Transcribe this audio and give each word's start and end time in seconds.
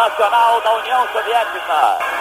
nacional 0.00 0.62
da 0.62 0.72
União 0.76 1.06
Soviética. 1.12 2.19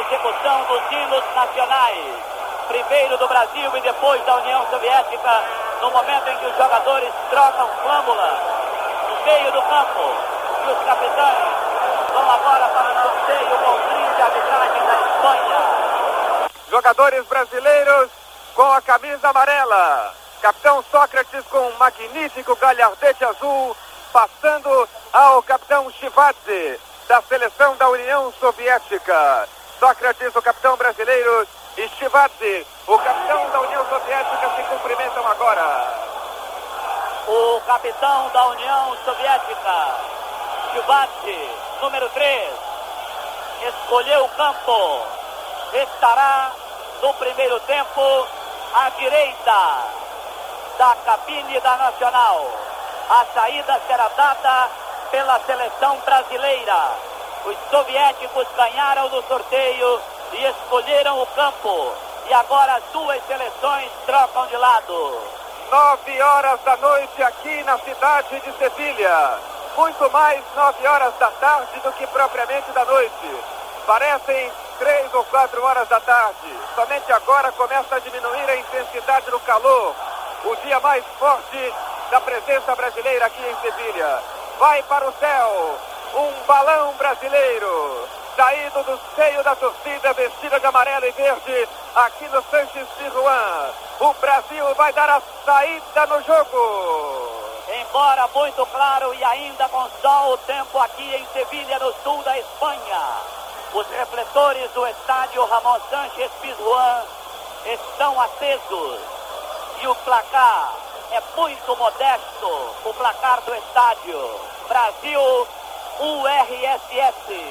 Execução 0.00 0.64
dos 0.64 0.90
hinos 0.90 1.24
nacionais. 1.34 2.14
Primeiro 2.68 3.18
do 3.18 3.28
Brasil 3.28 3.76
e 3.76 3.80
depois 3.80 4.24
da 4.24 4.36
União 4.36 4.64
Soviética, 4.70 5.42
no 5.82 5.90
momento 5.90 6.28
em 6.28 6.36
que 6.36 6.46
os 6.46 6.56
jogadores 6.56 7.12
trocam 7.30 7.68
flâmula 7.82 8.38
no 9.08 9.24
meio 9.24 9.52
do 9.52 9.62
campo. 9.62 10.14
E 10.66 10.70
os 10.70 10.84
capitães 10.84 12.12
vão 12.12 12.30
agora 12.30 12.68
para 12.68 12.90
o 12.90 13.02
sorteio 13.02 13.58
com 13.58 13.70
o 13.70 13.80
trio 13.80 14.14
de 14.14 14.22
arbitragem 14.22 14.86
da 14.86 14.94
Espanha. 14.94 16.50
Jogadores 16.70 17.26
brasileiros 17.26 18.10
com 18.54 18.72
a 18.72 18.80
camisa 18.80 19.28
amarela. 19.28 20.14
Capitão 20.40 20.82
Sócrates 20.90 21.44
com 21.50 21.58
um 21.58 21.76
magnífico 21.76 22.56
galhardete 22.56 23.24
azul, 23.24 23.76
passando 24.12 24.88
ao 25.12 25.42
capitão 25.42 25.90
Chivadze, 25.90 26.80
da 27.06 27.20
seleção 27.22 27.76
da 27.76 27.88
União 27.90 28.32
Soviética. 28.40 29.48
Sócrates, 29.80 30.36
o 30.36 30.42
capitão 30.42 30.76
brasileiro, 30.76 31.48
e 31.78 31.88
Chivadze, 31.88 32.66
o 32.86 32.98
capitão 32.98 33.48
da 33.48 33.60
União 33.60 33.88
Soviética, 33.88 34.50
se 34.54 34.62
cumprimentam 34.64 35.26
agora. 35.26 35.94
O 37.26 37.60
capitão 37.62 38.28
da 38.28 38.48
União 38.48 38.94
Soviética, 39.06 39.96
Chivadze, 40.70 41.50
número 41.80 42.10
3, 42.10 42.52
escolheu 43.68 44.26
o 44.26 44.28
campo. 44.28 45.06
Estará 45.72 46.52
no 47.00 47.14
primeiro 47.14 47.58
tempo 47.60 48.28
à 48.74 48.90
direita 48.90 49.84
da 50.76 50.94
cabine 51.06 51.58
da 51.58 51.76
Nacional. 51.78 52.52
A 53.08 53.24
saída 53.32 53.80
será 53.86 54.08
dada 54.08 54.68
pela 55.10 55.40
seleção 55.40 55.96
brasileira. 56.04 57.09
Os 57.44 57.56
soviéticos 57.70 58.46
ganharam 58.56 59.08
no 59.08 59.22
sorteio 59.22 60.00
e 60.32 60.44
escolheram 60.46 61.22
o 61.22 61.26
campo. 61.28 61.94
E 62.28 62.34
agora 62.34 62.74
as 62.74 62.84
duas 62.92 63.24
seleções 63.26 63.90
trocam 64.06 64.46
de 64.46 64.56
lado. 64.56 65.22
Nove 65.70 66.22
horas 66.22 66.60
da 66.62 66.76
noite 66.76 67.22
aqui 67.22 67.62
na 67.64 67.78
cidade 67.78 68.40
de 68.40 68.52
Sevilha. 68.58 69.38
Muito 69.76 70.10
mais 70.10 70.42
nove 70.54 70.86
horas 70.86 71.14
da 71.18 71.30
tarde 71.30 71.80
do 71.80 71.92
que 71.92 72.06
propriamente 72.08 72.70
da 72.72 72.84
noite. 72.84 73.44
Parecem 73.86 74.52
três 74.78 75.14
ou 75.14 75.24
quatro 75.24 75.64
horas 75.64 75.88
da 75.88 76.00
tarde. 76.00 76.58
Somente 76.74 77.12
agora 77.12 77.50
começa 77.52 77.96
a 77.96 78.00
diminuir 78.00 78.50
a 78.50 78.56
intensidade 78.56 79.30
do 79.30 79.40
calor 79.40 79.94
o 80.44 80.56
dia 80.56 80.80
mais 80.80 81.04
forte 81.18 81.74
da 82.10 82.20
presença 82.20 82.74
brasileira 82.74 83.26
aqui 83.26 83.42
em 83.42 83.56
Sevilha. 83.60 84.22
Vai 84.58 84.82
para 84.84 85.08
o 85.08 85.12
céu 85.12 85.89
um 86.14 86.46
balão 86.46 86.92
brasileiro, 86.94 88.08
saído 88.36 88.82
do 88.82 89.00
seio 89.14 89.42
da 89.42 89.54
torcida 89.56 90.12
vestida 90.12 90.58
de 90.58 90.66
amarelo 90.66 91.06
e 91.06 91.10
verde, 91.12 91.68
aqui 91.94 92.28
no 92.28 92.42
Sanches 92.44 92.88
Juan. 93.12 93.70
O 94.00 94.12
Brasil 94.14 94.74
vai 94.74 94.92
dar 94.92 95.10
a 95.10 95.22
saída 95.44 96.06
no 96.06 96.22
jogo. 96.22 97.40
Embora 97.82 98.28
muito 98.34 98.66
claro 98.66 99.14
e 99.14 99.22
ainda 99.22 99.68
com 99.68 99.88
sol 100.02 100.32
o 100.32 100.38
tempo 100.38 100.78
aqui 100.78 101.14
em 101.14 101.26
Sevilha, 101.32 101.78
no 101.78 101.92
sul 102.02 102.22
da 102.22 102.38
Espanha. 102.38 103.02
Os 103.72 103.86
refletores 103.86 104.70
do 104.72 104.86
estádio 104.86 105.44
Ramon 105.44 105.78
Sánchez 105.88 106.30
Pizjuan 106.40 107.04
estão 107.66 108.20
acesos 108.20 109.00
e 109.82 109.86
o 109.86 109.94
placar 109.96 110.74
é 111.12 111.22
muito 111.36 111.76
modesto. 111.76 112.46
O 112.84 112.94
placar 112.94 113.40
do 113.42 113.54
estádio. 113.54 114.40
Brasil, 114.68 115.48
URSS. 115.98 117.44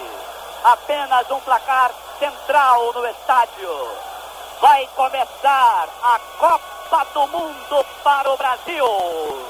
Apenas 0.63 1.29
um 1.31 1.39
placar 1.41 1.91
central 2.19 2.93
no 2.93 3.05
estádio. 3.07 3.69
Vai 4.61 4.87
começar 4.95 5.87
a 6.03 6.19
Copa 6.37 7.05
do 7.13 7.27
Mundo 7.27 7.85
para 8.03 8.29
o 8.29 8.37
Brasil. 8.37 8.85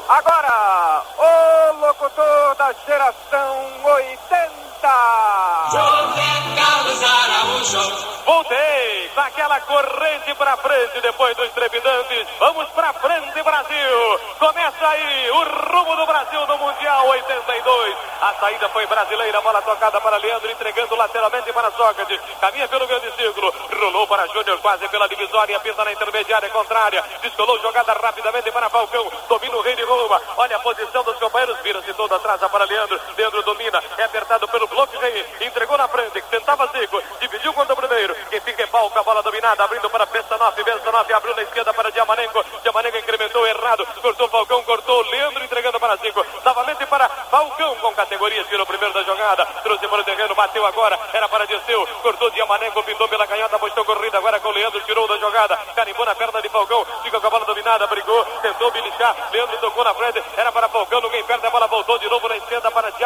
Agora, 0.07 1.03
o 1.17 1.73
locutor 1.85 2.55
da 2.55 2.73
geração 2.85 3.57
80. 3.83 4.58
José 4.81 6.55
Carlos 6.55 7.03
Araújo. 7.03 8.19
Voltei 8.25 9.11
naquela 9.15 9.59
corrente 9.61 10.33
para 10.35 10.55
frente 10.55 11.01
depois 11.01 11.35
dos 11.35 11.49
trepidantes. 11.49 12.27
Vamos 12.39 12.69
para 12.69 12.93
frente, 12.93 13.43
Brasil. 13.43 14.19
Começa 14.39 14.87
aí 14.87 15.31
o 15.31 15.43
rumo 15.73 15.95
do 15.97 16.05
Brasil 16.05 16.47
no 16.47 16.57
Mundial 16.57 17.07
82. 17.07 17.95
A 18.21 18.33
saída 18.39 18.69
foi 18.69 18.85
brasileira, 18.87 19.41
bola 19.41 19.61
tocada 19.61 19.99
para 19.99 20.17
Leandro, 20.17 20.49
entregando 20.49 20.95
lateralmente 20.95 21.51
para 21.51 21.71
Sócrates. 21.71 22.19
Caminha 22.39 22.67
pelo 22.67 22.87
grande 22.87 23.11
círculo, 23.17 23.53
rolou 23.77 24.07
para 24.07 24.27
Júnior 24.27 24.59
quase 24.59 24.87
pela 24.87 25.09
divisória, 25.09 25.59
pisa 25.59 25.83
na 25.83 25.91
intermediária 25.91 26.49
contrária. 26.49 27.03
Descolou 27.21 27.59
jogada 27.59 27.93
rapidamente 27.93 28.51
para 28.51 28.69
Falcão. 28.69 29.11
Domina 29.27 29.57
o 29.57 29.61
rei 29.61 29.75
de 29.75 29.83
Roma. 29.83 30.21
Olha 30.37 30.55
a 30.55 30.59
posição 30.59 31.03
dos 31.03 31.17
companheiros, 31.17 31.59
vira-se 31.59 31.93
todo 31.95 32.15
atrás 32.15 32.39
para 32.39 32.65
Leandro. 32.65 32.99
Leandro 33.17 33.43
domina, 33.43 33.83
é 33.97 34.03
apertado 34.03 34.47
pelo 34.47 34.68
bloco 34.69 34.97
rei. 34.99 35.25
Entregou 35.41 35.77
na 35.77 35.87
frente, 35.87 36.21
tentava 36.29 36.67
Zico, 36.67 37.01
dividiu 37.19 37.53
contra 37.53 37.73
o 37.73 37.77
primeiro. 37.77 38.15
Quem 38.29 38.39
fica 38.41 38.63
é 38.63 38.67
Balco, 38.67 38.97
a 38.97 39.03
bola 39.03 39.21
dominada, 39.21 39.63
abrindo 39.63 39.89
para 39.89 40.05
Bessanov, 40.05 40.55
Bessanov 40.55 41.11
abriu 41.11 41.35
na 41.35 41.43
esquerda 41.43 41.73
para 41.73 41.91
Diamanenko, 41.91 42.43
Diamanenko 42.61 42.97
incrementou 42.97 43.45
errado, 43.47 43.85
cortou 44.01 44.29
Falcão, 44.29 44.63
cortou 44.63 45.01
Leandro, 45.03 45.43
entregando 45.43 45.79
para 45.79 45.95
Zico, 45.97 46.25
novamente 46.43 46.85
para 46.85 47.09
Falcão, 47.09 47.75
com 47.75 47.93
categoria, 47.95 48.43
tirou 48.45 48.63
o 48.63 48.67
primeiro 48.67 48.93
da 48.93 49.03
jogada, 49.03 49.45
trouxe 49.63 49.87
para 49.87 50.01
o 50.01 50.03
terreno, 50.03 50.35
bateu 50.35 50.65
agora, 50.65 50.99
era 51.13 51.27
para 51.27 51.45
Disseu, 51.45 51.87
cortou 52.01 52.29
Diamanenko, 52.31 52.83
pintou 52.83 53.07
pela 53.07 53.27
canhota, 53.27 53.55
apostou 53.55 53.83
corrida 53.85 54.17
agora 54.17 54.39
com 54.39 54.51
Leandro, 54.51 54.81
tirou 54.81 55.07
da 55.07 55.17
jogada, 55.17 55.57
carimbou 55.75 56.05
na 56.05 56.15
perna 56.15 56.41
de 56.41 56.49
Falcão, 56.49 56.85
fica 57.03 57.19
com 57.19 57.27
a 57.27 57.29
bola 57.29 57.45
dominada, 57.45 57.87
brigou, 57.87 58.25
tentou 58.41 58.71
beliscar, 58.71 59.15
Leandro 59.31 59.57
tocou 59.57 59.83
na 59.83 59.93
frente, 59.93 60.23
era 60.37 60.51
para 60.51 60.69
Falcão, 60.69 61.01
ninguém 61.01 61.23
perde, 61.23 61.45
a 61.45 61.49
bola 61.49 61.67
voltou 61.67 61.97
de 61.97 62.09
novo 62.09 62.27
na 62.27 62.37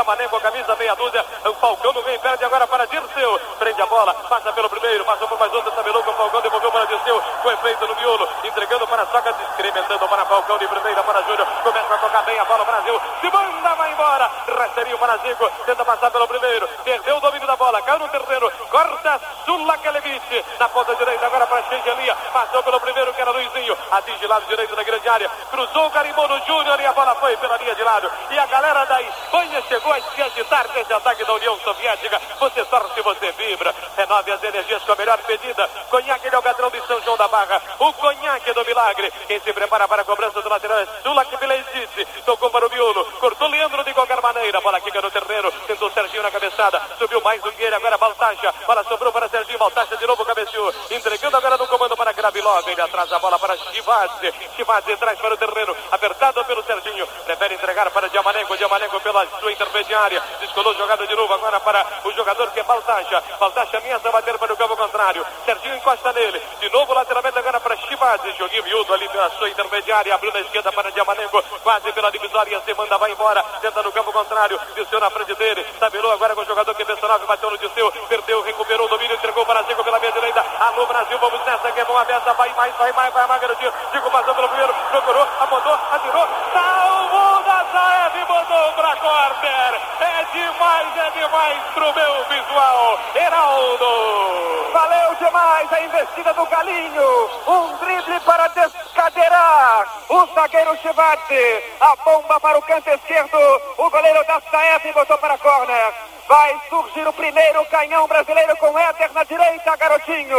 esquerda 0.03 0.05
para 0.05 0.15
Diamanenko, 0.15 0.39
camisa 0.41 0.75
meia 0.75 0.95
dúzia, 0.95 1.25
Falcão, 1.59 1.93
ninguém 1.93 2.19
perde 2.19 2.43
agora 2.43 2.67
para 2.67 2.85
Dirceu, 2.85 3.39
prende 3.57 3.81
a 3.81 3.85
bola, 3.85 4.13
passa 4.13 4.51
pelo 4.51 4.69
primeiro, 4.69 5.05
passou 5.05 5.27
por 5.27 5.39
mais 5.39 5.53
outra, 5.53 5.71
tabelou 5.71 6.03
com 6.03 6.13
Falcão, 6.13 6.41
devolveu 6.41 6.71
para 6.71 6.85
Dirceu, 6.85 7.21
com 7.41 7.51
efeito 7.51 7.87
no 7.87 7.95
miolo, 7.95 8.27
entregando 8.43 8.87
para 8.87 9.05
Socas, 9.05 9.35
incrementando 9.53 10.07
para 10.07 10.25
Falcão, 10.25 10.57
de 10.57 10.67
primeira 10.67 11.03
para 11.03 11.21
Júnior, 11.23 11.47
começa 11.63 11.93
a 11.93 11.97
tocar 11.97 12.23
bem 12.23 12.37
a 12.37 12.45
bola, 12.45 12.65
Brasil, 12.65 13.01
se 13.21 13.31
manda, 13.31 13.75
vai 13.75 13.91
embora, 13.91 14.29
rasteirinho 14.47 14.97
para 14.97 15.17
Zico, 15.17 15.49
tenta 15.65 15.85
passar 15.85 16.11
pelo 16.11 16.27
primeiro, 16.27 16.67
perdeu 16.83 17.17
o 17.17 17.21
domínio 17.21 17.47
da 17.47 17.55
bola, 17.55 17.81
caiu 17.81 17.99
no 17.99 18.09
terreno, 18.09 18.51
corta 18.69 19.21
Sulakelevich, 19.45 20.45
na 20.59 20.69
ponta 20.69 20.95
direita 20.95 21.25
agora 21.25 21.47
para 21.47 21.63
Xangelia, 21.63 22.15
passou 22.33 22.61
pelo 22.63 22.79
primeiro 22.79 23.13
que 23.13 23.21
era 23.21 23.31
Luizinho, 23.31 23.77
atinge 23.91 24.27
lado 24.27 24.45
direito 24.47 24.75
da 24.75 24.83
grande 24.83 25.07
área, 25.07 25.31
cruzou, 25.53 25.89
carimbou 25.91 26.27
no 26.27 26.43
Júnior 26.45 26.79
e 26.79 26.85
a 26.85 26.93
bola 26.93 27.13
foi 27.15 27.37
pela 27.37 27.57
linha 27.57 27.75
de 27.75 27.83
lado, 27.83 28.11
e 28.31 28.39
a 28.39 28.45
galera 28.47 28.85
da 28.85 29.01
Espanha 29.03 29.63
chegou 29.67 29.93
a 29.93 30.01
se 30.01 30.21
agitar 30.21 30.67
desse 30.69 30.91
ataque 30.91 31.23
da 31.23 31.33
União 31.33 31.55
Soviética, 31.59 32.19
você 32.39 32.65
torce, 32.65 33.01
você 33.01 33.31
vibra, 33.33 33.73
renove 33.95 34.31
as 34.31 34.43
energias 34.43 34.83
com 34.83 34.91
a 34.91 34.95
melhor 34.95 35.19
pedida, 35.19 35.69
conhaque 35.91 36.27
de 36.27 36.35
Alcatrão 36.35 36.71
de 36.71 36.81
São 36.87 36.99
João 37.03 37.17
da 37.17 37.27
Barra, 37.27 37.61
o 37.77 37.93
conhaque 37.93 38.51
do 38.51 38.65
milagre, 38.65 39.13
quem 39.27 39.39
se 39.39 39.53
prepara 39.53 39.87
para 39.87 40.01
a 40.01 40.05
cobrança 40.05 40.41
do 40.41 40.49
lateral 40.49 40.79
é 40.79 40.87
Sulak 41.03 41.37
Bilezic, 41.37 42.05
tocou 42.25 42.49
para 42.49 42.67
o 42.67 42.69
miolo, 42.71 43.05
cortou 43.19 43.47
Leandro 43.53 43.83
de 43.83 43.93
qualquer 43.93 44.19
maneira. 44.19 44.59
Bola 44.61 44.81
quica 44.81 44.99
no 44.99 45.11
terreno. 45.11 45.51
Tentou 45.67 45.89
Serginho 45.91 46.23
na 46.23 46.31
cabeçada. 46.31 46.81
Subiu 46.97 47.21
mais 47.21 47.43
um 47.45 47.51
Guilherme. 47.51 47.75
Agora 47.75 47.97
Baltacha. 47.97 48.53
Bola 48.65 48.83
sobrou 48.83 49.13
para 49.13 49.29
Serginho. 49.29 49.59
Baltacha 49.59 49.95
de 49.95 50.07
novo 50.07 50.25
cabeceou. 50.25 50.73
Entregando 50.89 51.37
agora 51.37 51.55
no 51.55 51.67
comando 51.67 51.82
para 52.23 52.31
Gravilov. 52.31 52.69
Ele 52.69 52.81
atrás 52.81 53.11
a 53.11 53.19
bola 53.19 53.37
para 53.37 53.57
Chivadze. 53.57 54.33
Chivadze 54.55 54.95
traz 54.97 55.19
para 55.19 55.33
o 55.33 55.37
terreno. 55.37 55.75
Apertado 55.91 56.45
pelo 56.45 56.63
Serginho. 56.63 57.05
Prefere 57.25 57.55
entregar 57.55 57.91
para 57.91 58.07
Diamalenco. 58.07 58.55
Diamalenco 58.55 58.99
pela 59.01 59.27
sua 59.39 59.51
intermediária. 59.51 60.21
Descolou 60.39 60.73
jogada 60.75 61.05
de 61.05 61.15
novo 61.15 61.33
agora 61.33 61.59
para 61.59 61.85
o 62.05 62.11
jogador 62.13 62.51
que 62.51 62.59
é 62.59 62.63
Baltacha. 62.63 63.21
Baltacha 63.39 63.77
ameaça 63.77 64.11
bater 64.11 64.37
para 64.37 64.53
o 64.53 64.57
campo 64.57 64.77
contrário. 64.77 65.25
Serginho 65.45 65.75
encosta 65.75 66.13
nele. 66.13 66.41
De 66.59 66.69
novo 66.69 66.93
lateralmente 66.93 67.37
agora 67.37 67.59
para 67.59 67.75
Chivadze. 67.75 68.31
Joguinho 68.37 68.63
miúdo 68.63 68.93
ali 68.93 69.09
pela 69.09 69.29
sua 69.31 69.49
intermediária. 69.49 70.15
Abriu 70.15 70.31
na 70.31 70.39
esquerda 70.39 70.71
para 70.71 70.91
Diamalenco. 70.91 71.41
Quase 71.61 71.91
pela 71.91 72.11
divisória. 72.11 72.61
Se 72.61 72.73
manda, 72.73 72.97
vai 72.97 73.11
embora. 73.11 73.43
Tenta 73.61 73.83
no 73.83 73.91
campo 73.91 74.13
contrário. 74.13 74.59
Disseu 74.75 74.99
na 74.99 75.09
frente 75.09 75.35
dele. 75.35 75.63
Tabelou 75.79 76.11
agora 76.11 76.35
com 76.35 76.41
o 76.41 76.45
jogador 76.45 76.73
que 76.73 76.83
é 76.83 76.85
19. 76.85 77.25
Bateu 77.25 77.51
no 77.51 77.57
Disseu. 77.57 77.91
Perdeu, 78.07 78.41
recuperou 78.41 78.85
o 78.85 78.89
domínio. 78.89 79.15
Entregou 79.15 79.45
para 79.45 79.63
Zico 79.63 79.83
pela 79.83 79.99
direita. 79.99 80.22
Alô, 80.63 80.85
Brasil. 80.85 81.19
Vamos 81.19 81.45
nessa 81.45 81.73
que 81.73 81.79
é 81.81 81.83
bom. 81.83 81.97
Aberta. 81.97 82.33
Vai 82.35 82.53
mais, 82.53 82.73
vai 82.77 82.89
mais, 82.93 83.13
vai 83.13 83.27
mais, 83.27 83.41
garotinho. 83.41 83.73
Zico 83.91 84.09
passou 84.09 84.33
pelo 84.33 84.47
primeiro. 84.47 84.73
Procurou, 84.91 85.27
apontou, 85.41 85.77
atirou. 85.91 86.25
Salvou 86.53 87.43
da 87.43 87.65
Saeb 87.69 88.17
e 88.17 88.25
botou 88.25 88.71
para 88.71 88.95
corner. 88.95 89.81
É 89.99 90.23
demais, 90.31 90.97
é 90.97 91.09
demais 91.19 91.63
pro 91.73 91.93
meu 91.93 92.23
visual. 92.29 92.99
Heraldo. 93.13 94.71
Valeu 94.71 95.15
demais 95.15 95.73
a 95.73 95.81
investida 95.81 96.33
do 96.33 96.45
Galinho. 96.45 97.29
Um 97.45 97.75
drible 97.79 98.19
para 98.21 98.47
descadeirar. 98.47 99.85
O 100.07 100.25
zagueiro 100.33 100.77
Chivate. 100.77 101.73
A 101.81 101.93
bomba 102.05 102.39
para 102.39 102.57
o 102.57 102.61
canto 102.61 102.89
esquerdo. 102.89 103.61
O 103.77 103.89
goleiro 103.89 104.23
da 104.23 104.39
Saeb 104.49 104.93
botou 104.93 105.17
para 105.17 105.37
corner. 105.39 106.12
Vai 106.27 106.61
surgir 106.69 107.07
o 107.07 107.13
primeiro 107.13 107.65
canhão 107.65 108.07
brasileiro 108.07 108.55
com 108.57 108.77
Éder 108.77 109.11
na 109.13 109.23
direita, 109.23 109.75
garotinho. 109.75 110.37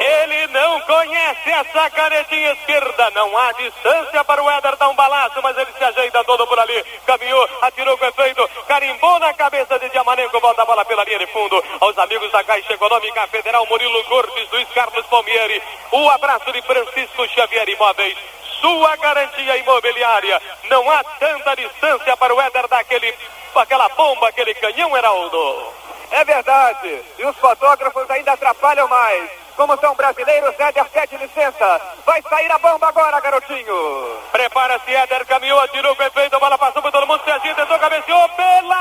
Ele 0.00 0.46
não 0.48 0.80
conhece 0.82 1.50
essa 1.50 1.90
canetinha 1.90 2.52
esquerda. 2.52 3.10
Não 3.10 3.36
há 3.36 3.52
distância 3.52 4.24
para 4.24 4.42
o 4.42 4.50
Éder 4.50 4.76
dar 4.76 4.88
um 4.88 4.94
balaço, 4.94 5.40
mas 5.42 5.56
ele 5.58 5.72
se 5.76 5.84
ajeita 5.84 6.24
todo 6.24 6.46
por 6.46 6.58
ali. 6.58 6.84
Caminhou, 7.06 7.48
atirou 7.62 7.98
com 7.98 8.06
efeito, 8.06 8.48
carimbou 8.68 9.18
na 9.18 9.34
cabeça 9.34 9.78
de 9.78 9.88
Diamarenco. 9.90 10.40
Volta 10.40 10.62
a 10.62 10.66
bola 10.66 10.84
pela 10.84 11.04
linha 11.04 11.18
de 11.18 11.26
fundo. 11.26 11.62
Aos 11.80 11.98
amigos 11.98 12.30
da 12.30 12.44
Caixa 12.44 12.72
Econômica 12.72 13.26
Federal, 13.28 13.66
Murilo 13.66 14.04
Cortes, 14.04 14.50
Luiz 14.50 14.68
Carlos 14.70 15.06
Palmieri. 15.06 15.62
O 15.90 16.08
abraço 16.10 16.52
de 16.52 16.62
Francisco 16.62 17.28
Xavier 17.28 17.68
Imóveis 17.68 18.16
sua 18.62 18.96
garantia 18.96 19.56
imobiliária. 19.56 20.40
Não 20.70 20.88
há 20.88 21.02
tanta 21.02 21.56
distância 21.56 22.16
para 22.16 22.32
o 22.32 22.40
Éder 22.40 22.68
daquele, 22.68 23.12
aquela 23.56 23.88
bomba, 23.90 24.28
aquele 24.28 24.54
canhão, 24.54 24.91
Heraldo. 24.96 25.72
É 26.10 26.24
verdade. 26.24 27.02
E 27.18 27.24
os 27.24 27.36
fotógrafos 27.38 28.10
ainda 28.10 28.32
atrapalham 28.32 28.86
mais. 28.88 29.30
Como 29.56 29.76
são 29.78 29.94
brasileiros, 29.94 30.58
Éder 30.58 30.84
pede 30.86 31.16
licença. 31.16 31.80
Vai 32.06 32.22
sair 32.22 32.50
a 32.50 32.58
bomba 32.58 32.88
agora, 32.88 33.20
garotinho. 33.20 34.18
Prepara-se, 34.30 34.94
Éder 34.94 35.26
caminhou, 35.26 35.60
atirou 35.60 35.94
com 35.94 36.02
efeito, 36.02 36.36
a 36.36 36.40
bola 36.40 36.56
passou 36.56 36.80
por 36.80 36.90
todo 36.90 37.06
mundo, 37.06 37.20
tentou, 37.20 37.54
cabeceou 37.54 37.71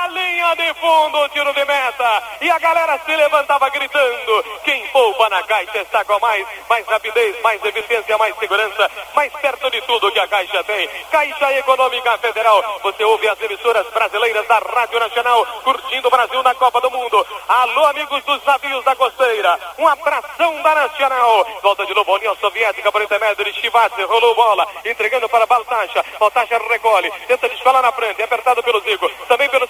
linha 0.08 0.56
de 0.56 0.74
fundo, 0.76 1.30
tiro 1.30 1.54
de 1.54 1.66
meta. 1.66 2.24
E 2.42 2.50
a 2.50 2.60
galera 2.60 3.00
se 3.06 3.16
levantava 3.16 3.70
gritando. 3.70 4.44
Quem 4.64 4.88
poupa 4.88 5.30
na 5.30 5.44
caixa 5.44 5.80
está 5.80 6.04
com 6.06 6.20
mais, 6.20 6.46
mais 6.70 6.86
rapidez, 6.88 7.42
mais 7.42 7.64
eficiência, 7.64 8.18
mais 8.18 8.36
segurança, 8.38 8.90
mais 9.14 9.32
perto 9.34 9.70
de 9.70 9.82
tudo 9.82 10.12
que 10.12 10.20
a 10.20 10.28
caixa 10.28 10.64
tem. 10.64 10.88
Caixa 11.12 11.54
Econômica 11.54 12.18
Federal. 12.18 12.80
Você 12.84 13.04
ouve 13.04 13.28
as 13.28 13.42
emissoras 13.42 13.88
brasileiras 13.88 14.48
da 14.48 14.60
Rádio 14.60 15.00
Nacional, 15.00 15.46
curtindo 15.64 16.08
o 16.08 16.12
Brasil 16.12 16.44
na 16.44 16.56
Copa 16.56 16.82
do 16.82 16.92
Mundo. 16.92 17.26
Alô, 17.48 17.86
amigos 17.86 18.24
dos 18.24 18.44
navios 18.46 18.84
da 18.84 18.96
costeira. 18.96 19.60
Um 19.78 19.88
abração 19.88 20.62
da 20.62 20.76
Nacional. 20.76 21.46
Volta 21.62 21.86
de 21.86 21.94
novo 21.94 22.12
a 22.12 22.16
União 22.16 22.36
Soviética 22.38 22.92
por 22.92 23.02
intermédio 23.02 23.46
de 23.46 23.54
Chivatse. 23.54 24.04
Rolou 24.04 24.36
bola, 24.36 24.68
entregando 24.86 25.30
para 25.30 25.46
Baltacha. 25.46 26.04
Baltacha 26.20 26.58
recolhe, 26.70 27.12
tenta 27.28 27.50
descolar 27.50 27.82
na 27.82 27.92
frente, 27.92 28.22
apertado 28.22 28.64
pelo 28.64 28.80
Zico, 28.82 29.10
também 29.28 29.50
pelo 29.50 29.68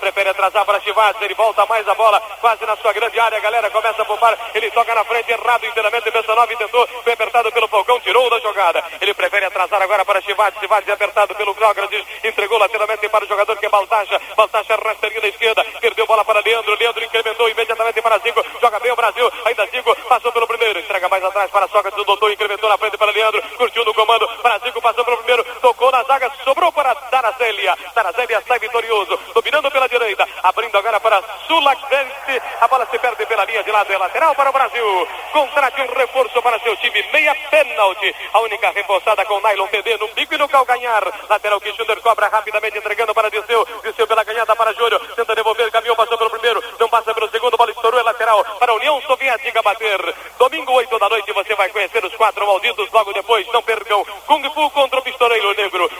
Prefere 0.00 0.30
atrasar 0.30 0.64
para 0.64 0.80
Chivatse, 0.80 1.24
ele 1.24 1.34
volta 1.34 1.64
mais 1.66 1.86
a 1.88 1.94
bola, 1.94 2.20
quase 2.40 2.64
na 2.66 2.76
sua 2.76 2.92
grande 2.92 3.18
área. 3.18 3.38
A 3.38 3.40
galera 3.40 3.70
começa 3.70 4.02
a 4.02 4.04
poupar, 4.04 4.38
ele 4.54 4.70
toca 4.70 4.94
na 4.94 5.04
frente, 5.04 5.32
errado 5.32 5.64
inteiramente. 5.64 6.10
Bessanov 6.10 6.48
tentou, 6.56 6.86
foi 7.02 7.12
apertado 7.12 7.50
pelo 7.50 7.68
Falcão, 7.68 7.98
tirou 8.00 8.28
da 8.30 8.38
jogada. 8.40 8.84
Ele 9.00 9.14
prefere 9.14 9.46
atrasar 9.46 9.80
agora 9.82 10.04
para 10.04 10.20
Chivatse. 10.20 10.60
Chivatse 10.60 10.90
apertado 10.90 11.34
pelo 11.34 11.54
Krogradic, 11.54 12.06
entregou 12.22 12.58
lateralmente 12.58 13.08
para 13.08 13.24
o 13.24 13.28
jogador 13.28 13.56
que 13.56 13.66
é 13.66 13.68
Baltacha. 13.68 14.20
Baltacha 14.36 14.76
rasteirinho 14.76 15.22
da 15.22 15.28
esquerda, 15.28 15.64
perdeu 15.80 16.06
bola 16.06 16.24
para 16.24 16.40
Leandro. 16.40 16.76
Leandro 16.78 17.04
incrementou 17.04 17.48
imediatamente 17.48 18.02
para 18.02 18.18
Zico, 18.18 18.44
joga 18.60 18.78
bem 18.80 18.92
o 18.92 18.96
Brasil, 18.96 19.30
ainda 19.44 19.66
Zico, 19.66 19.96
passou 20.08 20.32
pelo 20.32 20.46
primeiro, 20.46 20.78
entrega 20.78 21.08
mais 21.08 21.24
atrás 21.24 21.50
para 21.50 21.68
Sócrates, 21.68 21.98
o 21.98 22.04
doutor 22.04 22.30
incrementou 22.30 22.68
na 22.68 22.78
frente 22.78 22.96
para 22.96 23.10
Leandro, 23.12 23.42
curtiu 23.56 23.84
no 23.84 23.94
comando, 23.94 24.28
Brasil 24.42 24.72
passou 24.82 25.04
pelo 25.04 25.16
primeiro, 25.18 25.44
tocou 25.60 25.90
na 25.90 26.02
zaga, 26.04 26.30
sobrou 26.44 26.70
para 26.70 26.94
Darazélia, 27.10 27.76
Darazélia 27.94 28.42
sai 28.46 28.58
vitorioso, 28.58 29.18
dominando 29.34 29.70
pela 29.70 29.88
direita, 29.88 30.28
abrindo 30.42 30.76
agora 30.76 31.00
para 31.00 31.22
Sulacrense, 31.48 32.40
a 32.60 32.68
bola 32.68 32.86
se 32.90 32.98
perde 32.98 33.26
pela 33.26 33.44
linha 33.44 33.64
de 33.64 33.72
lado, 33.72 33.92
é 33.92 33.98
lateral 33.98 34.34
para 34.34 34.50
o 34.50 34.52
Brasil, 34.52 35.08
contrate 35.32 35.80
um 35.80 35.94
reforço 35.94 36.40
para 36.42 36.60
seu 36.60 36.76
time, 36.76 37.02
meia 37.12 37.34
pênalti, 37.50 38.14
a 38.32 38.40
única 38.40 38.70
reforçada 38.70 39.24
com 39.24 39.40
nylon 39.40 39.66
PD 39.68 39.96
no 39.96 40.08
bico 40.08 40.34
e 40.34 40.38
no 40.38 40.48
calcanhar, 40.48 41.02
lateral 41.28 41.60
que 41.60 41.72
Schunder 41.72 42.00
cobra 42.00 42.28
rapidamente, 42.28 42.78
entregando 42.78 43.14
para 43.14 43.30
Disseu, 43.30 43.66
Disseu 43.82 44.06
pela 44.06 44.24
canhada 44.24 44.54
para 44.54 44.74
Júlio, 44.74 44.98
tenta 45.16 45.34
devolver, 45.34 45.70
caminhou, 45.70 45.96
passou 45.96 46.18
pelo 46.18 46.30
primeiro, 46.30 46.62
não 46.78 46.88
passa 46.88 47.14
pelo 47.14 47.30
segundo, 47.30 47.56
bola 47.56 47.70
estourou, 47.70 47.98
é 47.98 48.02
lateral 48.02 48.44
para 48.58 48.72
a 48.72 48.76
União 48.76 49.00
Soviética 49.02 49.62
bater, 49.62 50.14
domingo 50.38 50.72
8 50.72 50.98
da 50.98 51.08
noite 51.08 51.32
você 51.32 51.54
vai 51.54 51.70
conhecer 51.70 52.04
os 52.04 52.14
quatro 52.14 52.46
malditos, 52.46 52.90
logo 52.92 53.12
depois, 53.12 53.46
não 53.48 53.62
percam, 53.62 54.04
Kung 54.26 54.42
Fu 54.50 54.70
contra 54.70 54.98
o 54.98 55.02
Pistoleiro 55.02 55.54
Negro, 55.54 55.90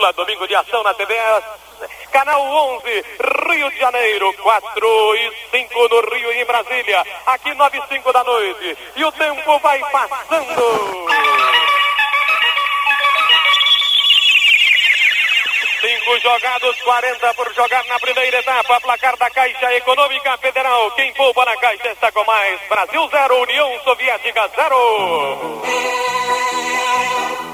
dupla, 0.00 0.12
domingo 0.14 0.48
de 0.48 0.54
ação 0.54 0.82
na 0.82 0.94
TVS, 0.94 1.44
Canal 2.10 2.40
11, 2.42 3.04
Rio 3.48 3.70
de 3.70 3.78
Janeiro, 3.78 4.32
4 4.42 5.14
e 5.14 5.32
5 5.50 5.88
no 5.88 6.00
Rio 6.14 6.32
e 6.32 6.40
em 6.40 6.44
Brasília, 6.46 7.04
aqui 7.26 7.54
9 7.54 7.78
e 7.78 7.94
5 7.94 8.12
da 8.12 8.24
noite, 8.24 8.78
e 8.96 9.04
o 9.04 9.12
tempo 9.12 9.58
vai 9.58 9.78
passando. 9.78 11.69
Cinco 15.80 16.18
jogados, 16.18 16.76
40 16.82 17.34
por 17.34 17.54
jogar 17.54 17.82
na 17.86 17.98
primeira 17.98 18.38
etapa. 18.38 18.78
Placar 18.82 19.16
da 19.16 19.30
Caixa 19.30 19.72
Econômica 19.74 20.36
Federal. 20.36 20.90
Quem 20.90 21.10
poupa 21.14 21.42
na 21.46 21.56
Caixa 21.56 21.88
está 21.88 22.12
com 22.12 22.22
mais. 22.24 22.60
Brasil 22.68 23.08
0, 23.10 23.42
União 23.42 23.80
Soviética 23.82 24.50
0. 24.54 25.62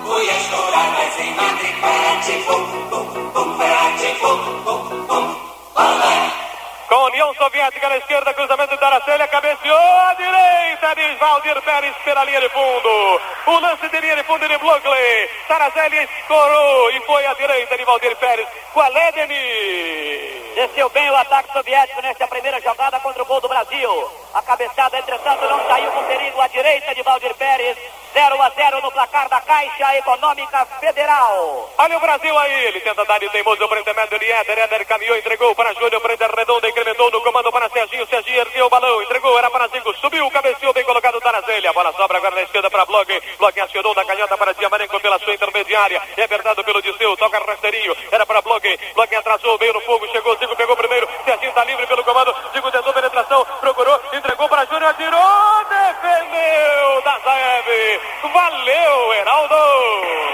Voy 0.07 0.29
a 0.29 0.37
explorar 0.37 0.91
mais 0.91 1.21
em 1.21 1.35
Madrid 1.35 1.81
para 1.81 2.21
ti, 2.23 2.33
pum, 2.47 2.89
pum, 2.91 3.31
pum, 3.33 3.59
para 3.59 3.97
ti, 3.97 4.15
pum, 4.21 5.07
pum, 5.07 5.37
olé. 5.77 6.46
Com 6.89 6.95
a 6.95 7.07
União 7.07 7.35
Soviética 7.35 7.89
na 7.89 7.97
esquerda, 7.97 8.33
cruzamento 8.33 8.77
da 8.77 8.87
Aracélia, 8.87 9.27
cabeceou 9.27 9.77
à 9.77 10.15
direita 10.15 10.95
de 10.95 11.17
Valdir 11.17 11.61
Pérez 11.63 11.95
pela 12.05 12.25
linha 12.25 12.41
de 12.41 12.49
fundo. 12.49 13.21
O 13.47 13.59
lance 13.59 13.89
de 13.89 14.01
linha 14.01 14.15
de 14.15 14.23
fundo 14.23 14.47
de 14.47 14.57
Blockley. 14.57 15.31
Tarazelli 15.49 15.99
escorou 16.05 16.91
e 16.93 17.01
foi 17.01 17.27
à 17.27 17.35
direita 17.35 17.77
de 17.77 17.85
Valdir 17.85 18.15
Pérez. 18.17 18.47
Qual 18.73 18.97
é, 18.97 19.11
Denis? 19.11 20.55
Desceu 20.55 20.89
bem 20.91 21.11
o 21.11 21.17
ataque 21.17 21.53
soviético 21.53 22.01
nesta 22.03 22.29
primeira 22.29 22.61
jogada 22.61 23.01
contra 23.01 23.21
o 23.21 23.27
gol 23.27 23.41
do 23.41 23.49
Brasil. 23.49 24.11
A 24.33 24.43
cabeçada, 24.43 24.97
entretanto, 24.97 25.45
não 25.49 25.67
saiu 25.67 25.91
com 25.91 26.05
perigo 26.05 26.41
à 26.41 26.47
direita 26.47 26.95
de 26.95 27.03
Valdir 27.03 27.35
Pérez. 27.35 27.77
0 28.17 28.41
a 28.41 28.49
0 28.49 28.81
no 28.81 28.91
placar 28.91 29.29
da 29.29 29.39
Caixa 29.43 29.95
Econômica 29.99 30.65
Federal. 30.81 31.69
Olha 31.77 31.99
o 31.99 32.01
Brasil 32.01 32.39
aí, 32.39 32.65
ele 32.65 32.81
tenta 32.81 33.05
dar 33.05 33.21
de 33.21 33.29
teimoso 33.29 33.63
o 33.63 33.79
intermédio 33.79 34.19
de 34.19 34.33
Éder. 34.33 34.59
Éder 34.59 34.87
caminhou, 34.87 35.19
entregou 35.19 35.55
para 35.55 35.75
Júlio, 35.75 36.01
prenda 36.01 36.27
redonda, 36.67 36.69
incrementou 36.69 37.11
no 37.11 37.21
comando 37.23 37.53
para 37.53 37.69
Serginho. 37.71 38.07
Serginho 38.07 38.41
ergueu 38.41 38.67
o 38.67 38.71
balão, 38.71 39.03
entregou, 39.03 39.39
era 39.39 39.51
para 39.51 39.69
Zico, 39.69 39.95
subiu, 39.97 40.31
cabeceou, 40.31 40.73
bem 40.73 40.85
colocado 40.85 41.21
Tarazelli. 41.21 41.67
A 41.67 41.73
bola 41.73 41.93
sobra 41.93 42.19
agora 42.19 42.35
na 42.35 42.43
esquerda 42.43 42.71
para 42.71 42.85
Bloch. 42.85 43.23
Bloch 43.39 43.61
acionou 43.61 43.95
da 43.95 44.05
canhota 44.05 44.37
para 44.37 44.53
Diamarenco 44.55 45.01
pela 45.01 45.19
sua 45.19 45.35
intermediária. 45.35 46.03
É 46.17 46.25
apertado 46.25 46.65
pelo 46.65 46.83
Disseu, 46.83 47.17
toca 47.17 47.39
rasteirinho, 47.39 47.97
era 48.11 48.27
para 48.27 48.43
Bloch. 48.43 48.79
Bloch 48.95 49.15
atrasou, 49.15 49.59
veio 49.59 49.73
no 49.73 49.81
fogo, 49.83 50.09
chegou, 50.09 50.37
Zico 50.39 50.57
pegou 50.57 50.77
primeiro. 50.77 51.09
Serginho 51.25 51.51
está 51.51 51.65
livre 51.65 51.87
pelo 51.87 52.05
comando. 52.05 52.35
Zico 52.53 52.71
tentou 52.71 52.93
penetração, 52.93 53.45
procurou, 53.61 54.01
entregou 54.13 54.49
para 54.49 54.65
Júnior, 54.67 54.91
atirou, 54.91 55.65
defendeu 55.69 57.03
Dazaev. 57.03 58.01
Valeu, 58.33 59.15
Heraldo! 59.15 59.57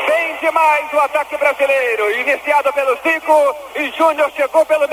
Bem 0.07 0.37
demais 0.37 0.93
o 0.93 1.01
ataque 1.01 1.37
brasileiro, 1.37 2.11
iniciado 2.13 2.73
pelo 2.73 2.97
Zico 3.03 3.57
e 3.77 3.91
Júnior 3.91 4.31
chegou 4.37 4.65
pelo 4.67 4.87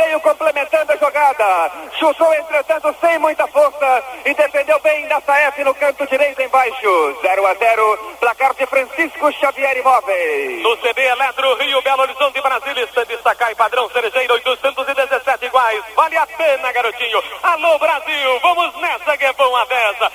Chutou, 1.99 2.33
entretanto, 2.33 2.95
sem 3.01 3.19
muita 3.19 3.45
força 3.47 4.03
e 4.23 4.33
defendeu 4.33 4.79
bem 4.79 5.05
da 5.09 5.19
Saef 5.19 5.61
no 5.65 5.75
canto 5.75 6.07
direito 6.07 6.41
embaixo. 6.41 7.17
0 7.21 7.45
a 7.45 7.53
0, 7.53 8.15
placar 8.21 8.53
de 8.53 8.65
Francisco 8.67 9.29
Xavier 9.33 9.75
Imóveis. 9.77 10.63
No 10.63 10.77
CB 10.77 11.01
Eletro, 11.01 11.55
Rio, 11.55 11.81
Belo 11.81 12.03
Horizonte, 12.03 12.41
Brasília, 12.41 12.87
destacar 13.05 13.51
e 13.51 13.55
padrão 13.55 13.89
cerejeiro, 13.89 14.33
817 14.33 15.45
iguais. 15.45 15.83
Vale 15.93 16.17
a 16.17 16.25
pena, 16.25 16.71
garotinho. 16.71 17.21
Alô, 17.43 17.77
Brasil, 17.77 18.39
vamos 18.39 18.75
nessa 18.79 19.17
que 19.17 19.25
é 19.25 19.33
bom 19.33 19.53
a 19.57 19.65
dessa. 19.65 20.11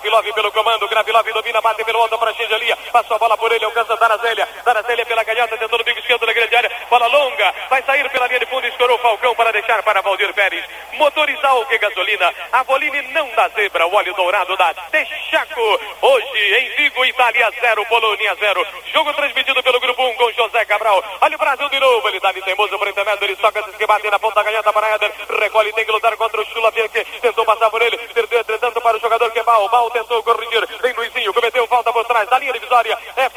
Gravilov 0.00 0.32
pelo 0.32 0.52
comando. 0.52 0.88
Gravilov 0.88 1.32
domina, 1.32 1.60
bate 1.60 1.84
pelo 1.84 2.00
alto 2.00 2.18
para 2.18 2.32
Xingelia. 2.32 2.76
Passou 2.90 3.16
a 3.16 3.18
bola 3.18 3.36
por 3.36 3.52
ele, 3.52 3.64
alcança 3.64 3.96
Darazélia. 3.96 4.48
Darazélia 4.64 5.04
pela 5.04 5.24
canhota, 5.24 5.58
tentou 5.58 5.78
no 5.78 5.84
bico 5.84 6.00
esquerdo 6.00 6.24
da 6.24 6.32
grande 6.32 6.56
área. 6.56 6.70
Bola 6.88 7.06
longa, 7.06 7.54
vai 7.68 7.82
sair 7.82 8.08
pela 8.08 8.26
linha 8.26 8.40
de 8.40 8.46
fundo. 8.46 8.66
Escorou 8.66 8.96
o 8.96 9.00
Falcão 9.00 9.34
para 9.34 9.52
deixar 9.52 9.82
para 9.82 10.00
Valdir 10.00 10.32
Pérez. 10.32 10.64
Motorizar 10.94 11.54
o 11.56 11.66
que 11.66 11.78
gasolina. 11.78 12.32
A 12.52 12.64
Boline 12.64 13.02
não 13.12 13.28
dá 13.36 13.48
zebra. 13.48 13.86
O 13.86 13.94
óleo 13.94 14.14
dourado 14.14 14.56
da 14.56 14.72
Texaco. 14.72 15.80
Hoje 16.00 16.54
em 16.56 16.76
Vigo, 16.76 17.04
Itália 17.04 17.50
0, 17.60 17.86
Polônia 17.86 18.34
0. 18.34 18.66
Jogo 18.92 19.12
transmitido 19.12 19.62
pelo 19.62 19.80
Grupo 19.80 20.02
1 20.02 20.14
com 20.14 20.32
José 20.32 20.64
Cabral. 20.64 21.04
Olha 21.20 21.36
o 21.36 21.38
Brasil 21.38 21.68
de 21.68 21.78
novo. 21.78 22.08
Ele 22.08 22.20
dá 22.20 22.32
de 22.32 22.42
teimoso 22.42 22.78
por 22.78 22.88
intermédio. 22.88 23.24
Ele 23.24 23.36
toca, 23.36 23.62
se 23.62 23.86
bate 23.86 24.10
na 24.10 24.18
ponta 24.18 24.42
ganhada 24.42 24.72
para 24.72 24.94
Éder. 24.94 25.12
Recolhe, 25.38 25.72
tem 25.72 25.84
que 25.84 25.92
lutar 25.92 26.16
contra 26.16 26.40
o 26.40 26.44
Chula 26.46 26.72
que 26.72 27.04
tentou 27.20 27.44
passar 27.44 27.70
por 27.70 27.82
ele. 27.82 27.98
Perdeu, 27.98 28.40
entretanto, 28.40 28.80
para 28.80 28.96
o 28.96 29.00
jogador 29.00 29.30
que 29.30 29.38
é 29.38 29.42
Bal. 29.42 29.68
Bal 29.68 29.90
tentou 29.90 30.22
corrigir. 30.22 30.66
Vem 30.80 30.92
Luizinho, 30.92 31.34
cometeu 31.34 31.66
falta 31.66 31.92
por 31.92 32.04
trás 32.04 32.28
da 32.28 32.38
linha 32.38 32.52
divisória. 32.52 32.98
É 33.16 33.28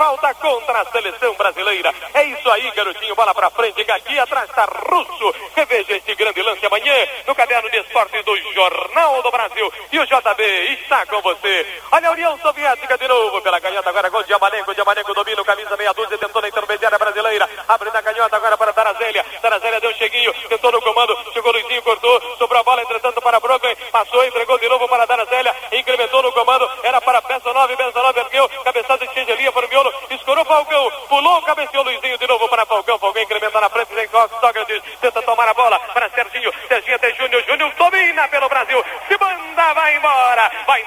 seleção 0.91 1.33
brasileira. 1.35 1.93
É 2.13 2.23
isso 2.23 2.49
aí, 2.49 2.71
garotinho. 2.71 3.15
Bola 3.15 3.33
para 3.33 3.49
frente. 3.49 3.81
Aqui 3.91 4.17
atrás 4.19 4.49
está 4.49 4.65
Russo. 4.65 5.33
Reveja 5.55 5.93
este 5.93 6.15
grande 6.15 6.41
lance 6.41 6.65
amanhã 6.65 7.07
no 7.27 7.35
caderno 7.35 7.69
de 7.69 7.77
esportes 7.79 8.23
do 8.25 8.35
Jornal 8.53 9.21
do 9.21 9.31
Brasil. 9.31 9.71
E 9.91 9.99
o 9.99 10.05
JB 10.05 10.43
está 10.81 11.05
com 11.05 11.21
você. 11.21 11.81
Olha 11.91 12.09
a 12.09 12.11
União 12.11 12.37
Soviética 12.39 12.97
de 12.97 13.07
novo 13.07 13.41
pela 13.41 13.61
canhota. 13.61 13.89
Agora 13.89 14.09
gol 14.09 14.23
de 14.23 14.33
Amarengo. 14.33 14.73
De 14.73 14.81
Amarengo 14.81 15.13
domina 15.13 15.41
o 15.41 15.45
camisa 15.45 15.77
meia 15.77 15.93
dúzia. 15.93 16.17
Tentou 16.17 16.41
na 16.41 16.47
intermediária 16.47 16.97
brasileira. 16.97 17.49
Abre 17.67 17.89
na 17.91 18.01
canhota 18.01 18.35
agora 18.35 18.57
para 18.57 18.71
Darazélia. 18.71 19.25
Darazélia 19.41 19.79
deu 19.79 19.91
um 19.91 19.95
cheguinho. 19.95 20.33
Tentou 20.49 20.71
no 20.71 20.81
comando. 20.81 21.17
Chegou 21.33 21.51
Luizinho, 21.51 21.81
cortou. 21.81 22.21
Sobrou 22.37 22.59
a 22.59 22.63
bola, 22.63 22.81
entretanto, 22.81 23.21
para 23.21 23.39
Brooklyn. 23.39 23.75
Passou, 23.91 24.23
entregou 24.25 24.57
de 24.57 24.69
novo 24.69 24.87
para 24.87 25.05
Darazélia. 25.05 25.55
Incrementou 25.71 26.21
no 26.21 26.31
comando. 26.31 26.69
Era 26.83 26.99
para 27.01 27.21
Benção 27.21 27.53
9. 27.53 27.75
Benção 27.75 28.03
9 28.03 28.19
ergueu. 28.19 28.49
Cabeçada 28.63 29.05
de 29.05 29.13
Xangelia 29.13 29.51
para 29.51 29.65
o 29.65 29.69
miolo. 29.69 29.93
Escorou 30.09 30.45
Falcão. 30.45 30.91
Pulou, 31.09 31.41
cabeceou 31.43 31.83
Luizinho 31.83 32.17
de 32.17 32.27
novo 32.27 32.47
para 32.49 32.65
Falcão. 32.65 32.97
Falcão 32.99 33.21
incrementa 33.21 33.61
na 33.61 33.69
frente. 33.69 33.93
Vem 33.93 34.07
Sócrates. 34.09 34.81
Tenta 35.01 35.21
tomar 35.21 35.47
a 35.47 35.53
bola 35.53 35.79
para 35.93 36.09
Serginho. 36.09 36.51
Serginho 36.67 36.95
até 36.95 37.13
Júnior. 37.13 37.43
Júnior 37.43 37.71
domina 37.75 38.27
pelo 38.27 38.49
Brasil. 38.49 38.83
Se 39.07 39.17
manda, 39.17 39.73
vai 39.73 39.95
embora. 39.95 40.51
Vai 40.65 40.83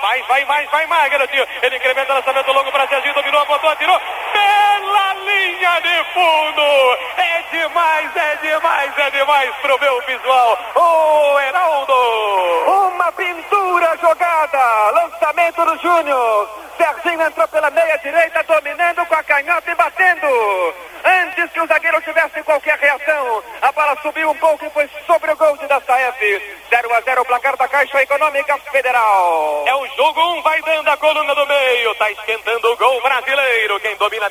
mais, 0.57 0.71
vai 0.71 0.87
mais, 0.87 1.13
garotinho. 1.13 1.47
Ele 1.63 1.77
incrementa 1.77 2.13
o 2.13 2.17
lançamento 2.17 2.53
longo 2.53 2.73
para 2.73 2.89
Serginho. 2.89 3.15
Dominou, 3.15 3.45
botou, 3.45 3.69
atirou. 3.69 4.01
Pela 4.33 5.15
linha 5.15 5.81
de 5.81 6.05
fundo. 6.15 6.99
É 7.19 7.43
demais, 7.53 8.17
é 8.17 8.37
demais, 8.37 8.99
é 8.99 9.11
demais 9.11 9.55
pro 9.57 9.79
meu 9.79 10.01
visual. 10.07 10.59
Ô, 10.75 11.41
Heraldo. 11.41 11.93
Uma 12.89 13.13
pintura 13.13 13.99
jogada. 14.01 14.91
Lançamento 14.93 15.65
do 15.65 15.79
Júnior. 15.79 16.49
Serginho 16.77 17.23
entrou 17.23 17.49
pela 17.49 17.71
meia 17.71 17.97
direita, 17.99 18.43
dominando 18.45 19.07
com 19.07 19.15
a 19.15 19.23
canhota 19.23 19.71
e 19.71 19.75
batendo. 19.75 20.75
Antes 21.05 21.53
que 21.53 21.61
o 21.61 21.67
zagueiro 21.67 22.01
tivesse 22.03 22.43
qualquer 22.43 22.79
reação, 22.79 23.43
a 23.63 23.73
bola 23.73 23.97
subiu 24.03 24.31
um 24.31 24.35
pouco 24.35 24.65
e 24.65 24.71
foi 24.71 24.89
sobre 25.07 25.31
o 25.31 25.37
gol 25.37 25.57
de 25.57 25.67
Dastaef. 25.67 26.21
0 26.69 26.95
a 26.95 27.01
0 27.01 27.23
o 27.23 27.25
placar 27.25 27.57
da 27.57 27.69
Caixa 27.69 28.03
Econômica 28.03 28.59
Federal. 28.73 29.65
É 29.67 29.75
o 29.75 29.87
jogo 29.97 30.21
1, 30.21 30.39
um, 30.39 30.43
vai 30.43 30.61
dando 30.63 30.89
a 30.89 30.97
coluna 30.97 31.35
do 31.35 31.47
meio. 31.47 31.95
Tá 31.95 32.11
esquentando 32.11 32.73
o 32.73 32.77
gol 32.77 33.01
brasileiro. 33.03 33.81
Quem 33.81 33.97
domina 33.97 34.29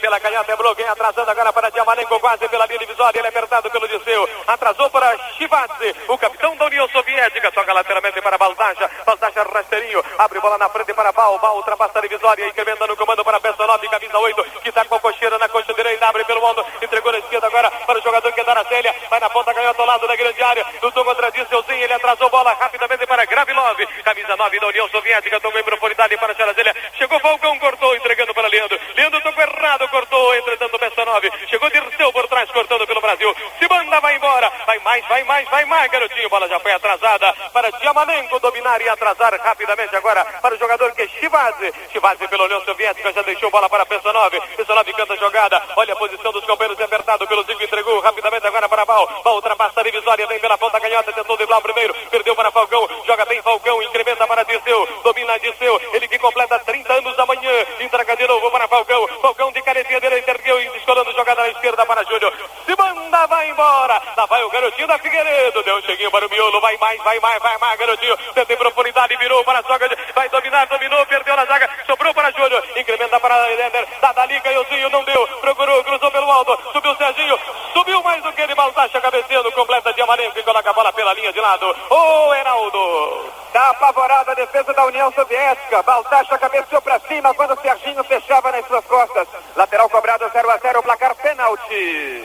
é 0.65 0.75
Bloquem, 0.75 0.87
atrasando 0.87 1.29
agora 1.29 1.53
para 1.53 1.69
Diamanenko, 1.69 2.19
quase 2.19 2.49
pela 2.49 2.65
linha 2.65 2.79
divisória. 2.79 3.19
Ele 3.19 3.27
é 3.27 3.29
apertado 3.29 3.69
pelo 3.69 3.87
Disseu. 3.87 4.27
Atrasou 4.47 4.89
para 4.89 5.15
Chivadze, 5.37 5.95
o 6.07 6.17
capitão 6.17 6.55
da 6.57 6.65
União 6.65 6.87
Soviética. 6.89 7.51
Toca 7.51 7.71
lateralmente 7.71 8.19
para 8.19 8.37
Baldacha. 8.37 8.89
Baldacha 9.05 9.43
rasteirinho. 9.43 10.03
Abre 10.17 10.39
bola 10.39 10.57
na 10.57 10.67
frente 10.69 10.93
para 10.93 11.11
Bal. 11.11 11.37
Bal 11.37 11.57
ultrapassa 11.57 11.99
a 11.99 12.01
divisória. 12.01 12.47
Incrementa 12.47 12.87
no 12.87 12.97
comando 12.97 13.23
para 13.23 13.39
Bessanov, 13.39 13.79
camisa 13.89 14.17
8, 14.17 14.43
que 14.63 14.71
tá 14.71 14.83
com 14.85 14.95
a 14.95 14.99
cocheira 14.99 15.37
na 15.37 15.47
coxa 15.47 15.73
direita. 15.73 16.07
Abre 16.07 16.25
pelo 16.25 16.41
mundo. 16.41 16.65
Entregou 16.81 17.11
na 17.11 17.19
esquerda 17.19 17.45
agora 17.45 17.69
para 17.69 17.99
o 17.99 18.01
jogador 18.01 18.31
que 18.31 18.41
é 18.41 18.43
da 18.43 18.65
Célia. 18.65 18.95
Vai 19.09 19.19
na 19.19 19.29
ponta, 19.29 19.53
canhota 19.53 19.81
ao 19.81 19.87
lado 19.87 20.07
da 20.07 20.15
grande 20.15 20.41
área. 20.41 20.65
Lutou 20.81 21.05
contra 21.05 21.31
Disseuzinho. 21.31 21.83
Ele 21.83 21.93
atrasou 21.93 22.29
bola 22.29 22.53
rapidamente 22.53 23.05
para 23.05 23.25
Gravilov. 23.25 23.77
Camisa 24.03 24.35
9 24.35 24.59
da 24.59 24.67
União 24.67 24.89
Soviética. 24.89 25.39
Tomou 25.39 25.59
em 25.59 25.63
profundidade 25.63 26.17
para 26.17 26.33
Xarazélia. 26.33 26.75
Chegou 26.97 27.19
Falcão, 27.19 27.59
cortou, 27.59 27.95
entregando 27.95 28.33
para 28.33 28.47
Leandro. 28.47 28.79
Leandro 28.95 29.21
tocou 29.21 29.43
errado, 29.43 29.87
cortou. 29.89 30.35
Entretanto, 30.35 30.77
Bessanov. 30.77 31.23
Chegou 31.49 31.69
Dirceu 31.69 32.11
por 32.13 32.27
trás, 32.27 32.49
cortando 32.51 32.87
pelo 32.87 33.01
Brasil. 33.01 33.35
Se 33.59 33.67
banda, 33.67 33.99
vai 33.99 34.15
embora. 34.15 34.51
Vai 34.65 34.77
mais, 34.95 35.07
vai 35.07 35.23
mais, 35.23 35.49
vai 35.49 35.65
mais, 35.65 35.91
garotinho. 35.91 36.29
Bola 36.29 36.47
já 36.47 36.59
foi 36.59 36.71
atrasada 36.71 37.33
para 37.51 37.71
Diamanenko 37.71 38.39
dominar 38.39 38.79
e 38.81 38.87
atrasar 38.87 39.33
rapidamente 39.41 39.95
agora 39.95 40.23
para 40.41 40.55
o 40.55 40.57
jogador 40.57 40.91
que 40.93 41.01
é 41.01 41.07
Chivadze. 41.07 41.73
Chivadze 41.91 42.27
pela 42.27 42.45
União 42.45 42.63
Soviética 42.63 43.11
já 43.11 43.21
deixou 43.21 43.51
bola 43.51 43.69
para 43.69 43.85
Pessanov. 43.85 44.31
Pessanov 44.55 44.93
canta 44.93 45.13
a 45.13 45.17
jogada. 45.17 45.61
Olha 45.75 45.93
a 45.93 45.97
posição 45.97 46.31
dos 46.31 46.45
companheiros 46.45 46.79
apertado 46.81 47.27
pelo 47.27 47.43
Zico. 47.43 47.61
Entregou 47.63 47.99
rapidamente 47.99 48.47
agora 48.47 48.69
para 48.69 48.85
Val. 48.85 49.21
Val 49.23 49.35
ultrapassa 49.35 49.81
a 49.81 49.83
divisória. 49.83 50.27
Vem 50.27 50.39
pela 50.39 50.57
ponta 50.57 50.79
canhota. 50.79 51.11
Tentou 51.11 51.35
driblar 51.35 51.59
o 51.59 51.63
primeiro. 51.63 51.93
Perdeu 52.09 52.35
para 52.35 52.51
Falcão. 52.51 52.87
Joga 53.05 53.25
bem 53.25 53.41
Falcão. 53.41 53.81
Incrementa 53.83 54.25
para 54.27 54.43
Disseu. 54.43 54.87
Domina 55.03 55.37
Disseu. 55.39 55.81
Ele 55.93 56.07
que 56.07 56.19
completa 56.19 56.59
30 56.59 56.93
anos 56.93 57.19
amanhã. 57.19 57.65
Entrega 57.81 58.15
de 58.15 58.27
novo 58.27 58.49
para 58.51 58.67
Falcão. 58.67 59.07
Falcão 59.21 59.51
de 59.51 59.61
caretinha 59.61 59.99
direita. 59.99 60.31
Ergueu 60.31 60.61
e 60.61 60.69
descolando 60.69 61.11
jogada 61.11 61.41
na 61.41 61.49
esquerda 61.49 61.85
para 61.85 62.03
Júnior. 62.03 62.33
Se 62.65 62.75
manda, 62.77 63.27
vai 63.27 63.49
embora. 63.49 64.01
Lá 64.15 64.25
vai 64.25 64.43
o 64.43 64.49
garotinho 64.49 64.87
da 64.87 64.97
Figueiredo. 64.99 65.63
Deu 65.63 65.77
um 65.77 65.81
cheguinho 65.81 66.11
para 66.11 66.25
o 66.25 66.29
miolo. 66.29 66.54
Vai 66.65 66.75
mais, 66.77 66.99
vai 67.03 67.19
mais, 67.19 67.39
vai 67.43 67.57
mais, 67.59 67.79
garotinho. 67.79 68.17
Tenta 68.33 68.51
em 68.51 68.57
profundidade. 68.57 69.15
Virou 69.17 69.43
para 69.43 69.59
a 69.59 69.61
soga. 69.61 69.87
Vai 70.15 70.27
dominar, 70.29 70.65
dominou. 70.65 71.05
Perdeu 71.05 71.35
na 71.35 71.45
zaga. 71.45 71.69
Sobrou 71.85 72.11
para 72.11 72.31
Júnior. 72.31 72.63
Incrementa 72.75 73.19
para 73.19 73.51
Eder. 73.51 73.87
Dá 74.01 74.11
dali, 74.13 74.41
Caiozinho. 74.41 74.89
Não 74.89 75.03
deu. 75.03 75.27
Procurou, 75.41 75.83
cruzou 75.83 76.09
pelo 76.09 76.31
alto. 76.31 76.57
Subiu 76.73 76.91
o 76.91 76.97
Serginho. 76.97 77.39
Subiu 77.71 78.01
mais 78.01 78.23
do 78.23 78.33
que 78.33 78.41
ele. 78.41 78.55
Baltacha 78.55 78.99
cabeceando. 78.99 79.51
Completa 79.51 79.93
Diamanenko 79.93 80.39
e 80.39 80.41
coloca 80.41 80.67
a 80.67 80.73
bola 80.73 80.91
pela 80.91 81.13
linha 81.13 81.31
de 81.31 81.39
lado. 81.39 81.67
Ô, 81.87 82.33
Heraldo. 82.33 83.31
Tá 83.53 83.69
apavorada 83.69 84.31
a 84.31 84.35
defesa 84.35 84.73
da 84.73 84.85
União 84.85 85.11
Soviética. 85.11 85.83
Baltacha 85.83 86.35
cabeceou 86.35 86.81
para 86.81 86.99
cima 87.01 87.31
quando 87.35 87.53
o 87.53 87.61
Serginho 87.61 88.03
fechava 88.05 88.51
nas 88.51 88.65
suas 88.65 88.85
costas. 88.85 89.27
Lateral 89.55 89.87
cobrado 89.87 90.27
0 90.33 90.49
a 90.49 90.57
0 90.57 90.81
placar 90.81 91.13
pênalti. 91.13 92.23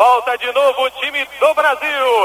Volta 0.00 0.38
de 0.38 0.50
novo 0.52 0.84
o 0.86 0.90
time 0.92 1.28
do 1.38 1.52
Brasil. 1.52 2.19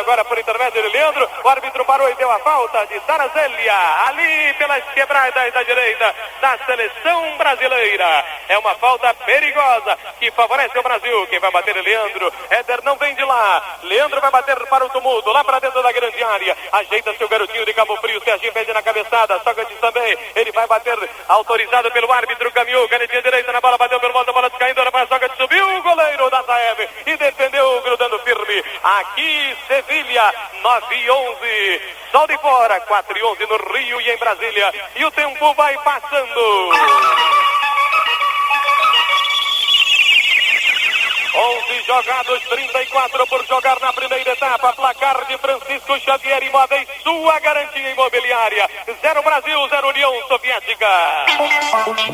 Agora 0.00 0.24
por 0.24 0.38
intermédio 0.38 0.82
de 0.82 0.88
Leandro. 0.88 1.28
O 1.44 1.48
árbitro 1.48 1.84
parou 1.84 2.08
e 2.08 2.14
deu 2.14 2.30
a 2.30 2.38
falta 2.38 2.86
de 2.86 2.98
Darazélia. 3.00 3.74
Ali 4.06 4.54
pelas 4.54 4.82
quebradas 4.94 5.52
da 5.52 5.62
direita 5.62 6.14
da 6.40 6.56
seleção 6.64 7.36
brasileira. 7.36 8.24
É 8.48 8.58
uma 8.58 8.74
falta 8.76 9.12
perigosa 9.12 9.98
que 10.18 10.30
favorece 10.30 10.78
o 10.78 10.82
Brasil. 10.82 11.26
Quem 11.26 11.38
vai 11.38 11.50
bater 11.50 11.76
é 11.76 11.82
Leandro. 11.82 12.32
Éder 12.48 12.82
não 12.82 12.96
vem 12.96 13.14
de 13.14 13.22
lá. 13.24 13.78
Leandro 13.82 14.20
vai 14.22 14.30
bater 14.30 14.56
para 14.68 14.86
o 14.86 14.88
tumulto. 14.88 15.30
Lá 15.32 15.44
para 15.44 15.60
dentro 15.60 15.82
da 15.82 15.92
grande 15.92 16.24
área. 16.24 16.56
Ajeita 16.72 17.14
seu 17.18 17.28
garotinho 17.28 17.66
de 17.66 17.74
Cabo 17.74 17.96
Frio. 17.98 18.22
Serginho 18.24 18.54
pede 18.54 18.72
na 18.72 18.82
cabeçada. 18.82 19.38
Sócrates 19.40 19.78
também. 19.80 20.16
Ele 20.34 20.50
vai 20.52 20.66
bater 20.66 20.98
autorizado 21.28 21.90
pelo 21.90 22.10
árbitro. 22.10 22.50
Caminhou. 22.52 22.88
Canetinha 22.88 23.20
direita 23.20 23.52
na 23.52 23.60
bola. 23.60 23.76
Bateu 23.76 24.00
pelo 24.00 24.14
volta. 24.14 24.30
A 24.30 24.34
bola 24.34 24.48
descaindo. 24.48 24.80
Era 24.80 24.90
para 24.90 25.06
Sócrates. 25.06 25.36
Subiu 25.36 25.76
o 25.76 25.82
goleiro 25.82 26.30
da 26.30 26.42
Zaev 26.42 26.88
e 27.04 27.16
defendeu 27.18 27.82
grudando 27.82 28.18
firme. 28.20 28.64
Aqui, 28.82 29.56
Sevilha, 29.80 30.34
9 30.62 30.94
e 30.94 31.10
11. 31.10 31.80
Sol 32.12 32.26
de 32.26 32.36
fora, 32.38 32.80
4 32.80 33.18
e 33.18 33.22
11 33.22 33.46
no 33.46 33.56
Rio 33.72 34.00
e 34.00 34.10
em 34.10 34.18
Brasília. 34.18 34.72
E 34.96 35.04
o 35.04 35.10
tempo 35.10 35.54
vai 35.54 35.74
passando. 35.78 36.70
11 41.32 41.82
jogados, 41.86 42.42
34 42.42 43.26
por 43.28 43.46
jogar 43.46 43.78
na 43.80 43.92
primeira 43.92 44.32
etapa. 44.32 44.72
Placar 44.72 45.24
de 45.26 45.38
Francisco 45.38 45.98
Xavier 46.00 46.42
Imóveis, 46.42 46.88
sua 47.02 47.38
garantia 47.38 47.90
imobiliária. 47.90 48.68
Zero 49.00 49.22
Brasil, 49.22 49.68
zero 49.68 49.88
União 49.88 50.12
Soviética. 50.28 50.88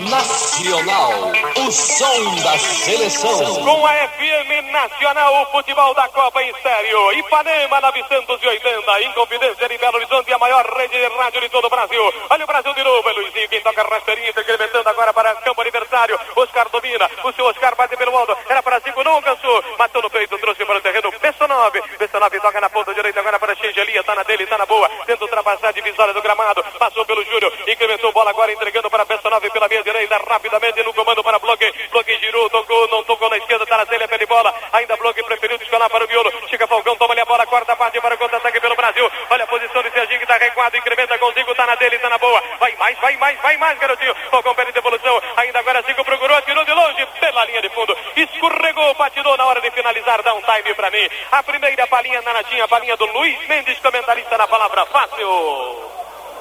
Nacional, 0.09 1.33
o 1.57 1.73
som 1.73 2.35
da 2.45 2.59
seleção. 2.59 3.65
Com 3.65 3.87
a 3.87 3.93
FM 4.09 4.71
Nacional, 4.71 5.43
o 5.43 5.47
futebol 5.47 5.95
da 5.95 6.09
Copa 6.09 6.36
em 6.77 6.87
sério. 6.87 7.13
Ipanema 7.13 7.81
980, 7.81 9.03
Inconfidência 9.03 9.69
de 9.69 9.79
Belo 9.79 9.97
Horizonte, 9.97 10.33
a 10.33 10.39
maior 10.39 10.65
rede 10.77 10.99
de 10.99 11.17
rádio 11.17 11.41
de 11.41 11.49
todo 11.49 11.67
o 11.67 11.71
Brasil. 11.71 12.15
Olha 12.31 12.45
o 12.45 12.47
Brasil 12.47 12.75
de 12.75 12.85
novo, 12.85 13.09
é 13.09 13.13
Luizinho, 13.13 13.49
quem 13.49 13.61
toca 13.61 13.83
rasteirinha, 13.83 14.31
incrementando 14.31 14.89
agora 14.89 15.13
para 15.13 15.35
campo 15.37 15.61
aniversário. 15.61 16.19
Oscar 16.37 16.69
domina, 16.69 17.11
o 17.25 17.33
seu 17.33 17.45
Oscar 17.47 17.75
bate 17.77 17.97
pelo 17.97 18.17
alto, 18.17 18.37
era 18.49 18.63
para 18.63 18.81
cinco, 18.81 19.03
não 19.03 19.13
alcançou, 19.13 19.65
matou 19.79 20.03
no 20.03 20.11
peito, 20.11 20.39
trouxe 20.39 20.65
para 20.65 20.79
o 20.79 20.81
terreno, 20.81 21.13
Bessanov, 21.21 21.73
Bessanov 21.99 22.41
toca 22.41 22.61
na 22.61 22.71
ponta 22.71 22.95
direita 22.95 23.21
agora 23.21 23.39
para 23.39 23.57
Xingelia, 23.57 24.05
tá 24.05 24.15
na 24.15 24.23
dele, 24.23 24.47
tá 24.47 24.59
na 24.59 24.67
boa, 24.67 24.89
tenta 25.07 25.25
ultrapassar 25.25 25.69
a 25.69 25.73
divisória 25.73 26.15
do 26.15 26.23
gramado, 26.23 26.63
passou 26.79 27.05
pelo 27.05 27.25
Júnior, 27.25 27.53
incrementou 27.67 28.13
bola 28.13 28.31
agora 28.31 28.53
entregando 28.53 28.91
para 28.91 29.07
Pessanove 29.07 29.51
pela 29.51 29.69
meia 29.69 29.83
direita, 29.83 30.17
rapidamente 30.19 30.83
no 30.83 30.93
comando 30.95 31.23
para 31.23 31.39
Bloque. 31.39 31.73
Bloque 31.91 32.17
girou, 32.19 32.49
tocou, 32.51 32.89
não 32.89 33.05
tocou 33.05 33.31
na 33.31 33.39
esquerda, 33.39 33.67
tá 33.67 33.79
na 33.79 33.87
telha, 33.87 34.09
pé 34.09 34.19
de 34.19 34.27
bola. 34.27 34.55
Ainda 34.73 34.97
Bloque 34.97 35.23
preferiu 35.23 35.59
descolar 35.59 35.91
para 35.91 36.05
o 36.05 36.09
miolo. 36.09 36.33
Chega 36.49 36.67
Falcão, 36.67 36.97
toma 36.97 37.15
ali 37.15 37.21
a 37.21 37.25
bola, 37.25 37.47
quarta 37.47 37.77
parte 37.77 38.01
para 38.01 38.15
o 38.15 38.19
contra-ataque 38.19 38.61
pelo 38.61 38.77
Brasil. 38.77 39.11
Olha 39.31 39.45
a 39.45 39.47
posição 39.47 39.83
de 39.83 39.91
Serginho 39.91 40.19
que 40.19 40.25
está 40.25 40.37
recuado, 40.37 40.77
incrementa 40.77 41.19
com 41.19 41.33
Zico, 41.33 41.55
tá 41.55 41.67
na 41.67 41.75
dele, 41.75 41.99
tá 41.99 42.09
na 42.09 42.16
boa. 42.27 42.43
Vai 42.59 42.75
mais, 42.77 42.99
vai 42.99 43.17
mais, 43.17 43.41
vai 43.41 43.57
mais, 43.57 43.79
garotinho. 43.79 44.15
Falcão 44.31 44.55
pede 44.55 44.73
devolução. 44.73 45.21
Ainda 45.37 45.59
agora 45.61 45.83
Zico 45.83 46.05
procurou, 46.05 46.41
tirou 46.43 46.65
de 46.65 46.73
longe 46.73 47.07
pela 47.21 47.45
linha 47.45 47.63
de 47.63 47.69
fundo. 47.71 47.97
Escorregou, 48.17 48.95
patilhou 48.95 49.37
na 49.37 49.47
hora 49.47 49.61
de 49.61 49.71
finalizar, 49.71 50.23
dá 50.23 50.35
um 50.35 50.43
time 50.43 50.75
para 50.75 50.91
mim. 50.91 51.09
A 51.31 51.43
primeira 51.43 51.87
palinha 51.87 52.21
na 52.23 52.33
natinha, 52.33 52.67
palinha 52.69 52.97
do 52.97 53.07
Luiz 53.07 53.47
Mendes, 53.47 53.79
comentarista 53.79 54.37
na 54.37 54.49
palavra 54.49 54.85
fácil. 54.87 55.27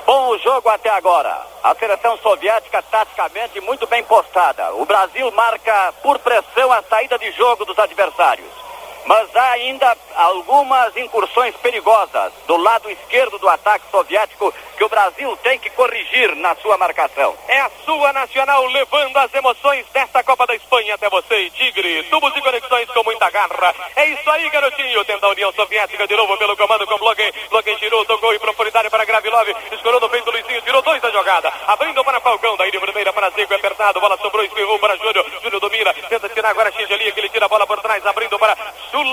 Bom 0.05 0.37
jogo 0.39 0.69
até 0.69 0.89
agora. 0.89 1.35
A 1.63 1.73
seleção 1.75 2.17
soviética 2.17 2.81
taticamente 2.83 3.59
muito 3.61 3.87
bem 3.87 4.03
postada. 4.03 4.73
O 4.75 4.85
Brasil 4.85 5.31
marca 5.31 5.93
por 6.01 6.19
pressão 6.19 6.71
a 6.71 6.81
saída 6.83 7.17
de 7.17 7.31
jogo 7.31 7.65
dos 7.65 7.77
adversários. 7.77 8.49
Mas 9.05 9.35
há 9.35 9.51
ainda 9.51 9.95
algumas 10.25 10.95
incursões 10.97 11.55
perigosas 11.57 12.33
do 12.47 12.57
lado 12.57 12.89
esquerdo 12.89 13.37
do 13.37 13.47
ataque 13.47 13.85
soviético 13.91 14.53
que 14.75 14.83
o 14.83 14.89
Brasil 14.89 15.37
tem 15.37 15.59
que 15.59 15.69
corrigir 15.69 16.35
na 16.35 16.55
sua 16.55 16.77
marcação. 16.77 17.35
É 17.47 17.61
a 17.61 17.71
sua 17.85 18.11
nacional 18.11 18.65
levando 18.65 19.15
as 19.17 19.33
emoções 19.33 19.85
desta 19.93 20.23
Copa 20.23 20.47
da 20.47 20.55
Espanha 20.55 20.95
até 20.95 21.09
você, 21.09 21.49
Tigre. 21.51 22.03
Tubos 22.09 22.35
e 22.35 22.41
conexões 22.41 22.89
com 22.89 23.03
muita 23.03 23.29
garra. 23.29 23.73
É 23.95 24.07
isso 24.07 24.29
aí, 24.29 24.49
garotinho. 24.49 25.05
Tenta 25.05 25.27
a 25.27 25.29
União 25.29 25.51
Soviética 25.53 26.07
de 26.07 26.15
novo 26.15 26.37
pelo 26.37 26.57
comando 26.57 26.87
com 26.87 26.97
Bloquem. 26.97 27.31
Bloquem 27.49 27.77
girou, 27.77 28.03
tocou 28.05 28.33
em 28.33 28.39
profundidade 28.39 28.89
para 28.89 29.05
Gravilov. 29.05 29.47
Escorou 29.71 30.01
no 30.01 30.09
peito 30.09 30.25
do 30.25 30.31
Luizinho, 30.31 30.61
tirou 30.61 30.81
dois 30.81 31.01
da 31.01 31.11
jogada. 31.11 31.53
Abrindo 31.67 32.03
para 32.03 32.19
Falcão, 32.19 32.57
daí 32.57 32.71
de 32.71 32.79
primeira 32.79 33.13
para 33.13 33.29
Zico, 33.29 33.53
é 33.53 33.55
apertado. 33.55 34.01
Bola 34.01 34.17
sobrou, 34.17 34.43
espirrou 34.43 34.79
para 34.79 34.97
Júnior. 34.97 35.25
Júnior 35.43 35.61
domina, 35.61 35.93
tenta 36.09 36.27
tirar 36.29 36.49
agora 36.49 36.71
Xingelia, 36.71 37.11
que 37.11 37.19
ele 37.19 37.29
tira 37.29 37.45
a 37.45 37.49
bola 37.49 37.67
por 37.67 37.79
trás, 37.81 38.05
abrindo 38.05 38.37
para 38.39 38.57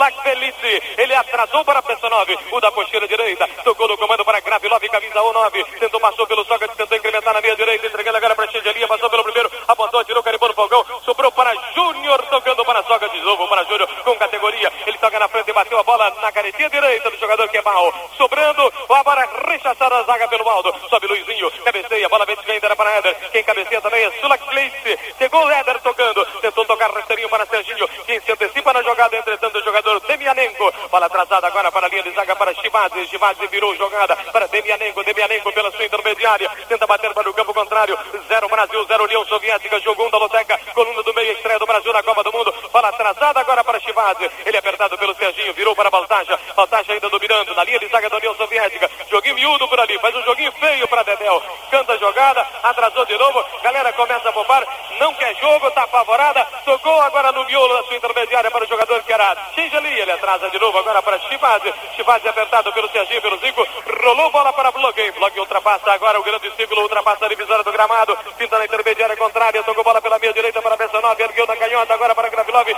Sulak 0.02 0.22
Felice. 0.22 0.82
Ele 0.98 1.14
atrasou 1.14 1.64
para 1.64 1.80
Pessanov. 1.80 2.28
O 2.50 2.60
da 2.60 2.72
cocheira 2.72 3.06
direita. 3.06 3.46
Tocou 3.62 3.86
no 3.86 3.96
comando 3.96 4.24
para 4.24 4.40
Gravilov, 4.40 4.82
camisa 4.88 5.22
1 5.22 5.32
tentou, 5.78 6.00
passou 6.00 6.26
pelo 6.26 6.44
Sócrates, 6.44 6.76
tentou 6.76 6.96
incrementar 6.96 7.34
na 7.34 7.40
meia 7.40 7.56
direita, 7.56 7.86
entregando 7.86 8.16
agora 8.16 8.34
para 8.34 8.50
Xingelia, 8.50 8.86
passou 8.88 9.10
pelo 9.10 9.24
primeiro, 9.24 9.50
apontou, 9.66 10.04
tirou, 10.04 10.22
carimbou 10.22 10.48
no 10.48 10.54
Falcão, 10.54 10.84
sobrou 11.04 11.30
para 11.32 11.52
Júnior, 11.74 12.22
tocando 12.30 12.64
para 12.64 12.82
Sócrates, 12.84 13.18
de 13.18 13.26
novo 13.26 13.48
para 13.48 13.64
Júnior, 13.64 13.88
com 14.04 14.16
categoria, 14.16 14.72
ele 14.86 14.98
toca 14.98 15.18
na 15.18 15.28
frente 15.28 15.50
e 15.50 15.52
bateu 15.52 15.78
a 15.78 15.82
bola 15.82 16.10
na 16.22 16.30
canetinha 16.32 16.70
direita 16.70 17.10
do 17.10 17.18
jogador 17.18 17.48
que 17.48 17.58
é 17.58 17.62
mal, 17.62 17.92
sobrando, 18.16 18.72
agora 18.88 19.28
rechaçada 19.48 19.96
a 19.96 20.02
zaga 20.04 20.28
pelo 20.28 20.48
Aldo, 20.48 20.72
sobe 20.88 21.06
Luizinho, 21.06 21.50
cabeceia, 21.64 22.08
bola 22.08 22.24
vem 22.24 22.36
ainda 22.48 22.76
para 22.76 22.90
Éder, 22.98 23.30
quem 23.32 23.42
cabeceia 23.42 23.80
também 23.80 24.04
é 24.04 24.10
Sulak 24.20 24.46
Gleice, 24.46 24.98
chegou 25.18 25.50
Éder 25.50 25.80
tocando, 25.80 26.24
tentou 26.40 26.64
tocar 26.64 26.90
rasteirinho 26.92 27.28
para 27.28 27.46
Serginho, 27.46 27.88
quem 28.06 28.20
se 28.20 28.32
antecipa 28.32 28.72
na 28.72 28.82
jogada, 28.82 29.16
entretanto 29.16 29.58
o 29.58 29.64
jogador 29.64 30.00
Demianenko, 30.00 30.72
bola 30.90 31.01
atrasada 31.12 31.46
agora 31.46 31.70
para 31.70 31.86
a 31.86 31.90
linha 31.90 32.02
de 32.02 32.10
zaga 32.12 32.34
para 32.34 32.54
Chivadze, 32.54 33.06
Chivadze 33.06 33.46
virou 33.48 33.76
jogada 33.76 34.16
para 34.32 34.48
Demianenko, 34.48 35.04
Demianenko 35.04 35.52
pela 35.52 35.70
sua 35.70 35.84
intermediária, 35.84 36.48
tenta 36.66 36.86
bater 36.86 37.12
para 37.12 37.28
o 37.28 37.34
campo 37.34 37.52
contrário, 37.52 37.98
zero 38.26 38.48
Brasil, 38.48 38.82
zero 38.86 39.04
União 39.04 39.22
Soviética, 39.26 39.78
jogou 39.80 40.06
um 40.06 40.10
da 40.10 40.16
Loteca, 40.16 40.58
coluna 40.72 41.02
do 41.02 41.12
meio, 41.12 41.32
estreia 41.32 41.58
do 41.58 41.66
Brasil 41.66 41.92
na 41.92 42.02
Copa 42.02 42.24
do 42.24 42.32
Mundo, 42.32 42.54
bola 42.72 42.88
atrasada 42.88 43.40
agora 43.40 43.62
para 43.62 43.78
Chivadze, 43.80 44.30
ele 44.46 44.56
é 44.56 44.58
apertado 44.58 44.96
pelo 44.96 45.14
Serginho, 45.14 45.52
virou 45.52 45.76
para 45.76 45.90
Baltaja, 45.90 46.38
Baltaja 46.56 46.94
ainda 46.94 47.10
dominando, 47.10 47.54
na 47.54 47.64
linha 47.64 47.78
de 47.78 47.88
zaga 47.88 48.08
da 48.08 48.16
União 48.16 48.34
Soviética, 48.34 48.90
joguinho 49.10 49.34
miúdo 49.34 49.68
por 49.68 49.78
ali, 49.78 49.98
faz 49.98 50.16
um 50.16 50.22
joguinho 50.22 50.52
feio 50.52 50.88
para 50.88 51.02
Dedel, 51.02 51.42
canta 51.70 51.92
a 51.92 51.98
jogada, 51.98 52.46
atrasou 52.62 53.04
de 53.04 53.18
novo, 53.18 53.44
galera 53.62 53.92
começa 53.92 54.30
a 54.30 54.32
poupar, 54.32 54.66
não 54.98 55.12
quer 55.14 55.36
jogo, 55.36 55.70
tá 55.72 55.82
apavorada, 55.82 56.42
tocou 56.64 57.00
agora 57.02 57.32
no 57.32 57.44
miolo 57.44 57.74
da 57.74 57.82
sua 57.82 57.96
intermediária 57.96 58.50
para 58.50 58.64
o 58.64 58.68
jogador 58.68 59.02
que 59.02 59.12
era 59.12 59.36
Xingeli, 59.54 60.00
ele 60.00 60.12
atrasa 60.12 60.48
de 60.48 60.58
novo 60.58 60.78
agora 60.78 61.01
para 61.42 61.58
Chivadze, 61.58 61.74
Chivadze 61.96 62.28
apertado 62.28 62.72
pelo 62.72 62.88
Serginho, 62.90 63.20
pelo 63.20 63.36
Zico, 63.38 63.66
rolou 64.04 64.30
bola 64.30 64.52
para 64.52 64.70
Bloqueio, 64.70 65.12
Bloqueio 65.14 65.42
ultrapassa 65.42 65.92
agora 65.92 66.20
o 66.20 66.22
grande 66.22 66.48
círculo, 66.54 66.82
ultrapassa 66.82 67.26
a 67.26 67.28
divisória 67.28 67.64
do 67.64 67.72
gramado, 67.72 68.16
pinta 68.38 68.58
na 68.58 68.64
intermediária 68.64 69.16
contrária, 69.16 69.62
tocou 69.64 69.82
bola 69.82 70.00
pela 70.00 70.20
meia 70.20 70.32
direita 70.32 70.62
para 70.62 70.76
Bessanov, 70.76 71.20
ergueu 71.20 71.46
na 71.46 71.56
canhota 71.56 71.94
agora 71.94 72.14
para 72.14 72.28
Gravilov, 72.28 72.68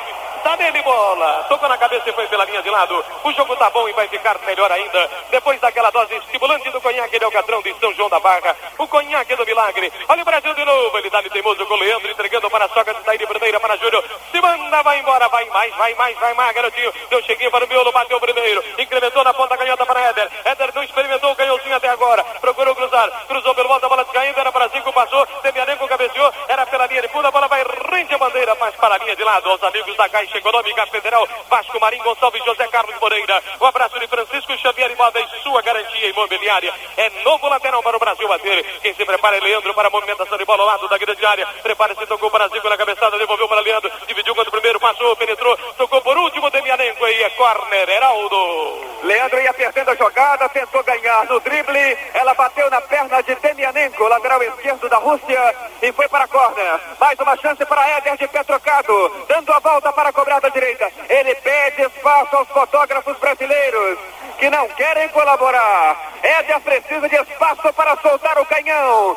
tá 0.42 0.57
nele 0.57 0.83
bola, 0.83 1.44
tocou 1.48 1.68
na 1.68 1.79
cabeça 1.79 2.09
e 2.09 2.12
foi 2.12 2.27
pela 2.27 2.44
linha 2.44 2.62
de 2.62 2.70
lado, 2.70 3.05
o 3.24 3.33
jogo 3.33 3.57
tá 3.57 3.70
bom 3.70 3.88
e 3.88 3.92
vai 3.92 4.09
ficar 4.09 4.38
melhor 4.46 4.70
ainda, 4.70 5.11
depois 5.31 5.61
daquela 5.61 5.90
dose 5.90 6.14
estimulante 6.16 6.70
do 6.70 6.81
conhaque 6.81 7.18
de 7.18 7.24
Alcatrão 7.24 7.62
de 7.62 7.74
São 7.81 7.94
João 7.94 8.11
da 8.11 8.20
Barra, 8.20 8.55
o 8.79 8.87
conhaque 8.87 9.35
do 9.37 9.46
milagre, 9.46 9.92
olha 10.09 10.22
o 10.22 10.24
Brasil 10.24 10.55
de 10.55 10.64
novo, 10.64 10.98
ele 10.98 11.11
dá 11.11 11.22
de 11.22 11.31
teimoso 11.31 11.64
com 11.66 11.74
o 11.74 11.79
Leandro, 11.79 12.11
entregando 12.11 12.50
para 12.50 12.66
a 12.66 12.68
soca, 12.68 12.94
sai 13.05 13.18
de 13.18 13.27
primeira 13.27 13.59
para 13.59 13.77
Júnior, 13.77 14.05
se 14.31 14.40
manda, 14.40 14.83
vai 14.83 14.98
embora, 14.98 15.29
vai 15.29 15.44
mais, 15.46 15.74
vai 15.77 15.94
mais, 15.94 16.18
vai 16.18 16.35
mais, 16.35 16.55
garotinho, 16.55 16.92
deu 17.09 17.22
cheguinho 17.22 17.50
para 17.50 17.64
o 17.64 17.68
miolo, 17.68 17.92
bateu 17.92 18.20
primeiro, 18.20 18.62
incrementou 18.79 19.24
na 19.24 19.33
ponta 19.33 19.57
canhota 19.57 19.87
para 19.87 20.00
Éder, 20.00 20.31
Éder 20.44 20.74
não 20.74 20.83
experimentou 20.83 21.33
o 21.33 21.37
canhãozinho 21.37 21.77
até 21.77 21.88
agora, 21.88 22.22
procurou 22.40 22.74
cruzar, 22.74 23.11
cruzou 23.27 23.55
pelo 23.55 23.68
volta, 23.68 23.87
a 23.87 23.88
bola 23.88 24.05
descaindo, 24.05 24.38
era 24.38 24.53
para 24.53 24.68
Zico, 24.68 24.92
passou, 24.92 25.27
Demianenko 25.42 25.88
cabeceou, 25.88 26.33
era 26.48 26.66
pela 26.66 26.87
linha 26.87 27.03
de 27.03 27.09
fundo, 27.09 27.27
a 27.27 27.31
bola 27.31 27.48
vai 27.48 27.64
rende 27.90 28.14
a 28.14 28.18
bandeira, 28.18 28.57
mas 28.61 28.74
para 28.85 28.97
a 28.97 28.99
linha 28.99 29.16
de 29.16 29.25
lado, 29.25 29.49
aos 29.49 29.62
amigos 29.62 29.97
da 29.97 30.07
Caixa 30.11 30.37
Econômica 30.37 30.87
Federal, 30.88 31.27
Vasco 31.49 31.81
Marinho 31.81 32.05
Gonçalves, 32.05 32.44
José 32.44 32.68
Carlos 32.68 32.94
Moreira, 33.01 33.42
o 33.59 33.64
abraço 33.64 33.99
de 33.99 34.07
Francisco 34.07 34.55
Xavier 34.59 34.90
Imóveis, 34.90 35.27
sua 35.42 35.62
garantia 35.62 36.07
imobiliária, 36.11 36.70
é 36.99 37.09
novo 37.23 37.49
lateral 37.49 37.83
para 37.83 37.97
o 37.97 37.99
Brasil 37.99 38.29
bater, 38.29 38.62
quem 38.81 38.92
se 38.92 39.03
prepara 39.07 39.38
é 39.38 39.40
Leandro 39.40 39.73
para 39.73 39.88
a 39.88 39.90
movimentação 39.90 40.37
de 40.37 40.44
bola 40.44 40.64
ao 40.64 40.68
lado 40.68 40.87
da 40.87 40.99
grande 40.99 41.25
área, 41.25 41.47
prepara-se, 41.62 42.07
tocou 42.07 42.31
para 42.31 42.47
Zico 42.49 42.68
na 42.68 42.77
cabeçada, 42.77 43.16
devolveu 43.16 43.49
para 43.49 43.62
Leandro, 43.62 43.90
dividiu 44.07 44.35
contra 44.35 44.51
o 44.51 44.53
primeiro, 44.53 44.79
passou, 44.79 45.16
penetrou, 45.16 45.57
tocou 45.79 46.03
por 46.03 46.18
último, 46.18 46.51
Demianenko, 46.51 47.09
e 47.09 47.23
é 47.23 47.31
corner, 47.31 47.88
Heraldo. 47.88 48.94
Leandro 49.05 49.40
ia 49.40 49.53
perdendo 49.53 49.90
a 49.90 49.94
jogada, 49.94 50.49
tentou 50.51 50.83
ganhar 50.83 51.25
no 51.27 51.40
drible, 51.40 51.99
ela 52.12 52.35
bateu 52.35 52.68
na 52.70 52.81
perna 52.83 53.23
de 53.23 53.35
Demianenko, 53.35 54.09
lateral 54.09 54.42
esquerdo 54.42 54.88
da 54.88 54.99
Rússia, 54.99 55.55
e 55.81 55.92
foi 55.92 56.09
para 56.09 56.25
a 56.25 56.29
corner. 56.29 56.81
Mais 56.99 57.18
uma 57.18 57.37
chance 57.37 57.64
para 57.66 57.88
Éder 57.90 58.16
de 58.16 58.29
pé 58.29 58.42
trocado, 58.42 59.27
dando 59.29 59.53
a 59.53 59.59
volta 59.59 59.92
para 59.92 60.12
cobrar 60.12 60.40
da 60.40 60.49
direita. 60.49 60.90
Ele 61.09 61.35
pede 61.37 61.83
espaço 61.83 62.24
aos 62.35 62.49
fotógrafos 62.49 63.16
brasileiros 63.18 63.99
que 64.38 64.51
não 64.51 64.68
querem 64.68 65.09
colaborar. 65.09 66.12
Éder 66.23 66.61
precisa 66.61 67.09
de 67.09 67.16
espaço 67.16 67.73
para 67.73 67.97
soltar 67.97 68.38
o 68.38 68.47
canhão. 68.47 69.16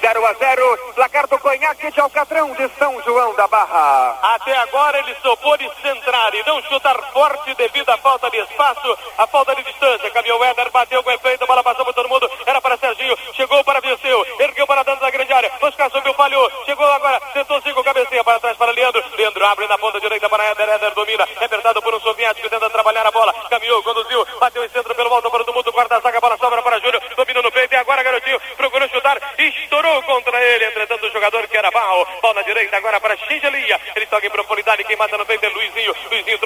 0 0.00 0.26
a 0.26 0.32
0, 0.34 0.78
placar 0.94 1.26
do 1.26 1.38
conhaque 1.38 1.90
de 1.90 2.00
Alcatrão 2.00 2.52
de 2.52 2.68
São 2.78 3.02
João 3.02 3.34
da 3.34 3.48
Barra. 3.48 4.16
Até 4.22 4.56
agora 4.56 4.98
ele 4.98 5.16
só 5.22 5.34
pôde 5.36 5.68
centrar 5.82 6.34
e 6.34 6.46
não 6.46 6.62
chutar 6.62 6.96
forte 7.12 7.54
devido 7.54 7.90
à 7.90 7.96
falta 7.98 8.30
de 8.30 8.38
espaço, 8.38 8.96
a 9.18 9.26
falta 9.26 9.54
de 9.56 9.64
distância. 9.64 10.10
Caminhou 10.10 10.44
Éder, 10.44 10.70
bateu 10.70 11.02
com 11.02 11.10
efeito, 11.10 11.42
a 11.42 11.46
bola 11.46 11.62
passou 11.64 11.84
por 11.84 11.94
todo 11.94 12.08
mundo, 12.08 12.30
era 12.46 12.60
para 12.60 12.76
Serginho, 12.76 13.16
chegou 13.34 13.64
para 13.64 13.80
Viseu, 13.80 14.26
ergueu 14.38 14.66
para 14.66 14.84
dentro 14.84 15.00
da 15.00 15.10
grande 15.10 15.32
área, 15.32 15.50
Oscar 15.60 15.90
subiu, 15.90 16.14
falhou, 16.14 16.50
chegou 16.64 16.86
agora, 16.86 17.20
tentou 17.32 17.60
cinco, 17.62 17.82
cabeceia 17.82 18.22
para 18.22 18.38
trás 18.38 18.56
para 18.56 18.72
Leandro, 18.72 19.02
Leandro 19.16 19.44
abre 19.46 19.66
na 19.66 19.76
ponta 19.78 20.00
direita 20.00 20.28
para 20.28 20.44
Éder, 20.44 20.68
Éder 20.68 20.94
domina, 20.94 21.26
é 21.40 21.44
apertado 21.44 21.82
por 21.82 21.94
um 21.94 22.00
soviético, 22.00 22.48
tenta 22.48 22.70
trabalhar 22.70 23.06
a 23.06 23.10
bola, 23.10 23.34
caminhou, 23.50 23.82
conduziu, 23.82 24.24
bateu 24.38 24.64
em 24.64 24.68
centro 24.68 24.94
pelo 24.94 25.08
volta 25.08 25.28
para 25.30 25.44
todo 25.44 25.54
mundo, 25.54 25.72
quarta 25.72 26.00
zaga, 26.00 26.20
bola 26.20 26.36
sobra 26.38 26.62
para 26.62 26.78
Júnior, 26.78 27.02
domina 27.16 27.42
no 27.42 27.50
peito 27.50 27.74
e 27.74 27.76
agora 27.76 28.02
garotinho, 28.02 28.40
procurou 28.56 28.88
chutar, 28.88 29.20
estourou 29.38 29.96
contra 30.02 30.42
ele, 30.42 30.66
entretanto 30.66 31.06
o 31.06 31.12
jogador 31.12 31.46
que 31.48 31.56
era 31.56 31.70
Val, 31.70 32.06
bola 32.20 32.34
na 32.34 32.42
direita 32.42 32.76
agora 32.76 33.00
para 33.00 33.16
Xingelia, 33.16 33.80
ele 33.94 34.06
toca 34.06 34.26
em 34.26 34.30
profundidade, 34.30 34.84
quem 34.84 34.96
mata 34.96 35.16
no 35.16 35.24
peito 35.24 35.44
é 35.44 35.48
Luizinho, 35.48 35.94
Luizinho 36.10 36.38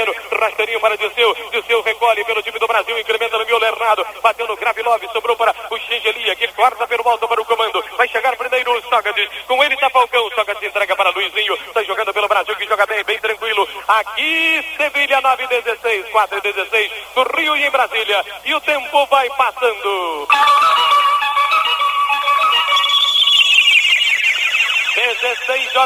trouxe 0.00 0.20
para 0.20 0.36
o 0.36 0.40
terreno, 0.40 0.40
rasteirinho 0.40 0.80
para 0.80 0.96
Disseu, 0.96 1.34
Disseu 1.52 1.82
recolhe 1.82 2.24
pelo 2.24 2.42
time 2.42 2.58
do 2.58 2.66
Brasil, 2.66 2.98
incrementa 2.98 3.38
no 3.38 3.44
miolo 3.44 3.64
errado, 3.64 4.06
bateu 4.22 4.46
no 4.46 4.56
Gravilov, 4.56 5.02
sobrou 5.12 5.36
para 5.36 5.54
o 5.70 5.78
Xingelia, 5.78 6.34
que 6.36 6.48
corta 6.48 6.86
pelo 6.86 7.02
volta 7.02 7.28
para 7.28 7.40
o 7.40 7.44
comando, 7.44 7.84
vai 7.96 8.08
chegar 8.08 8.36
primeiro 8.36 8.72
o 8.72 8.82
Sócrates, 8.82 9.28
com 9.46 9.62
ele 9.62 9.76
tá 9.76 9.90
Falcão, 9.90 10.30
Sócrates 10.30 10.68
entrega 10.68 10.96
para 10.96 11.10
Luizinho, 11.10 11.54
está 11.54 11.82
jogando 11.82 12.12
pelo 12.12 12.28
Brasil, 12.28 12.56
que 12.56 12.66
joga 12.66 12.86
bem, 12.86 13.04
bem 13.04 13.18
tranquilo, 13.18 13.68
aqui 13.88 14.64
Sevilha 14.76 15.20
9 15.20 15.46
16, 15.46 16.08
4 16.10 16.40
16, 16.40 16.92
no 17.16 17.22
Rio 17.36 17.56
e 17.56 17.66
em 17.66 17.70
Brasília, 17.70 18.24
e 18.44 18.54
o 18.54 18.60
tempo 18.60 19.06
vai 19.06 19.28
passando. 19.30 20.28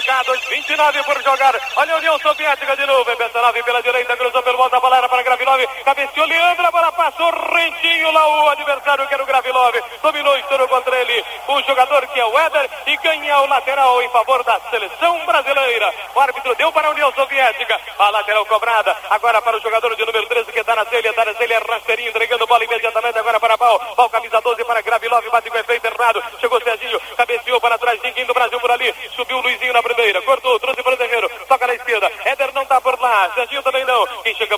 Jogados, 0.01 0.41
29 0.47 1.03
por 1.05 1.23
jogar. 1.23 1.55
Olha 1.77 1.95
a 1.95 1.99
União 1.99 2.19
Soviética 2.19 2.77
de 2.77 2.87
novo. 2.87 3.11
É 3.11 3.17
Betanov 3.17 3.63
pela 3.63 3.83
direita, 3.83 4.17
cruzou 4.17 4.43
pelo 4.43 4.57
volta, 4.57 4.77
a 4.77 4.81
bola 4.81 4.97
era 4.99 5.09
para 5.09 5.23
Gravilov. 5.23 5.67
Cabeceou 5.85 6.27
Leandro, 6.27 6.67
a 6.67 6.71
bola 6.71 6.93
passou 6.93 7.31
rentinho 7.31 8.11
lá 8.11 8.27
o 8.29 8.49
adversário 8.51 9.07
que 9.07 9.15
era 9.15 9.23
o 9.23 9.27
Gravilov. 9.27 9.75
Dominou, 10.03 10.37
estourou 10.39 10.69
contra 10.69 10.97
ele 10.97 11.25
o 11.49 11.63
jogador 11.63 12.07
que 12.09 12.21
é 12.21 12.25
o 12.25 12.39
Éder 12.39 12.71
e 12.87 12.97
ganha 12.97 13.41
o 13.41 13.47
lateral 13.47 14.03
em 14.03 14.09
favor 14.11 14.43
da 14.43 14.61
seleção 14.71 15.25
brasileira. 15.27 15.93
O 16.15 16.21
árbitro 16.21 16.55
deu 16.55 16.73
para 16.73 16.89
a 16.89 16.91
União 16.91 17.13
Soviética. 17.13 17.81
A 17.99 18.11
lateral 18.11 18.47
cobrada 18.47 18.97
agora 19.11 19.41
para 19.43 19.57
o 19.57 19.61
jogador 19.61 19.95
de 19.95 20.05
número 20.05 20.27
13 20.27 20.53
que 20.53 20.61
está 20.61 20.75
na 20.75 20.85
telha. 20.85 21.11
Está 21.11 21.25
na 21.25 21.35
telha, 21.35 21.61
rasteirinho, 21.61 22.11
entregando 22.11 22.47
bola 22.47 22.65
imediatamente 22.65 23.19
agora 23.19 23.39
para 23.39 23.59
Pau. 23.59 23.79
Pau, 23.95 24.11
camisa 24.11 24.41
12 24.41 24.65
para 24.65 24.81
Gravilov, 24.81 25.29
bate 25.31 25.51
com 25.51 25.59
efeito 25.59 25.87
errado. 25.87 26.23
Chegou 26.41 26.61
Serginho 26.61 26.85
Serginho, 26.85 27.01
cabeceou 27.17 27.61
para 27.61 27.79
trás, 27.79 28.01
ninguém 28.03 28.27
do 28.27 28.35
Brasil 28.35 28.61
por 28.61 28.71
ali. 28.71 28.95
Subiu 29.15 29.39
o 29.39 29.41
Luizinho 29.41 29.73
na 29.73 29.83
primeira, 29.83 30.21
cortou, 30.23 30.59
trouxe 30.59 30.83
para 30.83 30.95
o 30.95 30.97
terreiro, 30.97 31.29
toca 31.49 31.67
na 31.67 31.75
esquerda. 31.75 32.11
Éder 32.25 32.53
não 32.53 32.65
tá 32.67 32.81
por 32.81 32.99
lá, 33.01 33.31
Serginho 33.35 33.63
também 33.63 33.85
não. 33.85 34.07
Quem 34.23 34.35
chega 34.35 34.57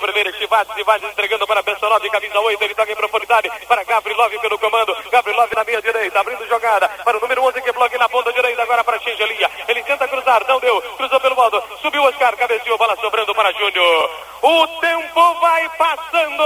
primeiro, 0.57 0.61
Estivades, 0.61 0.69
Estivades 0.69 1.11
entregando 1.11 1.47
para 1.47 1.61
Bessanov, 1.61 2.09
camisa 2.09 2.39
8, 2.39 2.63
ele 2.63 2.75
toca 2.75 2.91
em 2.91 2.95
profundidade 2.95 3.51
para 3.67 3.83
Gavrilov 3.83 4.39
pelo 4.39 4.57
comando. 4.57 4.95
Gavrilov 5.11 5.49
na 5.55 5.63
meia 5.63 5.81
direita, 5.81 6.19
abrindo 6.19 6.47
jogada 6.47 6.87
para 7.03 7.17
o 7.17 7.21
número 7.21 7.43
11 7.43 7.61
que 7.61 7.71
bloqueia 7.71 7.99
na 7.99 8.09
ponta 8.09 8.31
direita 8.33 8.63
agora 8.63 8.83
para 8.83 8.99
Xingelia. 8.99 9.49
Ele 9.67 9.83
tenta 9.83 10.07
cruzar, 10.07 10.45
não 10.47 10.59
deu, 10.59 10.81
cruzou 10.97 11.19
pelo 11.19 11.35
modo, 11.35 11.61
subiu 11.81 12.03
Oscar, 12.03 12.35
cabeceou, 12.37 12.77
bola 12.77 12.95
sobrando 12.97 13.35
para 13.35 13.51
Júnior. 13.51 14.09
O 14.41 14.67
tempo 14.79 15.33
vai 15.39 15.69
passando. 15.77 16.43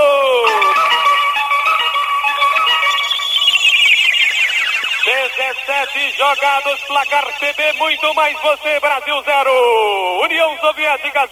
17 5.03 6.17
jogados, 6.17 6.79
placar 6.81 7.25
CB, 7.39 7.73
muito 7.73 8.13
mais 8.13 8.39
você, 8.41 8.79
Brasil 8.79 9.23
0, 9.23 10.21
União 10.23 10.57
Soviética 10.59 11.27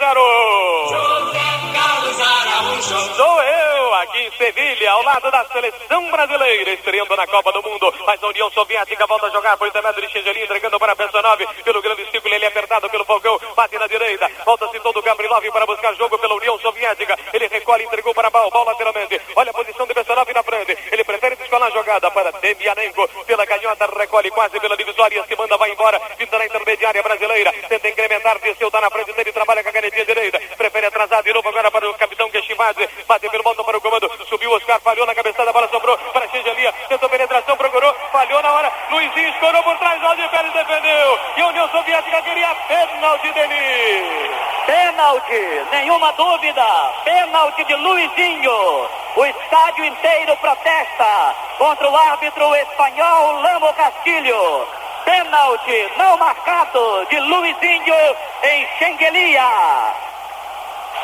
0. 2.14 3.16
Sou 3.16 3.42
eu, 3.42 3.94
aqui 3.96 4.20
em 4.20 4.32
Sevilha, 4.38 4.92
ao 4.92 5.04
lado 5.04 5.30
da 5.32 5.46
seleção 5.46 6.10
brasileira, 6.12 6.72
estreando 6.72 7.16
na 7.16 7.28
Copa 7.28 7.52
do 7.52 7.62
Mundo. 7.62 7.94
Mas 8.06 8.24
a 8.24 8.28
União 8.28 8.50
Soviética 8.52 9.06
volta 9.06 9.28
a 9.28 9.30
jogar 9.30 9.58
por 9.58 9.68
intermédio 9.68 10.02
de 10.02 10.12
Xangelin, 10.12 10.44
entregando 10.44 10.80
para 10.80 10.96
Bessanov, 10.96 11.40
pelo 11.64 11.82
grande 11.82 12.10
círculo, 12.12 12.34
ele 12.34 12.46
é 12.46 12.48
apertado 12.48 12.90
pelo 12.90 13.06
Falcão, 13.06 13.40
bate 13.56 13.78
na 13.78 13.88
direita, 13.88 14.30
volta-se 14.46 14.80
todo 14.80 14.98
o 14.98 15.02
Gabrilov 15.02 15.44
para 15.52 15.66
buscar 15.66 15.94
jogo 15.96 16.18
pela 16.18 16.36
União 16.36 16.58
Soviética. 16.60 17.18
Ele 17.34 17.48
recolhe, 17.48 17.84
entregou 17.84 18.14
para 18.14 18.30
Bal, 18.30 18.50
Bal 18.50 18.66
lateralmente. 18.66 19.22
Olha 19.36 19.52
a 19.52 19.54
posição 19.54 19.86
de 19.86 19.94
Bessanov 19.94 20.32
na 20.34 20.44
frente. 20.44 20.78
Ele 20.92 21.04
prefere 21.04 21.36
descolar 21.36 21.68
a 21.68 21.72
jogada 21.72 22.10
para 22.12 22.32
Demianenko, 22.32 23.08
pela 23.26 23.46
canhota, 23.46 23.86
recolhe 23.98 24.32
quase 24.32 24.60
pela 24.60 24.78
divisória, 24.78 25.24
se 25.28 25.36
manda, 25.36 25.58
vai 25.58 25.72
embora, 25.72 26.00
finta 26.18 26.38
na 26.38 26.46
intermediária 26.46 27.04
brasileira, 27.04 27.54
tenta 27.68 27.90
incrementar, 27.90 28.40
desceu, 28.40 28.72
tá 28.72 28.82
na 28.82 28.90
frente 28.90 29.14
dele, 29.14 29.32
trabalha 29.32 29.64
com 29.64 29.70
a 29.70 29.74
canetinha 29.74 30.06
direita, 30.06 30.40
prefere 30.58 30.88
atrasar 30.88 31.24
de 31.24 31.34
novo 31.34 31.48
agora 31.50 31.70
para 31.70 31.90
o 31.90 31.94
capitão 31.96 32.30
Keshimadze, 32.30 32.88
bate 33.08 33.30
pelo 33.30 33.44
volta 33.44 33.64
para 33.64 33.78
o 33.78 33.82
comando, 33.82 34.12
subiu 34.28 34.52
Oscar, 34.52 34.80
falhou 34.82 35.06
na 35.06 35.16
cabeçada, 35.16 35.50
a 35.50 35.54
bola 35.54 35.68
sobrou 35.70 35.98
para 35.98 36.28
Xingelia, 36.30 36.74
tentou 36.88 37.10
penetração, 37.10 37.58
procurou, 37.58 37.94
falhou 38.12 38.42
na 38.42 38.54
hora, 38.54 38.72
Luizinho 38.90 39.30
escorou 39.30 39.64
por 39.64 39.78
trás, 39.78 40.04
Aldir 40.04 40.30
Pérez 40.30 40.54
defendeu, 40.54 41.20
e 41.38 41.42
a 41.42 41.48
União 41.48 41.70
Soviética 41.70 42.22
queria 42.22 42.56
pênalti 43.00 43.32
dele. 43.32 44.30
Pênalti, 44.66 45.66
nenhuma 45.72 46.12
dúvida. 46.14 46.66
Pênalti 47.06 47.64
de 47.64 47.76
Luizinho. 47.76 48.90
O 49.16 49.26
estádio 49.26 49.86
inteiro 49.86 50.36
protesta 50.38 51.36
contra 51.58 51.90
o 51.90 51.96
árbitro 51.96 52.54
espanhol 52.56 53.42
Lamo 53.42 53.74
Castilho. 53.74 54.68
Pênalti 55.06 55.92
não 55.98 56.18
marcado 56.18 57.06
de 57.10 57.20
Luizinho 57.20 57.96
em 58.44 58.68
Xenguelia. 58.78 59.94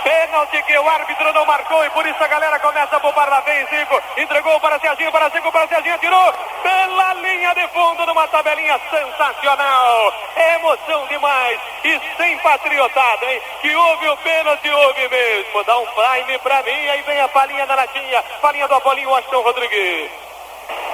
Pênalti 0.03 0.61
que 0.63 0.77
o 0.77 0.89
árbitro 0.89 1.33
não 1.33 1.45
marcou 1.45 1.83
e 1.83 1.89
por 1.91 2.05
isso 2.05 2.23
a 2.23 2.27
galera 2.27 2.59
começa 2.59 2.97
a 2.97 2.99
poupar 2.99 3.29
lá 3.29 3.39
vem 3.39 3.65
Zico. 3.67 4.01
Entregou 4.17 4.59
para 4.59 4.79
Serginho, 4.79 5.11
para 5.11 5.29
Zico, 5.29 5.51
para 5.51 5.67
Serginho, 5.67 5.97
tirou 5.97 6.33
pela 6.61 7.13
linha 7.13 7.55
de 7.55 7.67
fundo 7.69 8.05
numa 8.05 8.27
tabelinha 8.27 8.79
sensacional. 8.91 10.13
Emoção 10.35 11.07
demais 11.07 11.74
sem 12.17 12.37
patriotada, 12.39 13.25
hein? 13.25 13.41
Que 13.61 13.75
houve 13.75 14.09
o 14.09 14.17
pênalti, 14.17 14.69
houve 14.69 15.07
mesmo. 15.09 15.63
Dá 15.63 15.77
um 15.77 15.85
prime 15.85 16.39
pra 16.39 16.63
mim, 16.63 16.87
aí 16.89 17.01
vem 17.01 17.21
a 17.21 17.27
palhinha 17.27 17.65
da 17.65 17.75
latinha, 17.75 18.23
palhinha 18.41 18.67
do 18.67 18.75
Apolinho 18.75 19.09
Washington 19.09 19.41
Rodrigues. 19.41 20.11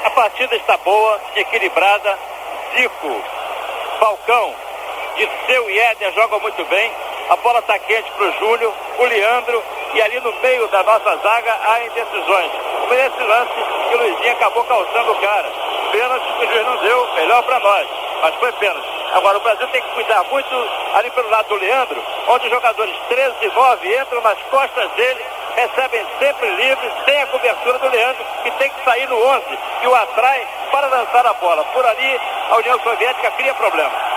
A 0.06 0.10
partida 0.12 0.56
está 0.56 0.78
boa, 0.78 1.22
equilibrada. 1.36 2.18
Zico, 2.76 3.24
Falcão, 4.00 4.56
Disseu 5.16 5.70
e 5.70 5.80
Éder 5.80 6.14
jogam 6.14 6.40
muito 6.40 6.64
bem. 6.66 6.92
A 7.30 7.36
bola 7.38 7.60
está 7.60 7.78
quente 7.80 8.10
para 8.12 8.26
o 8.26 8.32
Júlio, 8.40 8.74
o 8.98 9.04
Leandro 9.04 9.64
e 9.94 10.02
ali 10.02 10.20
no 10.22 10.34
meio 10.42 10.68
da 10.70 10.84
nossa 10.84 11.18
zaga 11.18 11.58
há 11.64 11.84
indecisões. 11.84 12.52
Foi 12.88 12.98
esse 12.98 13.24
lance 13.24 13.54
que 13.90 13.96
o 13.96 13.98
Luizinho 13.98 14.32
acabou 14.32 14.64
calçando 14.64 15.12
o 15.12 15.16
cara. 15.16 15.52
Pênalti 15.92 16.26
que 16.38 16.46
o 16.46 16.50
juiz 16.50 16.66
não 16.66 16.78
deu, 16.78 17.14
melhor 17.16 17.44
para 17.44 17.60
nós, 17.60 17.88
mas 18.22 18.36
foi 18.36 18.52
pênalti. 18.54 18.91
Agora 19.14 19.38
o 19.38 19.42
Brasil 19.42 19.68
tem 19.68 19.82
que 19.82 19.90
cuidar 19.90 20.24
muito 20.26 20.70
ali 20.94 21.12
pelo 21.12 21.30
lado 21.30 21.48
do 21.50 21.56
Leandro, 21.56 22.02
onde 22.28 22.46
os 22.46 22.52
jogadores 22.52 22.96
13 23.10 23.36
e 23.42 23.48
9 23.48 24.00
entram 24.00 24.22
nas 24.22 24.40
costas 24.44 24.90
dele, 24.92 25.26
recebem 25.56 26.06
sempre 26.18 26.50
livres, 26.50 26.94
sem 27.06 27.22
a 27.22 27.28
cobertura 27.28 27.78
do 27.80 27.90
Leandro, 27.90 28.26
que 28.44 28.52
tem 28.52 28.70
que 28.70 28.84
sair 28.86 29.08
no 29.10 29.22
11, 29.22 29.44
que 29.82 29.88
o 29.88 29.96
atrai 29.96 30.48
para 30.72 30.88
lançar 30.88 31.26
a 31.26 31.34
bola. 31.34 31.64
Por 31.66 31.86
ali, 31.86 32.22
a 32.50 32.56
União 32.58 32.80
Soviética 32.80 33.32
cria 33.32 33.54
problema. 33.54 34.12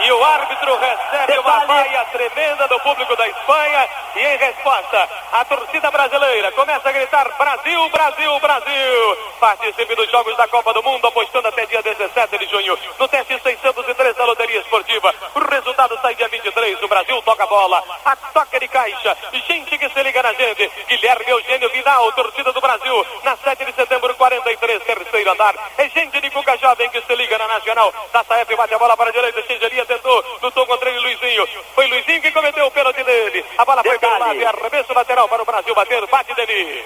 E 0.00 0.12
o 0.12 0.24
árbitro 0.24 0.76
recebe 0.76 1.38
uma 1.38 1.64
vaia 1.64 2.04
tremenda 2.12 2.68
do 2.68 2.78
público 2.80 3.16
da 3.16 3.28
Espanha. 3.28 3.88
E 4.16 4.20
em 4.20 4.36
resposta, 4.36 5.08
a 5.32 5.44
torcida 5.44 5.90
brasileira 5.90 6.52
começa 6.52 6.88
a 6.88 6.92
gritar: 6.92 7.28
Brasil, 7.38 7.88
Brasil, 7.88 8.40
Brasil. 8.40 9.18
Participe 9.44 9.94
dos 9.94 10.10
Jogos 10.10 10.34
da 10.38 10.48
Copa 10.48 10.72
do 10.72 10.82
Mundo, 10.82 11.06
apostando 11.06 11.46
até 11.48 11.66
dia 11.66 11.82
17 11.82 12.38
de 12.38 12.46
junho 12.46 12.78
no 12.98 13.06
teste 13.06 13.38
603 13.38 14.16
da 14.16 14.24
Loteria 14.24 14.58
Esportiva. 14.58 15.14
O 15.34 15.38
resultado 15.38 16.00
sai 16.00 16.14
dia 16.14 16.28
23. 16.28 16.82
O 16.82 16.88
Brasil 16.88 17.20
toca 17.20 17.44
a 17.44 17.46
bola, 17.46 17.84
a 18.06 18.16
toca 18.16 18.58
de 18.58 18.66
caixa. 18.68 19.14
Gente 19.46 19.76
que 19.76 19.86
se 19.90 20.02
liga 20.02 20.22
na 20.22 20.32
gente. 20.32 20.66
Guilherme 20.88 21.28
Eugênio 21.28 21.68
Vidal, 21.68 22.10
torcida 22.12 22.54
do 22.54 22.60
Brasil, 22.62 23.06
na 23.22 23.36
7 23.36 23.66
de 23.66 23.74
setembro, 23.74 24.14
43, 24.14 24.82
terceiro 24.82 25.32
andar. 25.32 25.54
É 25.76 25.90
gente 25.90 26.18
de 26.22 26.30
Cuca 26.30 26.56
Jovem 26.56 26.88
que 26.88 27.02
se 27.02 27.14
liga 27.14 27.36
na 27.36 27.46
Nacional. 27.46 27.92
Da 28.14 28.24
Saef 28.24 28.56
bate 28.56 28.72
a 28.72 28.78
bola 28.78 28.96
para 28.96 29.10
a 29.10 29.12
direita, 29.12 29.42
Xingeria 29.42 29.84
tentou, 29.84 30.24
lutou 30.40 30.66
contra 30.66 30.88
ele 30.88 31.00
Luizinho. 31.00 31.46
Foi 31.74 31.86
Luizinho 31.86 32.22
que 32.22 32.32
cometeu 32.32 32.64
o 32.64 32.70
pênalti 32.70 33.04
dele. 33.04 33.44
A 33.58 33.64
bola 33.66 33.82
foi 33.84 33.98
pelo 33.98 34.18
lado 34.18 34.36
e 34.36 34.46
arremesso 34.46 34.94
lateral 34.94 35.28
para 35.28 35.42
o 35.42 35.44
Brasil 35.44 35.74
bater, 35.74 36.06
bate 36.06 36.34
dele. 36.34 36.82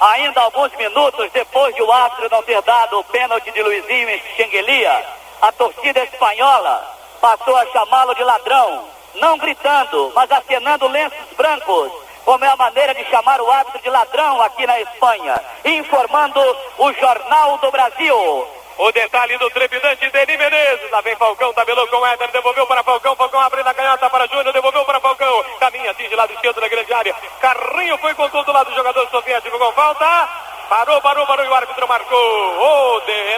Ainda 0.00 0.40
alguns 0.40 0.72
minutos 0.76 1.30
depois 1.30 1.74
de 1.74 1.82
o 1.82 1.92
árbitro 1.92 2.28
não 2.30 2.42
ter 2.42 2.62
dado 2.62 2.98
o 2.98 3.04
pênalti 3.04 3.50
de 3.50 3.62
Luizinho 3.62 4.08
em 4.08 4.22
Xenguelia, 4.34 5.04
a 5.42 5.52
torcida 5.52 6.02
espanhola 6.04 6.96
passou 7.20 7.54
a 7.54 7.66
chamá-lo 7.66 8.14
de 8.14 8.24
ladrão, 8.24 8.84
não 9.16 9.36
gritando, 9.36 10.10
mas 10.14 10.30
acenando 10.30 10.88
lenços 10.88 11.36
brancos, 11.36 11.92
como 12.24 12.44
é 12.44 12.48
a 12.48 12.56
maneira 12.56 12.94
de 12.94 13.04
chamar 13.10 13.42
o 13.42 13.50
árbitro 13.50 13.82
de 13.82 13.90
ladrão 13.90 14.40
aqui 14.40 14.66
na 14.66 14.80
Espanha, 14.80 15.38
informando 15.66 16.40
o 16.78 16.92
Jornal 16.94 17.58
do 17.58 17.70
Brasil. 17.70 18.48
O 18.78 18.92
detalhe 18.92 19.36
do 19.36 19.50
trepidante 19.50 20.08
Denis 20.08 20.38
Menezes. 20.38 20.90
Lá 20.90 21.02
vem 21.02 21.14
Falcão, 21.16 21.52
tabelou 21.52 21.86
com 21.88 22.06
Éder, 22.06 22.30
devolveu 22.30 22.66
para 22.66 22.82
Falcão. 22.82 23.14
Falcão 23.14 23.40
abriu 23.40 23.62
na 23.62 23.74
canhota 23.74 24.08
para 24.08 24.26
Júnior, 24.26 24.54
devolveu 24.54 24.86
para 24.86 24.98
Falcão. 24.98 25.44
Caminha, 25.80 25.90
atinge 25.90 26.14
lado 26.14 26.32
esquerdo 26.32 26.60
da 26.60 26.68
grande 26.68 26.92
área. 26.92 27.14
Carrinho 27.40 27.96
foi 27.98 28.14
com 28.14 28.28
todo 28.28 28.52
lado 28.52 28.70
do 28.70 28.76
jogador 28.76 29.08
soviético 29.08 29.58
com 29.58 29.72
falta. 29.72 30.28
Parou, 30.68 31.00
parou, 31.00 31.26
parou 31.26 31.44
e 31.44 31.48
o 31.48 31.54
árbitro 31.54 31.88
marcou. 31.88 32.16
O 32.18 33.00
de. 33.00 33.30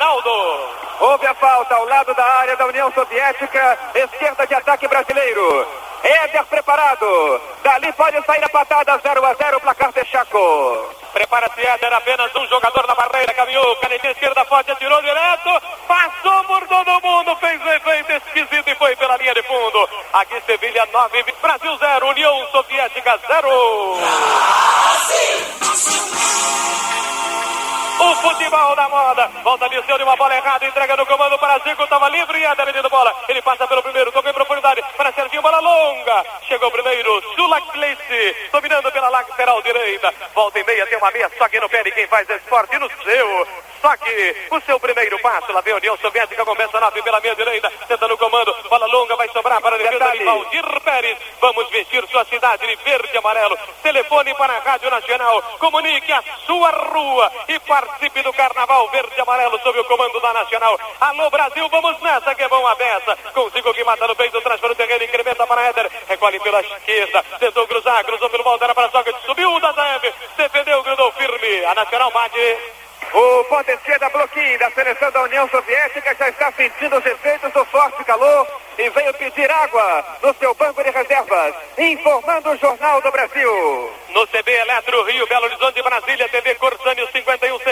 Houve 1.00 1.26
a 1.26 1.34
falta 1.34 1.74
ao 1.74 1.84
lado 1.84 2.14
da 2.14 2.24
área 2.24 2.56
da 2.56 2.66
União 2.66 2.92
Soviética, 2.92 3.78
esquerda 3.94 4.46
de 4.46 4.54
ataque 4.54 4.86
brasileiro. 4.86 5.66
Éder 6.02 6.44
preparado. 6.46 7.40
Dali 7.62 7.92
pode 7.92 8.24
sair 8.24 8.44
a 8.44 8.48
patada 8.48 8.98
0 8.98 9.24
a 9.24 9.34
0 9.34 9.60
placar 9.60 9.92
de 9.92 10.04
Chaco. 10.04 11.02
Prepara-se 11.12 11.60
Éder, 11.60 11.92
apenas 11.92 12.34
um 12.34 12.46
jogador 12.46 12.86
na 12.86 12.94
barreira, 12.94 13.34
caminhou, 13.34 13.76
canetinha 13.76 14.12
esquerda 14.12 14.44
forte, 14.46 14.70
atirou 14.72 15.00
direto, 15.02 15.62
passou 15.86 16.44
por 16.44 16.66
todo 16.66 17.00
mundo, 17.02 17.36
fez 17.36 17.60
um 17.60 17.70
efeito 17.70 18.12
esquisito 18.12 18.68
e 18.68 18.74
foi 18.76 18.96
pela 18.96 19.16
linha 19.18 19.34
de 19.34 19.42
fundo. 19.42 19.88
Aqui 20.14 20.40
Sevilha 20.46 20.88
9, 20.90 21.24
Brasil 21.42 21.76
0, 21.76 22.08
União 22.08 22.31
Soviética 22.52 23.18
0. 23.28 23.98
O 28.02 28.16
futebol 28.16 28.74
da 28.74 28.88
moda. 28.88 29.28
Volta 29.44 29.68
Liceu 29.68 29.96
de 29.96 30.02
uma 30.02 30.16
bola 30.16 30.34
errada. 30.34 30.66
Entrega 30.66 30.96
no 30.96 31.06
comando 31.06 31.38
para 31.38 31.60
Zico. 31.60 31.84
Estava 31.84 32.08
livre 32.08 32.36
e 32.36 32.44
Éder 32.44 32.66
medindo 32.66 32.90
bola. 32.90 33.14
Ele 33.28 33.40
passa 33.42 33.64
pelo 33.68 33.80
primeiro. 33.80 34.10
Tocou 34.10 34.28
em 34.28 34.34
profundidade 34.34 34.82
para 34.96 35.12
Serginho. 35.12 35.40
Bola 35.40 35.60
longa. 35.60 36.24
Chegou 36.48 36.68
primeiro. 36.72 37.22
Sulaclice. 37.36 38.36
Dominando 38.50 38.90
pela 38.90 39.08
lateral 39.08 39.62
direita. 39.62 40.12
Volta 40.34 40.58
e 40.58 40.64
meia. 40.64 40.84
Tem 40.88 40.98
uma 40.98 41.12
meia 41.12 41.30
só 41.38 41.48
que 41.48 41.60
no 41.60 41.68
pé 41.68 41.84
de 41.84 41.92
quem 41.92 42.08
faz 42.08 42.28
esporte 42.28 42.76
no 42.76 42.90
seu. 43.04 43.46
Só 43.80 43.96
que 43.96 44.36
o 44.50 44.60
seu 44.62 44.80
primeiro 44.80 45.18
passo. 45.20 45.52
Lá 45.52 45.60
vem 45.60 45.72
a 45.72 45.76
União 45.76 45.96
Soviética 45.98 46.44
com 46.44 46.56
Bessanov 46.56 47.00
pela 47.00 47.20
meia 47.20 47.36
direita. 47.36 47.70
Tenta 47.86 48.08
no 48.08 48.18
comando. 48.18 48.52
Bola 48.68 48.86
longa. 48.86 49.14
Vai 49.14 49.28
sobrar 49.28 49.60
para 49.60 49.76
a 49.76 49.78
defesa 49.78 50.10
de 50.10 50.24
Valdir 50.24 50.80
Pérez. 50.80 51.18
Vamos 51.40 51.70
vestir 51.70 52.04
sua 52.08 52.24
cidade 52.24 52.66
de 52.66 52.74
verde 52.82 53.10
e 53.14 53.18
amarelo. 53.18 53.56
Telefone 53.80 54.34
para 54.34 54.56
a 54.56 54.58
Rádio 54.58 54.90
Nacional. 54.90 55.40
Comunique 55.60 56.12
a 56.12 56.22
sua 56.46 56.70
rua 56.70 57.30
e 57.48 57.60
participe 57.92 58.22
do 58.22 58.32
Carnaval 58.32 58.88
Verde 58.90 59.12
e 59.16 59.20
Amarelo 59.20 59.58
sob 59.60 59.78
o 59.78 59.84
comando 59.84 60.20
da 60.20 60.32
Nacional. 60.32 60.78
Alô 61.00 61.30
Brasil, 61.30 61.68
vamos 61.68 62.00
nessa 62.00 62.34
que 62.34 62.42
é 62.42 62.48
bom 62.48 62.66
a 62.66 62.74
beça. 62.74 63.16
Consigo 63.34 63.74
que 63.74 63.84
mata 63.84 64.06
no 64.06 64.16
peito, 64.16 64.40
traz 64.40 64.60
para 64.60 64.72
o 64.72 64.74
terreno, 64.74 65.04
incrementa 65.04 65.46
para 65.46 65.62
Éder. 65.68 65.90
Recolhe 66.08 66.40
pela 66.40 66.60
esquerda. 66.60 67.22
Tentou 67.38 67.66
cruzar, 67.66 68.04
cruzou 68.04 68.30
pelo 68.30 68.44
volta, 68.44 68.64
era 68.64 68.74
para 68.74 68.86
a 68.86 68.90
soca. 68.90 69.12
Subiu 69.26 69.52
o 69.52 69.60
Dazaev. 69.60 70.14
Defendeu, 70.36 70.82
grudou 70.82 71.12
firme. 71.12 71.64
A 71.66 71.74
Nacional 71.74 72.10
bate. 72.10 72.58
O 73.12 73.44
ponta 73.44 73.72
esquerda 73.72 74.08
bloqueio 74.08 74.58
da 74.58 74.70
seleção 74.70 75.10
da 75.10 75.22
União 75.22 75.46
Soviética 75.50 76.14
já 76.18 76.28
está 76.30 76.50
sentindo 76.52 76.96
os 76.96 77.04
efeitos 77.04 77.52
do 77.52 77.62
forte 77.66 78.02
calor 78.04 78.46
e 78.78 78.88
veio 78.88 79.12
pedir 79.14 79.50
água 79.50 80.04
no 80.22 80.34
seu 80.34 80.54
banco 80.54 80.82
de 80.82 80.90
reservas, 80.90 81.54
informando 81.76 82.50
o 82.50 82.56
Jornal 82.56 83.02
do 83.02 83.12
Brasil. 83.12 83.92
No 84.14 84.26
CB 84.26 84.50
Eletro 84.50 85.02
Rio, 85.04 85.26
Belo 85.26 85.44
Horizonte, 85.44 85.82
Brasília, 85.82 86.28
TV 86.28 86.54
Corsânio, 86.54 87.06
51 87.12 87.58
centímetros, 87.58 87.71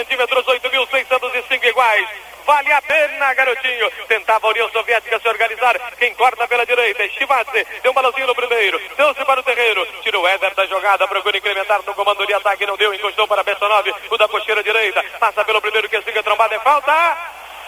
iguais. 1.81 2.07
Vale 2.45 2.73
a 2.73 2.81
pena, 2.81 3.33
garotinho. 3.33 3.89
Tentava 4.07 4.47
a 4.47 4.49
União 4.49 4.69
Soviética 4.69 5.19
se 5.19 5.27
organizar. 5.27 5.79
Quem 5.97 6.13
corta 6.15 6.47
pela 6.47 6.65
direita, 6.65 7.07
Chivatse. 7.09 7.65
Deu 7.81 7.91
um 7.91 7.95
balãozinho 7.95 8.27
no 8.27 8.35
primeiro. 8.35 8.79
Deu-se 8.97 9.23
para 9.25 9.39
o 9.39 9.43
terreiro. 9.43 9.85
Tirou 10.01 10.23
o 10.23 10.27
Éder 10.27 10.53
da 10.55 10.65
jogada. 10.65 11.07
Procura 11.07 11.37
incrementar 11.37 11.81
no 11.85 11.93
comando 11.93 12.25
de 12.25 12.33
ataque. 12.33 12.65
Não 12.65 12.77
deu. 12.77 12.93
Encostou 12.93 13.27
para 13.27 13.43
Bessonov. 13.43 13.87
O 14.09 14.17
da 14.17 14.27
cocheira 14.27 14.63
direita. 14.63 15.03
Passa 15.19 15.45
pelo 15.45 15.61
primeiro 15.61 15.87
que 15.87 16.01
siga 16.01 16.23
trombada. 16.23 16.55
É 16.55 16.59
falta. 16.59 17.17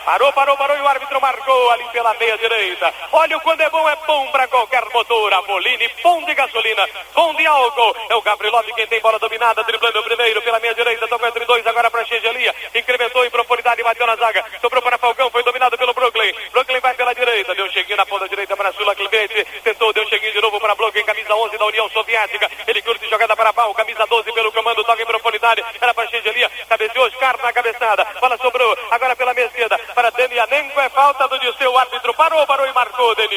Parou, 0.06 0.34
parou, 0.34 0.58
parou 0.58 0.78
e 0.78 0.82
o 0.82 0.88
árbitro 0.88 1.22
marcou 1.22 1.70
ali 1.72 1.86
pela 1.94 2.14
meia 2.16 2.38
direita. 2.38 2.94
Olha 3.14 3.38
o 3.38 3.42
quando 3.42 3.62
é 3.62 3.70
bom, 3.70 3.88
é 3.88 3.96
bom 4.06 4.28
para 4.32 4.48
qualquer 4.50 4.84
motor. 4.94 5.34
Amoline, 5.34 5.90
bom 6.04 6.24
de 6.26 6.36
gasolina, 6.36 6.86
bom 7.16 7.34
de 7.36 7.46
álcool. 7.48 7.96
É 8.10 8.16
o 8.16 8.22
Gabrielov 8.22 8.66
quem 8.74 8.86
tem 8.88 9.00
bola 9.00 9.18
dominada, 9.18 9.64
driblando 9.64 10.00
o 10.00 10.04
primeiro 10.04 10.42
pela 10.42 10.60
meia 10.60 10.76
direita. 10.76 11.08
Tocou 11.08 11.28
entre 11.28 11.46
dois 11.46 11.66
agora 11.66 11.90
para 11.90 12.04
Xengelia. 12.06 12.54
Incrementou 12.76 13.26
em 13.26 13.30
profundidade 13.30 13.82
bateu 13.82 14.06
na 14.06 14.18
zaga. 14.18 14.44
Sobrou 14.60 14.82
para 14.82 14.98
Falcão, 14.98 15.30
foi 15.32 15.42
dominado 15.44 15.78
pelo 15.78 15.94
Brooklyn. 15.94 16.34
Brooklyn 16.52 16.80
vai 16.82 16.94
pela 16.96 17.14
direita, 17.14 17.56
deu 17.56 17.66
um 17.66 17.72
cheguinho 17.72 17.98
na 17.98 18.06
ponta 18.06 18.28
direita 18.28 18.58
para 18.58 18.74
Sula 18.74 18.96
Clivete. 18.96 19.46
Tentou, 19.64 19.94
deu 19.94 20.04
um 20.04 20.10
cheguinho 20.10 20.34
de 20.34 20.42
novo 20.42 20.60
para 20.60 20.76
Brooklyn, 20.76 21.06
camisa 21.06 21.34
11 21.34 21.58
da 21.58 21.66
União 21.66 21.90
Soviética. 21.90 22.52
Ele 22.68 22.82
curte 22.82 23.10
jogada 23.10 23.36
para 23.38 23.54
Pau, 23.54 23.74
camisa 23.74 24.06
12 24.06 24.34
pelo 24.34 24.52
comando, 24.52 24.84
toca 24.84 25.02
em 25.02 25.06
profundidade. 25.06 25.64
Era 25.80 25.94
para 25.94 26.10
Xengelia, 26.10 26.52
cabeceou 26.68 27.06
Oscar 27.06 27.38
na 27.42 27.54
cabeçada. 27.54 28.06
Bola 28.20 28.38
sobrou 28.38 28.78
agora 28.92 29.16
pela 29.16 29.34
meia 29.34 29.46
esquerda 29.46 29.80
para 29.94 30.10
Demianenko. 30.12 30.80
É 30.80 30.90
falta 30.90 31.28
do 31.28 31.40
Disseu. 31.40 31.72
O 31.72 31.78
árbitro 31.78 32.14
parou, 32.14 32.46
parou 32.46 32.68
e 32.68 32.74
marcou, 32.74 33.16
Deni. 33.16 33.33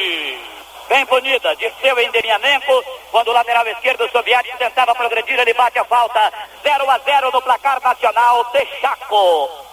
Bem 0.87 1.05
bonita, 1.05 1.53
Dirceu 1.57 1.99
em 1.99 2.09
Demianenko, 2.11 2.83
quando 3.11 3.27
o 3.27 3.33
lateral 3.33 3.67
esquerdo 3.67 4.09
soviético 4.09 4.57
tentava 4.57 4.95
progredir, 4.95 5.37
ele 5.37 5.53
bate 5.53 5.77
a 5.79 5.83
falta. 5.83 6.31
0 6.63 6.89
a 6.89 6.97
0 6.99 7.31
no 7.31 7.41
placar 7.41 7.81
nacional, 7.81 8.45
Texaco. 8.45 9.67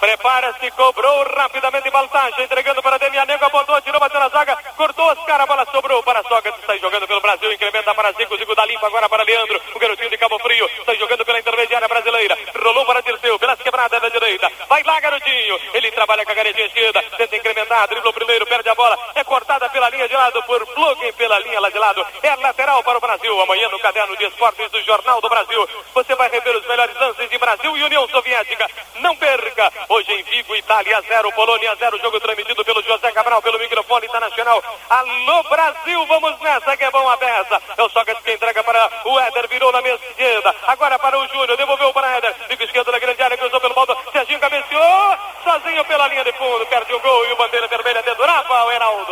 Prepara-se, 0.00 0.70
cobrou 0.70 1.24
rapidamente 1.36 1.90
Baltagem, 1.90 2.44
entregando 2.44 2.82
para 2.82 2.98
Demianenko, 2.98 3.44
apontou, 3.44 3.78
tirou, 3.82 4.00
bateu 4.00 4.18
na 4.18 4.30
zaga, 4.30 4.56
cortou 4.74 5.12
os 5.12 5.24
caras, 5.26 5.42
a 5.42 5.46
bola 5.46 5.66
sobrou 5.70 6.02
para 6.02 6.22
Sócrates, 6.22 6.64
sai 6.64 6.78
jogando 6.78 7.06
pelo 7.06 7.20
Brasil, 7.20 7.52
incrementa 7.52 7.94
para 7.94 8.10
Zico, 8.12 8.34
Zico 8.38 8.54
da 8.54 8.64
limpa 8.64 8.86
agora 8.86 9.10
para 9.10 9.24
Leandro, 9.24 9.60
o 9.74 9.78
garotinho 9.78 10.08
de 10.08 10.16
Cabo 10.16 10.38
Frio, 10.38 10.70
sai 10.86 10.96
jogando 10.96 11.22
pela 11.22 11.38
intermediária 11.38 11.86
brasileira, 11.86 12.38
rolou 12.64 12.86
para 12.86 13.02
Dirceu, 13.02 13.38
pelas 13.38 13.60
quebradas 13.60 14.00
da 14.00 14.08
direita, 14.08 14.50
vai 14.70 14.82
lá 14.84 14.98
garotinho, 15.00 15.60
ele 15.74 15.90
trabalha 15.90 16.24
com 16.24 16.32
a 16.32 16.34
caretinha 16.34 16.66
esquerda, 16.66 17.02
tenta 17.18 17.36
incrementar, 17.36 17.86
dribla 17.88 18.08
o 18.08 18.14
primeiro, 18.14 18.46
perde 18.46 18.70
a 18.70 18.74
bola, 18.74 18.98
é 19.14 19.22
pela 19.68 19.90
linha 19.90 20.08
de 20.08 20.14
lado 20.14 20.42
por 20.44 20.66
Plugin 20.66 21.12
pela 21.12 21.38
linha 21.40 21.60
lá 21.60 21.70
de 21.70 21.78
lado, 21.78 22.06
é 22.22 22.36
lateral 22.36 22.82
para 22.82 22.98
o 22.98 23.00
Brasil, 23.00 23.40
amanhã 23.40 23.68
no 23.68 23.78
caderno 23.78 24.16
de 24.16 24.24
esportes 24.24 24.70
do 24.70 24.82
Jornal 24.82 25.20
do 25.20 25.28
Brasil, 25.28 25.68
você 25.94 26.14
vai 26.14 26.28
rever 26.30 26.56
os 26.56 26.66
melhores 26.66 26.98
lances 26.98 27.28
de 27.28 27.38
Brasil 27.38 27.76
e 27.76 27.84
União 27.84 28.08
Soviética, 28.08 28.68
não 28.96 29.16
perca, 29.16 29.72
hoje 29.88 30.12
em 30.12 30.22
Vigo, 30.22 30.54
Itália 30.56 31.00
0, 31.02 31.32
Polônia 31.32 31.74
0, 31.76 31.98
jogo 31.98 32.20
transmitido 32.20 32.64
pelo 32.64 32.82
José 32.82 33.10
Cabral, 33.12 33.42
pelo 33.42 33.58
microfone 33.58 34.06
internacional. 34.06 34.62
Alô 34.88 35.42
Brasil, 35.44 36.06
vamos 36.06 36.38
nessa 36.40 36.76
que 36.76 36.84
é 36.84 36.90
bom 36.90 37.08
a 37.08 37.16
peça. 37.16 37.62
É 37.76 37.82
o 37.82 37.88
Sócrates 37.88 38.22
que 38.22 38.32
entrega 38.32 38.62
para 38.62 38.90
o 39.04 39.18
Éder, 39.20 39.48
virou 39.48 39.72
na 39.72 39.80
mesa 39.80 40.04
esquerda. 40.06 40.54
Agora 40.66 40.98
para 40.98 41.18
o 41.18 41.26
Júnior, 41.28 41.56
devolveu 41.56 41.92
para 41.92 42.16
Éder. 42.16 42.34
Bico 42.48 42.62
esquerdo 42.62 42.92
na 42.92 42.98
grande 42.98 43.22
área, 43.22 43.36
cruzou 43.36 43.60
pelo 43.60 43.74
baldo. 43.74 43.96
Serginho 44.12 44.40
cabeceou, 44.40 45.16
sozinho 45.44 45.84
pela 45.84 46.08
linha 46.08 46.24
de 46.24 46.32
fundo, 46.32 46.66
perde 46.66 46.92
o 46.94 47.00
gol 47.00 47.26
e 47.26 47.32
o 47.32 47.36
bandeira 47.36 47.68
vermelha 47.68 48.02
dedurava 48.02 48.64
o 48.64 48.72
Heraldo. 48.72 49.09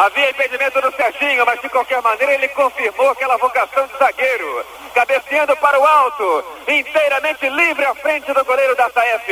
Havia 0.00 0.30
impedimento 0.30 0.80
do 0.80 0.90
Serginho, 0.96 1.44
mas 1.44 1.60
de 1.60 1.68
qualquer 1.68 2.00
maneira 2.00 2.32
ele 2.32 2.48
confirmou 2.48 3.10
aquela 3.10 3.36
vocação 3.36 3.86
de 3.86 3.98
zagueiro. 3.98 4.64
Cabeceando 4.94 5.54
para 5.58 5.78
o 5.78 5.86
alto, 5.86 6.44
inteiramente 6.66 7.46
livre 7.50 7.84
à 7.84 7.94
frente 7.96 8.32
do 8.32 8.42
goleiro 8.42 8.74
da 8.76 8.88
Taef. 8.88 9.28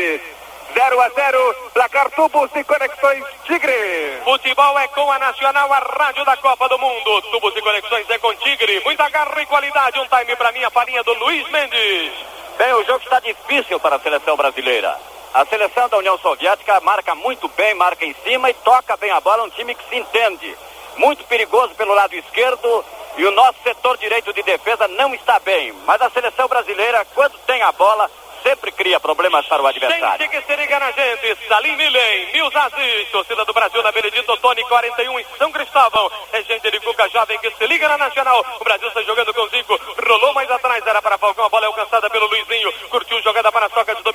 0 0.75 1.01
a 1.01 1.09
0, 1.09 1.55
placar 1.73 2.11
tubos 2.11 2.51
e 2.55 2.63
conexões 2.65 3.25
Tigre. 3.45 4.21
Futebol 4.23 4.79
é 4.79 4.87
com 4.89 5.11
a 5.11 5.19
Nacional, 5.19 5.73
a 5.73 5.79
rádio 5.79 6.23
da 6.27 6.37
Copa 6.37 6.69
do 6.69 6.79
Mundo. 6.79 7.23
Tubos 7.23 7.57
e 7.57 7.63
conexões 7.63 8.11
é 8.11 8.19
com 8.19 8.35
Tigre. 8.35 8.83
Muita 8.85 9.09
garra 9.09 9.41
e 9.41 9.47
qualidade. 9.47 9.99
Um 9.99 10.07
time 10.07 10.37
para 10.37 10.53
mim, 10.53 10.65
a 10.65 10.71
farinha 10.71 11.03
do 11.03 11.15
Luiz 11.15 11.49
Mendes. 11.49 12.13
Bem, 12.59 12.75
o 12.75 12.85
jogo 12.85 13.03
está 13.03 13.19
difícil 13.21 13.81
para 13.81 13.97
a 13.97 14.01
seleção 14.01 14.37
brasileira. 14.37 15.18
A 15.35 15.45
seleção 15.45 15.89
da 15.89 15.99
União 15.99 16.19
Soviética 16.19 16.81
marca 16.81 17.15
muito 17.15 17.49
bem, 17.49 17.75
marca 17.75 18.05
em 18.05 18.15
cima 18.25 18.51
e 18.51 18.55
toca 18.55 18.97
bem 18.97 19.11
a 19.11 19.21
bola, 19.21 19.45
um 19.45 19.51
time 19.51 19.75
que 19.75 19.89
se 19.89 19.97
entende. 19.97 20.57
Muito 20.97 21.25
perigoso 21.25 21.75
pelo 21.75 21.95
lado 21.95 22.15
esquerdo 22.15 22.85
e 23.17 23.25
o 23.25 23.31
nosso 23.33 23.59
setor 23.63 23.97
direito 23.99 24.33
de 24.33 24.43
defesa 24.43 24.89
não 24.89 25.15
está 25.15 25.39
bem. 25.39 25.73
Mas 25.87 26.01
a 26.01 26.11
seleção 26.11 26.49
brasileira, 26.49 27.05
quando 27.15 27.39
tem 27.47 27.63
a 27.63 27.73
bola, 27.73 28.11
sempre 28.43 28.73
cria 28.73 28.99
problemas 28.99 29.47
para 29.47 29.63
o 29.63 29.67
adversário. 29.67 30.19
Gente 30.19 30.31
que 30.31 30.47
se 30.47 30.57
liga 30.57 30.79
na 30.79 30.91
gente, 30.93 31.37
Salim 31.47 31.77
Milen, 31.77 32.33
Mil 32.33 32.47
Aziz, 32.47 33.11
torcida 33.11 33.45
do 33.45 33.53
Brasil 33.53 33.83
na 33.83 33.93
Benedito 33.93 34.37
Tony 34.39 34.63
41 34.65 35.21
em 35.21 35.27
São 35.37 35.53
Cristóvão. 35.53 36.11
É 36.33 36.43
gente 36.43 36.71
de 36.71 36.81
Cuca 36.81 37.09
Jovem 37.11 37.39
que 37.39 37.51
se 37.51 37.67
liga 37.67 37.89
na 37.89 37.99
Nacional. 37.99 38.45
O 38.61 38.65
Brasil 38.65 38.89
está 38.89 39.03
jogando 39.03 39.35
com 39.35 39.49
Zico, 39.49 39.79
rolou 40.09 40.33
mais 40.33 40.51
atrás, 40.51 40.87
era 40.87 41.03
para 41.03 41.19
Falcão, 41.19 41.45
a 41.45 41.49
bola 41.49 41.65
é 41.65 41.69
alcançada 41.69 42.09
pelo 42.09 42.27
Luizinho, 42.27 42.73
curtiu 42.89 43.21
jogada 43.23 43.53
para 43.53 43.69
dominando 43.69 43.85
pela 43.85 44.03
sua 44.03 44.08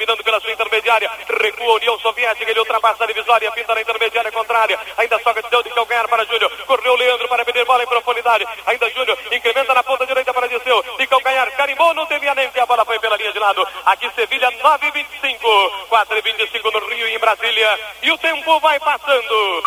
intermediária, 0.93 1.11
recua 1.41 1.73
União 1.75 1.97
Soviética, 1.99 2.49
ele 2.49 2.59
ultrapassa 2.59 3.03
a 3.03 3.07
divisória, 3.07 3.51
pinta 3.51 3.73
na 3.73 3.81
intermediária 3.81 4.31
contrária, 4.31 4.79
ainda 4.97 5.19
Sócrates 5.19 5.49
deu 5.49 5.63
de 5.63 5.69
calcanhar 5.71 6.07
para 6.07 6.25
Júnior, 6.25 6.51
correu 6.65 6.95
Leandro 6.95 7.27
para 7.27 7.45
pedir 7.45 7.65
bola 7.65 7.83
em 7.83 7.87
profundidade, 7.87 8.45
ainda 8.65 8.89
Júnior, 8.91 9.17
incrementa 9.31 9.73
na 9.73 9.83
ponta 9.83 10.05
direita 10.05 10.33
para 10.33 10.47
Disseu, 10.47 10.83
de 10.97 11.07
calcanhar, 11.07 11.51
carimbou, 11.55 11.93
não 11.93 12.05
temia 12.05 12.35
nem 12.35 12.49
que 12.51 12.59
a 12.59 12.65
bola 12.65 12.85
foi 12.85 12.99
pela 12.99 13.17
linha 13.17 13.31
de 13.31 13.39
lado, 13.39 13.67
aqui 13.85 14.09
Sevilha 14.15 14.51
9,25, 14.51 15.39
4,25 15.89 16.71
no 16.71 16.87
Rio 16.87 17.07
e 17.07 17.15
em 17.15 17.19
Brasília, 17.19 17.79
e 18.01 18.11
o 18.11 18.17
tempo 18.17 18.59
vai 18.59 18.79
passando. 18.79 19.63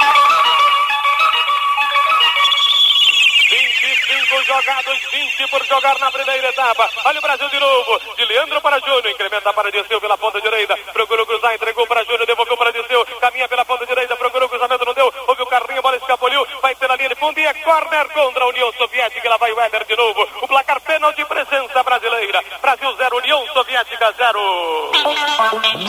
25 4.06 4.44
jogados, 4.44 4.98
20 5.10 5.48
por 5.48 5.64
jogar 5.66 5.98
na 5.98 6.10
primeira 6.12 6.48
etapa. 6.48 6.88
Olha 7.04 7.18
o 7.18 7.22
Brasil 7.22 7.48
de 7.48 7.58
novo. 7.58 8.00
De 8.16 8.24
Leandro 8.24 8.60
para 8.60 8.78
Júnior. 8.78 9.06
Incrementa 9.06 9.52
para 9.52 9.70
Disseu 9.70 10.00
pela 10.00 10.16
ponta 10.16 10.40
direita. 10.40 10.76
Procurou 10.92 11.26
cruzar, 11.26 11.54
entregou 11.54 11.86
para 11.86 12.04
Júnior, 12.04 12.24
devolveu 12.24 12.56
para 12.56 12.70
Disseu. 12.70 13.04
Caminha 13.20 13.48
pela 13.48 13.64
ponta 13.64 13.84
direita, 13.84 14.16
procurou 14.16 14.48
cruzamento, 14.48 14.84
não 14.84 14.94
deu. 14.94 15.12
Houve 15.26 15.42
o 15.42 15.46
carrinho, 15.46 15.80
a 15.80 15.82
bola 15.82 15.96
escapuliu. 15.96 16.46
Vai 16.62 16.74
pela 16.76 16.94
linha 16.96 17.08
de 17.08 17.14
fundo 17.16 17.38
e 17.40 17.46
é 17.46 17.54
corner 17.54 18.08
contra 18.10 18.44
a 18.44 18.48
União 18.48 18.72
Soviética. 18.74 19.28
Lá 19.28 19.36
vai 19.38 19.52
o 19.52 19.60
Éder 19.60 19.84
de 19.84 19.96
novo. 19.96 20.28
O 20.42 20.48
placar 20.48 20.80
pênalti 20.80 21.24
presença 21.24 21.82
brasileira. 21.82 22.44
Brasil 22.62 22.94
0, 22.96 23.16
União 23.16 23.46
Soviética 23.52 24.12
0. 24.16 24.92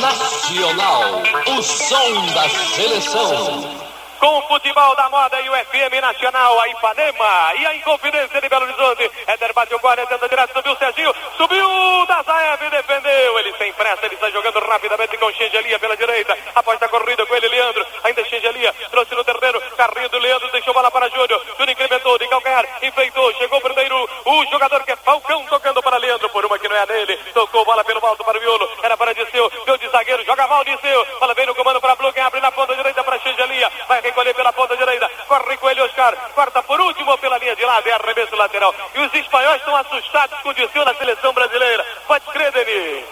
Nacional, 0.01 1.21
o 1.55 1.61
som 1.61 2.25
da 2.33 2.49
seleção. 2.49 3.96
Com 4.27 4.39
o 4.39 4.41
futebol 4.41 4.93
da 4.97 5.07
moda 5.07 5.39
e 5.39 5.49
o 5.49 5.53
FM 5.53 6.01
Nacional, 6.01 6.59
a 6.59 6.67
Ipanema 6.67 7.53
e 7.59 7.65
a 7.65 7.75
Inconfidência 7.75 8.41
de 8.41 8.49
Belo 8.49 8.65
Horizonte. 8.65 9.09
Éder 9.25 9.53
bateu 9.53 9.79
40, 9.79 10.05
tenta 10.05 10.27
direto, 10.27 10.51
subiu 10.51 10.73
o 10.73 10.77
Serginho, 10.77 11.15
subiu 11.37 12.05
da 12.07 12.21
Zaev, 12.23 12.69
defendeu. 12.69 13.39
Ele 13.39 13.53
sem 13.57 13.71
pressa, 13.71 14.05
ele 14.05 14.15
está 14.15 14.29
jogando 14.29 14.59
rapidamente 14.59 15.17
com 15.17 15.31
Xengelia 15.31 15.79
pela 15.79 15.95
direita. 15.95 16.37
Após 16.53 16.81
a 16.81 16.89
corrida 16.89 17.25
com 17.25 17.35
ele, 17.37 17.47
Leandro. 17.47 17.87
Ainda 18.03 18.25
Xengelia, 18.25 18.73
trouxe 18.91 19.15
no 19.15 19.23
terreno, 19.23 19.61
carrinho 19.77 20.09
do 20.09 20.19
Leandro, 20.19 20.51
deixou 20.51 20.73
bola 20.73 20.91
para 20.91 21.07
Júnior. 21.07 21.41
Júnior 21.57 21.69
incrementou, 21.69 22.17
de 22.17 22.27
calcanhar, 22.27 22.65
enfeitou, 22.81 23.33
chegou 23.35 23.61
primeiro 23.61 24.09
o 24.25 24.45
jogador 24.47 24.83
que 24.83 24.91
é 24.91 24.97
Falcão, 24.97 25.45
tocando 25.45 25.81
para 25.81 25.95
Leandro, 25.95 26.29
por 26.31 26.45
uma 26.45 26.59
que 26.59 26.67
não 26.67 26.75
é 26.75 26.85
dele. 26.85 27.17
Tocou 27.33 27.63
bola 27.63 27.81
pelo 27.81 28.05
alto 28.05 28.25
para 28.25 28.37
o 28.37 28.41
Miolo, 28.41 28.69
era 28.83 28.97
para 28.97 29.13
Disseu, 29.13 29.49
deu 29.65 29.77
de 29.77 29.87
zagueiro, 29.87 30.25
joga 30.25 30.45
mal 30.47 30.65
Disseu. 30.65 31.05
Bola 31.17 31.33
vem 31.33 31.45
no 31.45 31.55
comando 31.55 31.79
para 31.79 31.95
Blue, 31.95 32.11
abre 32.25 32.41
na 32.41 32.51
ponta 32.51 32.75
direita 32.75 33.01
para 33.05 33.19
Xengelia. 33.19 33.71
Vai 33.87 34.01
recolher 34.17 34.33
pela 34.33 34.51
ponta 34.51 34.75
direita, 34.75 35.07
corre 35.27 35.57
com 35.57 35.69
ele 35.69 35.81
Oscar, 35.81 36.15
corta 36.33 36.63
por 36.63 36.81
último 36.81 37.15
pela 37.19 37.37
linha 37.37 37.55
de 37.55 37.63
lado, 37.63 37.87
é 37.87 37.91
arremesso 37.91 38.35
lateral. 38.57 38.75
E 38.95 38.99
os 38.99 39.13
espanhóis 39.13 39.59
estão 39.59 39.75
assustados 39.75 40.39
com 40.41 40.49
o 40.49 40.53
Disseu 40.53 40.83
na 40.83 40.93
seleção 40.95 41.33
brasileira. 41.33 41.85
Pode 42.07 42.25
crer, 42.25 42.51
Denis. 42.51 43.05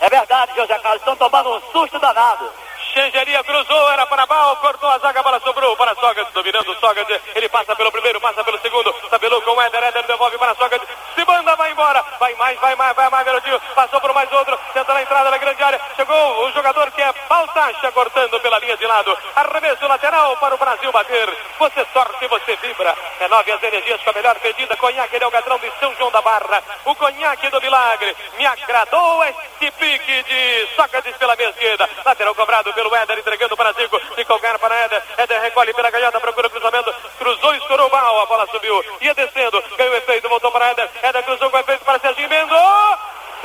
É 0.00 0.08
verdade, 0.08 0.52
José 0.56 0.78
Carlos, 0.78 1.00
estão 1.00 1.16
tomando 1.16 1.54
um 1.54 1.60
susto 1.72 1.98
danado. 1.98 2.50
Xengeria 2.92 3.44
cruzou, 3.44 3.90
era 3.90 4.06
para 4.06 4.24
Bal, 4.24 4.56
cortou 4.56 4.88
a 4.88 4.98
zaga, 4.98 5.22
bola 5.22 5.38
sobrou 5.40 5.76
para 5.76 5.94
Sócrates, 5.94 6.32
dominando 6.32 6.70
o 6.70 6.74
Sócrates, 6.76 7.20
ele 7.34 7.48
passa 7.48 7.76
pelo 7.76 7.92
primeiro, 7.92 8.18
passa 8.20 8.42
pelo 8.42 8.58
segundo, 8.60 8.90
tabelou 9.10 9.42
com 9.42 9.50
o 9.50 9.60
Éder, 9.60 9.84
Éder 9.84 10.06
devolve 10.06 10.38
para 10.38 10.54
Sócrates, 10.54 10.88
se 11.14 11.24
banda, 11.24 11.54
vai 11.56 11.72
embora, 11.72 12.02
vai 12.18 12.34
mais, 12.36 12.58
vai 12.58 12.74
mais, 12.74 12.96
vai 12.96 13.10
mais, 13.10 13.26
garotinho, 13.26 13.60
passou 13.74 14.00
por 14.00 14.14
mais 14.14 14.32
outro, 14.32 14.58
tenta 14.72 14.94
na 14.94 15.02
entrada 15.02 15.30
da 15.30 15.36
grande 15.36 15.62
área, 15.62 15.80
chegou 15.94 16.46
o 16.46 16.52
jogador 16.52 16.66
jogador 16.76 16.90
que 16.90 17.00
é 17.00 17.14
Baltacha 17.28 17.92
cortando 17.92 18.40
pela 18.40 18.58
linha 18.58 18.76
de 18.76 18.86
lado. 18.86 19.16
Arremesso 19.34 19.86
lateral 19.86 20.36
para 20.36 20.54
o 20.54 20.58
Brasil 20.58 20.92
bater. 20.92 21.28
Você 21.58 21.84
torce, 21.86 22.26
você 22.26 22.56
vibra. 22.56 22.94
Renove 23.18 23.52
as 23.52 23.62
energias 23.62 24.02
com 24.02 24.10
a 24.10 24.12
melhor 24.12 24.38
pedida. 24.40 24.76
Conhaque 24.76 25.18
Delgadrão 25.18 25.58
de 25.58 25.70
O 26.84 26.94
conhaque 26.94 27.50
do 27.50 27.60
milagre. 27.60 28.16
Me 28.36 28.46
agradou 28.46 29.24
este 29.24 29.70
pique 29.72 30.22
de 30.22 30.68
Sócrates 30.76 31.16
pela 31.16 31.36
meia 31.36 31.50
esquerda. 31.50 31.88
Lateral 32.04 32.34
cobrado 32.34 32.72
pelo 32.74 32.94
Éder, 32.94 33.18
entregando 33.18 33.56
para 33.56 33.72
Zico. 33.72 33.98
De 34.14 34.24
calcanhar 34.24 34.58
para 34.58 34.74
Éder. 34.84 35.02
Éder 35.16 35.40
recolhe 35.40 35.72
pela 35.72 35.90
galhada, 35.90 36.20
procura 36.20 36.50
cruzamento. 36.50 36.94
Cruzou, 37.18 37.54
estourou 37.54 37.90
mal. 37.90 38.20
A 38.20 38.26
bola 38.26 38.46
subiu. 38.48 38.84
Ia 39.00 39.14
descendo. 39.14 39.62
Ganhou 39.76 39.96
efeito, 39.96 40.28
voltou 40.28 40.52
para 40.52 40.70
Éder. 40.70 40.90
Éder 41.02 41.22
cruzou 41.24 41.50
com 41.50 41.58
efeito 41.58 41.84
para 41.84 41.98
Serginho 41.98 42.28
Mendes 42.28 42.56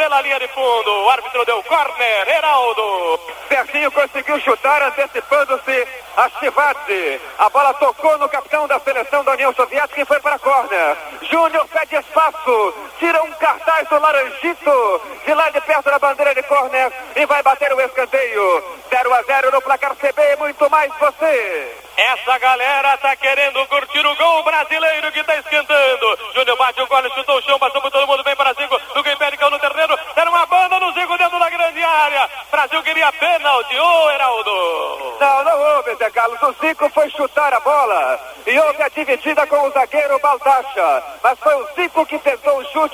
pela 0.02 0.22
linha 0.22 0.40
de 0.40 0.48
fundo. 0.48 0.92
O 1.04 1.10
árbitro 1.10 1.46
deu 1.46 1.62
corner, 1.64 2.28
Heraldo. 2.28 3.20
Serginho 3.48 3.92
conseguiu 3.92 4.40
chutar 4.40 4.82
antecipando-se 4.84 5.88
a 6.18 6.30
Chivadze. 6.40 7.22
A 7.38 7.50
bola 7.50 7.74
tocou 7.76 8.18
no 8.18 8.28
capitão 8.28 8.68
da 8.68 8.80
seleção 8.80 9.24
da 9.24 9.34
União 9.34 9.54
Soviética 9.54 10.02
e 10.02 10.06
foi 10.06 10.20
para 10.20 10.36
a 10.36 10.40
corner. 10.40 10.98
Júnior 11.30 11.68
pede 11.68 11.96
espaço, 12.22 12.74
tira 13.00 13.24
um 13.24 13.32
cartaz 13.34 13.88
do 13.88 14.00
Laranjito 14.00 15.02
de 15.26 15.34
lá 15.34 15.50
de 15.50 15.62
perto 15.62 15.90
da 15.90 15.98
bandeira 15.98 16.36
de 16.36 16.44
corner 16.44 16.92
e 17.16 17.26
vai 17.26 17.42
bater 17.42 17.74
o 17.74 17.82
escanteio. 17.82 18.64
0 18.90 19.14
a 19.14 19.24
0 19.24 19.52
no 19.52 19.62
placar 19.62 19.96
CB, 19.96 20.36
muito 20.38 20.70
mais 20.70 20.92
você. 21.00 21.82
Essa 21.98 22.38
galera 22.40 22.98
tá 22.98 23.16
querendo 23.16 23.66
curtir 23.68 24.06
o 24.06 24.16
gol 24.16 24.44
brasileiro 24.44 25.12
que 25.12 25.24
tá 25.24 25.36
esquentando. 25.38 26.20
Júnior 26.34 26.58
bate 26.58 26.82
o 26.82 26.88
gole, 26.88 27.10
chutou 27.12 27.38
o 27.38 27.42
chão, 27.42 27.60
passou 27.60 27.82
por 27.82 27.92
todo 27.92 28.08
mundo, 28.08 28.24
vem 28.24 28.36
para 28.36 28.54
Zico. 28.54 28.80
Do 28.94 29.04
Guilherme 29.04 29.38
caiu 29.38 29.52
no 29.52 29.60
terreno, 29.60 29.98
deram 30.16 30.32
uma 30.32 30.46
banda 30.46 30.80
no 30.80 30.92
Zico 30.94 31.18
dentro 31.18 31.40
da 31.40 31.50
grande 31.50 31.84
área. 31.84 32.30
Brasil 32.50 32.82
queria 32.84 33.12
pênalti, 33.14 33.78
ô 33.78 34.10
Heraldo. 34.10 35.18
Não, 35.20 35.44
não 35.44 35.76
houve, 35.76 35.96
Zé 35.96 36.10
Carlos. 36.10 36.42
O 36.42 36.54
Zico 36.54 36.90
foi 36.90 37.10
chutar 37.12 37.54
a 37.54 37.60
bola 37.60 38.20
e 38.48 38.60
houve 38.60 38.82
a 38.82 38.90
dividida 38.90 39.46
com 39.46 39.68
o 39.68 39.72
zagueiro 39.72 40.20
Baldacha. 40.20 41.04
Mas 41.22 41.38
foi 41.40 41.56
o 41.56 41.68
Zico 41.76 42.06
que 42.06 42.11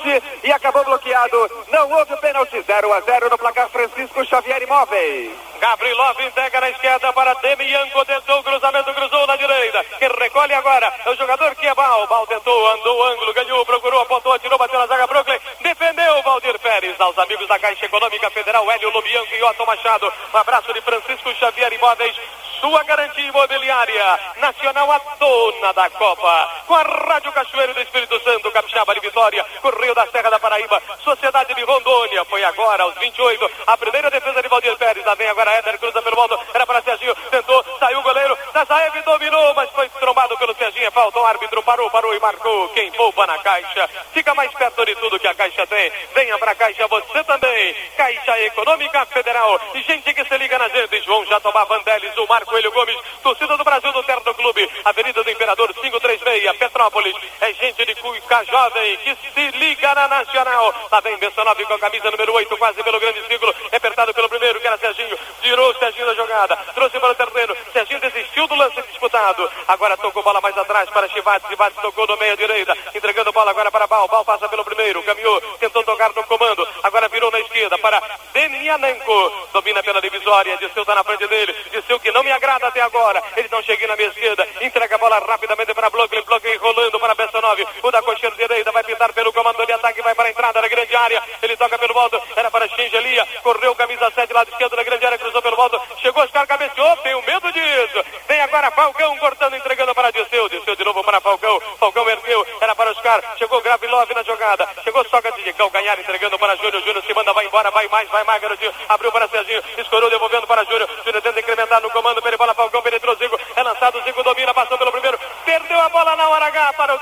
chute 0.08 0.22
e 0.42 0.52
acabou 0.52 0.84
bloqueado. 0.84 1.50
Não 1.70 1.90
houve 1.92 2.16
pênalti 2.16 2.60
0 2.62 2.92
a 2.92 3.00
0 3.00 3.28
no 3.30 3.38
placar 3.38 3.68
Francisco 3.68 4.24
Xavier 4.24 4.62
Imóveis. 4.62 5.32
Gabrilov 5.60 6.20
entrega 6.20 6.60
na 6.60 6.70
esquerda 6.70 7.12
para 7.12 7.34
Demianco, 7.34 8.04
tentou 8.04 8.38
o 8.38 8.42
cruzamento, 8.44 8.94
cruzou 8.94 9.26
na 9.26 9.36
direita. 9.36 9.84
Quem 9.98 10.08
recolhe 10.08 10.54
agora 10.54 10.92
é 11.04 11.10
o 11.10 11.16
jogador 11.16 11.54
que 11.56 11.66
é 11.66 11.74
Bal. 11.74 12.06
Bal 12.06 12.26
tentou, 12.28 12.68
andou 12.70 12.96
o 12.96 13.02
ângulo, 13.04 13.34
ganhou, 13.34 13.66
procurou, 13.66 14.00
apontou, 14.00 14.32
atirou, 14.32 14.56
bateu 14.56 14.78
na 14.78 14.86
zaga 14.86 15.06
Brooklyn. 15.06 15.38
Defendeu 15.60 16.22
Valdir 16.22 16.58
Pérez. 16.60 16.98
Aos 17.00 17.18
amigos 17.18 17.48
da 17.48 17.58
Caixa 17.58 17.86
Econômica 17.86 18.30
Federal, 18.30 18.70
Hélio 18.70 18.90
Lobianco 18.90 19.34
e 19.34 19.42
Otto 19.42 19.66
Machado. 19.66 20.12
Um 20.32 20.38
abraço 20.38 20.72
de 20.72 20.80
Francisco 20.80 21.34
Xavier 21.34 21.72
Imóveis. 21.72 22.14
Sua 22.60 22.82
garantia 22.82 23.24
imobiliária. 23.24 24.20
Nacional 24.38 24.90
a 24.90 24.98
dona 25.18 25.72
da 25.72 25.88
Copa. 25.90 26.62
Com 26.66 26.74
a 26.74 26.82
Rádio 26.82 27.32
Cachoeiro 27.32 27.72
do 27.72 27.80
Espírito 27.80 28.18
Santo, 28.20 28.50
Capixaba 28.50 28.94
de 28.94 29.00
Vitória. 29.00 29.44
Correio 29.62 29.94
da 29.94 30.06
Serra 30.08 30.30
da 30.30 30.40
Paraíba. 30.40 30.82
Sociedade 31.04 31.54
de 31.54 31.62
Rondônia. 31.64 32.24
Foi 32.24 32.37
agora, 32.48 32.82
aos 32.82 32.94
28. 32.98 33.50
A 33.66 33.76
primeira 33.76 34.10
defesa 34.10 34.42
de 34.42 34.48
Valdir 34.48 34.76
Pérez. 34.76 35.04
Lá 35.04 35.14
vem 35.14 35.28
agora 35.28 35.50
Éder, 35.52 35.78
cruza 35.78 36.02
pelo 36.02 36.16
mundo. 36.16 36.38
Era 36.52 36.66
para 36.66 36.82
Serginho. 36.82 37.14
Tentou, 37.30 37.64
saiu 37.78 37.98
o 37.98 38.02
goleiro. 38.02 38.36
Nazaev 38.54 39.02
dominou, 39.02 39.54
mas 39.54 39.70
foi 39.70 39.88
trombado 39.90 40.36
pelo 40.38 40.54
Serginho. 40.54 40.90
Falta 40.92 41.18
o 41.18 41.26
árbitro. 41.26 41.62
Parou, 41.62 41.90
parou 41.90 42.14
e 42.14 42.20
marcou. 42.20 42.68
Quem 42.70 42.90
poupa 42.92 43.26
na 43.26 43.38
Caixa. 43.38 43.88
Fica 44.12 44.34
mais 44.34 44.52
perto 44.52 44.84
de 44.84 44.94
tudo 44.96 45.18
que 45.18 45.28
a 45.28 45.34
Caixa 45.34 45.66
tem. 45.66 45.92
Venha 46.14 46.38
pra 46.38 46.54
Caixa 46.54 46.86
você 46.88 47.24
também. 47.24 47.74
Caixa 47.96 48.40
Econômica 48.40 49.06
Federal. 49.06 49.60
E 49.74 49.82
gente 49.82 50.12
que 50.14 50.24
se 50.24 50.38
liga 50.38 50.58
na 50.58 50.68
gente. 50.68 51.00
João 51.02 51.24
Jatobá 51.26 51.64
Vandelis, 51.64 52.16
o 52.16 52.26
Marco 52.26 52.50
Coelho 52.50 52.72
Gomes, 52.72 52.96
torcida 53.22 53.56
do 53.56 53.64
Brasil 53.64 53.92
do 53.92 54.02
Terno 54.02 54.34
Clube, 54.34 54.70
Avenida 54.84 55.22
do 55.22 55.30
Imperador 55.30 55.72
536, 55.74 56.56
Petrópolis. 56.56 57.14
É 57.40 57.52
gente 57.52 57.84
de 57.84 57.94
Cuica 57.96 58.44
Jovem 58.44 58.96
que 58.98 59.16
se 59.34 59.57
na 59.94 60.08
Nacional. 60.08 60.74
Lá 60.90 61.00
vem 61.00 61.16
Bessanove 61.18 61.64
com 61.64 61.74
a 61.74 61.78
camisa 61.78 62.10
número 62.10 62.32
8, 62.32 62.56
quase 62.56 62.82
pelo 62.82 63.00
grande 63.00 63.26
círculo, 63.26 63.54
apertado 63.72 64.14
pelo 64.14 64.28
primeiro, 64.28 64.60
que 64.60 64.66
era 64.66 64.78
Serginho. 64.78 65.18
Tirou 65.42 65.70
o 65.70 65.78
Serginho 65.78 66.06
da 66.06 66.14
jogada, 66.14 66.56
trouxe 66.74 66.98
para 66.98 67.12
o 67.12 67.14
terreno. 67.14 67.56
Serginho 67.72 68.00
desistiu 68.00 68.46
do 68.46 68.54
lance 68.54 68.82
disputado. 68.82 69.50
Agora 69.66 69.96
tocou 69.96 70.22
bola 70.22 70.40
mais 70.40 70.56
atrás 70.56 70.88
para 70.90 71.08
Chivates. 71.08 71.48
Chivates 71.48 71.80
tocou 71.80 72.06
no 72.06 72.16
meio 72.16 72.36
direita, 72.36 72.76
entregando 72.94 73.32
bola 73.32 73.50
agora 73.50 73.70
para 73.70 73.86
Bal. 73.86 74.08
Bal 74.08 74.24
passa 74.24 74.48
pelo 74.48 74.64
primeiro, 74.64 75.02
caminhou, 75.02 75.40
tentou 75.58 75.82
tocar 75.84 76.12
no 76.12 76.24
comando. 76.24 76.66
Agora 76.82 77.08
virou 77.08 77.30
na 77.30 77.40
esquerda 77.40 77.78
para 77.78 78.00
Demianenko. 78.32 79.48
Domina 79.52 79.82
pela 79.82 80.00
divisória. 80.00 80.56
Disseu 80.58 80.82
está 80.82 80.94
na 80.94 81.04
frente 81.04 81.26
dele. 81.26 81.54
Disseu 81.70 81.98
que 81.98 82.12
não 82.12 82.22
me 82.22 82.30
agrada 82.30 82.68
até 82.68 82.80
agora. 82.80 83.22
Ele 83.36 83.48
não 83.50 83.62
chega 83.62 83.86
na 83.86 83.96
minha 83.96 84.08
esquerda. 84.08 84.46
Entrega 84.60 84.94
a 84.94 84.98
bola 84.98 85.18
rapidamente 85.18 85.74
para 85.74 85.90
Blockley. 85.90 86.22
Blockley 86.22 86.56
rolando 86.56 87.00
para 87.00 87.14
Bessanov. 87.14 87.58
O 87.82 87.90
da 87.90 88.02
cocheira 88.02 88.36
direita 88.36 88.70
vai 88.72 88.84
pintar 88.84 89.12
pelo 89.12 89.32
comando 89.32 89.66
de 89.66 89.72
ataque. 89.72 90.02
Vai 90.02 90.14
para 90.14 90.28
a 90.28 90.30
entrada 90.30 90.60
da 90.60 90.68
grande 90.68 90.94
área. 90.94 91.17
Ele 91.42 91.56
toca 91.56 91.78
pelo 91.78 91.98
alto. 91.98 92.20
Era 92.36 92.50
para 92.50 92.68
Xingelia. 92.68 93.26
Correu 93.42 93.74
camisa 93.74 94.10
7 94.14 94.32
lado 94.32 94.50
esquerdo 94.50 94.76
da 94.76 94.82
grande 94.82 95.06
área. 95.06 95.18
Cruzou 95.18 95.42
pelo 95.42 95.60
alto. 95.60 95.80
Chegou 96.00 96.22
Oscar 96.22 96.46
cabeceou. 96.46 96.96
Tenho 96.98 97.22
medo 97.22 97.52
disso. 97.52 98.04
Tem 98.26 98.40
agora 98.40 98.70
Falcão 98.70 99.16
cortando, 99.18 99.56
entregando 99.56 99.94
para 99.94 100.10
Disseu. 100.10 100.48
Disseu 100.48 100.76
de 100.76 100.84
novo 100.84 101.02
para 101.04 101.20
Falcão. 101.20 101.60
Falcão 101.78 102.08
ergueu. 102.08 102.46
Era 102.60 102.74
para 102.74 102.90
Oscar. 102.90 103.22
Chegou 103.38 103.60
Gravilov 103.60 104.12
na 104.14 104.22
jogada. 104.22 104.68
Chegou 104.84 105.04
Sócrates 105.08 105.44
de 105.44 105.52
Calcanhar 105.52 105.98
entregando 105.98 106.38
para 106.38 106.56
Júnior. 106.56 106.82
Júnior 106.82 107.04
se 107.04 107.14
manda, 107.14 107.32
vai 107.32 107.46
embora. 107.46 107.70
Vai 107.70 107.88
mais, 107.88 108.08
vai 108.08 108.24
mais, 108.24 108.40
garotinho. 108.40 108.74
Abriu 108.88 109.12
para 109.12 109.28
Serginho. 109.28 109.62
Escorou, 109.78 110.10
devolvendo 110.10 110.46
para 110.46 110.64
Júnior. 110.64 110.88
Júnior 111.04 111.22
tenta 111.22 111.40
incrementar 111.40 111.80
no 111.80 111.90
comando. 111.90 112.22
Pele 112.22 112.36
bola 112.36 112.54
Falcão. 112.54 112.82
Penetrou 112.82 113.16
Zico. 113.16 113.38
É 113.56 113.62
lançado. 113.62 114.02
Zico 114.02 114.22
domina. 114.22 114.54
Passou 114.54 114.78
pelo 114.78 114.92
primeiro. 114.92 115.18
Perdeu 115.44 115.80
a 115.80 115.88
bola 115.88 116.16
na 116.16 116.28
hora 116.28 116.46
H 116.46 116.72
para 116.74 116.94
o 116.94 116.98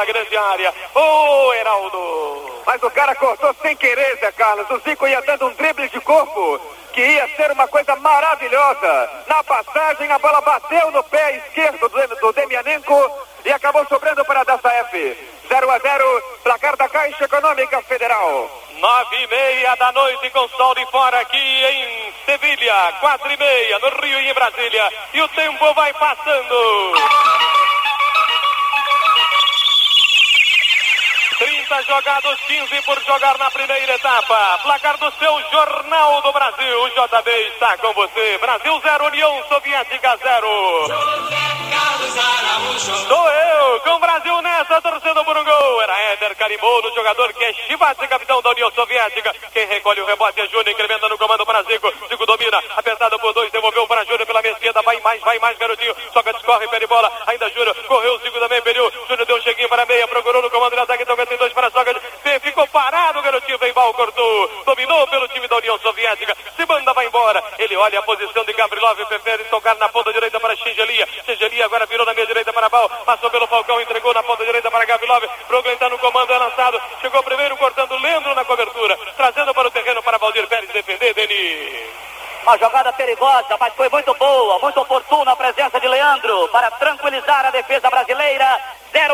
Da 0.00 0.06
grande 0.06 0.34
área. 0.34 0.74
Ô, 0.94 1.52
Heraldo. 1.52 2.62
Mas 2.64 2.82
o 2.82 2.90
cara 2.90 3.14
cortou 3.16 3.54
sem 3.60 3.76
querer, 3.76 4.16
Zé 4.16 4.32
Carlos. 4.32 4.70
O 4.70 4.78
Zico 4.78 5.06
ia 5.06 5.20
dando 5.20 5.48
um 5.48 5.52
drible 5.52 5.90
de 5.90 6.00
corpo 6.00 6.58
que 6.94 7.02
ia 7.02 7.28
ser 7.36 7.50
uma 7.50 7.68
coisa 7.68 7.94
maravilhosa. 7.96 9.10
Na 9.26 9.44
passagem, 9.44 10.10
a 10.10 10.18
bola 10.18 10.40
bateu 10.40 10.90
no 10.90 11.02
pé 11.04 11.36
esquerdo 11.36 11.86
do, 11.86 12.16
do 12.16 12.32
Demianenko 12.32 13.10
e 13.44 13.52
acabou 13.52 13.84
sobrando 13.88 14.24
para 14.24 14.40
a 14.40 14.44
Dassaef. 14.44 15.18
0 15.48 15.70
a 15.70 15.78
0, 15.78 16.22
placar 16.44 16.78
da 16.78 16.88
Caixa 16.88 17.24
Econômica 17.24 17.82
Federal. 17.82 18.50
Nove 18.78 19.22
e 19.22 19.26
meia 19.26 19.74
da 19.74 19.92
noite 19.92 20.30
com 20.30 20.48
sol 20.48 20.74
de 20.76 20.86
fora 20.86 21.20
aqui 21.20 21.36
em 21.36 22.14
Sevilha. 22.24 22.94
Quatro 23.00 23.30
e 23.30 23.36
meia 23.36 23.78
no 23.80 23.88
Rio 24.00 24.18
e 24.18 24.30
em 24.30 24.32
Brasília. 24.32 24.90
E 25.12 25.20
o 25.20 25.28
tempo 25.28 25.74
vai 25.74 25.92
passando. 25.92 27.69
30 31.70 31.82
jogados, 31.84 32.40
15 32.48 32.82
por 32.82 33.00
jogar 33.04 33.38
na 33.38 33.48
primeira 33.48 33.94
etapa. 33.94 34.58
Placar 34.64 34.98
do 34.98 35.08
seu 35.12 35.40
Jornal 35.52 36.20
do 36.20 36.32
Brasil. 36.32 36.82
O 36.82 36.88
JB 36.88 37.30
está 37.52 37.78
com 37.78 37.92
você. 37.92 38.38
Brasil 38.38 38.80
0, 38.80 39.06
União 39.06 39.44
Soviética 39.48 40.16
0. 40.16 41.50
Sou 43.06 43.30
eu, 43.30 43.80
com 43.80 43.90
o 43.90 43.98
Brasil 44.00 44.42
nessa, 44.42 44.80
torcendo 44.80 45.24
por 45.24 45.36
um 45.36 45.44
gol. 45.44 45.82
Era 45.82 45.98
Éder 46.12 46.36
carimbou 46.36 46.82
no 46.82 46.94
jogador 46.94 47.32
que 47.32 47.44
é 47.44 47.52
Chivate, 47.52 48.08
capitão 48.08 48.42
da 48.42 48.50
União 48.50 48.70
Soviética. 48.72 49.34
Quem 49.52 49.66
recolhe 49.66 50.00
o 50.00 50.06
rebote 50.06 50.40
é 50.40 50.46
Júnior, 50.46 50.68
incrementa 50.68 51.08
no 51.08 51.18
comando 51.18 51.46
para 51.46 51.62
Zico. 51.62 51.92
Zico 52.08 52.26
domina, 52.26 52.62
apertado 52.76 53.18
por 53.18 53.32
dois, 53.32 53.52
devolveu 53.52 53.86
para 53.86 54.04
Júnior 54.04 54.26
pela 54.26 54.42
minha 54.42 54.54
esquerda. 54.54 54.82
Vai 54.82 54.98
mais, 55.00 55.20
vai 55.20 55.38
mais, 55.38 55.58
garotinho. 55.58 55.94
Soca, 56.12 56.32
discorre, 56.32 56.66
pede 56.68 56.86
bola. 56.86 57.12
Ainda 57.26 57.48
Júnior, 57.50 57.76
correu 57.86 58.18
Zico 58.18 58.40
também, 58.40 58.62
perdeu. 58.62 58.90
Júnior 59.08 59.26
deu 59.26 59.36
um 59.36 59.42
cheguinho 59.42 59.68
para 59.68 59.82
a 59.82 59.86
meia, 59.86 60.08
procurou 60.08 60.42
no 60.42 60.50
comando 60.50 60.74
de 60.74 60.80
ataque, 60.80 61.04
toca 61.04 61.26
tem 61.26 61.38
dois 61.38 61.52
para 61.52 61.68
a 61.68 61.70
Soca. 61.70 62.00
Ficou 62.42 62.66
parado, 62.68 63.22
garotinho, 63.22 63.58
vem 63.58 63.72
mal, 63.72 63.92
cortou. 63.94 64.19
Dominou 64.64 65.06
pelo 65.08 65.28
time 65.28 65.46
da 65.48 65.56
União 65.56 65.78
Soviética. 65.78 66.36
Se 66.56 66.66
manda, 66.66 66.92
vai 66.92 67.06
embora. 67.06 67.42
Ele 67.58 67.76
olha 67.76 67.98
a 67.98 68.02
posição 68.02 68.44
de 68.44 68.52
Gabrilov, 68.52 69.04
prefere 69.06 69.44
tocar 69.44 69.76
na 69.76 69.88
ponta 69.88 70.12
direita 70.12 70.38
para 70.38 70.56
Xingelia. 70.56 71.06
Xingelia 71.26 71.64
agora 71.64 71.86
virou 71.86 72.06
na 72.06 72.14
minha 72.14 72.26
direita 72.26 72.52
para 72.52 72.68
Bal. 72.68 72.88
Passou 73.04 73.30
pelo 73.30 73.46
Falcão, 73.46 73.80
entregou 73.80 74.14
na 74.14 74.22
ponta 74.22 74.44
direita 74.44 74.70
para 74.70 74.84
Gavilov. 74.84 75.24
Brooklyn 75.48 75.74
está 75.74 75.88
no 75.88 75.98
comando, 75.98 76.32
é 76.32 76.38
lançado. 76.38 76.80
Chegou 77.00 77.22
primeiro 77.22 77.56
cortando 77.56 77.96
Leandro 77.98 78.34
na 78.34 78.44
cobertura. 78.44 78.96
Trazendo 79.16 79.54
para 79.54 79.68
o 79.68 79.70
terreno 79.70 80.02
para 80.02 80.18
Valdir 80.18 80.46
Pérez 80.48 80.70
defender, 80.70 81.14
Denis. 81.14 81.90
Uma 82.42 82.56
jogada 82.56 82.92
perigosa, 82.92 83.56
mas 83.60 83.74
foi 83.74 83.88
muito 83.90 84.14
boa, 84.14 84.58
muito 84.60 84.80
oportuna 84.80 85.32
a 85.32 85.36
presença 85.36 85.78
de 85.78 85.86
Leandro 85.86 86.48
para 86.48 86.70
tranquilizar 86.70 87.44
a 87.44 87.50
defesa 87.50 87.90
brasileira. 87.90 88.58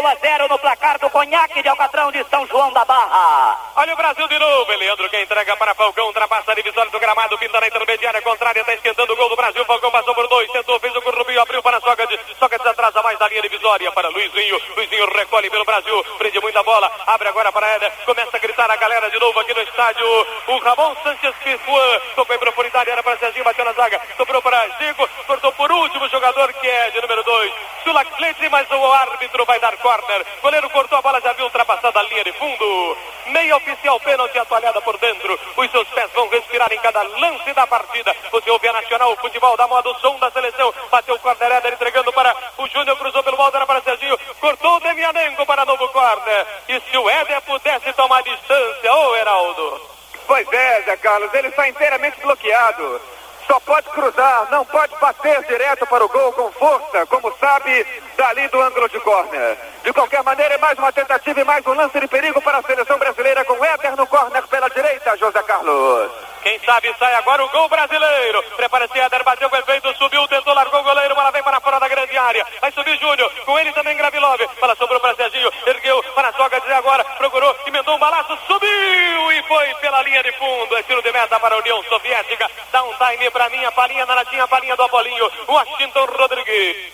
0 0.06 0.08
a 0.08 0.14
0 0.14 0.48
no 0.48 0.58
placar 0.58 0.98
do 0.98 1.08
Conhaque 1.10 1.62
de 1.62 1.68
Alcatrão 1.68 2.12
de 2.12 2.24
São 2.24 2.46
João 2.46 2.72
da 2.72 2.84
Barra. 2.84 3.58
Olha 3.76 3.94
o 3.94 3.96
Brasil 3.96 4.28
de 4.28 4.38
novo. 4.38 4.72
Leandro 4.72 5.08
que 5.08 5.20
entrega 5.20 5.56
para 5.56 5.74
Falcão, 5.74 6.06
ultrapassa 6.06 6.52
a 6.52 6.54
divisória 6.54 6.90
do 6.90 7.00
gramado, 7.00 7.38
pinta 7.38 7.60
na 7.60 7.66
intermediária 7.66 8.22
contrária, 8.22 8.60
está 8.60 8.74
esquentando 8.74 9.12
o 9.12 9.16
gol 9.16 9.28
do 9.28 9.36
Brasil. 9.36 9.64
Falcão 9.64 9.90
passou 9.90 10.14
por 10.14 10.28
dois, 10.28 10.50
tentou, 10.50 10.78
fez 10.80 10.94
o 10.94 11.02
corrupio, 11.02 11.36
Luizinho 11.36 11.42
abriu 11.42 11.62
para 11.62 11.80
Sócrates. 11.80 12.18
Sócrates 12.38 12.66
atrasa 12.66 13.02
mais 13.02 13.18
da 13.18 13.28
linha 13.28 13.42
divisória 13.42 13.92
para 13.92 14.08
Luizinho. 14.08 14.58
Luizinho 14.74 15.06
recolhe 15.12 15.50
pelo 15.50 15.64
Brasil. 15.64 16.02
Prende 16.18 16.40
muita 16.40 16.62
bola. 16.62 16.90
Abre 17.06 17.28
agora 17.28 17.52
para 17.52 17.68
Éder. 17.74 17.92
Começa 18.06 18.36
a 18.36 18.40
gritar 18.40 18.70
a 18.70 18.76
galera 18.76 19.10
de 19.10 19.20
novo 19.20 19.38
aqui 19.38 19.52
no 19.52 19.60
estádio. 19.60 20.06
O 20.48 20.58
Ramon 20.58 20.96
Sanchez 21.02 21.34
Pifuan. 21.44 22.00
Tocou 22.14 22.34
em 22.34 22.38
profundidade. 22.38 22.90
Era 22.90 23.02
para 23.02 23.18
Serginho. 23.18 23.44
Bateu 23.44 23.64
na 23.64 23.72
zaga. 23.72 24.00
Sobrou 24.16 24.40
para 24.40 24.66
Zico. 24.78 25.08
Cortou 25.26 25.52
por 25.52 25.70
último 25.70 26.08
jogador 26.08 26.52
que 26.54 26.66
é 26.66 26.90
de 26.90 27.02
número 27.02 27.22
2. 27.22 27.52
Sulaclete, 27.84 28.48
mas 28.48 28.70
o 28.70 28.92
árbitro 29.16 29.44
vai 29.46 29.58
dar 29.58 29.76
corner. 29.78 30.26
Goleiro 30.42 30.68
cortou 30.70 30.98
a 30.98 31.02
bola. 31.02 31.20
Já 31.20 31.32
viu 31.32 31.46
ultrapassada 31.46 31.98
a 31.98 32.02
linha 32.02 32.22
de 32.22 32.32
fundo. 32.32 32.96
Meia 33.26 33.56
oficial 33.56 33.98
pênalti 34.00 34.38
atualhada 34.38 34.80
por 34.82 34.96
dentro. 34.98 35.38
Os 35.56 35.70
seus 35.70 35.88
pés 35.88 36.10
vão 36.12 36.28
respirar 36.28 36.70
em 36.72 36.78
cada 36.78 37.02
lance 37.02 37.52
da 37.54 37.66
partida. 37.66 38.14
Você 38.30 38.50
ouve 38.50 38.68
a 38.68 38.72
Nacional, 38.74 39.12
o 39.12 39.16
futebol 39.16 39.56
da 39.56 39.66
moda, 39.66 39.88
o 39.88 39.98
som 40.00 40.18
da 40.18 40.30
seleção. 40.30 40.72
Bateu 40.90 41.14
o 41.14 41.18
corner, 41.18 41.52
Éder 41.52 41.72
entregando 41.72 42.12
para 42.12 42.36
o 42.58 42.68
Júnior, 42.68 42.96
cruzou 42.98 43.22
pelo 43.22 43.36
balde, 43.36 43.56
era 43.56 43.66
para 43.66 43.80
Serginho. 43.80 44.18
Cortou 44.38 44.76
o 44.76 44.80
Demianenko 44.80 45.46
para 45.46 45.64
novo 45.64 45.88
corner. 45.88 46.46
E 46.68 46.80
se 46.80 46.98
o 46.98 47.08
Éder 47.08 47.40
pudesse 47.42 47.92
tomar 47.94 48.22
distância, 48.22 48.94
ô 48.94 49.16
Heraldo. 49.16 49.80
Pois 50.26 50.52
é, 50.52 50.82
Zé 50.82 50.96
Carlos, 50.98 51.32
ele 51.32 51.48
está 51.48 51.68
inteiramente 51.68 52.20
bloqueado. 52.20 53.00
Só 53.46 53.60
pode 53.60 53.88
cruzar, 53.90 54.48
não 54.50 54.64
pode 54.64 54.94
bater 54.96 55.42
direto 55.44 55.86
para 55.86 56.04
o 56.04 56.08
gol 56.08 56.32
com 56.32 56.50
força, 56.52 57.06
como 57.06 57.32
sabe, 57.38 57.86
dali 58.16 58.48
do 58.48 58.60
ângulo 58.60 58.88
de 58.88 58.98
corner. 59.00 59.56
De 59.84 59.92
qualquer 59.92 60.22
maneira, 60.24 60.54
é 60.54 60.58
mais 60.58 60.76
uma 60.78 60.92
tentativa 60.92 61.40
e 61.40 61.44
mais 61.44 61.64
um 61.66 61.74
lance 61.74 62.00
de 62.00 62.08
perigo 62.08 62.42
para 62.42 62.58
a 62.58 62.62
seleção 62.62 62.98
brasileira 62.98 63.44
com 63.44 63.64
Éder 63.64 63.96
no 63.96 64.06
corner 64.06 64.46
pela 64.48 64.68
direita, 64.68 65.16
José 65.16 65.42
Carlos. 65.44 66.10
Quem 66.42 66.60
sabe 66.60 66.94
sai 66.96 67.12
agora 67.14 67.44
o 67.44 67.48
gol 67.48 67.68
brasileiro. 67.68 68.40
Prepara-se 68.56 68.98
Éder, 68.98 69.24
bateu 69.24 69.50
com 69.50 69.56
efeito, 69.56 69.92
subiu, 69.96 70.26
tentou, 70.28 70.54
largou 70.54 70.80
o 70.80 70.84
goleiro, 70.84 71.14
bola 71.14 71.32
vem 71.32 71.42
para 71.42 71.60
fora 71.60 71.80
da 71.80 71.88
grande 71.88 72.16
área. 72.16 72.46
Vai 72.60 72.70
subir 72.70 72.96
Júnior, 72.98 73.28
com 73.44 73.58
ele 73.58 73.72
também 73.72 73.96
Gravilov. 73.96 74.40
Bola 74.60 74.76
sobrou 74.76 75.00
para 75.00 75.16
Serginho, 75.16 75.52
ergueu 75.66 76.00
para 76.14 76.28
a 76.28 76.32
soga 76.32 76.60
dizer 76.60 76.74
agora, 76.74 77.04
procurou, 77.18 77.54
emendou 77.66 77.96
um 77.96 77.98
balaço, 77.98 78.38
subiu 78.46 79.32
e 79.32 79.42
foi 79.48 79.74
pela 79.96 80.02
linha 80.02 80.22
de 80.22 80.32
fundo. 80.32 80.76
É 80.76 80.82
tiro 80.82 81.02
de 81.02 81.12
meta 81.12 81.40
para 81.40 81.54
a 81.54 81.58
União 81.58 81.82
Soviética. 81.84 82.50
Dá 82.70 82.82
um 82.82 82.92
time 82.94 83.30
para 83.30 83.48
mim, 83.48 83.64
a 83.64 83.72
palinha 83.72 84.04
na 84.04 84.14
latinha, 84.14 84.44
a 84.44 84.48
palinha 84.48 84.76
do 84.76 84.82
Apolinho. 84.82 85.30
Washington 85.48 86.04
Rodrigues. 86.04 86.92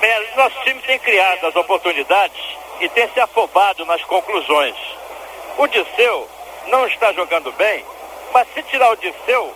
Bem, 0.00 0.36
nosso 0.36 0.58
time 0.62 0.80
tem 0.82 0.98
criado 0.98 1.46
as 1.46 1.56
oportunidades 1.56 2.40
e 2.80 2.88
tem 2.88 3.08
se 3.08 3.20
afobado 3.20 3.84
nas 3.84 4.02
conclusões. 4.04 4.76
O 5.58 5.66
Disseu 5.66 6.28
não 6.66 6.86
está 6.86 7.12
jogando 7.12 7.50
bem, 7.52 7.84
mas 8.32 8.46
se 8.52 8.62
tirar 8.64 8.90
o 8.90 8.96
Disseu, 8.96 9.54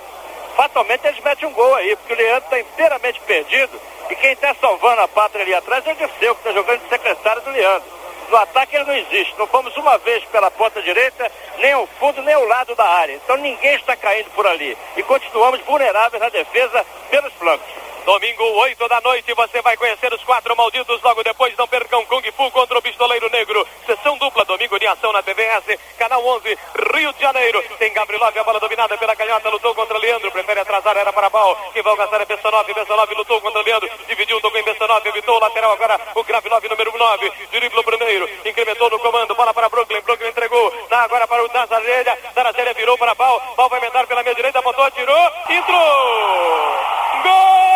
fatalmente 0.56 1.06
eles 1.06 1.20
metem 1.22 1.48
um 1.48 1.52
gol 1.52 1.74
aí, 1.74 1.94
porque 1.96 2.14
o 2.14 2.16
Leandro 2.16 2.44
está 2.44 2.60
inteiramente 2.60 3.20
perdido 3.20 3.80
e 4.08 4.16
quem 4.16 4.32
está 4.32 4.54
salvando 4.54 5.02
a 5.02 5.08
pátria 5.08 5.42
ali 5.42 5.54
atrás 5.54 5.86
é 5.86 5.92
o 5.92 5.96
Disseu, 5.96 6.34
que 6.34 6.40
está 6.40 6.52
jogando 6.52 6.80
de 6.80 6.88
secretário 6.88 7.42
do 7.42 7.50
Leandro. 7.50 7.99
No 8.30 8.36
ataque 8.36 8.76
ele 8.76 8.84
não 8.84 8.94
existe. 8.94 9.34
Não 9.36 9.46
fomos 9.46 9.76
uma 9.76 9.98
vez 9.98 10.24
pela 10.26 10.50
ponta 10.50 10.80
direita, 10.80 11.30
nem 11.58 11.74
o 11.74 11.86
fundo, 11.98 12.22
nem 12.22 12.36
o 12.36 12.44
lado 12.44 12.74
da 12.74 12.86
área. 12.86 13.14
Então 13.14 13.36
ninguém 13.36 13.74
está 13.74 13.96
caindo 13.96 14.30
por 14.30 14.46
ali. 14.46 14.76
E 14.96 15.02
continuamos 15.02 15.60
vulneráveis 15.62 16.22
na 16.22 16.28
defesa 16.28 16.86
pelos 17.10 17.32
flancos. 17.34 17.89
Domingo, 18.10 18.42
8 18.42 18.88
da 18.88 19.00
noite, 19.02 19.32
você 19.34 19.62
vai 19.62 19.76
conhecer 19.76 20.12
os 20.12 20.24
quatro 20.24 20.56
malditos. 20.56 21.00
Logo 21.00 21.22
depois, 21.22 21.56
não 21.56 21.68
percam 21.68 22.04
Kung 22.06 22.32
Fu 22.32 22.50
contra 22.50 22.76
o 22.76 22.82
Pistoleiro 22.82 23.30
Negro. 23.30 23.64
Sessão 23.86 24.18
dupla, 24.18 24.44
domingo 24.44 24.80
de 24.80 24.86
ação 24.88 25.12
na 25.12 25.22
TVS, 25.22 25.78
canal 25.96 26.26
11, 26.26 26.58
Rio 26.92 27.12
de 27.12 27.20
Janeiro. 27.20 27.62
Tem 27.78 27.92
Gabrilov, 27.92 28.36
a 28.36 28.42
bola 28.42 28.58
dominada 28.58 28.98
pela 28.98 29.14
canhota, 29.14 29.48
lutou 29.48 29.72
contra 29.76 29.96
Leandro. 29.96 30.32
Prefere 30.32 30.58
atrasar, 30.58 30.96
era 30.96 31.12
para 31.12 31.30
Bal. 31.30 31.54
Que 31.72 31.82
vai 31.82 31.96
gastar 31.96 32.20
é 32.20 32.24
Bessanov. 32.24 32.74
Bessanov 32.74 33.14
lutou 33.14 33.40
contra 33.40 33.62
Leandro. 33.62 33.88
Dividiu, 34.08 34.40
tocou 34.40 34.58
em 34.58 34.64
Bessanov, 34.64 35.06
evitou 35.06 35.36
o 35.36 35.38
lateral. 35.38 35.70
Agora 35.70 36.00
o 36.12 36.24
Gravilov, 36.24 36.68
número 36.68 36.98
9. 36.98 37.32
Driblou 37.52 37.84
primeiro, 37.84 38.28
incrementou 38.44 38.90
no 38.90 38.98
comando. 38.98 39.36
Bola 39.36 39.54
para 39.54 39.68
Brooklyn. 39.68 40.00
Brooklyn 40.00 40.30
entregou. 40.30 40.88
Na, 40.90 41.02
agora 41.04 41.28
para 41.28 41.44
o 41.44 41.48
Danzarelha. 41.48 42.18
Danzarelha 42.34 42.74
virou 42.74 42.98
para 42.98 43.14
Bal. 43.14 43.40
Bal 43.56 43.68
vai 43.68 43.78
emendar 43.78 44.04
pela 44.08 44.24
minha 44.24 44.34
direita, 44.34 44.60
botou, 44.62 44.82
atirou. 44.82 45.30
Entrou! 45.48 46.90
Gol 47.22 47.70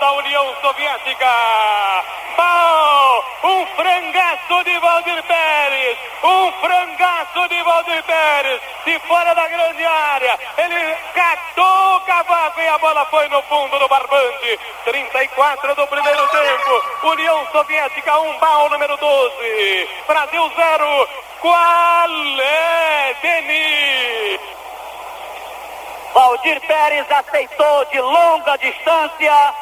da 0.00 0.12
União 0.14 0.54
Um 3.42 3.66
frangaço 3.76 4.64
de 4.64 4.78
Valdir 4.78 5.22
Pérez! 5.24 5.98
Um 6.22 6.52
frangaço 6.60 7.48
de 7.48 7.62
Valdir 7.62 8.02
Pérez! 8.04 8.60
De 8.84 8.98
fora 9.00 9.34
da 9.34 9.48
grande 9.48 9.84
área! 9.84 10.38
Ele 10.58 10.96
catou 11.14 11.96
o 11.96 12.00
cavaco 12.00 12.60
e 12.60 12.68
a 12.68 12.78
bola 12.78 13.04
foi 13.06 13.28
no 13.28 13.42
fundo 13.42 13.78
do 13.78 13.88
barbante! 13.88 14.58
34 14.84 15.74
do 15.74 15.86
primeiro 15.86 16.26
tempo! 16.28 17.06
União 17.08 17.46
Soviética 17.52 18.18
1, 18.18 18.28
um, 18.28 18.38
Bal 18.38 18.70
número 18.70 18.96
12! 18.96 19.88
Brasil 20.06 20.52
0! 20.56 21.08
Qual 21.40 22.10
é, 22.40 23.16
Denis? 23.22 24.40
Valdir 26.16 26.60
Pérez 26.62 27.06
aceitou 27.10 27.84
de 27.92 28.00
longa 28.00 28.56
distância, 28.56 29.54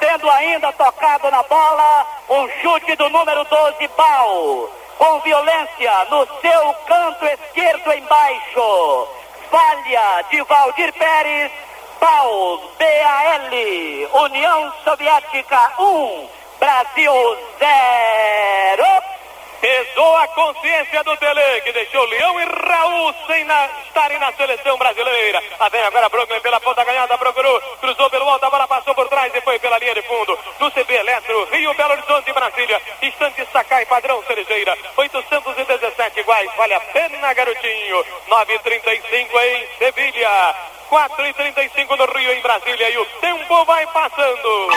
tendo 0.00 0.28
ainda 0.30 0.72
tocado 0.72 1.30
na 1.30 1.42
bola 1.44 2.06
um 2.28 2.48
chute 2.60 2.96
do 2.96 3.08
número 3.10 3.44
12, 3.44 3.88
Bal, 3.96 4.70
com 4.98 5.20
violência 5.20 6.04
no 6.10 6.26
seu 6.40 6.74
canto 6.86 7.26
esquerdo 7.26 7.92
embaixo. 7.92 9.08
Falha 9.50 10.24
de 10.30 10.42
Valdir 10.42 10.92
Pérez, 10.94 11.52
Bal, 12.00 12.58
BAL, 12.78 14.24
União 14.24 14.72
Soviética 14.84 15.72
1, 15.78 16.28
Brasil 16.58 17.38
0. 17.58 19.19
Pesou 19.60 20.16
a 20.16 20.26
consciência 20.28 21.04
do 21.04 21.14
Tele, 21.18 21.60
que 21.60 21.72
deixou 21.72 22.02
Leão 22.06 22.40
e 22.40 22.44
Raul 22.44 23.14
sem 23.26 23.44
na, 23.44 23.68
estarem 23.86 24.18
na 24.18 24.32
seleção 24.32 24.78
brasileira. 24.78 25.42
Lá 25.58 25.68
vem 25.68 25.82
agora 25.82 26.08
Brooklyn 26.08 26.40
pela 26.40 26.58
ponta 26.60 26.82
ganhada, 26.82 27.18
procurou, 27.18 27.60
cruzou 27.78 28.08
pelo 28.08 28.28
alto, 28.28 28.46
a 28.46 28.50
bola 28.50 28.66
passou 28.66 28.94
por 28.94 29.06
trás 29.08 29.30
e 29.34 29.40
foi 29.42 29.58
pela 29.58 29.78
linha 29.78 29.94
de 29.94 30.02
fundo. 30.02 30.38
No 30.58 30.70
CB 30.70 30.94
Eletro, 30.94 31.44
Rio, 31.52 31.74
Belo 31.74 31.92
Horizonte, 31.92 32.32
Brasília. 32.32 32.80
Instante 33.02 33.46
Sakai, 33.52 33.84
padrão 33.84 34.22
Cerejeira. 34.24 34.76
817 34.96 36.20
iguais, 36.20 36.50
vale 36.56 36.74
a 36.74 36.80
pena, 36.80 37.34
garotinho. 37.34 38.04
9,35 38.28 39.42
em 39.44 39.66
Sevilha. 39.78 40.54
4,35 40.90 41.96
no 41.98 42.18
Rio, 42.18 42.32
em 42.32 42.40
Brasília. 42.40 42.88
E 42.88 42.98
o 42.98 43.04
tempo 43.20 43.64
vai 43.66 43.86
passando. 43.88 44.70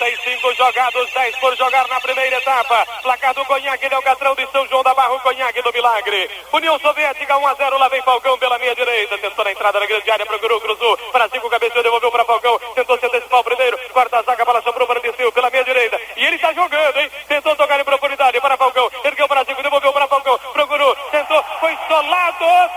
35 0.00 0.54
jogados, 0.54 1.12
10 1.12 1.36
por 1.36 1.54
jogar 1.58 1.86
na 1.88 2.00
primeira 2.00 2.38
etapa. 2.38 2.86
Placar 3.02 3.34
do 3.34 3.44
Conhaque 3.44 3.86
del 3.86 4.00
Catrão 4.00 4.34
de 4.34 4.46
São 4.50 4.66
João 4.66 4.82
da 4.82 4.94
Barra, 4.94 5.12
o 5.12 5.20
Conhaque 5.20 5.60
do 5.60 5.70
Milagre. 5.70 6.30
União 6.54 6.78
Soviética 6.78 7.36
1 7.36 7.46
a 7.46 7.54
0, 7.54 7.78
lá 7.78 7.88
vem 7.88 8.00
Falcão 8.00 8.38
pela 8.38 8.58
minha 8.58 8.74
direita. 8.74 9.18
Tentou 9.18 9.44
na 9.44 9.52
entrada 9.52 9.78
da 9.78 9.84
grande 9.84 10.10
área, 10.10 10.24
procurou, 10.24 10.58
cruzou. 10.58 10.98
Brasil 11.12 11.40
com 11.42 11.50
cabeça, 11.50 11.82
devolveu 11.82 12.10
para 12.10 12.24
Falcão. 12.24 12.58
Tentou 12.74 12.98
se 12.98 13.04
antecipar 13.04 13.40
o 13.40 13.44
primeiro. 13.44 13.78
Quarta 13.90 14.22
zaga, 14.22 14.42
bola 14.42 14.62
sobrou 14.62 14.86
para 14.86 15.00
Disseu 15.00 15.30
pela 15.32 15.50
minha 15.50 15.64
direita. 15.64 16.00
E 16.16 16.24
ele 16.24 16.36
está 16.36 16.50
jogando, 16.54 16.98
hein? 16.98 17.10
Tentou 17.28 17.54
tocar 17.54 17.78
em 17.78 17.84
profundidade 17.84 18.40
para 18.40 18.56
Falcão. 18.56 18.90
Ergueu 19.04 19.28
para 19.28 19.44
Brasil, 19.44 19.62
devolveu 19.62 19.92
para 19.92 20.08
Falcão. 20.08 20.38
Procurou, 20.54 20.96
tentou, 21.10 21.44
foi 21.60 21.76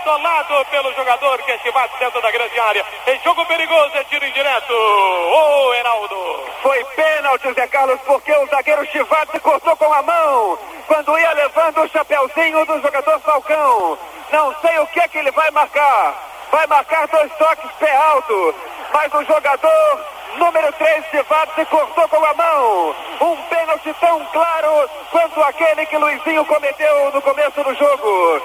solado, 0.02 0.64
pelo 0.70 0.92
jogador 0.94 1.38
que 1.42 1.52
é 1.52 1.58
chivado 1.58 1.92
dentro 1.98 2.20
da 2.20 2.30
grande 2.30 2.58
área. 2.60 2.84
Em 3.06 3.18
jogo 3.20 3.44
perigoso, 3.46 3.96
é 3.96 4.04
tiro 4.04 4.26
indireto. 4.26 4.72
Ô, 4.72 5.68
oh, 5.68 5.74
Heraldo. 5.74 6.44
Foi 6.62 6.84
pênalti, 6.96 7.52
Zé 7.54 7.66
Carlos, 7.66 8.00
porque 8.06 8.32
o 8.32 8.46
zagueiro 8.46 8.86
Chivate 8.86 9.40
cortou 9.40 9.76
com 9.76 9.92
a 9.92 10.02
mão 10.02 10.58
quando 10.86 11.18
ia 11.18 11.32
levando 11.32 11.82
o 11.82 11.88
chapeuzinho 11.88 12.64
do 12.66 12.80
jogador 12.80 13.18
Falcão. 13.20 13.98
Não 14.30 14.54
sei 14.60 14.78
o 14.78 14.86
que 14.88 15.00
é 15.00 15.08
que 15.08 15.18
ele 15.18 15.30
vai 15.30 15.50
marcar. 15.50 16.14
Vai 16.50 16.66
marcar 16.66 17.08
dois 17.08 17.32
toques 17.36 17.70
pé 17.80 17.96
alto, 17.96 18.54
mas 18.92 19.12
o 19.14 19.24
jogador 19.24 20.06
número 20.36 20.72
3 20.72 21.04
Chivate 21.10 21.64
cortou 21.66 22.08
com 22.08 22.24
a 22.24 22.34
mão. 22.34 22.94
Um 23.20 23.36
pênalti 23.48 23.94
tão 24.00 24.24
claro 24.26 24.90
quanto 25.10 25.42
aquele 25.42 25.86
que 25.86 25.96
Luizinho 25.96 26.44
cometeu 26.44 27.10
no 27.12 27.22
começo 27.22 27.62
do 27.62 27.74
jogo. 27.74 28.42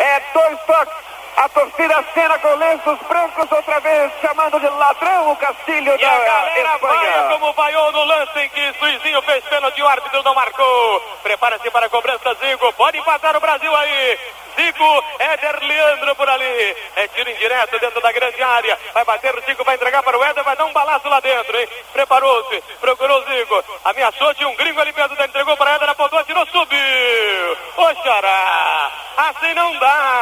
É 0.00 0.20
dois 0.32 0.58
toques 0.66 1.10
a 1.36 1.48
torcida 1.48 2.04
cena 2.12 2.38
com 2.38 2.54
lenços 2.56 2.98
brancos 3.08 3.50
outra 3.50 3.80
vez, 3.80 4.12
chamando 4.20 4.60
de 4.60 4.68
ladrão 4.68 5.32
o 5.32 5.36
Castilho 5.36 5.94
e 5.94 5.98
da 5.98 6.10
a 6.10 6.18
galera 6.18 6.74
Espanha. 6.74 7.22
vai 7.22 7.28
como 7.38 7.52
vaiou 7.54 7.92
no 7.92 8.04
lance 8.04 8.38
em 8.40 8.48
que 8.50 8.74
Suizinho 8.78 9.22
fez 9.22 9.42
pênalti, 9.44 9.80
o 9.80 9.88
árbitro 9.88 10.22
não 10.22 10.34
marcou. 10.34 11.00
Prepara-se 11.22 11.70
para 11.70 11.86
a 11.86 11.88
cobrança, 11.88 12.34
Zico. 12.34 12.72
Pode 12.74 12.98
empatar 12.98 13.36
o 13.36 13.40
Brasil 13.40 13.74
aí. 13.74 14.18
Zico, 14.56 15.04
Éder 15.18 15.60
Leandro 15.62 16.14
por 16.16 16.28
ali. 16.28 16.76
É 16.96 17.08
tiro 17.08 17.30
indireto 17.30 17.78
dentro 17.78 18.02
da 18.02 18.12
grande 18.12 18.42
área. 18.42 18.78
Vai 18.92 19.04
bater 19.04 19.34
o 19.34 19.40
Zico, 19.42 19.64
vai 19.64 19.76
entregar 19.76 20.02
para 20.02 20.18
o 20.18 20.24
Éder, 20.24 20.44
vai 20.44 20.56
dar 20.56 20.66
um 20.66 20.72
balaço 20.72 21.08
lá 21.08 21.20
dentro, 21.20 21.56
hein? 21.58 21.68
Preparou-se, 21.92 22.60
procurou 22.80 23.18
o 23.18 23.24
Zico. 23.24 23.64
Ameaçou, 23.84 24.34
tinha 24.34 24.48
um 24.48 24.56
gringo 24.56 24.80
ali 24.80 24.92
perto, 24.92 25.14
entregou 25.22 25.56
para 25.56 25.76
Éder, 25.76 25.88
apontou, 25.88 26.22
tirou, 26.24 26.44
subiu. 26.48 27.58
Ô, 27.76 27.94
Xará, 28.02 28.92
assim 29.28 29.54
não 29.54 29.78
dá. 29.78 30.20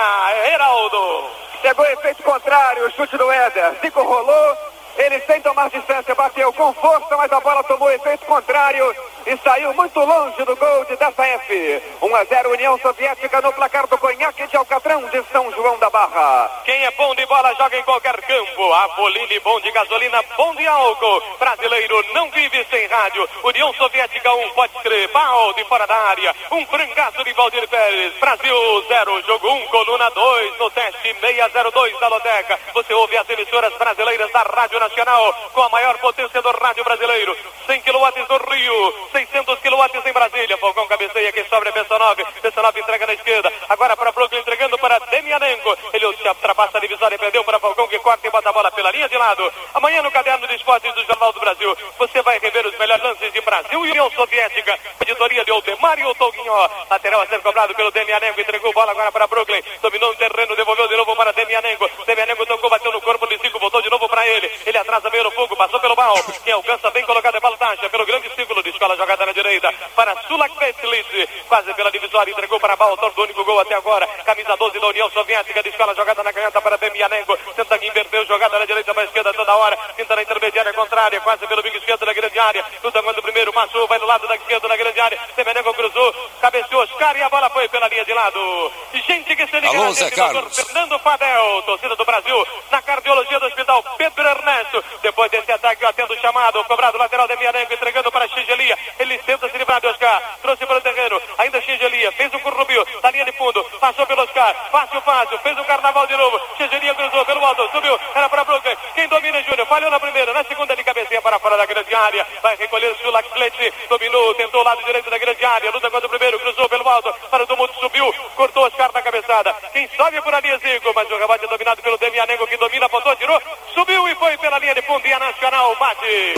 Chegou 1.61 1.84
efeito 1.86 2.22
contrário, 2.22 2.86
o 2.86 2.90
chute 2.92 3.16
do 3.16 3.30
Éder. 3.30 3.74
Zico 3.82 4.03
rolou, 4.03 4.57
ele 4.96 5.20
sem 5.20 5.40
tomar 5.40 5.68
distância 5.68 6.14
bateu 6.14 6.53
com 6.53 6.72
força, 6.74 7.16
mas 7.16 7.30
a 7.32 7.40
bola 7.40 7.62
tomou 7.64 7.90
efeito 7.90 8.24
contrário 8.26 8.94
e 9.29 9.37
saiu 9.45 9.74
muito 9.74 10.01
longe 10.01 10.43
do 10.43 10.57
gol 10.57 10.85
de 10.87 10.97
DSF. 10.97 11.83
1 12.01 12.16
a 12.16 12.24
0 12.24 12.51
União 12.51 12.79
Soviética 12.79 13.43
no 13.43 13.53
placar 13.53 13.87
do 13.87 13.99
Conhaque 13.99 14.47
de 14.47 14.57
Alcatrão 14.57 15.03
de 15.11 15.22
São 15.31 15.53
João 15.53 15.79
da 15.79 15.91
Barra. 15.91 16.62
Quem 16.64 16.83
é 16.87 16.91
bom 16.93 17.14
de 17.14 17.26
bola 17.26 17.55
joga 17.57 17.76
em 17.76 17.83
qualquer 17.83 18.18
campo. 18.22 18.72
Apoline, 18.72 19.39
bom 19.41 19.61
de 19.61 19.70
gasolina, 19.70 20.24
bom 20.35 20.55
de 20.55 20.66
álcool. 20.66 21.22
Brasileiro 21.39 22.03
não 22.14 22.31
vive 22.31 22.66
sem 22.70 22.87
rádio. 22.87 23.29
União 23.45 23.70
Soviética 23.74 24.33
1, 24.33 24.47
um, 24.47 24.51
pode 24.53 24.72
crer. 24.83 25.09
Pau 25.11 25.53
de 25.53 25.64
fora 25.66 25.87
da 25.87 25.97
área. 25.97 26.35
Um 26.51 26.64
frangaço 26.66 27.22
de 27.22 27.33
Valdir 27.35 27.68
Pérez. 27.68 28.14
Brasil 28.18 28.85
0, 28.89 29.22
jogo 29.26 29.47
1, 29.47 29.53
um, 29.53 29.66
coluna 29.66 30.11
2 30.11 30.59
no 30.59 30.70
teste 30.70 31.14
602 31.20 32.01
da 32.01 32.09
Loteca. 32.09 32.59
Você 32.72 32.95
ouve 32.95 33.18
as 33.18 33.29
emissoras 33.29 33.74
brasileiras 33.74 34.33
da 34.33 34.43
Rádio 34.43 34.81
Nacional 34.81 35.35
com 35.53 35.62
a 35.62 35.68
maior 35.68 35.99
potência 35.99 36.41
do 36.41 36.51
rádio 36.53 36.83
brasileiro. 36.83 37.37
100 37.66 37.83
kW 37.83 38.26
no 38.31 38.51
Rio, 38.51 39.09
600 39.18 39.58
kW 39.58 40.08
em 40.08 40.12
Brasília. 40.12 40.56
Falcão 40.58 40.86
cabeceia, 40.86 41.32
quem 41.32 41.44
sobra 41.48 41.70
é 41.70 41.72
Bessanov. 41.72 42.16
Bessanov 42.40 42.78
entrega 42.78 43.06
na 43.06 43.14
esquerda. 43.14 43.52
Agora 43.68 43.96
para 43.96 44.12
Brooklyn, 44.12 44.38
entregando 44.38 44.78
para 44.78 44.98
Demianenko. 45.10 45.76
Ele 45.92 46.06
ultrapassa 46.06 46.78
a 46.78 46.80
divisória 46.80 47.16
e 47.16 47.18
perdeu 47.18 47.42
para 47.42 47.58
Falcão, 47.58 47.88
que 47.88 47.98
corta 47.98 48.26
e 48.26 48.30
bota 48.30 48.48
a 48.48 48.52
bola 48.52 48.70
pela 48.70 48.92
linha 48.92 49.08
de 49.08 49.16
lado. 49.16 49.52
Amanhã 49.74 50.02
no 50.02 50.10
caderno 50.12 50.46
de 50.46 50.54
esportes 50.54 50.94
do 50.94 51.04
Jornal 51.04 51.32
do 51.32 51.40
Brasil, 51.40 51.76
você 51.98 52.22
vai 52.22 52.38
rever 52.38 52.64
os 52.64 52.78
melhores 52.78 53.02
lances 53.02 53.32
de 53.32 53.40
Brasil 53.40 53.86
e 53.86 53.90
União 53.90 54.08
Soviética. 54.12 54.78
Editoria 55.00 55.44
de 55.44 55.50
Aldemario 55.50 56.14
Toguinho. 56.14 56.52
Lateral 56.88 57.20
a 57.22 57.26
ser 57.26 57.40
cobrado 57.40 57.74
pelo 57.74 57.90
Demianenko. 57.90 58.40
Entregou 58.40 58.72
bola 58.72 58.92
agora 58.92 59.10
para 59.10 59.26
Brooklyn. 59.26 59.62
Dominou 59.82 60.12
o 60.12 60.16
terreno, 60.16 60.54
devolveu 60.54 60.86
de 60.86 60.96
novo 60.96 61.16
para 61.16 61.32
Demianenko. 61.32 61.90
Demianenko 62.06 62.46
tocou, 62.46 62.70
bateu 62.70 62.92
no 62.92 63.00
corpo 63.00 63.26
de 63.26 63.36
cinco, 63.38 63.58
voltou 63.58 63.82
de 63.82 63.90
novo 63.90 64.07
para 64.18 64.26
ele. 64.26 64.50
Ele 64.66 64.78
atrasa 64.78 65.08
meio 65.10 65.24
no 65.24 65.30
fogo, 65.30 65.56
passou 65.56 65.78
pelo 65.78 65.94
mal. 65.94 66.14
Quem 66.44 66.52
alcança 66.52 66.90
bem 66.90 67.04
colocado 67.04 67.36
é 67.36 67.40
Baltacha, 67.40 67.88
pelo 67.88 68.04
grande 68.04 68.28
círculo 68.34 68.62
de 68.62 68.70
escola 68.70 68.96
jogada 68.96 69.24
na 69.24 69.32
direita. 69.32 69.72
Para 69.94 70.16
Sulak 70.22 70.56
Petlic, 70.56 71.28
quase 71.48 71.72
pela 71.74 71.90
divisória, 71.90 72.32
entregou 72.32 72.58
para 72.58 72.74
Baltor, 72.74 73.12
do 73.12 73.22
único 73.22 73.44
gol 73.44 73.60
até 73.60 73.74
agora. 73.76 74.06
Camisa 74.24 74.56
12 74.56 74.80
da 74.80 74.86
União 74.88 75.08
Soviética 75.10 75.62
de 75.62 75.68
escola 75.68 75.94
jogada 75.94 76.22
na 76.24 76.32
canhota 76.32 76.60
para 76.60 76.76
Demianenko. 76.76 77.36
Tenta 77.54 77.78
que 77.78 77.86
inverteu, 77.86 78.26
jogada 78.26 78.58
na 78.58 78.64
direita 78.64 78.92
para 78.92 79.04
a 79.04 79.06
esquerda 79.06 79.32
toda 79.32 79.56
hora. 79.56 79.76
Tenta 79.96 80.16
na 80.16 80.22
intermediária 80.22 80.72
contrária, 80.72 81.20
quase 81.20 81.46
pelo 81.46 81.62
bico 81.62 81.76
esquerdo 81.76 82.04
da 82.04 82.12
grande 82.12 82.38
área. 82.38 82.64
Luta 82.82 83.02
contra 83.02 83.20
o 83.20 83.22
primeiro, 83.22 83.52
passou, 83.52 83.86
vai 83.86 84.00
do 84.00 84.06
lado 84.06 84.26
da 84.26 84.34
esquerda 84.34 84.66
da 84.66 84.76
grande 84.76 85.00
área. 85.00 85.18
Demianenko 85.36 85.74
cruzou, 85.74 86.14
cabeceou 86.40 86.82
Oscar 86.82 87.16
e 87.16 87.22
a 87.22 87.28
bola 87.28 87.48
foi 87.50 87.68
pela 87.68 87.86
linha 87.88 88.04
de 88.04 88.14
lado. 88.14 88.72
Gente 89.06 89.36
que 89.36 89.46
se 89.46 89.60
liga 89.60 89.68
Alô, 89.68 89.84
na 89.84 89.92
Zé 89.92 90.10
Carlos. 90.10 90.56
Fernando 90.56 90.98
Fadel, 90.98 91.62
torcida 91.62 91.94
do 91.94 92.04
Brasil, 92.04 92.46
na 92.70 92.82
cardiologia 92.82 93.38
do 93.38 93.46
Hospital 93.46 93.82
Pedro 93.96 94.17
Ernesto. 94.26 94.84
Depois 95.02 95.30
desse 95.30 95.52
ataque, 95.52 95.84
atendo 95.84 96.12
o 96.12 96.20
chamado, 96.20 96.62
cobrado 96.64 96.98
lateral 96.98 97.28
de 97.28 97.36
Mianengo, 97.36 97.72
entregando 97.72 98.10
para 98.10 98.28
Xingelia. 98.28 98.78
Ele 98.98 99.18
tenta 99.18 99.48
se 99.48 99.58
livrar 99.58 99.80
de 99.80 99.86
Oscar, 99.88 100.22
trouxe 100.42 100.66
para 100.66 100.78
o 100.78 100.80
terreno, 100.80 101.20
ainda 101.38 101.60
Xingelia, 101.60 102.12
fez 102.12 102.32
um 102.34 102.38
currubio, 102.40 102.86
da 103.00 103.10
linha 103.10 103.24
de 103.24 103.32
fundo, 103.32 103.62
passou 103.80 104.06
pelo 104.06 104.22
Oscar, 104.22 104.54
fácil, 104.70 105.00
fácil, 105.02 105.38
fez 105.38 105.58
um 105.58 105.64
carnaval 105.64 106.06
de 106.06 106.16
novo. 106.16 106.40
Xingelia 106.56 106.94
cruzou 106.94 107.24
pelo 107.24 107.44
alto, 107.44 107.68
subiu, 107.70 107.98
era 108.14 108.28
para 108.28 108.44
Brooklyn. 108.44 108.76
Quem 108.94 109.08
domina 109.08 109.42
Júnior, 109.42 109.66
falhou 109.66 109.90
na 109.90 110.00
primeira, 110.00 110.32
na 110.32 110.44
segunda 110.44 110.72
ele 110.72 110.84
cabeceia 110.84 111.22
para 111.22 111.38
fora 111.38 111.56
da 111.56 111.66
grande 111.66 111.94
área. 111.94 112.26
Vai 112.42 112.56
recolher 112.56 112.94
Sulak 112.96 113.28
Flete, 113.30 113.72
dominou, 113.88 114.34
tentou 114.34 114.60
o 114.60 114.64
lado 114.64 114.82
direito 114.84 115.10
da 115.10 115.18
grande 115.18 115.44
área, 115.44 115.70
luta 115.70 115.90
contra 115.90 116.06
o 116.06 116.10
primeiro, 116.10 116.38
cruzou 116.40 116.68
pelo 116.68 116.88
alto, 116.88 117.14
para 117.30 117.44
o 117.44 117.46
tumulto, 117.46 117.78
subiu, 117.80 118.12
cortou 118.34 118.64
Oscar 118.64 118.90
na 118.92 119.02
cabeçada. 119.02 119.54
Quem 119.72 119.88
sobe 119.96 120.20
por 120.22 120.34
ali 120.34 120.48
é 120.48 120.58
Zico, 120.58 120.92
mas 120.94 121.10
o 121.10 121.16
rebate 121.16 121.44
é 121.44 121.48
dominado 121.48 121.82
pelo 121.82 121.98
Demianengo, 121.98 122.46
que 122.46 122.56
domina, 122.56 122.86
apontou, 122.86 123.14
tirou, 123.16 123.40
subiu 123.74 124.07
e 124.11 124.14
foi 124.14 124.38
pela 124.38 124.59
linha 124.59 124.74
de 124.74 124.82
fundo 124.82 125.06
e 125.06 125.12
a 125.12 125.18
Nacional 125.18 125.76
bate. 125.76 126.34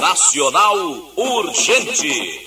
Nacional 0.00 0.76
urgente. 1.16 2.44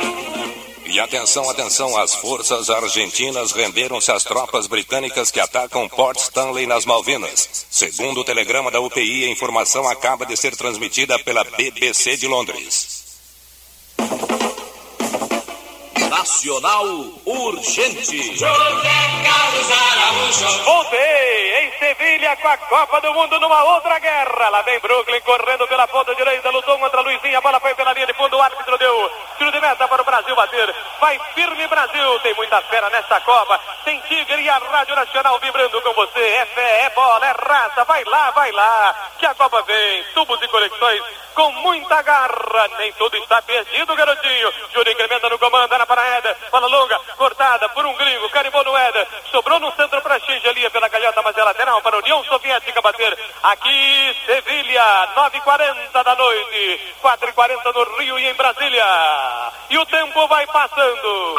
E 0.85 0.99
atenção, 0.99 1.49
atenção, 1.49 1.97
as 1.97 2.13
forças 2.13 2.69
argentinas 2.69 3.51
renderam-se 3.53 4.11
às 4.11 4.23
tropas 4.23 4.67
britânicas 4.67 5.31
que 5.31 5.39
atacam 5.39 5.87
Port 5.87 6.17
Stanley 6.17 6.67
nas 6.67 6.85
Malvinas. 6.85 7.65
Segundo 7.69 8.21
o 8.21 8.23
telegrama 8.23 8.69
da 8.69 8.79
UPI, 8.79 9.25
a 9.25 9.29
informação 9.29 9.87
acaba 9.87 10.25
de 10.25 10.35
ser 10.37 10.55
transmitida 10.55 11.17
pela 11.19 11.43
BBC 11.43 12.17
de 12.17 12.27
Londres. 12.27 13.05
Nacional 16.15 16.85
urgente. 17.25 18.39
Voltei 20.63 21.55
em 21.59 21.77
Sevilha 21.77 22.37
com 22.37 22.47
a 22.47 22.57
Copa 22.57 23.01
do 23.01 23.13
Mundo 23.13 23.37
numa 23.41 23.63
outra 23.75 23.99
guerra. 23.99 24.47
Lá 24.47 24.61
vem 24.61 24.79
Brooklyn 24.79 25.19
correndo 25.19 25.67
pela 25.67 25.85
ponta 25.89 26.15
direita, 26.15 26.49
lutou 26.51 26.79
contra 26.79 27.01
Luizinho. 27.01 27.37
A 27.37 27.41
bola 27.41 27.59
foi 27.59 27.75
pela 27.75 27.91
linha 27.91 28.07
de 28.07 28.13
fundo, 28.13 28.37
o 28.37 28.41
árbitro 28.41 28.77
deu 28.77 29.11
tiro 29.37 29.51
de 29.51 29.59
meta 29.59 29.89
para 29.89 30.01
o 30.01 30.05
Brasil 30.05 30.33
bater. 30.37 30.73
Vai 31.01 31.19
firme 31.33 31.67
Brasil, 31.67 32.19
tem 32.21 32.33
muita 32.35 32.61
fera 32.61 32.89
nesta 32.91 33.19
Copa. 33.19 33.59
Tem 33.83 33.99
Tigre 34.07 34.41
e 34.41 34.49
a 34.49 34.57
Rádio 34.57 34.95
Nacional 34.95 35.37
vibrando 35.39 35.81
com 35.81 35.93
você. 35.95 36.19
É 36.19 36.45
fé, 36.45 36.83
é 36.85 36.89
bola, 36.91 37.25
é 37.25 37.35
raça. 37.37 37.83
Vai 37.83 38.05
lá, 38.05 38.31
vai 38.31 38.53
lá. 38.53 39.11
Que 39.19 39.25
a 39.25 39.35
Copa 39.35 39.61
vem. 39.63 40.03
Tubos 40.13 40.41
e 40.41 40.47
conexões 40.47 41.03
com 41.35 41.51
muita 41.51 42.01
garra. 42.01 42.69
Nem 42.79 42.91
tudo 42.93 43.17
está 43.17 43.41
perdido, 43.41 43.95
garotinho. 43.95 44.53
Júlio 44.73 44.93
incrementa 44.93 45.29
no 45.29 45.37
comando, 45.37 45.73
era 45.73 45.85
para 45.85 46.04
Éder. 46.05 46.35
Bola 46.51 46.67
longa, 46.67 46.99
cortada 47.17 47.69
por 47.69 47.85
um 47.85 47.93
gringo. 47.95 48.29
Carimbou 48.29 48.63
no 48.63 48.77
Éder. 48.77 49.07
Sobrou 49.31 49.59
no 49.59 49.71
centro 49.73 50.01
para 50.01 50.19
Xingelia 50.19 50.69
pela 50.69 50.89
calhota, 50.89 51.21
mas 51.21 51.37
é 51.37 51.43
lateral 51.43 51.81
para 51.81 51.95
a 51.95 51.99
União 51.99 52.23
Soviética 52.25 52.81
bater. 52.81 53.17
Aqui, 53.43 54.15
Sevilha, 54.25 55.09
9h40 55.15 56.03
da 56.03 56.15
noite. 56.15 56.95
4h40 57.01 57.73
no 57.73 57.97
Rio 57.97 58.19
e 58.19 58.27
em 58.27 58.33
Brasília. 58.33 58.85
E 59.69 59.77
o 59.77 59.85
tempo 59.85 60.27
vai 60.27 60.45
passando. 60.47 61.35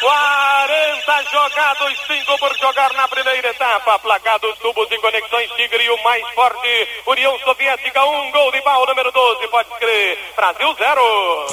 40 0.00 1.22
jogados, 1.32 1.98
5 2.06 2.38
por 2.38 2.58
jogar 2.58 2.92
na 2.94 3.08
primeira 3.08 3.48
etapa. 3.48 3.98
Placados, 3.98 4.58
tubos 4.58 4.90
e 4.90 4.98
conexões 4.98 5.50
Tigre, 5.52 5.90
o 5.90 6.04
mais 6.04 6.28
forte. 6.34 6.88
União 7.06 7.38
Soviética, 7.40 8.04
um 8.04 8.30
gol 8.30 8.52
de 8.52 8.60
pau, 8.62 8.86
número 8.86 9.10
12, 9.10 9.48
pode 9.48 9.70
crer. 9.78 10.18
Brasil, 10.36 10.74
zero. 10.74 11.46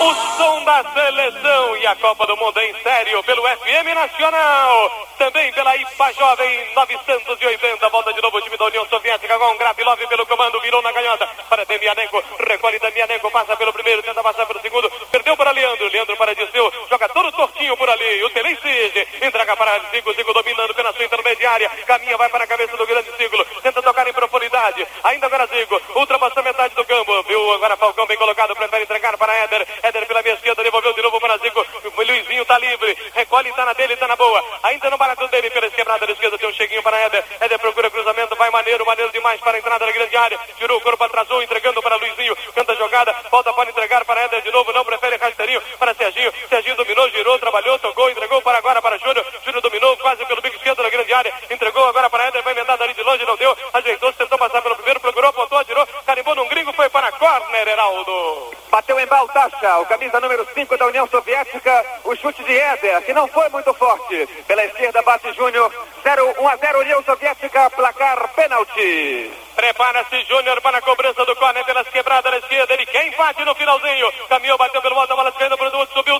O 0.00 0.14
som 0.36 0.62
da 0.62 0.84
seleção 0.94 1.76
e 1.76 1.86
a 1.88 1.96
Copa 1.96 2.24
do 2.24 2.36
Mundo 2.36 2.60
em 2.60 2.72
sério 2.82 3.20
pelo 3.24 3.42
FM 3.42 3.94
Nacional. 3.96 5.08
Também 5.18 5.52
pela 5.52 5.74
IPA 5.76 6.12
Jovem 6.12 6.74
980. 6.74 7.88
Volta 7.88 8.12
de 8.12 8.22
novo 8.22 8.36
o 8.36 8.40
time 8.40 8.56
da 8.56 8.66
União 8.66 8.86
Soviética 8.86 9.36
com 9.36 9.56
Gravilov 9.56 9.98
pelo 10.06 10.24
comando. 10.24 10.60
Virou 10.60 10.80
na 10.82 10.92
canhota 10.92 11.28
para 11.50 11.64
Demianenko. 11.64 12.22
Recolhe 12.48 12.78
Demianenko. 12.78 13.28
Passa 13.32 13.56
pelo 13.56 13.72
primeiro. 13.72 14.00
Tenta 14.04 14.22
passar 14.22 14.46
pelo 14.46 14.60
segundo. 14.60 14.88
Perdeu 15.10 15.36
para 15.36 15.50
Leandro. 15.50 15.88
Leandro 15.88 16.16
para 16.16 16.32
Disseu. 16.32 16.72
Joga 16.88 17.08
todo 17.08 17.32
tortinho 17.32 17.76
por 17.76 17.90
ali. 17.90 18.22
O 18.22 18.30
Tele 18.30 18.50
exige. 18.52 19.08
Entrega 19.20 19.56
para 19.56 19.80
Zico. 19.90 20.14
Zico 20.14 20.32
dominando 20.32 20.74
pela 20.76 20.92
sua 20.92 21.04
intermediária. 21.04 21.68
Caminha, 21.84 22.16
vai 22.16 22.28
para 22.28 22.44
a 22.44 22.46
cabeça 22.46 22.76
do 22.76 22.86
grande 22.86 23.10
círculo. 23.16 23.44
Tenta 23.60 23.82
tocar 23.82 24.06
em 24.06 24.12
profundidade. 24.12 24.86
Ainda 25.02 25.26
agora 25.26 25.48
Zico. 25.48 25.82
Ultrapassou 25.96 26.44
metade 26.44 26.76
do 26.76 26.84
campo. 26.84 27.20
Viu 27.24 27.52
agora 27.54 27.76
Falcão 27.76 28.06
bem 28.06 28.16
colocado. 28.16 28.54
Prefere 28.54 28.84
entregar 28.84 29.18
para 29.18 29.34
Éder. 29.34 29.66
Éder 29.88 30.06
pela 30.06 30.22
minha 30.22 30.34
esquerda. 30.34 30.62
Devolveu 30.62 30.92
de 30.92 31.02
novo 31.02 31.20
para 31.20 31.38
Zico. 31.38 31.64
O 31.96 32.02
Luizinho 32.02 32.42
está 32.42 32.58
livre. 32.58 32.96
Recolhe, 33.14 33.48
está 33.48 33.64
na 33.64 33.72
dele, 33.72 33.94
está 33.94 34.06
na 34.06 34.16
boa. 34.16 34.44
Ainda 34.62 34.90
no 34.90 34.98
barato 34.98 35.26
dele 35.28 35.50
pela 35.50 35.66
esquerda 35.66 35.98
da 35.98 36.12
esquerda. 36.12 36.38
Tem 36.38 36.48
um 36.48 36.52
cheguinho 36.52 36.82
para 36.82 36.98
Éder. 36.98 37.24
Éder 37.40 37.58
procura 37.58 37.90
cruzamento. 37.90 38.36
Vai 38.36 38.50
maneiro, 38.50 38.84
maneiro 38.84 39.10
demais 39.12 39.40
para 39.40 39.56
a 39.56 39.58
entrada 39.58 39.86
da 39.86 39.92
grande 39.92 40.16
área. 40.16 40.38
Tirou 40.56 40.78
o 40.78 40.80
corpo, 40.80 41.02
atrasou, 41.04 41.42
entregando 41.42 41.82
para 41.82 41.96
Luizinho. 41.96 42.36
Canta 42.54 42.72
a 42.72 42.76
jogada. 42.76 43.14
Volta, 43.30 43.52
pode 43.52 43.70
entregar 43.70 44.04
para 44.04 44.20
Éder 44.22 44.42
de 44.42 44.50
novo. 44.50 44.72
Não 44.72 44.84
prefere 44.84 45.16
rasteirinho 45.16 45.62
para 45.78 45.94
Serginho. 45.94 46.32
Serginho 46.48 46.76
dominou, 46.76 47.08
girou, 47.10 47.38
trabalhou, 47.38 47.78
tocou, 47.78 48.10
entregou 48.10 48.42
para 48.42 48.58
agora 48.58 48.82
para 48.82 48.98
Júnior. 48.98 49.24
Júnior 49.44 49.62
dominou 49.62 49.96
quase 49.96 50.24
pelo 50.26 50.42
bico 50.42 50.56
esquerdo 50.56 50.82
da 50.82 50.90
grande 50.90 51.14
área. 51.14 51.32
Entregou 51.50 51.84
agora 51.86 52.10
para 52.10 52.26
Éder. 52.26 52.42
Vai 52.42 52.52
emendar 52.52 52.76
dali 52.76 52.94
de 52.94 53.02
longe, 53.02 53.24
não 53.24 53.36
deu. 53.36 53.56
Ajeitou, 53.72 54.12
tentou 54.12 54.38
passar 54.38 54.60
pelo 54.60 54.76
primeiro, 54.76 55.00
procurou, 55.00 55.30
apontou, 55.30 55.64
tirou. 55.64 55.86
Carimbou 56.04 56.34
num 56.34 56.48
gringo, 56.48 56.72
foi 56.72 56.88
para 56.90 57.10
corner, 57.12 57.68
Heraldo. 57.68 58.57
Bateu 58.70 59.00
em 59.00 59.06
Baltacha, 59.06 59.78
o 59.78 59.86
camisa 59.86 60.20
número 60.20 60.46
5 60.52 60.76
da 60.76 60.86
União 60.86 61.06
Soviética, 61.08 61.84
o 62.04 62.14
chute 62.14 62.44
de 62.44 62.58
Éder, 62.58 63.02
que 63.02 63.14
não 63.14 63.26
foi 63.28 63.48
muito 63.48 63.72
forte. 63.74 64.26
Pela 64.46 64.64
esquerda 64.64 65.02
bate 65.02 65.32
Júnior, 65.32 65.72
0, 66.02 66.34
1 66.38 66.48
a 66.48 66.56
0 66.56 66.80
União 66.80 67.02
Soviética, 67.02 67.70
placar 67.70 68.28
pênalti. 68.34 69.32
Prepara-se 69.56 70.22
Júnior 70.24 70.60
para 70.60 70.78
a 70.78 70.82
cobrança 70.82 71.24
do 71.24 71.34
corner 71.34 71.64
pelas 71.64 71.88
quebradas 71.88 72.30
da 72.30 72.38
esquerda. 72.38 72.74
Ele 72.74 72.86
quer 72.86 73.06
empate 73.08 73.44
no 73.44 73.54
finalzinho. 73.54 74.12
Caminhou, 74.28 74.56
bateu 74.56 74.80
pelo 74.80 75.00
alto, 75.00 75.12
a 75.12 75.16
bola 75.16 75.30
esquerda 75.30 75.56
para 75.56 75.74
o 75.74 75.78
outro, 75.78 75.94
subiu. 75.96 76.17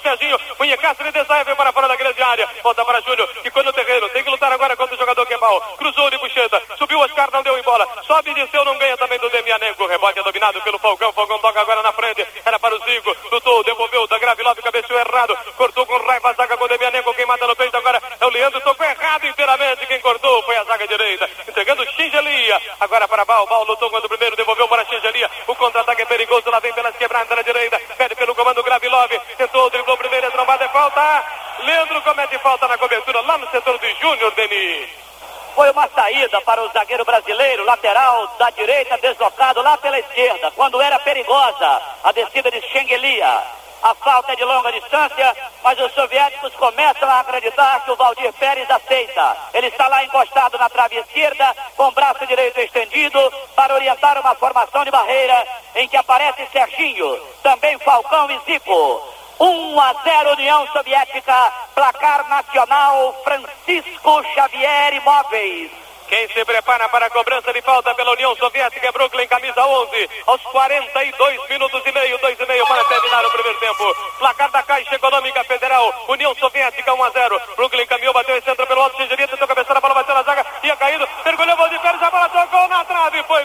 Cunha 0.77 1.09
e 1.09 1.13
Desaia 1.13 1.45
veio 1.45 1.57
para 1.57 1.73
fora 1.73 1.89
da 1.89 1.97
grande 1.97 2.23
área. 2.23 2.49
Volta 2.63 2.85
para 2.85 3.01
Júnior, 3.01 3.29
ficou 3.43 3.63
no 3.63 3.73
terreno. 3.73 4.09
Tem 4.11 4.23
que 4.23 4.31
lutar 4.31 4.53
agora 4.53 4.77
contra 4.77 4.95
o 4.95 4.99
jogador 4.99 5.25
que 5.25 5.35
é 5.35 5.39
mal. 5.39 5.61
Cruzou 5.79 6.11
de 6.11 6.19
bucheta, 6.19 6.63
subiu 6.77 6.99
Oscar, 7.01 7.31
não 7.33 7.43
deu 7.43 7.59
em 7.59 7.63
bola. 7.63 7.87
Sobe 8.07 8.35
de 8.35 8.47
seu, 8.51 8.65
não 8.65 8.77
ganha 8.77 8.97
também 8.97 9.19
do 9.19 9.31
Demianenko. 9.31 9.85
O 9.85 9.87
rebote 9.87 10.19
é 10.19 10.23
dominado 10.23 10.61
pelo 10.63 10.79
Falcão. 10.79 11.13
Falcão 11.13 11.39
toca 11.39 11.61
agora 11.61 11.83
na 11.83 11.93
frente. 11.93 12.27
Era 12.45 12.59
para 12.59 12.75
o 12.75 12.79
Zico. 12.85 13.17
Lutou, 13.31 13.65
devolveu, 13.65 14.07
da 14.07 14.19
Gravilov, 14.19 14.61
cabeceou 14.61 14.99
errado. 14.99 15.39
Cortou 15.57 15.87
com 15.87 15.97
raiva 15.99 16.31
a 16.31 16.35
zaga 16.35 16.57
com 16.57 16.65
o 16.65 16.69
Demianenko. 16.69 17.15
Quem 17.15 17.27
mata 17.27 17.47
no 17.47 17.57
peito 17.57 17.77
agora 17.77 18.03
é 18.21 18.27
o 18.27 18.31
Leandro. 18.31 18.61
Tocou 18.61 18.85
errado 18.85 19.27
inteiramente. 19.27 19.87
Quem 19.87 20.01
cortou 20.01 20.43
foi 20.43 20.57
a 20.57 20.65
zaga 20.65 20.87
direita. 20.87 21.31
Entregando 21.49 21.87
Xingelia. 21.93 22.61
Agora 22.81 23.09
para 23.09 23.25
Bal. 23.25 23.47
Bal 23.47 23.65
lutou 23.65 23.91
contra 23.91 24.07
o 24.07 24.09
primeiro, 24.09 24.37
devolveu 24.37 24.69
para 24.69 24.85
Xingelia. 24.85 25.31
O 25.47 25.55
contra-ataque 25.55 26.03
é 26.03 26.07
perigoso. 26.07 26.51
Lá 26.51 26.61
vem 26.61 26.73
pelas 26.73 26.97
quebradas 26.97 27.37
na 27.37 27.43
direita. 27.43 27.81
Pede 27.97 28.15
pelo 28.15 28.35
comando 28.35 28.63
Gravilov. 28.63 29.11
Tentou, 29.37 29.71
driblou 29.71 29.88
primeiro, 30.49 30.65
é 30.65 30.69
falta. 30.69 31.25
Leandro 31.61 32.03
comete 32.03 32.39
falta 32.39 32.69
na 32.69 32.79
cobertura 32.79 33.21
lá 33.23 33.37
no 33.37 33.51
setor 33.51 33.77
do 33.79 33.89
Júnior, 34.01 34.33
Denis. 34.33 34.89
Foi 35.55 35.71
uma 35.73 35.89
saída 35.89 36.41
para 36.43 36.63
o 36.63 36.69
zagueiro 36.69 37.05
brasileiro, 37.05 37.65
lateral 37.65 38.29
da 38.39 38.49
direita, 38.51 38.97
deslocado 38.99 39.61
lá 39.61 39.77
pela 39.77 39.99
esquerda, 39.99 40.53
quando 40.53 40.81
era 40.81 40.99
perigosa 41.01 41.83
a 42.05 42.13
descida 42.13 42.51
de 42.51 42.61
Xenguelia. 42.69 43.43
A 43.83 43.95
falta 43.95 44.33
é 44.33 44.37
de 44.37 44.45
longa 44.45 44.73
distância, 44.73 45.37
mas 45.63 45.79
os 45.81 45.93
soviéticos 45.93 46.55
começam 46.55 47.09
a 47.09 47.21
acreditar 47.21 47.85
que 47.85 47.91
o 47.91 47.97
Valdir 47.97 48.33
Pérez 48.35 48.69
aceita. 48.71 49.37
Ele 49.53 49.67
está 49.67 49.87
lá 49.89 50.03
encostado 50.05 50.59
na 50.59 50.69
trave 50.69 50.97
esquerda, 50.97 51.55
com 51.77 51.89
o 51.89 51.93
braço 51.93 52.27
direito 52.27 52.59
estendido, 52.61 53.33
para 53.55 53.75
orientar 53.75 54.19
uma 54.19 54.35
formação 54.37 54.85
de 54.85 54.91
barreira 54.91 55.47
em 55.75 55.89
que 55.89 55.97
aparece 55.97 56.47
Serginho, 56.53 57.21
também 57.43 57.79
Falcão 57.81 58.31
e 58.31 58.39
Zico. 58.47 59.19
1 59.41 59.81
a 59.81 59.95
0 60.03 60.33
União 60.33 60.67
Soviética, 60.73 61.53
placar 61.75 62.29
nacional 62.29 63.15
Francisco 63.23 64.23
Xavier 64.35 64.95
Imóveis. 64.95 65.71
Quem 66.09 66.27
se 66.29 66.43
prepara 66.43 66.89
para 66.89 67.07
a 67.07 67.11
cobrança 67.11 67.53
de 67.53 67.61
falta 67.61 67.95
pela 67.95 68.13
União 68.13 68.35
Soviética 68.35 68.89
é 68.89 68.93
Brooklyn, 68.93 69.29
camisa 69.29 69.65
11, 69.65 70.11
aos 70.27 70.41
42 70.41 71.49
minutos 71.51 71.83
e 71.85 71.93
meio, 71.93 72.19
2 72.19 72.41
e 72.41 72.47
meio 72.47 72.67
para 72.67 72.83
terminar 72.85 73.27
o 73.27 73.31
primeiro 73.31 73.59
tempo. 73.61 73.95
Placar 74.19 74.51
da 74.51 74.63
Caixa 74.63 74.95
Econômica 74.95 75.45
Federal, 75.45 76.07
União 76.09 76.35
Soviética 76.37 76.95
1 76.95 77.05
a 77.05 77.11
0. 77.11 77.41
Brooklyn 77.57 77.87
caminhou, 77.87 78.15
bateu 78.15 78.39
em 78.39 78.41
centro 78.41 78.67
pelo 78.67 78.81
alto, 78.81 78.97
Xingeria 78.97 79.29
tentou 79.29 79.47
cabeçar 79.47 79.77
a 79.77 79.81
bola, 79.81 79.95
bateu 79.95 80.15
na 80.15 80.23
zaga, 80.23 80.47
ia 80.63 80.77
caído, 80.77 81.07
mergulhou 81.27 81.61
o 81.61 81.69
de 81.69 81.79
Pérez, 81.79 82.03
a 82.03 82.11
bola 82.11 82.29
tocou 82.31 82.69
na 82.69 82.85
trave, 82.87 83.23
foi 83.25 83.45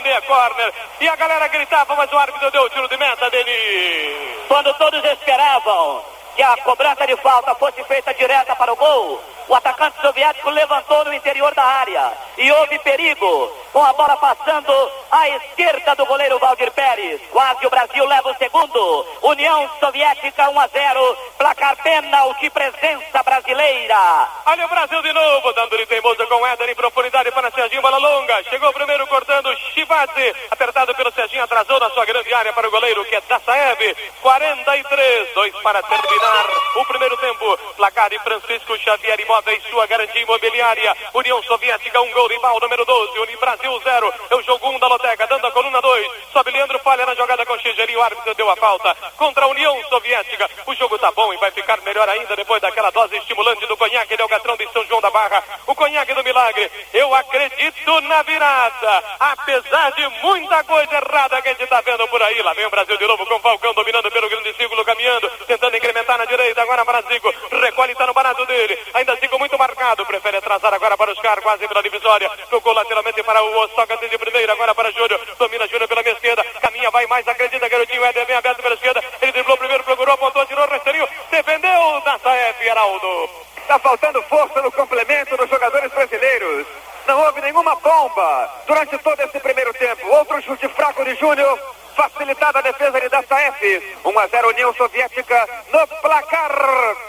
de 0.00 0.08
e 0.08 0.12
é 0.12 0.20
corner. 0.22 0.72
E 1.00 1.08
a 1.08 1.16
galera 1.16 1.48
gritava, 1.48 1.94
mas 1.96 2.12
o 2.12 2.18
árbitro 2.18 2.50
deu 2.50 2.62
o 2.62 2.70
tiro 2.70 2.88
de 2.88 2.96
meta, 2.96 3.30
Denis. 3.30 4.46
Quando 4.48 4.72
todos 4.74 5.04
esperavam 5.04 6.04
que 6.36 6.42
a 6.42 6.56
cobrança 6.58 7.06
de 7.06 7.16
falta 7.16 7.54
fosse 7.56 7.82
feita 7.84 8.14
direta 8.14 8.54
para 8.54 8.72
o 8.72 8.76
gol, 8.76 9.20
o 9.48 9.54
atacante 9.54 10.00
soviético 10.00 10.50
levantou 10.50 11.04
no 11.04 11.12
interior 11.12 11.54
da 11.54 11.64
área 11.64 12.12
e 12.36 12.52
houve 12.52 12.78
perigo 12.80 13.50
com 13.72 13.82
a 13.82 13.92
bola 13.94 14.16
passando 14.16 14.72
à 15.10 15.28
esquerda 15.30 15.96
do 15.96 16.04
goleiro 16.04 16.38
Valdir 16.38 16.70
Pérez. 16.72 17.20
Quase 17.32 17.66
o 17.66 17.70
Brasil 17.70 18.04
leva 18.04 18.30
o 18.30 18.36
segundo. 18.36 19.06
União 19.22 19.70
Soviética 19.80 20.50
1 20.50 20.60
a 20.60 20.66
0. 20.66 21.18
Placar 21.38 21.76
pênalti, 21.82 22.50
presença 22.50 23.22
brasileira. 23.22 24.28
Olha 24.46 24.66
o 24.66 24.68
Brasil 24.68 25.02
de 25.02 25.12
novo, 25.12 25.52
dando-lhe 25.54 25.86
teimoso 25.86 26.26
com 26.26 26.46
Éder 26.46 26.68
em 26.68 26.74
profundidade 26.74 27.30
para 27.32 27.50
Serginho, 27.50 27.82
bola 27.82 27.98
longa. 27.98 28.42
Chegou 28.44 28.72
primeiro 28.72 29.06
cortando 29.06 29.50
Chivate, 29.78 30.34
apertado 30.50 30.92
pelo 30.96 31.12
Serginho, 31.12 31.44
atrasou 31.44 31.78
na 31.78 31.88
sua 31.90 32.04
grande 32.04 32.34
área 32.34 32.52
para 32.52 32.66
o 32.66 32.70
goleiro 32.70 33.04
que 33.04 33.14
é 33.14 33.20
Dassaev. 33.20 33.96
43, 34.20 35.34
2 35.34 35.54
para 35.62 35.80
terminar 35.84 36.46
o 36.74 36.84
primeiro 36.84 37.16
tempo. 37.18 37.56
Placar 37.76 38.10
de 38.10 38.18
Francisco 38.18 38.76
Xavier 38.76 39.20
Imóveis, 39.20 39.62
sua 39.70 39.86
garantia 39.86 40.20
imobiliária. 40.20 40.96
União 41.14 41.40
Soviética, 41.44 42.00
um 42.00 42.10
gol 42.10 42.26
rival, 42.26 42.58
número 42.58 42.84
12. 42.84 43.20
Uni 43.20 43.36
Brasil 43.36 43.80
0. 43.80 44.14
É 44.30 44.34
o 44.34 44.42
jogo 44.42 44.68
1 44.68 44.74
um 44.74 44.78
da 44.80 44.88
Loteca, 44.88 45.28
dando 45.28 45.46
a 45.46 45.52
coluna 45.52 45.80
2. 45.80 46.10
Sobe 46.32 46.50
Leandro, 46.50 46.80
falha 46.80 47.06
na 47.06 47.14
jogada 47.14 47.46
Xigeri, 47.78 47.96
o 47.96 48.02
árbitro 48.02 48.34
deu 48.34 48.50
a 48.50 48.56
falta 48.56 48.92
contra 49.16 49.44
a 49.44 49.48
União 49.48 49.80
Soviética. 49.88 50.50
O 50.66 50.74
jogo 50.74 50.98
tá 50.98 51.12
bom 51.12 51.32
e 51.32 51.36
vai 51.36 51.50
ficar 51.52 51.80
melhor 51.82 52.08
ainda 52.08 52.34
depois 52.34 52.60
daquela 52.60 52.90
dose 52.90 53.16
estimulante 53.16 53.64
do 53.66 53.76
conhaque 53.76 54.16
de 54.16 54.22
Algatrão 54.22 54.56
de 54.56 54.68
São 54.72 54.84
João 54.86 55.00
da 55.00 55.10
Barra. 55.10 55.44
O 55.66 55.74
conhaque 55.74 56.12
do 56.12 56.24
milagre. 56.24 56.70
Eu 56.92 57.14
acredito 57.14 58.00
na 58.02 58.22
virada. 58.22 59.04
Apesar 59.20 59.92
de 59.92 60.08
muita 60.22 60.64
coisa 60.64 60.92
errada 60.92 61.40
que 61.40 61.48
a 61.50 61.52
gente 61.52 61.66
tá 61.68 61.80
vendo 61.80 62.08
por 62.08 62.20
aí. 62.20 62.42
Lá 62.42 62.52
vem 62.52 62.66
o 62.66 62.70
Brasil 62.70 62.96
de 62.96 63.06
novo 63.06 63.24
com 63.26 63.36
o 63.36 63.40
Falcão 63.40 63.72
dominando 63.74 64.10
pelo 64.10 64.28
grande 64.28 64.52
círculo, 64.54 64.84
caminhando, 64.84 65.30
tentando 65.46 65.76
incrementar 65.76 66.18
na 66.18 66.24
direita. 66.24 66.62
Agora 66.62 66.84
para 66.84 67.02
Zico. 67.02 67.32
Recolhe, 67.62 67.94
tá 67.94 68.06
no 68.06 68.14
barato 68.14 68.44
dele. 68.46 68.76
Ainda 68.94 69.14
Zico 69.16 69.38
muito 69.38 69.56
marcado. 69.56 70.04
Prefere 70.04 70.38
atrasar 70.38 70.74
agora 70.74 70.96
para 70.96 71.12
os 71.12 71.20
caras, 71.20 71.44
quase 71.44 71.68
pela 71.68 71.82
divisória. 71.82 72.28
Tocou 72.50 72.72
lateralmente 72.72 73.22
para 73.22 73.42
o 73.42 73.68
Sócrates 73.68 74.10
de 74.10 74.18
primeira. 74.18 74.52
Agora 74.52 74.74
para 74.74 74.90
Júnior. 74.90 75.20
Domina 75.38 75.68
Júnior 75.68 75.88
pela 75.88 76.02
minha 76.02 76.14
esquerda. 76.14 76.44
Caminha, 76.60 76.90
vai 76.90 77.06
mais, 77.06 77.26
acredita, 77.28 77.37
garotinho. 77.78 78.04
Éder 78.04 78.26
bem 78.26 78.36
aberto 78.36 78.62
pela 78.62 78.74
esquerda. 78.74 79.02
Ele 79.20 79.32
driblou 79.32 79.56
primeiro, 79.56 79.84
procurou, 79.84 80.14
apontou, 80.14 80.44
tirou, 80.46 80.66
rastreou. 80.66 81.08
Defendeu 81.30 82.02
Nassaef, 82.04 82.62
Heraldo. 82.62 83.30
Está 83.58 83.78
faltando 83.78 84.22
força 84.22 84.60
no 84.62 84.72
complemento 84.72 85.36
dos 85.36 85.48
jogadores 85.48 85.92
brasileiros. 85.92 86.66
Não 87.06 87.20
houve 87.24 87.40
nenhuma 87.40 87.74
bomba 87.76 88.50
durante 88.66 88.98
todo 88.98 89.20
esse 89.20 89.40
primeiro 89.40 89.72
tempo. 89.74 90.06
Outro 90.08 90.42
chute 90.42 90.68
fraco 90.68 91.04
de 91.04 91.14
Júnior. 91.16 91.58
Facilitada 91.98 92.60
a 92.60 92.62
defesa 92.62 93.00
de 93.00 93.08
Dassaef. 93.08 93.82
1 94.04 94.18
a 94.20 94.26
0 94.28 94.48
União 94.50 94.72
Soviética 94.74 95.48
no 95.72 95.84
placar 96.00 96.52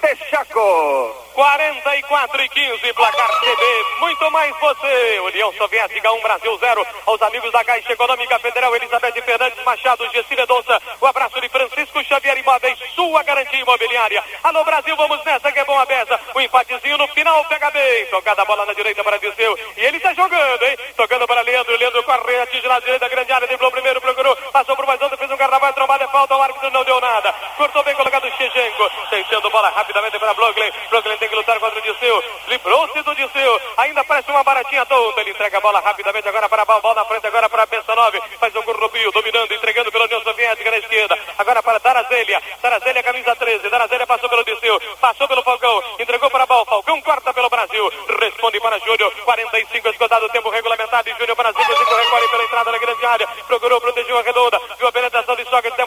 Texaco. 0.02 1.30
44 1.40 2.42
e 2.42 2.50
15, 2.50 2.94
placar 2.94 3.30
CB, 3.40 3.86
muito 4.02 4.30
mais 4.30 4.54
você. 4.60 5.20
União 5.22 5.54
Soviética 5.54 6.12
1, 6.12 6.22
Brasil 6.22 6.58
0. 6.58 6.88
Aos 7.06 7.22
amigos 7.22 7.50
da 7.54 7.64
Caixa 7.64 7.94
Econômica 7.94 8.38
Federal, 8.40 8.76
Elizabeth 8.76 9.22
Fernandes 9.22 9.64
Machado, 9.64 10.10
Gessília 10.12 10.46
Donça. 10.46 10.82
O 11.00 11.06
abraço 11.06 11.40
de 11.40 11.48
Francisco 11.48 12.04
Xavier 12.04 12.38
Imóveis, 12.40 12.78
sua 12.94 13.24
garantia 13.24 13.62
imobiliária. 13.62 14.22
Alô 14.44 14.66
Brasil, 14.66 14.94
vamos 14.98 15.24
nessa 15.24 15.50
que 15.50 15.60
é 15.60 15.64
bom 15.64 15.80
a 15.80 15.86
beça. 15.86 16.20
O 16.36 16.42
empatezinho 16.42 16.98
no 16.98 17.08
final 17.10 17.46
pega 17.46 17.72
bem. 17.72 18.06
Tocada 18.08 18.42
a 18.42 18.46
bola 18.46 18.66
na 18.66 18.74
direita 18.74 19.02
para 19.02 19.18
Viseu. 19.18 19.58
E 19.78 19.86
ele 19.86 19.96
está 19.96 20.14
jogando, 20.14 20.64
hein? 20.64 20.78
Tocando 20.98 21.26
para 21.26 21.42
Leandro. 21.42 21.78
Leandro 21.78 22.04
corre, 22.04 22.42
atinge 22.42 22.68
na 22.68 22.80
direita, 22.82 23.08
grande 23.08 23.32
área, 23.32 23.48
driblou 23.48 23.72
primeiro, 23.72 24.02
procurou, 24.02 24.36
passou 24.52 24.76
por 24.80 24.88
mais 24.88 25.02
outro, 25.02 25.18
fez 25.18 25.30
um 25.30 25.36
carnaval, 25.36 25.74
trombada, 25.74 26.06
é 26.06 26.08
falta, 26.08 26.38
o 26.38 26.42
árbitro 26.42 26.72
não 26.72 26.86
deu 26.86 27.02
nada. 27.02 27.34
Cortou 27.58 27.84
bem 27.84 27.94
colocado 27.96 28.24
o 28.24 28.32
Chechenko. 28.32 28.90
Tentando 29.10 29.50
bola 29.50 29.68
rapidamente 29.72 30.18
para 30.18 30.34
Brooklyn. 30.34 30.72
Brooklyn 30.90 31.18
tem 31.18 31.28
que 31.28 31.36
lutar 31.36 31.60
contra 31.60 31.78
o 31.78 31.82
Disseu. 31.82 32.24
Livrou-se 32.48 33.02
do 33.04 33.14
Disseu. 33.14 33.62
Ainda 33.76 34.06
uma 34.28 34.44
baratinha 34.44 34.86
tonta. 34.86 35.22
Ele 35.22 35.32
entrega 35.32 35.58
a 35.58 35.62
bola 35.62 35.80
rapidamente 35.80 36.28
agora 36.28 36.50
para 36.50 36.66
bola 36.66 36.96
na 36.96 37.06
frente, 37.06 37.28
agora 37.28 37.50
para 37.50 37.64
a 37.64 37.66
Bessanov. 37.66 38.14
Faz 38.40 38.56
o 38.56 38.64
Currupio, 38.64 39.12
dominando, 39.12 39.54
entregando 39.54 39.92
pela 39.92 40.06
União 40.06 40.22
Soviética 40.22 40.72
na 40.72 40.78
esquerda. 40.78 41.18
Agora 41.38 41.64
para 41.64 41.80
Darazélia. 41.80 42.42
Darazélia, 42.62 43.04
camisa 43.04 43.36
13. 43.36 43.70
Darazélia 43.70 44.08
passou 44.08 44.30
pelo 44.30 44.44
Disseu. 44.44 44.80
Passou 45.00 45.28
pelo 45.28 45.44
Falcão. 45.44 45.82
Entregou 46.00 46.30
para 46.30 46.46
bola. 46.46 46.66
Falcão 46.66 47.02
corta 47.02 47.34
pelo 47.34 47.50
Brasil. 47.50 47.90
Responde 48.20 48.60
para 48.60 48.80
Júnior. 48.80 49.12
45 49.24 49.88
esgotado 49.90 50.30
tempo 50.30 50.50
regulamentado. 50.50 51.10
E 51.10 51.14
Júnior 51.14 51.36
para 51.36 51.52
Zico. 51.52 51.78
Zico 51.78 51.96
recolhe 51.96 52.28
pela 52.28 52.44
entrada 52.44 52.72
da 52.72 52.78
grande 52.78 53.06
área. 53.06 53.28
Procurou, 53.48 53.80
protegeu 53.82 54.18
a 54.18 54.22
redonda. 54.22 54.62
Viu 54.78 54.88
a 54.88 54.92
penetração 54.92 55.36
de 55.36 55.44
Sócrates. 55.46 55.79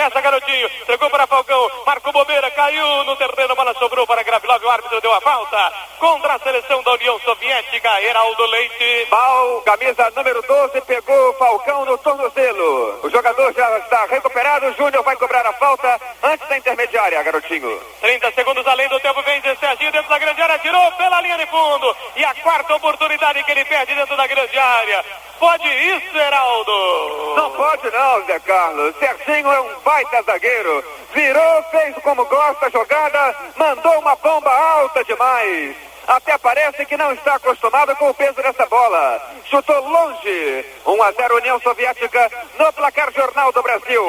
Pressa, 0.00 0.18
garotinho. 0.22 0.66
Entregou 0.80 1.10
para 1.10 1.26
Falcão. 1.26 1.70
Marcou 1.84 2.10
bobeira. 2.10 2.50
Caiu 2.52 3.04
no 3.04 3.14
terreno. 3.16 3.54
Bola 3.54 3.74
sobrou 3.74 4.06
para 4.06 4.22
Gravilov. 4.22 4.64
O 4.64 4.70
árbitro 4.70 4.98
deu 4.98 5.12
a 5.12 5.20
falta 5.20 5.72
contra 5.98 6.36
a 6.36 6.38
seleção 6.38 6.82
da 6.82 6.92
União 6.92 7.20
Soviética. 7.20 8.00
Heraldo 8.00 8.46
Leite. 8.46 9.06
Bal, 9.10 9.60
camisa 9.60 10.10
número 10.16 10.40
12, 10.40 10.80
pegou 10.80 11.34
Falcão 11.34 11.84
no 11.84 11.98
tornozelo. 11.98 13.00
O 13.02 13.10
jogador 13.10 13.52
já 13.52 13.78
está 13.80 14.06
recuperado. 14.06 14.68
O 14.68 14.72
Júnior 14.72 15.04
vai 15.04 15.16
cobrar 15.16 15.46
a 15.46 15.52
falta 15.52 16.00
antes 16.22 16.48
da 16.48 16.56
intermediária, 16.56 17.22
garotinho. 17.22 17.78
30 18.00 18.32
segundos 18.32 18.66
além 18.66 18.88
do 18.88 18.98
tempo. 19.00 19.20
Vem 19.20 19.42
Serginho 19.60 19.92
dentro 19.92 20.08
da 20.08 20.18
grande 20.18 20.39
área. 20.50 20.58
Tirou 20.58 20.92
pela 20.92 21.20
linha 21.20 21.38
de 21.38 21.46
fundo. 21.46 21.96
E 22.16 22.24
a 22.24 22.34
quarta 22.34 22.74
oportunidade 22.74 23.44
que 23.44 23.50
ele 23.52 23.64
perde 23.64 23.94
dentro 23.94 24.16
da 24.16 24.26
grande 24.26 24.58
área. 24.58 25.04
Pode 25.38 25.68
isso, 25.68 26.16
Heraldo? 26.16 27.34
Não 27.36 27.50
pode 27.52 27.90
não, 27.90 28.26
Zé 28.26 28.38
Carlos. 28.40 28.94
Serginho 28.98 29.50
é 29.50 29.60
um 29.60 29.80
baita 29.80 30.22
zagueiro. 30.22 30.84
Virou, 31.14 31.62
fez 31.70 31.94
como 32.02 32.24
gosta 32.26 32.66
a 32.66 32.70
jogada, 32.70 33.36
mandou 33.56 33.98
uma 33.98 34.14
bomba 34.16 34.50
alta 34.50 35.02
demais. 35.04 35.76
Até 36.10 36.36
parece 36.38 36.84
que 36.86 36.96
não 36.96 37.12
está 37.12 37.36
acostumado 37.36 37.94
com 37.94 38.10
o 38.10 38.14
peso 38.14 38.42
dessa 38.42 38.66
bola. 38.66 39.22
Chutou 39.48 39.78
longe. 39.88 40.66
1 40.84 41.02
a 41.04 41.12
0 41.12 41.36
União 41.36 41.60
Soviética 41.60 42.28
no 42.58 42.72
placar 42.72 43.12
Jornal 43.12 43.52
do 43.52 43.62
Brasil. 43.62 44.02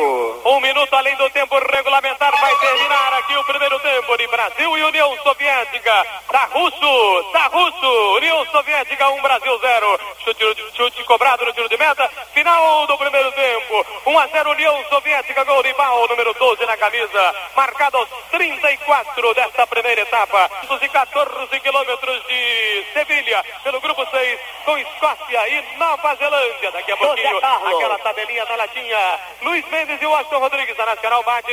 Um 0.43 0.59
minuto 0.59 0.95
além 0.95 1.15
do 1.15 1.29
tempo 1.29 1.59
regulamentar 1.59 2.31
vai 2.41 2.55
terminar 2.57 3.13
aqui 3.19 3.37
o 3.37 3.43
primeiro 3.43 3.79
tempo 3.81 4.17
de 4.17 4.27
Brasil. 4.29 4.77
E 4.79 4.83
União 4.83 5.15
Soviética. 5.21 6.05
Tá 6.31 6.45
russo, 6.45 7.23
tá 7.33 7.45
russo. 7.53 8.15
União 8.15 8.47
Soviética 8.47 9.07
1, 9.07 9.21
Brasil 9.21 9.59
0. 9.59 9.99
Chute, 10.23 10.73
chute 10.75 11.03
cobrado 11.03 11.45
no 11.45 11.53
tiro 11.53 11.69
de 11.69 11.77
meta. 11.77 12.09
Final 12.33 12.87
do 12.87 12.97
primeiro 12.97 13.31
tempo. 13.33 13.85
1 14.07 14.17
a 14.19 14.25
0 14.25 14.49
União 14.49 14.85
Soviética, 14.89 15.43
gol 15.43 15.61
de 15.61 15.73
pau, 15.75 16.07
número 16.07 16.33
12 16.33 16.65
na 16.65 16.77
camisa. 16.77 17.35
Marcado 17.55 17.97
aos 17.97 18.09
34 18.31 19.33
desta 19.35 19.67
primeira 19.67 20.01
etapa. 20.01 20.49
214 20.67 21.59
quilômetros 21.59 21.90
de 21.97 22.85
Sevilha, 22.93 23.43
pelo 23.63 23.81
grupo 23.81 24.05
6, 24.09 24.39
com 24.65 24.77
Escócia 24.77 25.47
e 25.49 25.77
Nova 25.77 26.15
Zelândia. 26.15 26.71
Daqui 26.71 26.91
a 26.91 26.97
pouquinho, 26.97 27.37
aquela 27.37 27.99
tabelinha 27.99 28.45
na 28.45 28.55
latinha. 28.55 29.19
Luiz 29.41 29.67
Mendes 29.69 30.01
e 30.01 30.05
Washington 30.05 30.39
Rodrigues, 30.39 30.79
a 30.79 30.85
Nacional 30.85 31.23
bate. 31.23 31.51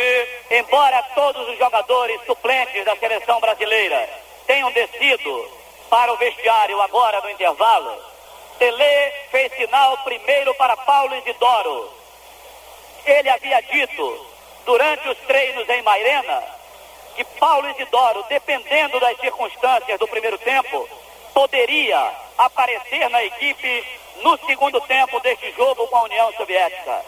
Embora 0.51 1.03
todos 1.15 1.49
os 1.49 1.59
jogadores 1.59 2.21
suplentes 2.27 2.85
da 2.85 2.97
seleção 2.97 3.41
brasileira 3.41 4.09
tenham 4.47 4.71
descido 4.73 5.51
para 5.91 6.13
o 6.13 6.17
vestiário 6.17 6.81
agora 6.83 7.21
no 7.21 7.31
intervalo, 7.31 8.01
Tele 8.59 9.13
fez 9.31 9.53
sinal 9.55 9.99
primeiro 9.99 10.55
para 10.55 10.77
Paulo 10.77 11.15
Isidoro. 11.17 11.93
Ele 13.05 13.29
havia 13.29 13.61
dito 13.63 14.27
durante 14.65 15.09
os 15.09 15.19
treinos 15.19 15.69
em 15.69 15.83
Mairena 15.83 16.58
que 17.19 17.25
Paulo 17.41 17.69
Isidoro, 17.71 18.25
dependendo 18.29 19.01
das 19.01 19.19
circunstâncias 19.19 19.99
do 19.99 20.07
primeiro 20.07 20.39
tempo, 20.39 20.89
poderia 21.35 22.13
aparecer 22.39 23.11
na 23.11 23.25
equipe 23.25 23.85
no 24.23 24.39
segundo 24.47 24.81
tempo 24.83 25.19
deste 25.19 25.51
jogo 25.53 25.89
com 25.89 25.97
a 25.97 26.03
União 26.05 26.33
Soviética. 26.35 27.05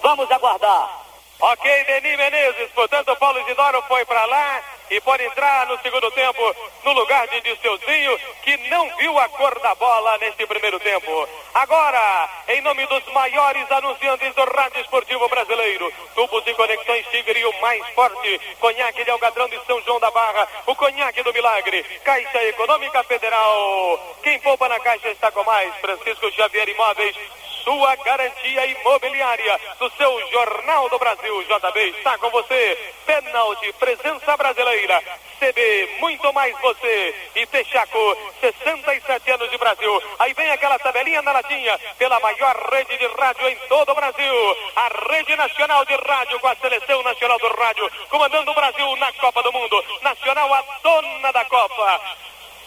Vamos 0.00 0.30
aguardar. 0.30 1.04
Ok, 1.40 1.84
Denis 1.84 2.16
Menezes, 2.16 2.70
portanto, 2.72 3.14
Paulo 3.16 3.38
Isidoro 3.40 3.82
foi 3.82 4.02
para 4.06 4.24
lá 4.24 4.62
e 4.90 5.00
pode 5.00 5.24
entrar 5.24 5.66
no 5.66 5.78
segundo 5.80 6.10
tempo 6.10 6.56
no 6.84 6.92
lugar 6.92 7.26
de 7.28 7.40
Disseuzinho, 7.40 8.18
que 8.42 8.56
não 8.68 8.96
viu 8.96 9.18
a 9.18 9.28
cor 9.28 9.58
da 9.60 9.74
bola 9.76 10.18
neste 10.18 10.46
primeiro 10.46 10.80
tempo. 10.80 11.28
Agora, 11.54 12.28
em 12.48 12.60
nome 12.60 12.84
dos 12.86 13.04
maiores 13.12 13.70
anunciantes 13.70 14.34
do 14.34 14.44
rádio 14.44 14.80
esportivo 14.80 15.28
brasileiro, 15.28 15.92
tubos 16.14 16.44
e 16.46 16.54
conexões 16.54 17.06
Tigre, 17.10 17.44
o 17.44 17.60
mais 17.60 17.86
forte, 17.90 18.40
conhaque 18.58 19.04
de 19.04 19.10
Algadrão 19.10 19.48
de 19.48 19.64
São 19.64 19.80
João 19.82 20.00
da 20.00 20.10
Barra, 20.10 20.48
o 20.66 20.74
conhaque 20.74 21.22
do 21.22 21.32
milagre, 21.32 21.82
Caixa 22.04 22.42
Econômica 22.44 23.04
Federal. 23.04 24.16
Quem 24.22 24.40
poupa 24.40 24.68
na 24.68 24.80
Caixa 24.80 25.08
está 25.08 25.30
com 25.30 25.44
mais, 25.44 25.74
Francisco 25.76 26.30
Xavier 26.32 26.68
Imóveis, 26.68 27.16
sua 27.62 27.96
garantia 27.96 28.66
imobiliária 28.66 29.60
do 29.78 29.90
seu 29.90 30.30
Jornal 30.30 30.88
do 30.88 30.98
Brasil. 30.98 31.42
JB 31.44 31.80
está 31.98 32.18
com 32.18 32.30
você. 32.30 32.92
Penalti, 33.06 33.72
presença 33.74 34.36
brasileira. 34.36 35.02
CB, 35.38 35.96
muito 36.00 36.32
mais 36.32 36.58
você. 36.60 37.14
E 37.34 37.46
Texaco, 37.46 38.16
67 38.40 39.30
anos 39.30 39.50
de 39.50 39.58
Brasil. 39.58 40.02
Aí 40.18 40.34
vem 40.34 40.50
aquela 40.50 40.78
tabelinha 40.78 41.22
na 41.22 41.32
latinha, 41.32 41.78
pela 41.98 42.20
maior 42.20 42.56
rede 42.70 42.96
de 42.98 43.06
rádio 43.06 43.48
em 43.48 43.56
todo 43.68 43.90
o 43.90 43.94
Brasil. 43.94 44.56
A 44.76 44.88
Rede 45.10 45.36
Nacional 45.36 45.84
de 45.86 45.94
Rádio 45.94 46.40
com 46.40 46.48
a 46.48 46.56
Seleção 46.56 47.02
Nacional 47.02 47.38
do 47.38 47.48
Rádio, 47.48 47.90
comandando 48.10 48.50
o 48.50 48.54
Brasil 48.54 48.96
na 48.96 49.12
Copa 49.14 49.42
do 49.42 49.52
Mundo. 49.52 49.84
Nacional, 50.02 50.52
a 50.54 50.64
dona 50.82 51.32
da 51.32 51.44
Copa 51.46 52.00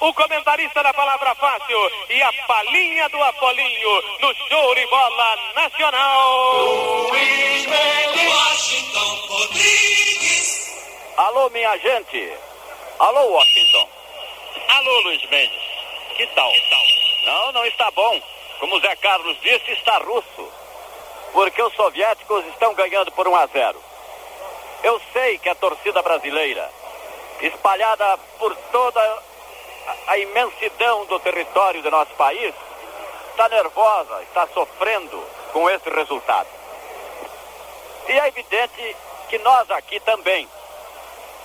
o 0.04 0.14
comentarista 0.14 0.84
da 0.84 0.94
palavra 0.94 1.34
fácil 1.36 1.80
e 2.10 2.22
a 2.22 2.34
palinha 2.46 3.08
do 3.08 3.24
Apolinho 3.24 4.02
no 4.20 4.36
show 4.36 4.76
de 4.76 4.86
bola 4.88 5.38
nacional. 5.56 7.08
Luiz 7.10 7.66
Washington 8.30 9.28
Rodrigues. 9.30 11.14
Alô, 11.16 11.50
minha 11.52 11.78
gente. 11.78 12.34
Alô, 13.00 13.32
Washington. 13.32 13.90
Alô, 14.68 15.00
Luiz 15.04 15.30
Mendes. 15.30 15.62
Que 16.18 16.28
tal? 16.28 16.52
que 16.52 16.70
tal? 16.70 16.84
Não, 17.24 17.52
não 17.54 17.66
está 17.66 17.90
bom. 17.92 18.22
Como 18.60 18.76
o 18.76 18.82
Zé 18.82 18.98
Carlos 18.98 19.38
disse, 19.42 19.72
está 19.72 20.00
russo. 20.00 20.52
Porque 21.32 21.62
os 21.62 21.74
soviéticos 21.76 22.46
estão 22.48 22.74
ganhando 22.74 23.10
por 23.14 23.26
1 23.26 23.36
a 23.38 23.48
0. 23.48 23.82
Eu 24.84 25.02
sei 25.14 25.38
que 25.38 25.48
a 25.48 25.56
torcida 25.56 26.02
brasileira, 26.02 26.70
espalhada 27.40 28.18
por 28.38 28.54
toda 28.70 29.33
a 30.08 30.18
imensidão 30.18 31.06
do 31.06 31.20
território 31.20 31.82
do 31.82 31.92
nosso 31.92 32.14
país, 32.16 32.54
está 33.32 33.50
nervosa, 33.50 34.22
está 34.24 34.48
sofrendo 34.48 35.24
com 35.52 35.70
esse 35.70 35.90
resultado. 35.90 36.48
E 38.08 38.12
é 38.12 38.28
evidente 38.28 38.96
que 39.30 39.38
nós 39.40 39.70
aqui 39.72 40.00
também 40.02 40.48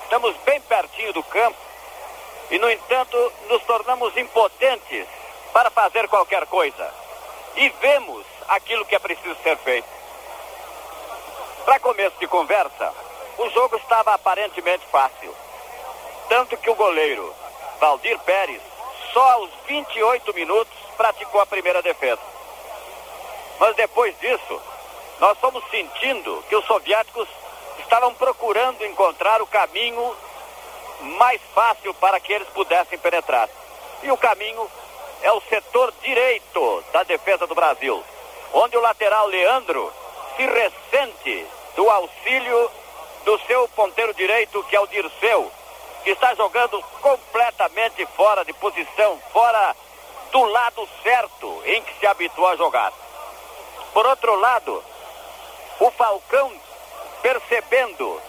estamos 0.02 0.36
bem 0.38 0.60
pertinho 0.62 1.12
do 1.12 1.22
campo 1.22 1.58
e, 2.50 2.58
no 2.58 2.70
entanto, 2.70 3.32
nos 3.48 3.62
tornamos 3.64 4.16
impotentes 4.16 5.06
para 5.52 5.70
fazer 5.70 6.08
qualquer 6.08 6.46
coisa. 6.46 6.94
E 7.56 7.68
vemos 7.80 8.24
aquilo 8.48 8.84
que 8.84 8.94
é 8.94 8.98
preciso 8.98 9.36
ser 9.42 9.56
feito. 9.58 9.88
Para 11.64 11.80
começo 11.80 12.16
de 12.18 12.26
conversa, 12.26 12.92
o 13.36 13.48
jogo 13.50 13.76
estava 13.76 14.14
aparentemente 14.14 14.84
fácil. 14.90 15.34
Tanto 16.28 16.56
que 16.56 16.70
o 16.70 16.74
goleiro 16.74 17.34
Valdir 17.80 18.18
Pérez, 18.20 18.60
só 19.12 19.32
aos 19.32 19.50
28 19.66 20.34
minutos, 20.34 20.72
praticou 20.96 21.40
a 21.40 21.46
primeira 21.46 21.82
defesa. 21.82 22.20
Mas 23.58 23.76
depois 23.76 24.18
disso, 24.18 24.62
nós 25.20 25.38
fomos 25.38 25.62
sentindo 25.70 26.44
que 26.48 26.56
os 26.56 26.64
soviéticos 26.66 27.28
estavam 27.80 28.14
procurando 28.14 28.84
encontrar 28.84 29.40
o 29.40 29.46
caminho 29.46 30.16
mais 31.18 31.40
fácil 31.54 31.94
para 31.94 32.20
que 32.20 32.32
eles 32.32 32.48
pudessem 32.48 32.98
penetrar. 32.98 33.48
E 34.02 34.10
o 34.10 34.16
caminho 34.16 34.68
é 35.22 35.32
o 35.32 35.40
setor 35.42 35.92
direito 36.02 36.84
da 36.92 37.02
defesa 37.02 37.46
do 37.46 37.54
Brasil, 37.54 38.02
onde 38.52 38.76
o 38.76 38.80
lateral 38.80 39.26
Leandro 39.26 39.92
se 40.36 40.46
ressente 40.46 41.46
do 41.74 41.88
auxílio 41.90 42.70
do 43.24 43.38
seu 43.46 43.68
ponteiro 43.68 44.14
direito, 44.14 44.62
que 44.64 44.76
é 44.76 44.80
o 44.80 44.86
Dirceu, 44.86 45.50
está 46.10 46.34
jogando 46.34 46.82
completamente 47.00 48.06
fora 48.16 48.44
de 48.44 48.52
posição, 48.54 49.18
fora 49.32 49.74
do 50.30 50.44
lado 50.44 50.88
certo 51.02 51.62
em 51.64 51.82
que 51.82 51.98
se 51.98 52.06
habituou 52.06 52.48
a 52.48 52.56
jogar. 52.56 52.92
Por 53.92 54.06
outro 54.06 54.34
lado, 54.38 54.82
o 55.80 55.90
Falcão, 55.92 56.52
percebendo 57.22 58.20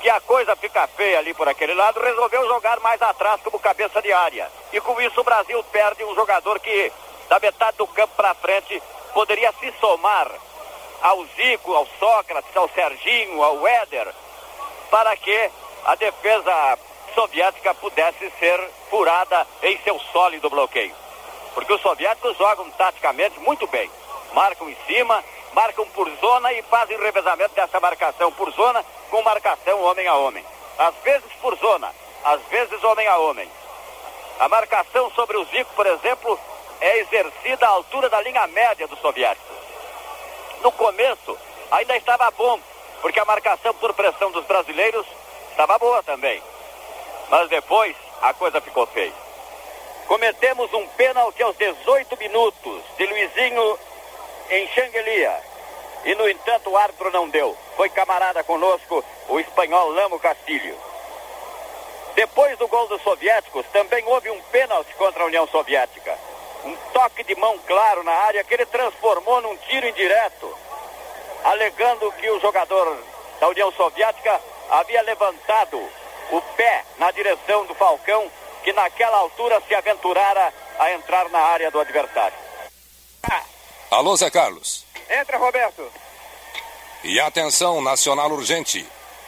que 0.00 0.10
a 0.10 0.20
coisa 0.20 0.54
fica 0.56 0.86
feia 0.88 1.18
ali 1.18 1.32
por 1.34 1.48
aquele 1.48 1.74
lado, 1.74 2.00
resolveu 2.00 2.46
jogar 2.46 2.78
mais 2.80 3.00
atrás 3.00 3.40
como 3.42 3.58
cabeça 3.58 4.02
de 4.02 4.12
área. 4.12 4.50
E 4.72 4.80
com 4.80 5.00
isso 5.00 5.20
o 5.20 5.24
Brasil 5.24 5.62
perde 5.64 6.04
um 6.04 6.14
jogador 6.14 6.60
que, 6.60 6.92
da 7.28 7.38
metade 7.38 7.78
do 7.78 7.86
campo 7.86 8.14
para 8.16 8.34
frente, 8.34 8.82
poderia 9.12 9.52
se 9.52 9.72
somar 9.80 10.30
ao 11.00 11.24
Zico, 11.36 11.74
ao 11.74 11.86
Sócrates, 11.98 12.56
ao 12.56 12.68
Serginho, 12.70 13.42
ao 13.42 13.66
Éder, 13.66 14.12
para 14.90 15.16
que 15.16 15.50
a 15.84 15.94
defesa 15.94 16.78
soviética 17.14 17.74
pudesse 17.74 18.30
ser 18.38 18.70
furada 18.90 19.46
em 19.62 19.78
seu 19.78 19.98
sólido 20.12 20.50
bloqueio. 20.50 20.94
Porque 21.54 21.72
os 21.72 21.80
soviéticos 21.80 22.36
jogam 22.36 22.68
taticamente 22.70 23.38
muito 23.40 23.66
bem. 23.68 23.90
Marcam 24.32 24.68
em 24.68 24.76
cima, 24.86 25.22
marcam 25.52 25.86
por 25.88 26.10
zona 26.20 26.52
e 26.52 26.62
fazem 26.62 26.98
revezamento 26.98 27.54
dessa 27.54 27.78
marcação 27.78 28.32
por 28.32 28.50
zona 28.52 28.84
com 29.10 29.22
marcação 29.22 29.80
homem 29.82 30.06
a 30.08 30.14
homem. 30.14 30.44
Às 30.76 30.94
vezes 30.96 31.32
por 31.40 31.56
zona, 31.56 31.90
às 32.24 32.42
vezes 32.42 32.82
homem 32.82 33.06
a 33.06 33.16
homem. 33.18 33.48
A 34.40 34.48
marcação 34.48 35.10
sobre 35.12 35.36
o 35.36 35.44
Zico, 35.44 35.72
por 35.74 35.86
exemplo, 35.86 36.38
é 36.80 36.98
exercida 36.98 37.66
à 37.66 37.70
altura 37.70 38.08
da 38.08 38.20
linha 38.20 38.46
média 38.48 38.88
dos 38.88 38.98
soviéticos. 38.98 39.56
No 40.60 40.72
começo, 40.72 41.38
ainda 41.70 41.96
estava 41.96 42.30
bom, 42.32 42.58
porque 43.00 43.20
a 43.20 43.24
marcação 43.24 43.72
por 43.74 43.94
pressão 43.94 44.32
dos 44.32 44.44
brasileiros 44.44 45.06
estava 45.52 45.78
boa 45.78 46.02
também. 46.02 46.42
Mas 47.28 47.48
depois 47.48 47.96
a 48.22 48.32
coisa 48.34 48.60
ficou 48.60 48.86
feia. 48.86 49.12
Cometemos 50.06 50.72
um 50.74 50.86
pênalti 50.88 51.42
aos 51.42 51.56
18 51.56 52.16
minutos 52.18 52.82
de 52.96 53.06
Luizinho 53.06 53.78
em 54.50 54.68
Xanguelia. 54.68 55.40
E 56.04 56.14
no 56.14 56.28
entanto 56.28 56.70
o 56.70 56.76
árbitro 56.76 57.10
não 57.10 57.28
deu. 57.28 57.56
Foi 57.76 57.88
camarada 57.88 58.44
conosco 58.44 59.02
o 59.28 59.40
espanhol 59.40 59.90
Lamo 59.90 60.18
Castilho. 60.18 60.76
Depois 62.14 62.56
do 62.58 62.68
gol 62.68 62.86
dos 62.86 63.02
soviéticos, 63.02 63.66
também 63.72 64.04
houve 64.06 64.30
um 64.30 64.40
pênalti 64.42 64.94
contra 64.94 65.22
a 65.22 65.26
União 65.26 65.48
Soviética. 65.48 66.16
Um 66.64 66.76
toque 66.92 67.24
de 67.24 67.34
mão 67.34 67.58
claro 67.66 68.04
na 68.04 68.12
área 68.12 68.44
que 68.44 68.54
ele 68.54 68.66
transformou 68.66 69.40
num 69.40 69.56
tiro 69.56 69.88
indireto, 69.88 70.56
alegando 71.42 72.12
que 72.12 72.30
o 72.30 72.40
jogador 72.40 72.96
da 73.40 73.48
União 73.48 73.72
Soviética 73.72 74.40
havia 74.70 75.02
levantado 75.02 75.88
o 76.30 76.40
pé 76.56 76.84
na 76.98 77.10
direção 77.10 77.66
do 77.66 77.74
Falcão, 77.74 78.30
que 78.62 78.72
naquela 78.72 79.18
altura 79.18 79.62
se 79.66 79.74
aventurara 79.74 80.52
a 80.78 80.92
entrar 80.92 81.28
na 81.28 81.38
área 81.38 81.70
do 81.70 81.80
adversário. 81.80 82.36
Alô, 83.90 84.16
Zé 84.16 84.30
Carlos. 84.30 84.84
Entra, 85.08 85.38
Roberto. 85.38 85.88
E 87.04 87.20
atenção, 87.20 87.80
nacional 87.80 88.30
urgente. 88.30 88.84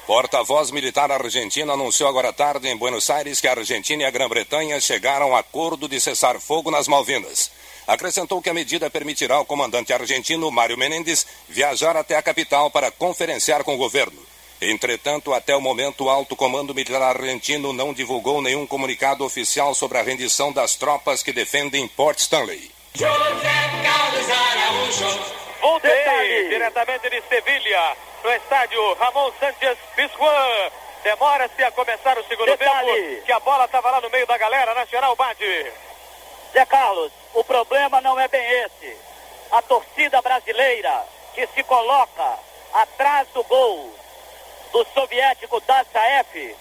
Porta-voz 0.06 0.70
militar 0.70 1.10
argentino 1.10 1.72
anunciou 1.72 2.08
agora 2.08 2.30
à 2.30 2.32
tarde 2.32 2.68
em 2.68 2.76
Buenos 2.76 3.10
Aires 3.10 3.40
que 3.40 3.48
a 3.48 3.52
Argentina 3.52 4.02
e 4.02 4.06
a 4.06 4.10
Grã-Bretanha 4.10 4.80
chegaram 4.80 5.36
a 5.36 5.40
acordo 5.40 5.88
de 5.88 6.00
cessar 6.00 6.40
fogo 6.40 6.70
nas 6.70 6.88
Malvinas. 6.88 7.50
Acrescentou 7.86 8.40
que 8.40 8.48
a 8.48 8.54
medida 8.54 8.88
permitirá 8.88 9.36
ao 9.36 9.44
comandante 9.44 9.92
argentino 9.92 10.50
Mário 10.50 10.78
Menendez 10.78 11.26
viajar 11.48 11.96
até 11.96 12.16
a 12.16 12.22
capital 12.22 12.70
para 12.70 12.90
conferenciar 12.90 13.62
com 13.62 13.74
o 13.74 13.78
governo. 13.78 14.20
Entretanto, 14.60 15.34
até 15.34 15.54
o 15.54 15.60
momento, 15.60 16.04
o 16.04 16.10
alto 16.10 16.34
comando 16.34 16.74
militar 16.74 17.02
argentino 17.02 17.72
não 17.74 17.92
divulgou 17.92 18.40
nenhum 18.40 18.66
comunicado 18.66 19.24
oficial 19.24 19.74
sobre 19.74 19.98
a 19.98 20.02
rendição 20.02 20.50
das 20.50 20.76
tropas 20.76 21.22
que 21.22 21.32
defendem 21.32 21.86
Port 21.88 22.18
Stanley. 22.18 22.70
Voltei 25.60 26.48
diretamente 26.48 27.10
de 27.10 27.22
Sevilha, 27.28 27.96
no 28.24 28.30
estádio 28.32 28.94
Ramon 28.94 29.30
Sánchez 29.38 29.76
Pizjuán. 29.94 30.70
Demora-se 31.04 31.62
a 31.62 31.70
começar 31.70 32.18
o 32.18 32.24
segundo 32.24 32.46
Detalhe. 32.46 32.92
tempo, 32.92 33.26
que 33.26 33.32
a 33.32 33.40
bola 33.40 33.66
estava 33.66 33.90
lá 33.90 34.00
no 34.00 34.10
meio 34.10 34.26
da 34.26 34.38
galera, 34.38 34.74
Nacional 34.74 35.14
bate. 35.14 35.72
Zé 36.52 36.64
Carlos, 36.64 37.12
o 37.34 37.44
problema 37.44 38.00
não 38.00 38.18
é 38.18 38.26
bem 38.26 38.44
esse. 38.64 38.96
A 39.52 39.60
torcida 39.62 40.20
brasileira 40.22 41.04
que 41.34 41.46
se 41.48 41.62
coloca 41.62 42.38
atrás 42.72 43.28
do 43.34 43.44
gol 43.44 43.94
do 44.72 44.84
soviético 44.92 45.60
Dassaev 45.60 46.56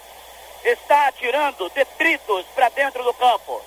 está 0.64 1.08
atirando 1.08 1.70
detritos 1.70 2.46
para 2.56 2.70
dentro 2.70 3.04
do 3.04 3.14
campo. 3.14 3.62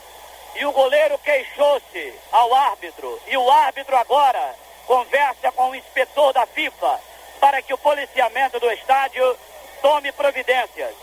E 0.57 0.65
o 0.65 0.73
goleiro 0.73 1.17
queixou-se 1.19 2.15
ao 2.33 2.53
árbitro. 2.55 3.21
E 3.27 3.37
o 3.37 3.51
árbitro 3.51 3.97
agora 3.97 4.55
conversa 4.87 5.53
com 5.53 5.71
o 5.71 5.75
inspetor 5.75 6.33
da 6.33 6.47
FIFA 6.47 7.01
para 7.41 7.63
que 7.63 7.73
o 7.73 7.79
policiamento 7.79 8.59
do 8.59 8.71
estádio 8.73 9.39
tome 9.81 10.11
providências. 10.13 10.95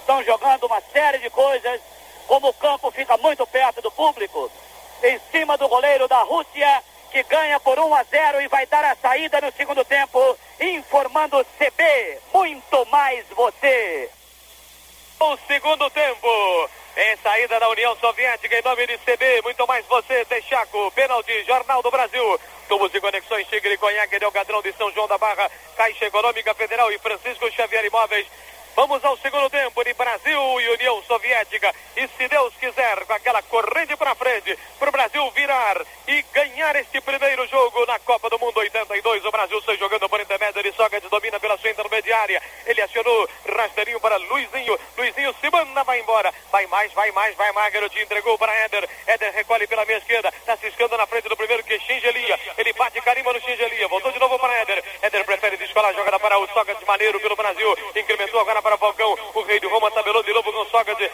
Estão 0.00 0.22
jogando 0.24 0.64
uma 0.64 0.80
série 0.92 1.18
de 1.18 1.28
coisas, 1.30 1.80
como 2.26 2.48
o 2.48 2.54
campo 2.54 2.90
fica 2.90 3.16
muito 3.18 3.46
perto 3.46 3.82
do 3.82 3.90
público, 3.90 4.50
em 5.02 5.20
cima 5.30 5.58
do 5.58 5.68
goleiro 5.68 6.08
da 6.08 6.22
Rússia, 6.22 6.82
que 7.12 7.22
ganha 7.24 7.60
por 7.60 7.78
1 7.78 7.94
a 7.94 8.02
0 8.04 8.40
e 8.40 8.48
vai 8.48 8.64
dar 8.66 8.84
a 8.86 8.96
saída 8.96 9.38
no 9.42 9.52
segundo 9.52 9.84
tempo, 9.84 10.38
informando 10.58 11.44
CB, 11.58 12.18
muito 12.32 12.86
mais 12.86 13.24
você. 13.28 14.10
O 15.20 15.36
segundo 15.46 15.88
tempo. 15.90 16.70
Em 16.94 17.16
saída 17.22 17.58
da 17.58 17.70
União 17.70 17.96
Soviética, 17.96 18.58
em 18.58 18.62
nome 18.62 18.86
de 18.86 18.98
CB, 18.98 19.40
muito 19.42 19.66
mais 19.66 19.86
você, 19.86 20.26
Texaco, 20.26 20.90
pênalti, 20.90 21.42
Jornal 21.44 21.82
do 21.82 21.90
Brasil. 21.90 22.40
Tubos 22.68 22.94
e 22.94 23.00
conexões 23.00 23.46
Tigre, 23.48 23.78
Conhaque, 23.78 24.18
Delgadrão 24.18 24.60
de 24.60 24.72
São 24.74 24.92
João 24.92 25.08
da 25.08 25.16
Barra, 25.16 25.50
Caixa 25.74 26.04
Econômica 26.04 26.54
Federal 26.54 26.92
e 26.92 26.98
Francisco 26.98 27.50
Xavier 27.50 27.86
Imóveis. 27.86 28.26
Vamos 28.74 29.04
ao 29.04 29.18
segundo 29.18 29.50
tempo 29.50 29.84
de 29.84 29.92
Brasil 29.92 30.60
e 30.60 30.68
União 30.70 31.02
Soviética. 31.02 31.74
E 31.94 32.08
se 32.08 32.26
Deus 32.26 32.54
quiser, 32.56 33.04
com 33.04 33.12
aquela 33.12 33.42
corrente 33.42 33.94
para 33.96 34.14
frente, 34.14 34.58
para 34.78 34.88
o 34.88 34.92
Brasil 34.92 35.30
virar 35.32 35.76
e 36.08 36.22
ganhar 36.32 36.74
este 36.76 37.00
primeiro 37.02 37.46
jogo 37.48 37.84
na 37.84 37.98
Copa 37.98 38.30
do 38.30 38.38
Mundo 38.38 38.58
82. 38.58 39.24
O 39.26 39.30
Brasil 39.30 39.60
sai 39.62 39.76
jogando 39.76 40.08
por 40.08 40.20
intermédio 40.20 40.62
de 40.62 40.72
Sócrates, 40.72 41.10
domina 41.10 41.38
pela 41.38 41.58
sua 41.58 41.70
intermediária. 41.70 42.42
Ele 42.64 42.80
acionou 42.80 43.28
rasteirinho 43.46 44.00
para 44.00 44.16
Luizinho. 44.16 44.78
Luizinho 44.96 45.34
se 45.38 45.50
manda, 45.50 45.84
vai 45.84 46.00
embora. 46.00 46.32
Vai 46.50 46.66
mais, 46.66 46.90
vai 46.94 47.10
mais, 47.12 47.36
vai 47.36 47.52
mais. 47.52 47.72
Garotinho 47.74 48.04
entregou 48.04 48.38
para 48.38 48.54
Éder. 48.54 48.88
Éder 49.06 49.32
recolhe 49.34 49.66
pela 49.66 49.84
meia 49.84 49.98
esquerda. 49.98 50.28
Está 50.28 50.56
ciscando 50.56 50.96
na 50.96 51.06
frente 51.06 51.28
do 51.28 51.36
primeiro 51.36 51.62
que 51.62 51.74
é 51.74 51.78
Xingelia. 51.78 52.40
Ele 52.56 52.72
bate 52.72 53.00
carimba 53.02 53.34
no 53.34 53.40
Xingelia. 53.40 53.86
Voltou 53.88 54.10
de 54.10 54.18
novo 54.18 54.38
para 54.38 54.60
Éder. 54.62 54.82
Éder 55.02 55.24
prefere 55.26 55.58
descolar 55.58 55.90
a 55.90 55.92
jogada 55.92 56.18
para 56.18 56.38
o 56.38 56.46
Sócrates 56.48 56.86
Maneiro 56.86 57.20
pelo 57.20 57.36
Brasil. 57.36 57.76
Incrementou 57.94 58.40
agora 58.40 58.62
para 58.62 58.78
Falcão. 58.78 59.18
O 59.34 59.42
rei 59.42 59.58
de 59.60 59.66
Roma 59.66 59.90
tabelou 59.90 60.22
de 60.22 60.32
novo 60.32 60.52
com 60.52 60.60
o 60.60 60.66
Sócrates. 60.66 61.10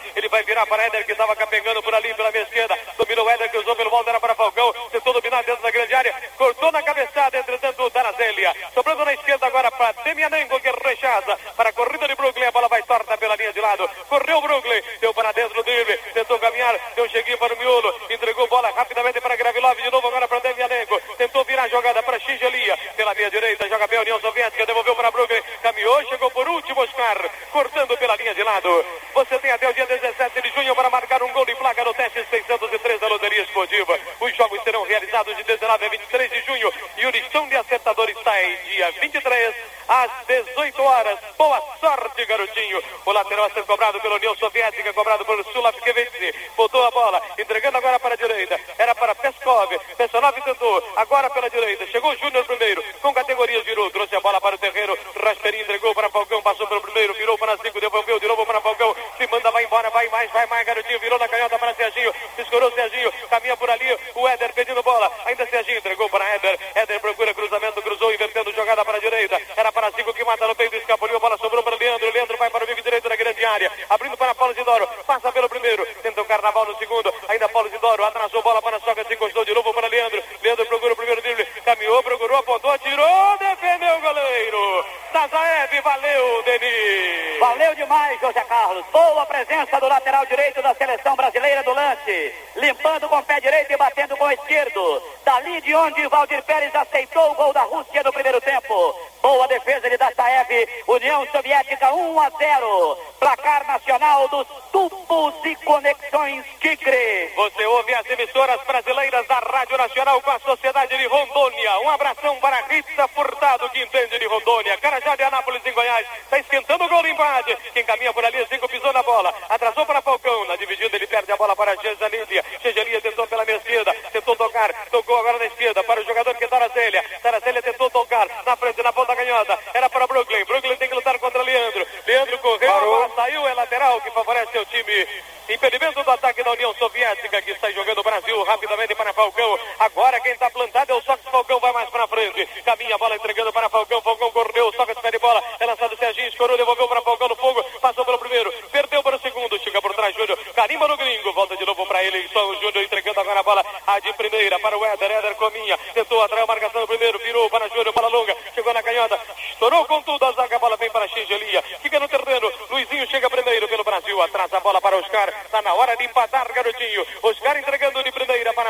Ele 0.59 0.65
vai 0.65 0.65
virar 0.65 0.65
para 0.65 0.83
Éder 0.83 1.05
que 1.05 1.11
estava 1.11 1.35
capengando 1.35 1.81
por 1.81 1.93
ali 1.93 2.13
pela 2.13 2.31
meia 2.31 2.43
esquerda. 2.43 2.77
Dominou 2.97 3.29
Éder 3.29 3.49
que 3.49 3.57
usou 3.57 3.75
pelo 3.75 3.89
volta 3.89 4.09
era 4.09 4.19
para 4.19 4.35
Falcão. 4.35 4.73
Tentou 4.91 5.13
dominar 5.13 5.43
dentro 5.43 5.61
da 5.63 5.71
grande 5.71 5.93
área. 5.93 6.13
Cortou 6.37 6.71
na 6.71 6.81
cabeçada, 6.81 7.37
entretanto, 7.37 7.83
o 7.83 7.89
Tarazélia. 7.89 8.53
Sobrando 8.73 9.05
na 9.05 9.13
esquerda 9.13 9.47
agora 9.47 9.71
para 9.71 9.91
Demianenko 10.03 10.59
que 10.59 10.71
rechaça. 10.71 11.37
Para 11.55 11.69
a 11.69 11.73
corrida 11.73 12.07
de 12.07 12.15
Brooklyn. 12.15 12.45
A 12.45 12.51
bola 12.51 12.67
vai 12.67 12.83
torta 12.83 13.17
pela 13.17 13.35
linha 13.35 13.53
de 13.53 13.61
lado. 13.61 13.89
Correu 14.09 14.37
o 14.37 14.41
Brooklyn. 14.41 14.81
Deu 14.99 15.13
para 15.13 15.31
dentro 15.31 15.53
do 15.55 15.63
drible. 15.63 15.97
Tentou 16.13 16.39
caminhar. 16.39 16.77
Deu 16.95 17.05
um 17.05 17.09
cheguinho 17.09 17.37
para 17.37 17.53
o 17.53 17.57
miolo. 17.57 17.93
Entregou 18.09 18.47
bola 18.47 18.69
rapidamente 18.71 19.21
para 19.21 19.35
Gravilov. 19.35 19.81
De 19.81 19.91
novo 19.91 20.07
agora 20.07 20.27
para 20.27 20.39
Demianenko. 20.39 20.99
Tentou 21.17 21.43
virar 21.45 21.63
a 21.63 21.69
jogada 21.69 22.03
para 22.03 22.19
Xingelia. 22.19 22.77
Pela 22.97 23.13
linha 23.13 23.29
direita. 23.29 23.69
Joga 23.69 23.87
bem 23.87 23.99
a 23.99 24.01
União 24.01 24.19
Soviética. 24.19 24.65
Devolveu 24.65 24.95
para 24.95 25.11
Brooklyn. 25.11 25.41
Caminhou. 25.61 26.03
Chegou 26.09 26.31
por 26.31 26.47
último 26.49 26.81
Oscar. 26.81 27.29
Cortando 27.51 27.97
pela 27.97 28.15
linha 28.17 28.35
de 28.35 28.43
lado. 28.43 28.85
Você 29.13 29.39
tem 29.39 29.51
até 29.51 29.69
o 29.69 29.73
dia 29.73 29.85
17 29.85 30.41
de 30.41 30.49
junho 30.51 30.75
para 30.75 30.89
marcar 30.89 31.21
um 31.21 31.31
gol 31.33 31.45
de 31.45 31.55
placa 31.55 31.83
no 31.83 31.93
teste 31.93 32.25
603 32.29 32.99
da 32.99 33.07
Loteria 33.07 33.41
Esportiva. 33.43 33.99
Os 34.19 34.35
jogos 34.35 34.63
serão 34.63 34.83
realizados 34.83 35.35
de 35.35 35.43
19 35.43 35.85
a 35.85 35.89
23 35.89 36.31
de 36.31 36.41
junho. 36.41 36.73
E 36.97 37.05
o 37.05 37.09
listão 37.09 37.47
de 37.47 37.55
acertadores 37.55 38.15
sai 38.23 38.59
dia 38.89 39.01
23 39.01 39.55
às 39.87 40.11
18 40.27 40.81
horas. 40.83 41.19
Boa 41.37 41.61
sorte, 41.79 42.25
garotinho. 42.25 42.81
O 43.05 43.11
lateral 43.11 43.45
a 43.45 43.49
ser 43.49 43.63
cobrado 43.63 43.99
pela 43.99 44.15
União 44.15 44.35
Soviética, 44.35 44.93
cobrado 44.93 45.25
por 45.25 45.43
Sulafkevich. 45.51 46.35
Botou 46.55 46.85
a 46.85 46.91
bola, 46.91 47.21
entregando 47.37 47.77
agora 47.77 47.99
para 47.99 48.13
a 48.13 48.17
direita. 48.17 48.59
Era 48.77 48.93
para 48.93 49.15
Peskov. 49.15 49.69
Pessanov 49.97 50.39
tentou, 50.41 50.83
agora 50.95 51.29
pela 51.31 51.49
direita. 51.49 51.87
Chegou 51.87 52.11
o 52.11 52.17
Júnior 52.17 52.45
primeiro, 52.45 52.83
com 53.01 53.13
categorias 53.13 53.63
virou. 53.65 53.89
Trouxe 53.89 54.15
a 54.15 54.19
bola 54.19 54.39
para 54.39 54.55
o 54.55 54.59
terreno. 54.59 54.97
Rasperi 55.23 55.61
entregou 55.61 55.93
para 55.95 56.09
Falcão, 56.09 56.41
passou 56.41 56.67
pelo 56.67 56.81
primeiro, 56.81 57.13
virou 57.15 57.37
para 57.37 57.57
cinco, 57.57 57.81
devolveu 57.81 58.19
de 58.19 58.27
novo 58.27 58.45
para 58.45 58.61
Falcão. 58.61 58.95
Se 59.17 59.27
manda, 59.27 59.49
vai 59.51 59.63
embora, 59.63 59.89
vai 59.89 60.07
mais, 60.09 60.31
vai 60.31 60.45
mais, 60.45 60.65
garotinho. 60.67 60.99
Virou 60.99 61.17
na 61.17 61.27
canhota 61.27 61.57
para 61.57 61.73
Serginho. 61.73 62.13
Escorou 62.37 62.71
Serginho, 62.73 63.11
caminha 63.29 63.57
por 63.57 63.69
ali. 63.69 63.97
O 64.13 64.27
Éder 64.27 64.53
pedindo 64.53 64.83
bola. 64.83 65.11
Ainda 65.25 65.47
Serginho 65.47 65.79
entregou 65.79 66.07
para 66.09 66.29
Éder. 66.35 66.59
Éder 66.75 66.99
procura 66.99 67.33
cruzamento, 67.33 67.81
cruzou, 67.81 68.13
invertendo 68.13 68.53
jogada 68.53 68.85
para 68.85 68.97
a 68.97 69.01
direita. 69.01 69.41
Era 69.55 69.71
para 69.71 69.91
cinco 69.91 70.13
que 70.13 70.23
mata 70.25 70.45
no 70.47 70.55
peito, 70.55 70.75
escapuliu. 70.75 71.17
A 71.17 71.19
bola 71.19 71.37
sobrou 71.37 71.63
para 71.63 71.75
Leandro. 71.75 72.11
Leandro 72.11 72.37
vai 72.37 72.49
para 72.49 72.63
o 72.63 72.67
bico 72.67 72.81
direito 72.81 73.07
da 73.07 73.15
grande 73.15 73.45
área. 73.45 73.71
Abrindo 73.89 74.17
para 74.17 74.35
Paulo 74.35 74.53
Zidoro. 74.53 74.87
Passa 75.07 75.31
pelo 75.31 75.47
primeiro. 75.47 75.85
Tenta 76.03 76.21
o 76.21 76.25
Carnaval 76.25 76.65
no 76.65 76.77
segundo. 76.77 77.13
Ainda 77.27 77.47
Paulo 77.49 77.69
Zidoro. 77.69 78.03
Atrasou 78.03 78.41
bola 78.43 78.61
para 78.61 78.79
Sócrates. 78.79 79.11
Encostou 79.11 79.45
de 79.45 79.53
novo 79.53 79.73
para 79.73 79.87
Leandro. 79.87 80.21
Leandro 80.41 80.65
procura 80.65 80.93
o 80.93 80.95
primeiro 80.95 81.21
drible. 81.21 81.45
Caminhou, 81.63 82.03
procurou, 82.03 82.37
apontou, 82.37 82.71
atirou. 82.71 83.37
Defendeu 83.37 83.95
o 83.95 84.01
goleiro. 84.01 84.85
Tazaev, 85.13 85.81
valeu, 85.81 86.43
Denis. 86.43 87.39
Valeu 87.39 87.75
demais, 87.75 88.19
José 88.19 88.43
Carlos. 88.43 88.85
Boa 88.91 89.25
presença 89.45 89.79
do 89.79 89.87
lateral 89.87 90.25
direito 90.25 90.61
da 90.61 90.73
seleção 90.75 91.15
brasileira 91.15 91.63
do 91.63 91.73
lance. 91.73 92.35
Limpando 92.57 93.07
com 93.07 93.17
o 93.17 93.23
pé 93.23 93.39
direito 93.39 93.71
e 93.71 93.77
batendo 93.77 94.17
com 94.17 94.25
o 94.25 94.31
esquerdo. 94.31 95.03
Dali 95.23 95.61
de 95.61 95.73
onde 95.75 96.07
Valdir 96.07 96.43
Pérez 96.43 96.75
aceitou 96.75 97.31
o 97.31 97.35
gol 97.35 97.53
da 97.53 97.61
Rússia 97.63 98.03
no 98.03 98.11
primeiro 98.11 98.41
tempo. 98.41 98.95
Boa 99.21 99.47
defesa 99.47 99.89
de 99.89 99.97
Dassaev. 99.97 100.49
União 100.87 101.25
Soviética 101.31 101.93
1 101.93 102.19
a 102.19 102.29
0. 102.29 102.97
Placar 103.19 103.65
nacional 103.67 104.27
dos 104.27 104.47
tubos 104.71 105.33
e 105.45 105.55
conexões 105.57 106.45
Tigre. 106.59 107.31
Você 107.35 107.65
ouve 107.65 107.93
as 107.93 108.05
emissoras 108.09 108.61
brasileiras 108.65 109.25
da 109.27 109.39
Rádio 109.39 109.77
Nacional 109.77 110.21
com 110.21 110.31
a 110.31 110.39
Sociedade 110.39 110.97
de 110.97 111.07
Rondônia. 111.07 111.79
Um 111.79 111.89
abração 111.89 112.35
para 112.37 112.61
Rita 112.67 113.07
Furtado, 113.09 113.69
que 113.69 113.81
entende 113.81 114.19
de 114.19 114.27
Rondônia. 114.27 114.77
Carajá 114.77 115.15
de 115.15 115.23
Anápolis, 115.23 115.65
em 115.65 115.73
Goiás. 115.73 116.05
Está 116.23 116.39
esquentando 116.39 116.83
o 116.83 116.89
gol 116.89 117.03
de 117.03 117.11
empate. 117.11 117.57
Quem 117.73 117.83
caminha 117.85 118.13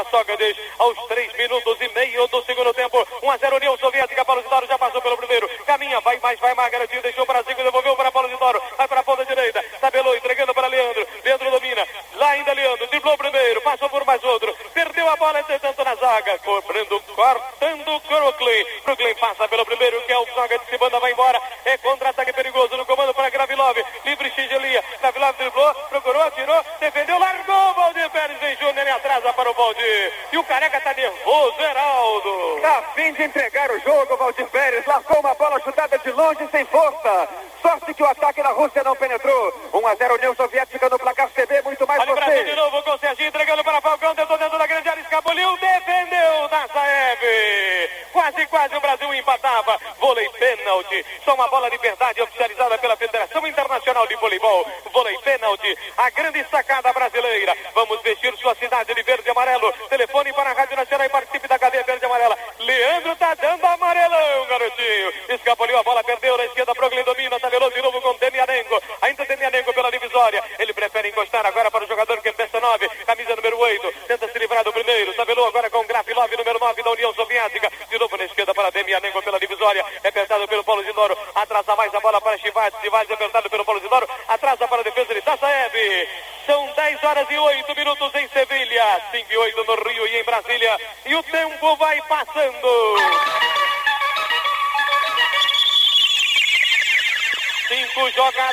Sócrates 0.05 0.57
aos 0.77 0.97
3 1.07 1.33
minutos 1.37 1.77
e 1.81 1.89
meio 1.89 2.27
do 2.27 2.43
segundo 2.43 2.73
tempo. 2.73 3.07
1 3.21 3.31
a 3.31 3.37
0 3.37 3.55
União 3.55 3.77
Soviética 3.77 4.25
para 4.25 4.39
o 4.39 4.43
Zidoro, 4.43 4.67
já 4.67 4.77
passou 4.77 5.01
pelo 5.01 5.17
primeiro. 5.17 5.49
Caminha, 5.65 5.99
vai 6.01 6.17
mais, 6.19 6.39
vai 6.39 6.53
mais, 6.53 6.71
garantiu, 6.71 7.01
deixou 7.01 7.25
para 7.25 7.41
Zico, 7.43 7.63
devolveu 7.63 7.95
para 7.95 8.11
Paulo 8.11 8.29
Zidoro, 8.29 8.61
vai 8.77 8.87
para 8.87 9.01
a 9.01 9.03
ponta 9.03 9.25
direita, 9.25 9.63
tabelou, 9.81 10.15
entregando 10.15 10.53
para 10.53 10.67
Leandro. 10.67 11.07
Leandro 11.23 11.51
domina, 11.51 11.87
lá 12.15 12.29
ainda 12.29 12.53
Leandro, 12.53 12.87
driblou 12.87 13.17
primeiro, 13.17 13.61
passou 13.61 13.89
por 13.89 14.05
mais 14.05 14.23
outro, 14.23 14.55
perdeu 14.73 15.09
a 15.09 15.15
bola, 15.15 15.39
entretanto 15.39 15.83
na 15.83 15.95
zaga, 15.95 16.37
cobrando, 16.39 16.99
cortando 17.15 17.95
o 17.95 17.99
Brooklyn. 17.99 18.65
Brooklyn 18.83 19.15
passa 19.15 19.47
pelo 19.47 19.65
primeiro, 19.65 20.01
que 20.03 20.11
é 20.11 20.17
o 20.17 20.25
Sócrates, 20.27 20.67
se 20.69 20.77
banda, 20.77 20.99
vai 20.99 21.11
embora, 21.11 21.41
siempre 33.19 33.48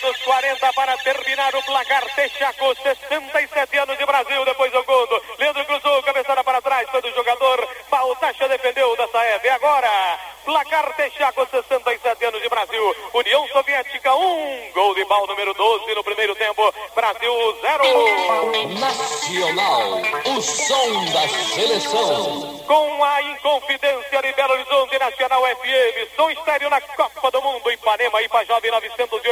dos 0.00 0.16
40 0.18 0.72
para 0.72 0.96
terminar 0.98 1.54
o 1.54 1.62
placar. 1.62 2.04
Texaco, 2.14 2.74
67 2.82 3.78
anos 3.78 3.98
de 3.98 4.06
Brasil, 4.06 4.44
depois 4.44 4.72
do 4.72 4.82
Gundo. 4.84 5.22
Leandro 5.38 5.64
cruzou, 5.64 6.02
cabeçada 6.02 6.42
para 6.44 6.62
trás, 6.62 6.88
todo 6.90 7.14
jogador. 7.14 7.68
Baltacha 7.90 8.48
defendeu 8.48 8.96
da 8.96 9.08
Saeb. 9.08 9.44
E 9.44 9.48
agora, 9.48 10.18
placar 10.44 10.94
Texaco, 10.96 11.46
67 11.50 12.24
anos 12.24 12.42
de 12.42 12.48
Brasil. 12.48 12.96
União 13.12 13.46
Soviética, 13.48 14.14
1. 14.14 14.18
Um. 14.18 14.72
Gol 14.72 14.94
de 14.94 15.04
bal 15.04 15.26
número 15.26 15.54
12 15.54 15.94
no 15.94 16.04
primeiro 16.04 16.34
tempo. 16.34 16.72
Brasil, 16.94 17.58
0. 17.60 18.78
Nacional, 18.80 20.00
o 20.26 20.42
som 20.42 21.04
da 21.12 21.28
seleção. 21.28 22.64
Com 22.66 23.04
a 23.04 23.22
Inconfidência 23.22 24.22
de 24.22 24.32
Belo 24.32 24.52
Horizonte 24.54 24.98
Nacional 24.98 25.42
FM, 25.42 26.16
som 26.16 26.30
estéreo 26.30 26.70
na 26.70 26.80
Copa 26.80 27.30
do 27.30 27.42
Mundo, 27.42 27.70
Ipanema, 27.70 28.22
Ipajó, 28.22 28.60
920. 28.60 29.25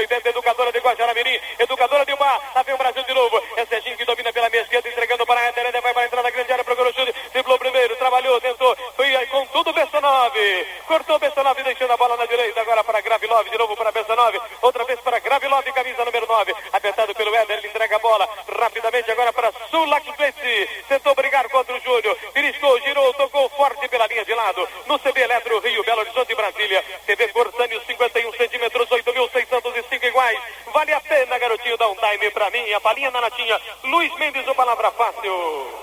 palinha 32.84 33.10
na 33.10 33.20
latinha. 33.20 33.58
Luiz 33.82 34.14
Mendes, 34.16 34.46
o 34.46 34.54
palavra 34.54 34.90
fácil. 34.90 35.32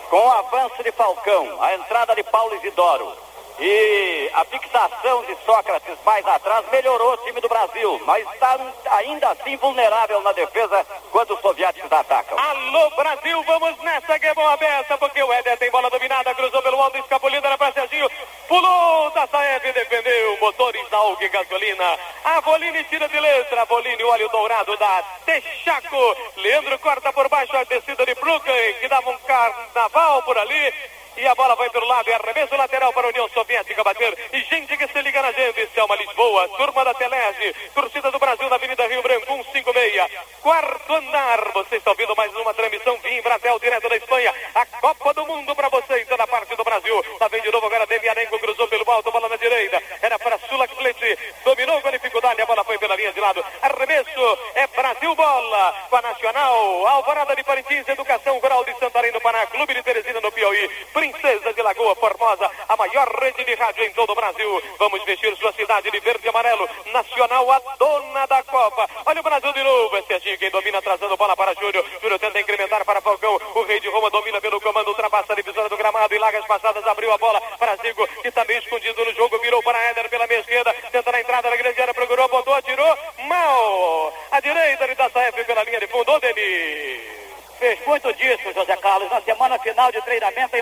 Com 0.09 0.19
o 0.19 0.31
avanço 0.31 0.83
de 0.83 0.91
Falcão, 0.91 1.57
a 1.59 1.73
entrada 1.73 2.15
de 2.15 2.23
Paulo 2.23 2.55
Isidoro. 2.55 3.11
E 3.59 4.29
a 4.33 4.43
fixação 4.45 5.23
de 5.25 5.35
Sócrates 5.45 5.95
mais 6.03 6.25
atrás 6.25 6.65
melhorou 6.71 7.13
o 7.13 7.17
time 7.17 7.39
do 7.39 7.47
Brasil, 7.47 8.01
mas 8.05 8.27
está 8.33 8.57
ainda 8.89 9.29
assim 9.29 9.55
vulnerável 9.57 10.19
na 10.21 10.31
defesa 10.31 10.83
quando 11.11 11.35
os 11.35 11.41
soviéticos 11.41 11.91
atacam. 11.91 12.39
Alô, 12.39 12.89
Brasil, 12.95 13.43
vamos 13.43 13.77
nessa 13.83 14.17
que 14.17 14.25
é 14.25 14.33
bom 14.33 14.47
aberta, 14.47 14.97
porque 14.97 15.21
o 15.21 15.31
Éder 15.31 15.59
tem 15.59 15.69
bola 15.69 15.91
dominada, 15.91 16.33
cruzou 16.33 16.61
pelo 16.63 16.81
alto, 16.81 16.97
escapulida, 16.97 17.45
era 17.45 17.57
para 17.57 17.73
Serginho, 17.73 18.09
pulou, 18.47 19.11
Tassaev 19.11 19.73
defendeu, 19.73 20.37
motores 20.39 20.89
na 20.89 21.03
UG, 21.09 21.29
gasolina, 21.29 21.99
a 22.23 22.39
Volini 22.39 22.83
tira 22.85 23.07
de 23.07 23.19
letra, 23.19 23.61
a 23.61 23.65
Bolini, 23.65 24.03
óleo 24.03 24.29
dourado 24.29 24.75
da 24.77 25.03
Texaco, 25.23 26.15
Leandro 26.61 26.79
corta 26.79 27.11
por 27.11 27.27
baixo 27.27 27.57
a 27.57 27.63
descida 27.63 28.05
de 28.05 28.13
Brooklyn, 28.13 28.73
que 28.79 28.87
dava 28.87 29.09
um 29.09 29.17
carnaval 29.19 30.21
por 30.21 30.37
ali. 30.37 30.73
E 31.17 31.27
a 31.27 31.35
bola 31.35 31.55
vai 31.55 31.69
pelo 31.69 31.87
lado 31.87 32.09
e 32.09 32.13
arremesso 32.13 32.55
lateral 32.55 32.93
para 32.93 33.07
a 33.07 33.09
União 33.09 33.27
Soviética 33.29 33.83
bater. 33.83 34.17
E 34.31 34.41
gente 34.43 34.77
que 34.77 34.87
se 34.87 35.01
liga 35.01 35.21
na 35.21 35.31
gente, 35.31 35.67
Selma 35.73 35.95
Lisboa, 35.95 36.47
turma 36.49 36.85
da 36.85 36.93
Telese, 36.93 37.53
torcida 37.73 38.11
do 38.11 38.19
Brasil 38.19 38.47
na 38.47 38.55
Avenida 38.55 38.87
Rio 38.87 39.01
Branco, 39.01 39.25
156. 39.25 40.07
Quarto 40.41 40.93
andar, 40.93 41.51
você 41.51 41.77
está 41.77 41.91
ouvindo 41.91 42.15
mais 42.15 42.30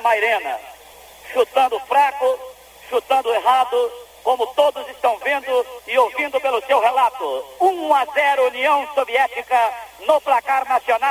Mairena, 0.10 0.58
chutando 1.32 1.80
fraco, 1.82 2.40
chutando 2.90 3.32
errado, 3.32 3.92
como 4.24 4.48
todos 4.56 4.88
estão 4.90 5.16
vendo 5.20 5.66
e 5.86 5.96
ouvindo 6.00 6.42
pelo 6.42 6.60
seu 6.66 6.80
relato. 6.80 7.46
1 7.60 7.94
a 7.94 8.06
0 8.06 8.48
União 8.48 8.88
Soviética 8.96 9.72
no 10.08 10.20
placar 10.22 10.68
nacional. 10.68 11.09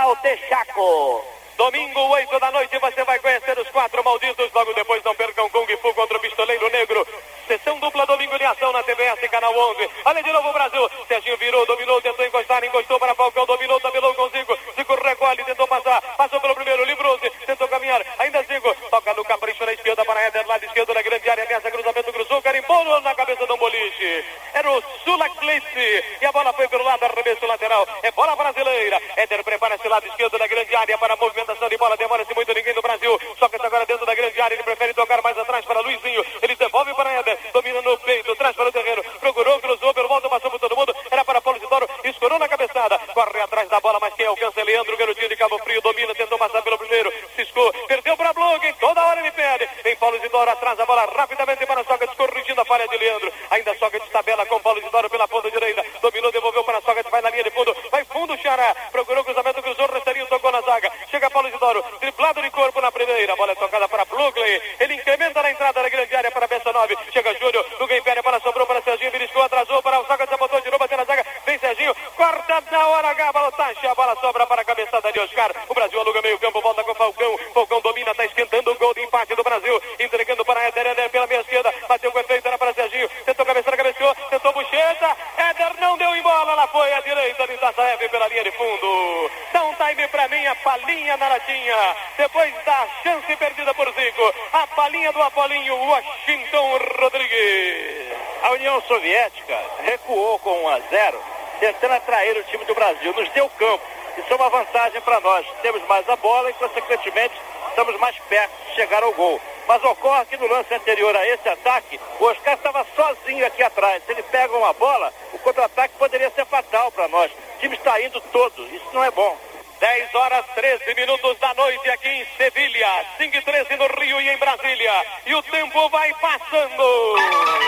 0, 100.99 101.23
tentando 101.61 101.95
atrair 101.95 102.37
o 102.37 102.45
time 102.45 102.65
do 102.65 102.75
Brasil. 102.75 103.13
Nos 103.13 103.29
deu 103.31 103.49
campo. 103.51 103.85
Isso 104.17 104.33
é 104.33 104.37
uma 104.37 104.51
vantagem 104.51 105.01
para 105.03 105.21
nós. 105.21 105.47
Temos 105.63 105.81
mais 105.87 106.09
a 106.09 106.17
bola 106.17 106.51
e, 106.51 106.55
consequentemente, 106.55 107.35
estamos 107.69 107.97
mais 108.01 108.19
perto 108.29 108.51
de 108.67 108.75
chegar 108.75 109.03
ao 109.05 109.13
gol. 109.13 109.41
Mas 109.69 109.85
ocorre 109.85 110.25
que 110.27 110.37
no 110.39 110.49
lance 110.49 110.75
anterior 110.75 111.15
a 111.15 111.27
esse 111.29 111.49
ataque, 111.49 112.01
o 112.19 112.25
Oscar 112.25 112.55
estava 112.55 112.85
sozinho 112.97 113.47
aqui 113.47 113.63
atrás. 113.63 114.03
Se 114.05 114.13
ele 114.13 114.23
pega 114.25 114.57
uma 114.57 114.73
bola, 114.73 115.13
o 115.33 115.39
contra-ataque 115.39 115.95
poderia 115.99 116.31
ser 116.31 116.47
fatal 116.47 116.91
para 116.91 117.07
nós. 117.07 117.31
O 117.31 117.61
time 117.61 117.77
está 117.77 118.01
indo 118.01 118.21
todo. 118.33 118.67
Isso 118.75 118.91
não 118.93 119.05
é 119.05 119.11
bom. 119.13 119.37
10 119.79 120.15
horas 120.17 120.45
13 120.57 120.95
minutos 120.97 121.39
da 121.39 121.55
noite 121.55 121.89
aqui 121.91 122.09
em 122.09 122.27
Sevilha, 122.37 123.07
5 123.19 123.37
e 123.37 123.43
13 123.43 123.77
no 123.77 123.87
Rio 123.87 124.21
e 124.21 124.29
em 124.29 124.37
Brasília. 124.37 125.07
E 125.27 125.35
o 125.37 125.43
tempo 125.45 125.89
vai 125.91 126.13
passando. 126.15 127.68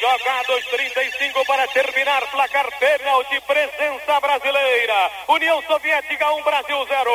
Jogados, 0.00 0.64
35 0.66 1.44
para 1.46 1.66
terminar. 1.68 2.26
Placar 2.30 2.66
pênalti, 2.78 3.40
presença 3.40 4.20
brasileira. 4.20 5.10
União 5.28 5.62
Soviética 5.62 6.32
1, 6.32 6.42
Brasil 6.42 6.86
0. 6.86 7.10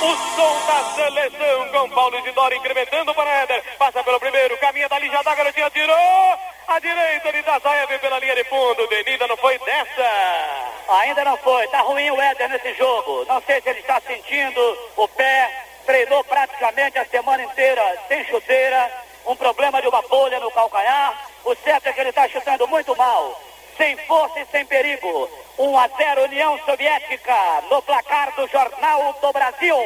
O 0.00 0.16
som 0.36 0.66
da 0.66 0.94
seleção 0.94 1.68
com 1.70 1.90
Paulo 1.90 2.18
Isidoro 2.20 2.54
incrementando 2.54 3.14
para 3.14 3.42
Éder. 3.42 3.62
Passa 3.78 4.04
pelo 4.04 4.20
primeiro, 4.20 4.56
caminha 4.58 4.88
dali, 4.88 5.10
já 5.10 5.22
dá 5.22 5.34
garotinha, 5.34 5.70
tirou. 5.70 6.38
A 6.68 6.78
direita 6.78 7.32
de 7.32 7.42
Dazaev 7.42 7.98
pela 7.98 8.18
linha 8.18 8.36
de 8.36 8.44
fundo. 8.44 8.86
Denida 8.86 9.26
não 9.26 9.36
foi 9.38 9.58
dessa. 9.58 10.78
Ainda 11.00 11.24
não 11.24 11.36
foi. 11.38 11.66
Tá 11.68 11.80
ruim 11.80 12.10
o 12.10 12.20
Éder 12.20 12.48
nesse 12.48 12.74
jogo. 12.74 13.24
Não 13.24 13.40
sei 13.42 13.60
se 13.60 13.70
ele 13.70 13.80
está 13.80 14.00
sentindo 14.00 14.78
o 14.96 15.08
pé. 15.08 15.64
Treinou 15.86 16.22
praticamente 16.24 16.98
a 16.98 17.06
semana 17.06 17.42
inteira 17.42 17.82
sem 18.06 18.24
chuteira. 18.26 19.07
Um 19.28 19.36
problema 19.36 19.82
de 19.82 19.88
uma 19.88 20.00
bolha 20.02 20.40
no 20.40 20.50
calcanhar. 20.50 21.28
O 21.44 21.54
certo 21.56 21.86
é 21.86 21.92
que 21.92 22.00
ele 22.00 22.08
está 22.08 22.26
chutando 22.28 22.66
muito 22.66 22.96
mal. 22.96 23.38
Sem 23.76 23.94
força 24.06 24.40
e 24.40 24.46
sem 24.46 24.64
perigo. 24.64 25.28
1 25.58 25.78
a 25.78 25.86
0 25.86 26.24
União 26.24 26.58
Soviética 26.64 27.62
no 27.70 27.82
placar 27.82 28.34
do 28.34 28.48
Jornal 28.48 29.12
do 29.20 29.30
Brasil. 29.30 29.76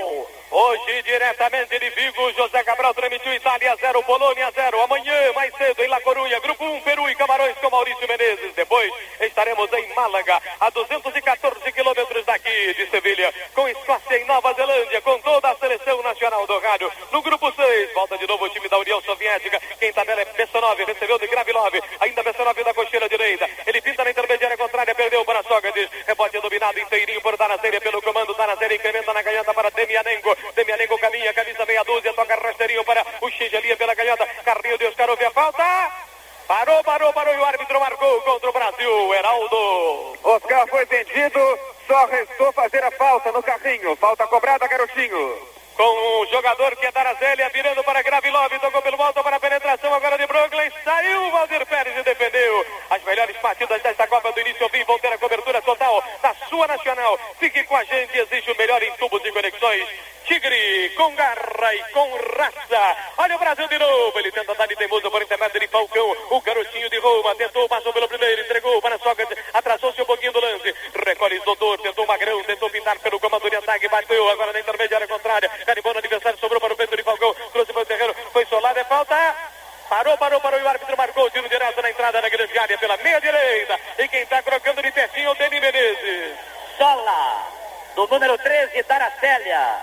Hoje, 0.55 1.03
diretamente 1.05 1.79
de 1.79 1.89
Vigo, 1.89 2.31
José 2.35 2.63
Cabral 2.63 2.93
transmitiu 2.93 3.33
Itália 3.33 3.75
0, 3.75 4.03
Polônia 4.03 4.53
0. 4.55 4.83
Amanhã, 4.83 5.33
mais 5.35 5.51
cedo, 5.57 5.83
em 5.83 5.89
La 5.89 5.99
Corunha, 6.03 6.39
Grupo 6.41 6.63
1, 6.63 6.83
Peru 6.83 7.09
e 7.09 7.15
Camarões 7.15 7.57
com 7.57 7.71
Maurício 7.71 8.07
Menezes. 8.07 8.53
Depois, 8.55 8.93
estaremos 9.19 9.73
em 9.73 9.95
Málaga, 9.95 10.43
a 10.61 10.69
214 10.69 11.73
quilômetros 11.73 12.27
daqui 12.27 12.75
de 12.75 12.87
Sevilha, 12.91 13.33
com 13.55 13.67
Escócia 13.67 14.19
e 14.19 14.25
Nova 14.25 14.53
Zelândia, 14.53 15.01
com 15.01 15.19
toda 15.21 15.49
a 15.49 15.57
seleção 15.57 16.03
nacional 16.03 16.47
do 16.47 16.59
rádio. 16.59 16.93
No 17.11 17.23
Grupo 17.23 17.51
6, 17.51 17.95
volta 17.95 18.19
de 18.19 18.27
novo 18.27 18.45
o 18.45 18.51
time 18.51 18.69
da 18.69 18.77
União 18.77 19.01
Soviética. 19.01 19.59
Quem 19.81 19.91
tabela 19.91 20.21
é 20.21 20.27
Bessanov, 20.27 20.79
recebeu 20.85 21.19
de 21.19 21.29
Gravilov, 21.29 21.81
ainda 21.99 22.23
Bessanov 22.23 22.63
da 22.63 22.75
cocheira 22.75 23.09
direita. 23.09 23.49
Ele 23.67 23.81
pinta 23.81 24.05
na 24.05 24.11
intermediária 24.11 24.59
contrária, 24.59 24.95
perdeu 24.95 25.25
para 25.25 25.43
Sócrates. 25.45 25.89
Rebote 26.07 26.39
dominado 26.41 26.79
inteirinho 26.79 27.23
por 27.23 27.39
Danazéria 27.39 27.81
pelo 27.81 28.03
comando. 28.03 28.35
Danazéria 28.35 28.77
incrementa 28.77 29.15
na 29.15 29.23
canhota 29.23 29.55
para 29.55 29.71
Demianenko. 29.71 30.42
Demianenko 30.55 30.99
caminha, 30.99 31.33
camisa 31.33 31.65
meia 31.67 31.85
dúzia, 31.85 32.13
toca 32.15 32.35
rasteirinho 32.35 32.85
para 32.85 33.05
o 33.21 33.31
Xingelia 33.31 33.77
pela 33.77 33.97
canhota. 33.97 34.27
Carrinho 34.45 34.79
de 34.79 34.87
Oscar 34.87 35.11
ouve 35.11 35.25
a 35.25 35.31
falta. 35.31 35.65
Parou, 36.47 36.83
parou, 36.85 37.13
parou 37.13 37.35
e 37.35 37.39
o 37.39 37.45
árbitro 37.45 37.81
marcou 37.81 38.21
contra 38.23 38.51
o 38.51 38.53
Brasil, 38.53 39.15
Heraldo. 39.15 40.19
Oscar 40.23 40.67
foi 40.69 40.85
vendido, 40.87 41.59
só 41.87 42.05
restou 42.07 42.53
fazer 42.53 42.85
a 42.85 42.91
falta 42.91 43.33
no 43.33 43.43
carrinho. 43.43 43.97
Falta 43.97 44.27
cobrada, 44.27 44.67
garotinho 44.67 45.53
com 45.77 46.23
o 46.23 46.27
jogador 46.27 46.77
que 46.77 46.87
é 46.87 46.93
Darazélia, 46.93 47.49
virando 47.49 47.83
para 47.83 48.03
Gravilov, 48.03 48.59
tocou 48.61 48.83
pelo 48.83 49.03
alto 49.03 49.23
para 49.23 49.37
a 49.37 49.41
penetração 49.41 49.93
agora 49.95 50.19
de 50.19 50.22
Brooklyn, 50.43 50.73
saiu 50.83 51.31
Valdir 51.31 51.65
Pérez 51.67 51.97
e 51.97 52.03
defendeu. 52.03 52.67
As 52.91 53.01
melhores 53.05 53.37
partidas 53.37 53.81
desta 53.81 54.09
Copa 54.09 54.33
do 54.33 54.41
início 54.41 54.65
ao 54.65 54.71
fim 54.71 54.83
vão 54.83 54.99
ter 54.99 55.13
a 55.13 55.19
cobertura 55.19 55.63
total 55.63 56.03
da 56.21 56.35
sua 56.49 56.67
nacional. 56.67 57.17
Fique 57.39 57.63
com 57.63 57.77
a 57.77 57.85
gente, 57.85 58.19
existe 58.19 58.51
o 58.51 58.57
melhor 58.57 58.83
em 58.83 58.91
tubos 58.97 59.25
e 59.25 59.31
conexões. 59.31 59.89
Tigre, 60.25 60.91
com 60.97 61.15
garra 61.15 61.75
e 61.75 61.85
com 61.93 62.11
raça. 62.37 62.97
Olha 63.19 63.37
o 63.37 63.39
Brasil 63.39 63.69
de 63.69 63.79
novo. 63.79 64.19
Ele 64.19 64.33
tenta 64.33 64.53
dar 64.55 64.67
de 64.67 64.75
teimoso 64.75 65.09
por 65.13 65.23
intermédio 65.23 65.61
de 65.61 65.69
Falcão. 65.69 66.17
O 66.31 66.41
garotinho 66.41 66.91
de 66.91 66.99
Roma 66.99 67.37
tentou, 67.37 67.69
passou 67.69 67.93
pelo 67.93 68.09
primeiro, 68.09 68.43
entregou 68.43 68.83
para 68.83 68.99
Sócrates. 68.99 69.39
Atrasou-se 69.55 70.03
um 70.03 70.07
pouquinho 70.07 70.33
do 70.33 70.41
lance. 70.41 70.75
Recolhe 71.07 71.37
Isidoro, 71.37 71.83
tentou 71.83 72.05
Magrão, 72.05 72.43
tentou 72.43 72.69
pintar 72.69 72.99
pelo 72.99 73.21
comando 73.21 73.49
de 73.49 73.57
ataque. 73.57 73.89
Bateu 73.89 74.29
agora 74.29 74.53
na 74.53 74.59
intermediária 74.59 75.07
contrária. 75.07 75.49
Carimbou 75.65 75.93
no 75.93 75.99
adversário, 76.01 76.39
sobrou 76.41 76.61
para 76.61 76.75
o 76.75 76.77
peito 76.77 76.97
de 76.97 77.03
Falcão. 77.05 77.33
Trouxe 77.53 77.73
para 77.73 77.83
o 77.83 77.87
terreno, 77.87 78.15
foi 78.33 78.45
solado, 78.47 78.79
é 78.81 78.85
falta. 78.85 79.52
Parou, 79.93 80.17
parou, 80.17 80.41
parou 80.41 80.59
e 80.59 80.63
o 80.63 80.69
árbitro 80.71 80.97
marcou. 80.97 81.29
Tiro 81.29 81.47
direto 81.51 81.83
na 81.83 81.91
entrada 81.91 82.23
da 82.23 82.29
grande 82.31 82.59
área 82.59 82.79
pela 82.79 82.97
meia 82.97 83.21
direita. 83.21 83.79
E 83.99 84.09
quem 84.09 84.23
está 84.23 84.43
crocando 84.43 84.81
de 84.81 84.91
pertinho 84.91 85.29
é 85.29 85.31
o 85.31 85.35
Deni 85.35 85.61
Menezes. 85.61 86.35
Sola, 86.79 87.47
do 87.95 88.07
número 88.07 88.39
13, 88.39 88.83
Daracélia 88.85 89.81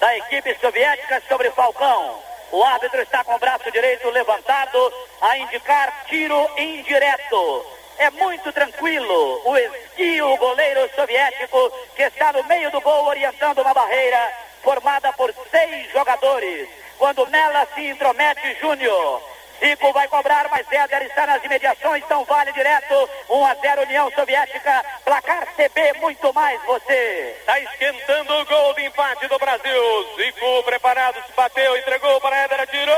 da 0.00 0.16
equipe 0.16 0.56
soviética 0.62 1.22
sobre 1.28 1.50
Falcão. 1.50 2.22
O 2.50 2.64
árbitro 2.64 3.02
está 3.02 3.22
com 3.22 3.34
o 3.34 3.38
braço 3.38 3.70
direito 3.70 4.08
levantado 4.08 4.94
a 5.20 5.36
indicar 5.36 6.06
tiro 6.06 6.50
indireto. 6.56 7.66
É 7.98 8.08
muito 8.12 8.50
tranquilo 8.54 9.42
o 9.44 9.58
esguio 9.58 10.38
goleiro 10.38 10.88
soviético 10.94 11.70
que 11.94 12.04
está 12.04 12.32
no 12.32 12.42
meio 12.44 12.70
do 12.70 12.80
gol 12.80 13.04
orientando 13.04 13.60
uma 13.60 13.74
barreira 13.74 14.32
formada 14.62 15.12
por 15.12 15.30
seis 15.50 15.92
jogadores. 15.92 16.66
Quando 16.96 17.26
nela 17.26 17.66
se 17.74 17.88
intromete 17.88 18.56
Júnior. 18.58 19.39
Zico 19.60 19.92
vai 19.92 20.08
cobrar, 20.08 20.48
mas 20.50 20.66
Éder 20.70 21.02
está 21.02 21.26
nas 21.26 21.44
imediações, 21.44 22.02
então 22.02 22.24
vale 22.24 22.50
direto. 22.52 23.08
1 23.28 23.44
a 23.44 23.54
0 23.54 23.82
União 23.82 24.10
Soviética, 24.12 24.84
placar 25.04 25.46
CB, 25.54 25.92
muito 26.00 26.32
mais 26.32 26.60
você. 26.64 27.36
Está 27.40 27.60
esquentando 27.60 28.34
o 28.34 28.44
gol 28.46 28.74
de 28.74 28.86
empate 28.86 29.28
do 29.28 29.38
Brasil. 29.38 30.16
Zico 30.16 30.62
preparado, 30.64 31.22
se 31.26 31.32
bateu, 31.32 31.76
entregou 31.76 32.20
para 32.20 32.36
Éder, 32.38 32.60
atirou. 32.60 32.96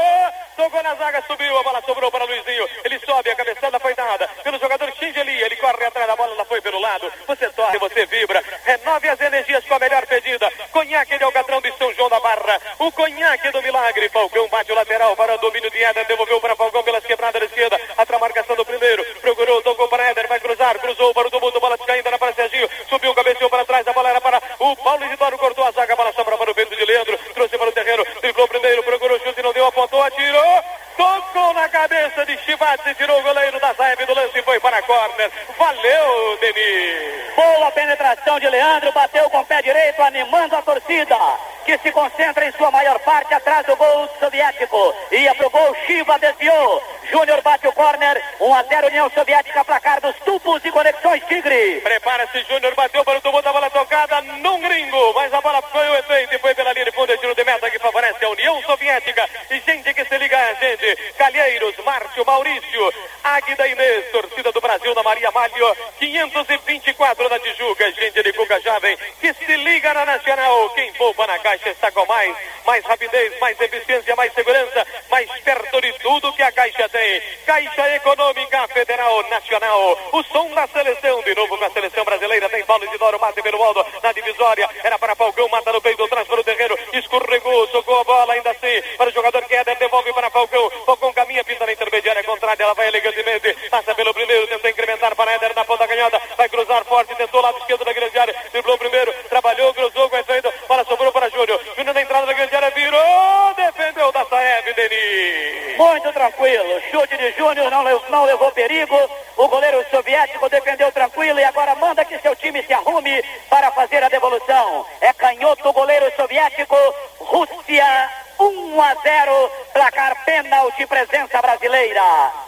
Tocou 0.63 0.81
na 0.81 0.95
zaga, 0.95 1.21
subiu, 1.27 1.59
a 1.59 1.63
bola 1.65 1.83
sobrou 1.83 2.09
para 2.09 2.25
Luizinho. 2.25 2.69
Ele 2.85 2.97
sobe, 3.01 3.31
a 3.31 3.35
cabeçada 3.35 3.81
foi 3.81 3.95
dada 3.95 4.29
pelo 4.45 4.61
jogador 4.61 4.93
Xingeli. 4.93 5.43
Ele 5.43 5.57
corre 5.57 5.85
atrás 5.85 6.07
da 6.07 6.15
bola, 6.15 6.35
ela 6.35 6.45
foi 6.45 6.61
pelo 6.61 6.79
lado. 6.79 7.13
Você 7.27 7.49
torce, 7.51 7.79
você 7.79 8.07
vibra. 8.07 8.43
Renove 8.65 9.09
as 9.09 9.21
energias 9.21 9.65
com 9.65 9.75
a 9.75 9.79
melhor 9.79 10.07
pedida. 10.07 10.49
Conhaque 10.71 11.19
de 11.19 11.25
Alcatrão 11.25 11.61
de 11.61 11.73
São 11.77 11.93
João 11.95 12.09
da 12.09 12.21
Barra. 12.21 12.61
O 12.79 12.93
conhaque 12.93 13.51
do 13.51 13.63
milagre. 13.63 14.09
Falcão 14.09 14.49
bate 14.49 14.71
o 14.71 14.75
lateral 14.75 15.17
para 15.17 15.35
o 15.35 15.39
domínio 15.39 15.71
de 15.71 15.83
Éder. 15.83 16.07
Devolveu 16.07 16.41
para 16.41 16.55
Falcão 16.55 16.83
pelas 16.83 17.05
quebradas 17.05 17.41
da 17.41 17.47
esquerda. 17.47 17.81
Atrás 17.97 18.21
marcação 18.21 18.55
do 18.55 18.65
primeiro. 18.65 19.05
Procurou, 19.21 19.63
tocou 19.63 19.89
para 19.89 20.11
Éder. 20.11 20.29
Vai 20.29 20.39
cruzar, 20.41 20.79
cruzou 20.79 21.13
para 21.13 21.29
o 21.29 21.31
tumulto. 21.31 21.61
Bola 21.61 21.79
caindo 21.79 22.11
na 22.11 22.19
para 22.19 22.35
Serginho. 22.35 22.69
Subiu, 22.89 23.15
cabeceou 23.15 23.51
para 23.51 23.65
trás. 23.65 23.87
A 23.87 23.93
bola 23.93 24.11
era 24.11 24.21
para 24.21 24.41
o 24.61 24.77
Paulo 24.77 25.05
Isidoro. 25.07 25.39
Cortou 25.39 25.65
a 25.65 25.73
zaga. 25.73 25.93
A 25.93 25.97
bola 25.97 26.13
sobra 26.13 26.37
para 26.37 26.51
o 26.51 26.55
vento 26.55 26.77
de 26.77 26.85
Leandro. 26.85 27.19
Trouxe 27.35 27.59
para 27.59 27.69
o 27.69 27.73
terreno. 27.73 28.05
Driblou 28.21 28.47
primeiro. 28.47 28.83
Procurou 28.85 29.19
chute. 29.21 29.43
Não 29.43 29.53
deu. 29.53 29.67
Apontou. 29.67 30.03
Atirou. 30.03 30.63
Tocou 30.97 31.55
na 31.55 31.62
cabeça 31.73 32.27
de 32.27 32.37
Chivatsi, 32.45 32.95
tirou 32.95 33.19
o 33.19 33.23
goleiro 33.23 33.59
da 33.59 33.73
Zaeb 33.73 34.05
do 34.05 34.15
lance 34.15 34.39
e 34.39 34.43
foi 34.43 34.61
para 34.61 34.77
a 34.77 34.83
corner. 34.83 35.31
Valeu, 35.59 36.39
Denis. 36.39 37.35
Boa 37.35 37.71
penetração 37.73 38.39
de 38.39 38.49
Leandro, 38.49 38.93
bateu 38.93 39.29
com 39.31 39.41
o 39.41 39.47
pé 39.47 39.63
direito, 39.63 40.03
animando 40.03 40.55
a 40.55 40.63
torcida, 40.63 41.17
que 41.65 41.79
se 41.79 41.91
concentra 41.91 42.47
em 42.47 42.53
sua 42.53 42.71
maior 42.71 42.99
parte 43.01 43.33
atrás 43.33 43.67
do 43.67 43.75
gol 43.75 44.09
soviético. 44.21 44.95
Ia 45.11 45.35
pro 45.35 45.49
gol, 45.49 45.75
Chiva 45.87 46.19
desviou. 46.19 46.83
Júnior 47.11 47.43
bate 47.43 47.67
o 47.67 47.73
corner, 47.73 48.23
1 48.41 48.55
a 48.55 48.63
0 48.63 48.87
União 48.87 49.11
Soviética, 49.11 49.65
placar 49.65 50.01
dos 50.01 50.17
tubos 50.21 50.65
e 50.65 50.71
conexões 50.71 51.23
Tigre. 51.27 51.81
Prepara-se, 51.83 52.43
Júnior 52.45 52.75
bateu 52.75 53.05
para 53.05 53.19
o 53.19 53.21
tubo 53.21 53.43
da 53.43 53.53
bola 53.53 53.71
tocada 53.71 54.21
num 54.23 54.61
gringo, 54.61 55.13
mas 55.15 55.33
a 55.33 55.41
bola 55.41 55.61
foi 55.63 55.89
o 55.89 55.95
efeito 55.97 56.35
e 56.35 56.39
foi 56.39 56.55
pela 56.55 56.73
linha 56.73 56.87
de 56.87 56.93
fundo, 56.93 57.17
tiro 57.19 57.35
de 57.35 57.45
meta 57.45 57.71
que 57.71 57.79
favorece 57.79 58.25
a 58.25 58.31
União 58.31 58.63
Soviética. 58.63 59.29
E 59.51 59.61
gente 59.61 59.93
que 59.93 60.05
se 60.05 60.19
liga 60.19 60.39
a 60.39 60.55
gente, 60.55 61.13
Calheiros, 61.19 61.77
Márcio, 61.85 62.25
Maurício, 62.25 62.43
Maurício, 62.43 62.93
Águida 63.33 63.67
Inês, 63.67 64.11
torcida 64.11 64.53
do 64.53 64.61
Brasil 64.61 64.95
na 64.95 65.03
Maria 65.03 65.31
Malho, 65.31 65.77
524 65.99 67.29
na 67.31 67.39
Tijuca, 67.39 67.91
gente 67.93 68.23
de 68.23 68.33
Cuca 68.35 68.61
Jovem, 68.61 68.95
que 69.21 69.33
se 69.33 69.57
liga 69.57 69.95
na 69.95 70.05
Nacional. 70.05 70.69
Quem 70.75 70.93
poupa 70.93 71.27
na 71.27 71.39
caixa 71.39 71.71
está 71.71 71.91
com 71.91 72.05
mais, 72.05 72.37
mais 72.67 72.85
rapidez, 72.85 73.39
mais 73.41 73.59
eficiência, 73.59 74.15
mais 74.17 74.35
segurança, 74.35 74.87
mais 75.11 75.31
perto 75.41 75.81
de 75.81 75.93
tudo 75.95 76.33
que 76.35 76.43
a 76.43 76.53
caixa 76.53 76.89
tem. 76.91 77.23
Caixa 77.47 77.97
Econômica 77.97 78.69
Federal 78.69 79.23
Nacional, 79.31 79.99
o 80.13 80.23
som 80.25 80.49
da 80.55 80.67
seleção, 80.67 81.23
de 81.23 81.35
novo 81.35 81.57
com 81.57 81.65
a 81.65 81.71
seleção 81.71 82.05
brasileira, 82.05 82.49
tem 82.49 82.65
Paulo 82.65 82.85
Isidoro, 82.85 83.21
mate 83.21 83.43
pelo 83.43 83.63
alto, 83.63 83.85
na 84.03 84.13
divisória, 84.13 84.69
era 84.85 84.99
para 84.99 85.17
Falcão, 85.17 85.49
mata 85.49 85.73
no 85.73 85.81
peito, 85.81 86.07
traz 86.09 86.27
para 86.27 86.41
o 86.41 86.45
terreno, 86.45 86.79
escorregou, 86.93 87.69
socou 87.69 88.01
a 88.01 88.05
bola, 88.05 88.35
ainda 88.35 88.51
assim, 88.51 88.83
para 88.97 89.11
o 89.11 89.13
jogador 89.13 89.45
Guedes, 89.47 89.79
devolve 89.79 90.13
para 90.13 90.31
Falcão, 90.31 90.71
Falcão 90.85 91.13
caminha, 91.13 91.45
pinta 91.45 91.67
na 91.67 91.73
intermediária 91.73 92.25
contrária, 92.25 92.63
ela 92.63 92.75
vai 92.75 92.89
elegantemente, 92.89 93.55
passa 93.71 93.95
pelo 93.95 94.15
primeiro, 94.15 94.47
tenta 94.47 94.71
incrementar 94.71 95.15
para 95.15 95.33
Éder 95.33 95.53
na 95.55 95.65
ponta 95.65 95.87
canhota, 95.87 96.21
vai 96.37 96.49
cruzar 96.49 96.85
forte, 96.85 97.15
tentou 97.15 97.41
lado 97.41 97.59
esquerdo 97.59 97.85
da 97.85 97.93
grande 97.93 98.19
área, 98.19 98.35
driblou 98.51 98.79
primeiro, 98.79 99.13
trabalhou, 99.29 99.75
cruzou 99.75 100.09
com 100.09 100.17
a 100.17 100.25
saída, 100.25 100.53
bola 100.67 100.85
sobrou 100.85 101.13
para 101.13 101.29
Júnior, 101.29 101.61
Júnior 101.77 101.95
na 101.95 102.03
entrada 102.03 102.27
da 102.27 102.33
grande 102.33 102.57
área, 102.57 102.71
virou, 102.71 103.55
defendeu 103.55 104.11
da 104.13 104.25
Saeb, 104.25 104.73
Denis. 104.75 105.77
Muito 105.77 106.13
tranquilo. 106.13 106.81
Chute 106.91 107.17
de 107.17 107.33
Júnior, 107.33 107.62
não, 107.73 107.85
não 108.11 108.25
levou 108.25 108.53
perigo. 108.53 108.97
O 109.37 109.49
goleiro 109.49 109.85
soviético 109.91 110.49
defendeu 110.51 110.93
tranquilo 110.93 111.41
e 111.41 111.45
agora 111.45 111.75
manda 111.77 112.05
que 112.05 112.19
seu 112.19 112.37
time 112.37 112.63
se 112.63 112.73
arrume 112.73 113.25
para 113.49 113.71
fazer 113.73 114.05
a 114.05 114.09
devolução. 114.11 114.87
É 115.01 115.13
canhoto 115.15 115.69
o 115.69 115.73
goleiro 115.73 116.13
soviético. 116.15 116.77
Rússia 117.19 118.11
1 118.39 118.83
a 118.83 118.95
0. 118.95 119.51
Placar 119.73 120.25
pênalti, 120.27 120.87
presença 120.87 121.41
brasileira. 121.41 122.03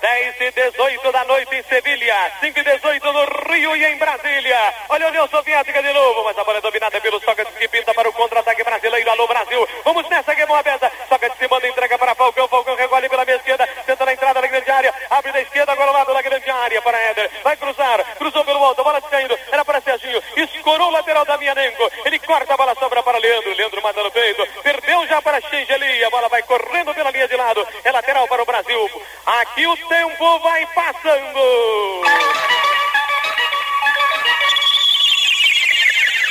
10 0.05 0.41
e 0.41 0.51
18 0.51 1.13
da 1.13 1.25
noite 1.25 1.55
em 1.57 1.63
Sevilha, 1.63 2.31
5 2.41 2.61
e 2.61 2.63
18 2.63 3.13
no 3.13 3.25
Rio 3.51 3.75
e 3.75 3.85
em 3.87 3.97
Brasília. 3.97 4.75
Olha 4.91 5.07
a 5.07 5.09
União 5.09 5.27
Soviética 5.29 5.83
de 5.83 5.93
novo, 5.95 6.25
mas 6.25 6.37
a 6.37 6.45
bola 6.45 6.59
é 6.59 6.61
dominada 6.61 7.01
pelo 7.01 7.19
Sócrates 7.21 7.55
que 7.57 7.67
pinta 7.69 7.95
para 7.95 8.07
o 8.07 8.13
contra-ataque 8.13 8.63
brasileiro. 8.63 9.11
Alô 9.11 9.27
Brasil, 9.27 9.67
vamos 9.83 10.07
nessa 10.11 10.35
que 10.35 10.43
é 10.43 10.47
boa 10.47 10.59
aberta. 10.59 10.93
Sócrates 11.09 11.39
se 11.39 11.49
manda, 11.49 11.67
entrega 11.67 11.97
para 11.97 12.15
Falcão, 12.15 12.47
Falcão 12.49 12.77
recolhe 12.77 13.09
pela 13.09 13.25
minha 13.25 13.39
esquerda, 13.39 13.67
tenta 13.87 14.05
na 14.05 14.13
entrada 14.13 14.43
da 14.43 14.47
grande 14.47 14.71
área, 14.71 14.95
abre 15.09 15.33
da 15.33 15.41
esquerda, 15.41 15.73
agora 15.73 15.89
ao 15.89 15.95
lado 15.95 16.13
da 16.13 16.21
grande 16.21 16.51
área 16.51 16.83
para 16.83 16.99
Éder. 16.99 17.31
Vai 17.43 17.57
cruzar, 17.57 18.05
cruzou 18.19 18.45
pelo 18.45 18.63
alto, 18.63 18.83
a 18.83 18.85
bola 18.85 19.01
caindo, 19.01 19.39
era 19.51 19.65
para 19.65 19.81
Serginho, 19.81 20.23
escorou 20.37 20.89
o 20.89 20.93
lateral 20.93 21.25
da 21.25 21.39
Mianenko. 21.39 21.91
Ele 22.05 22.19
corta 22.19 22.53
a 22.53 22.57
bola, 22.59 22.75
sobra 22.75 23.03
para 23.03 23.17
Leandro, 23.17 23.55
Leandro 23.55 23.83
manda 23.83 24.03
no 24.03 24.11
peito, 24.11 24.47
perdeu 24.63 25.07
já 25.07 25.23
para 25.23 25.41
Xengeli, 25.41 26.05
a 26.05 26.11
bola 26.11 26.29
vai 26.29 26.43
correndo 26.43 26.93
pela 26.93 27.15
linha 27.15 27.29
de 27.29 27.37
lado, 27.37 27.67
é 27.85 27.93
lateral 27.93 28.27
para 28.27 28.43
o 28.43 28.47
Brasil. 28.47 29.03
Aqui 29.25 29.67
o 29.67 29.77
tempo 29.89 30.39
vai 30.41 30.67
passando. 30.67 31.25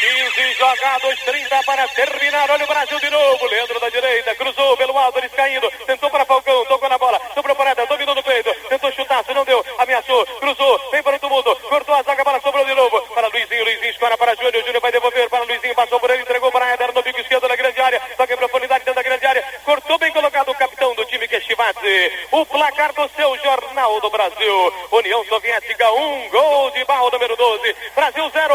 15 0.03 0.53
jogados, 0.53 1.19
30 1.26 1.64
para 1.64 1.88
terminar. 1.90 2.52
Olha 2.52 2.64
o 2.65 2.68
Brasil 2.68 2.99
de 2.99 3.10
novo. 3.10 3.45
Leandro 3.45 3.80
da 3.80 3.90
direita, 3.90 4.35
cruzou 4.35 4.76
pelo 4.77 4.98
alto, 4.98 5.19
eles 5.19 5.31
caindo. 5.31 5.72
Tentou 5.85 6.10
para 6.10 6.26
Falcão, 6.26 6.65
tocou 6.65 6.90
na 6.90 6.98
bola, 6.98 7.22
sobrou 7.34 7.56
para 7.56 7.72
Eda, 7.72 7.85
dominou 7.85 8.15
no 8.15 8.23
peito. 8.23 8.53
Tentou 8.68 8.91
chutar, 8.91 9.23
se 9.23 9.34
não 9.34 9.45
deu, 9.45 9.64
ameaçou, 9.77 10.26
cruzou, 10.26 10.91
vem 10.91 11.03
para 11.03 11.15
o 11.15 11.19
tumulto, 11.19 11.56
cortou 11.69 11.95
a 11.95 12.03
zaga, 12.03 12.22
a 12.22 12.26
bola 12.26 12.41
sobrou 12.41 12.65
de 12.65 12.73
novo. 12.73 13.02
Para 13.14 13.27
Luizinho, 13.27 13.64
Luizinho 13.64 13.91
escora 13.91 14.18
para 14.18 14.35
Júnior. 14.35 14.64
Júnior 14.65 14.81
vai 14.81 14.91
devolver 14.91 15.30
para 15.30 15.44
Luizinho, 15.44 15.76
passou 15.76 15.99
por 15.99 16.10
ele, 16.10 16.23
entregou 16.23 16.52
para 16.52 16.73
Eder 16.73 16.94
no 16.94 17.03
bico 17.03 17.22
esquerdo 17.22 17.48
da 17.48 17.56
grande 17.56 17.80
área. 17.80 18.02
Toca 18.18 18.34
em 18.34 18.38
profundidade 18.38 18.85
dentro 18.85 18.95
da 18.95 19.03
grande 19.03 19.26
área. 19.26 19.44
Cortou 19.64 19.98
bem 19.98 20.11
colocado 20.11 20.49
o 20.49 20.56
capitão 20.56 20.94
do 20.95 21.06
time 21.06 21.27
que 21.27 21.35
é 21.35 21.41
Chivatzi. 21.41 22.27
O 22.31 22.45
placar 22.45 22.94
do 22.94 23.07
seu 23.15 23.38
Jornal 23.74 24.00
do 24.02 24.10
Brasil. 24.12 24.74
União 24.91 25.26
Soviética, 25.26 25.91
um 25.94 26.30
gol 26.30 26.70
de 26.72 26.86
barro 26.86 27.10
número 27.10 27.36
12. 27.36 27.76
Brasil 27.95 28.30
0. 28.30 28.54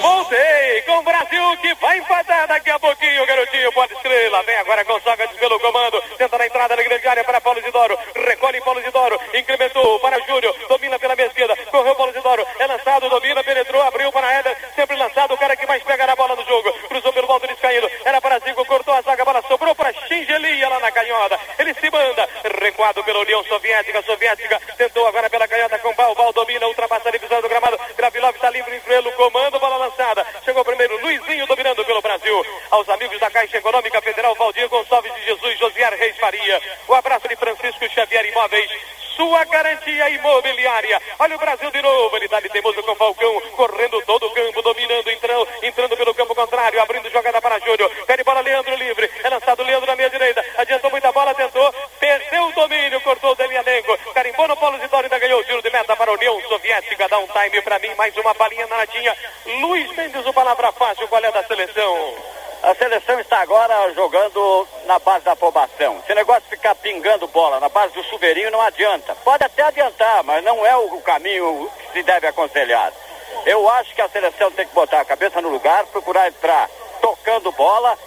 Voltei 0.00 0.82
com 0.82 0.98
o 0.98 1.02
Brasil 1.02 1.56
que 1.60 1.74
vai 1.74 1.98
empatar 1.98 2.48
daqui 2.48 2.70
a 2.70 2.78
pouquinho, 2.78 3.26
garotinho. 3.26 3.72
Pode 3.72 3.94
estrela. 3.94 4.42
Vem 4.42 4.56
agora 4.56 4.84
com 4.84 5.00
Sócrates 5.00 5.36
pelo 5.38 5.60
comando. 5.60 6.00
Tenta 6.16 6.38
na 6.38 6.46
entrada 6.46 6.76
da 6.76 6.82
grande 6.82 7.06
área 7.06 7.24
para 7.24 7.40
Paulo 7.40 7.60
Isidoro. 7.60 7.98
Recolhe 8.14 8.60
Paulo 8.60 8.80
Isidoro. 8.80 9.20
Incrementou 9.34 10.00
para 10.00 10.18
Júnior. 10.20 10.54
Domina 10.68 10.98
pela 10.98 11.14
minha 11.14 11.26
esquerda. 11.26 11.56
Correu 11.70 11.94
Paulo 11.94 12.12
Isidoro. 12.12 12.46
É 12.58 12.66
lançado, 12.66 13.08
domina, 13.08 13.44
penetrou, 13.44 13.82
abriu 13.82 14.10
para 14.12 14.32
Éder. 14.32 14.56
Sempre 14.74 14.96
lançado. 14.96 15.34
O 15.34 15.38
cara 15.38 15.56
que 15.56 15.66
mais 15.66 15.82
pega 15.82 16.06
na 16.06 16.16
bola 16.16 16.34
no 16.34 16.44
jogo. 16.44 16.72
Cruzou 16.88 17.12
pelo 17.12 17.30
alto 17.30 17.46
descaindo. 17.46 17.90
Era 18.04 18.20
para 18.20 18.38
Zico. 18.40 18.64
Cortou 18.64 18.94
a 18.94 19.02
zaga. 19.02 19.22
A 19.22 19.24
bola 19.24 19.42
sobrou 19.48 19.74
para 19.74 19.92
Xingelia 19.92 20.68
lá 20.68 20.80
na 20.80 20.90
canhota. 20.90 21.38
Ele 21.58 21.74
se 21.74 21.90
manda. 21.90 22.28
Recuado 22.60 23.04
pela 23.04 23.20
União 23.20 23.42
Soviética. 23.78 24.02
Soviética 24.02 24.60
tentou 24.76 25.06
agora 25.06 25.30
pela 25.30 25.46
canhota 25.46 25.78
com 25.78 25.94
Bal. 25.94 26.14
Bal 26.14 26.32
domina. 26.32 26.66
Ultrapassa 26.66 27.08
a 27.08 27.12
divisão 27.12 27.40
do 27.40 27.48
gramado. 27.48 27.78
Gravilov 27.96 28.34
está 28.34 28.50
livre 28.50 28.80
pelo 28.80 29.12
comando. 29.12 29.60
Bola 29.60 29.76
lançada. 29.76 30.26
Chegou 30.44 30.64
primeiro 30.64 31.00
Luizinho 31.00 31.46
dominando 31.46 31.84
pelo 31.84 32.02
Brasil. 32.02 32.44
Aos 32.70 32.88
amigos 32.88 33.18
da 33.20 33.30
Caixa 33.30 33.58
Econômica 33.58 34.00
Federal, 34.02 34.34
Valdir 34.34 34.68
Gonçalves 34.68 35.14
de 35.14 35.24
Jesus, 35.26 35.58
Josier 35.58 35.94
Reis 35.94 36.16
Faria. 36.18 36.60
O 36.88 36.94
abraço 36.94 37.28
de 37.28 37.36
Francisco 37.36 37.88
Xavier 37.88 38.24
Imóveis. 38.26 38.70
Sua 39.18 39.44
garantia 39.46 40.08
imobiliária. 40.10 41.02
Olha 41.18 41.34
o 41.34 41.38
Brasil 41.40 41.68
de 41.72 41.82
novo. 41.82 42.16
Ele 42.16 42.28
dá 42.28 42.38
de 42.38 42.48
teimoso 42.50 42.80
com 42.84 42.92
o 42.92 42.94
Falcão. 42.94 43.40
Correndo 43.56 44.00
todo 44.06 44.26
o 44.26 44.30
campo, 44.30 44.62
dominando, 44.62 45.10
entrando, 45.10 45.48
entrando 45.60 45.96
pelo 45.96 46.14
campo 46.14 46.36
contrário. 46.36 46.80
Abrindo 46.80 47.10
jogada 47.10 47.42
para 47.42 47.58
Júnior. 47.58 47.90
Pede 48.06 48.22
bola 48.22 48.40
Leandro 48.42 48.76
livre. 48.76 49.10
É 49.24 49.28
lançado 49.28 49.64
Leandro 49.64 49.88
na 49.88 49.96
meia 49.96 50.08
direita. 50.08 50.44
Adiantou 50.56 50.88
muita 50.92 51.10
bola, 51.10 51.34
tentou. 51.34 51.74
Perdeu 51.98 52.44
o 52.44 52.52
domínio, 52.52 53.00
cortou 53.00 53.32
o 53.32 53.34
Delianenko. 53.34 53.98
Carimbou 54.14 54.46
no 54.46 54.56
Paulo 54.56 54.78
Zidoro 54.78 55.02
ainda 55.02 55.18
ganhou 55.18 55.40
o 55.40 55.44
tiro 55.44 55.62
de 55.62 55.70
meta 55.70 55.96
para 55.96 56.12
a 56.12 56.14
União 56.14 56.40
Soviética. 56.42 57.08
Dá 57.08 57.18
um 57.18 57.26
time 57.26 57.60
para 57.62 57.80
mim. 57.80 57.87
Mais 57.98 58.16
uma 58.16 58.32
balinha 58.32 58.64
na 58.68 58.76
latinha. 58.76 59.12
Luiz 59.60 59.90
Mendes, 59.96 60.24
o 60.24 60.32
palavra 60.32 60.70
fácil. 60.70 61.08
Qual 61.08 61.22
é 61.22 61.32
da 61.32 61.42
seleção? 61.42 62.14
A 62.62 62.72
seleção 62.76 63.18
está 63.18 63.40
agora 63.40 63.92
jogando 63.92 64.68
na 64.86 65.00
base 65.00 65.24
da 65.24 65.32
afobação. 65.32 65.98
Esse 66.04 66.14
negócio 66.14 66.42
de 66.42 66.50
ficar 66.50 66.76
pingando 66.76 67.26
bola 67.26 67.58
na 67.58 67.68
base 67.68 67.92
do 67.94 68.04
chuveirinho 68.04 68.52
não 68.52 68.60
adianta. 68.60 69.16
Pode 69.16 69.42
até 69.42 69.64
adiantar, 69.64 70.22
mas 70.22 70.44
não 70.44 70.64
é 70.64 70.76
o 70.76 71.00
caminho 71.00 71.68
que 71.88 71.92
se 71.94 72.02
deve 72.04 72.28
aconselhar. 72.28 72.92
Eu 73.44 73.68
acho 73.68 73.92
que 73.92 74.00
a 74.00 74.08
seleção 74.08 74.52
tem 74.52 74.68
que 74.68 74.74
botar 74.74 75.00
a 75.00 75.04
cabeça 75.04 75.42
no 75.42 75.48
lugar, 75.48 75.84
procurar 75.86 76.28
entrar 76.28 76.70
tocando 77.00 77.50
bola. 77.50 77.98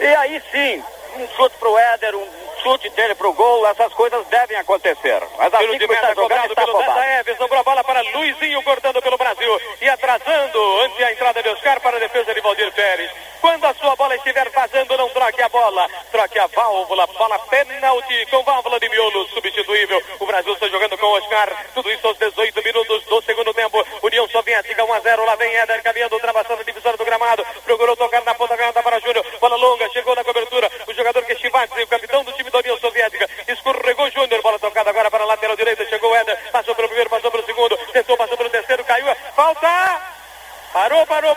E 0.00 0.06
aí 0.06 0.42
sim, 0.50 0.82
um 1.18 1.28
chute 1.36 1.56
pro 1.58 1.78
Éder, 1.78 2.16
um 2.16 2.28
chute 2.62 2.90
dele 2.90 3.14
pro 3.14 3.32
gol, 3.32 3.66
essas 3.68 3.92
coisas 3.94 4.26
devem 4.26 4.56
acontecer. 4.56 5.22
Mas 5.38 5.54
assim 5.54 5.64
Tiro 5.66 5.78
de 5.78 5.86
que 5.86 5.94
está 5.94 6.08
meta 6.08 6.20
jogando, 6.20 6.28
cobrado 6.28 6.52
está 6.52 6.64
pelo 6.64 6.78
afobado. 6.78 7.00
Zé 7.00 7.20
Eves, 7.20 7.38
sobrou 7.38 7.60
a 7.60 7.64
bola 7.64 7.84
para 7.84 8.00
Luizinho 8.00 8.62
cortando 8.62 9.00
pelo 9.00 9.16
Brasil 9.16 9.60
e 9.80 9.88
atrasando 9.88 10.80
antes 10.80 11.00
a 11.00 11.12
entrada 11.12 11.42
de 11.42 11.48
Oscar 11.50 11.80
para 11.80 11.96
a 11.96 12.00
defesa 12.00 12.34
de 12.34 12.40
Valdir 12.40 12.72
Pérez. 12.72 13.10
Quando 13.40 13.64
a 13.64 13.74
sua 13.74 13.94
bola 13.94 14.16
estiver 14.16 14.50
vazando, 14.50 14.96
não 14.96 15.08
troque 15.10 15.42
a 15.42 15.48
bola, 15.48 15.88
troque 16.10 16.38
a 16.38 16.46
válvula, 16.48 17.06
bola 17.06 17.38
pênalti 17.38 18.26
com 18.30 18.42
válvula 18.42 18.80
de 18.80 18.88
miolo 18.88 19.24
substituível. 19.28 20.02
O 20.18 20.26
Brasil 20.26 20.52
está 20.52 20.66
jogando 20.68 20.98
com 20.98 21.06
Oscar, 21.06 21.66
tudo 21.74 21.90
isso 21.92 22.06
aos 22.08 22.18
18 22.18 22.62
minutos 22.64 23.04
do 23.04 23.22
segundo 23.22 23.54
tempo. 23.54 23.86
União 24.02 24.28
Soviética 24.28 24.84
1 24.84 24.92
a 24.92 25.00
0, 25.00 25.24
lá 25.24 25.36
vem 25.36 25.54
Éder 25.54 25.82
caminhando, 25.82 26.14
ultrapassando 26.14 26.60
a 26.60 26.64
divisória 26.64 26.98
do 26.98 27.04
gramado, 27.04 27.46
procurou 27.64 27.96
tocar 27.96 28.22
na 28.24 28.34
ponta 28.34 28.56
canhota 28.56 28.82
para 28.82 28.98
Júnior, 29.00 29.24
bola 29.40 29.56
longa, 29.56 29.88
chegou 29.90 30.16
na 30.16 30.24
cobertura, 30.24 30.70
o 30.86 30.94
jogador 30.94 31.22
que 31.24 31.32
é 31.32 31.36
Chivatzi, 31.36 31.82
o 31.82 31.86
capitão 31.86 32.24
do 32.24 32.32
time 32.32 32.50
da 32.50 32.58
União 32.58 32.76
Soviética, 32.78 33.28
escorregou 33.46 34.10
Júnior, 34.10 34.42
bola 34.42 34.58
tocada 34.58 34.90
agora 34.90 35.10
para 35.10 35.22
a 35.22 35.26
lateral 35.26 35.56
direita, 35.56 35.86
chegou 35.86 36.14
Éder, 36.16 36.36
passou 36.50 36.74
pelo 36.74 36.88
primeiro, 36.88 37.10
passou 37.10 37.30
pelo 37.30 37.44
segundo, 37.44 37.76
tentou, 37.92 38.16
passou 38.16 38.36
pelo 38.36 38.50
terceiro, 38.50 38.84
caiu, 38.84 39.14
falta! 39.34 40.16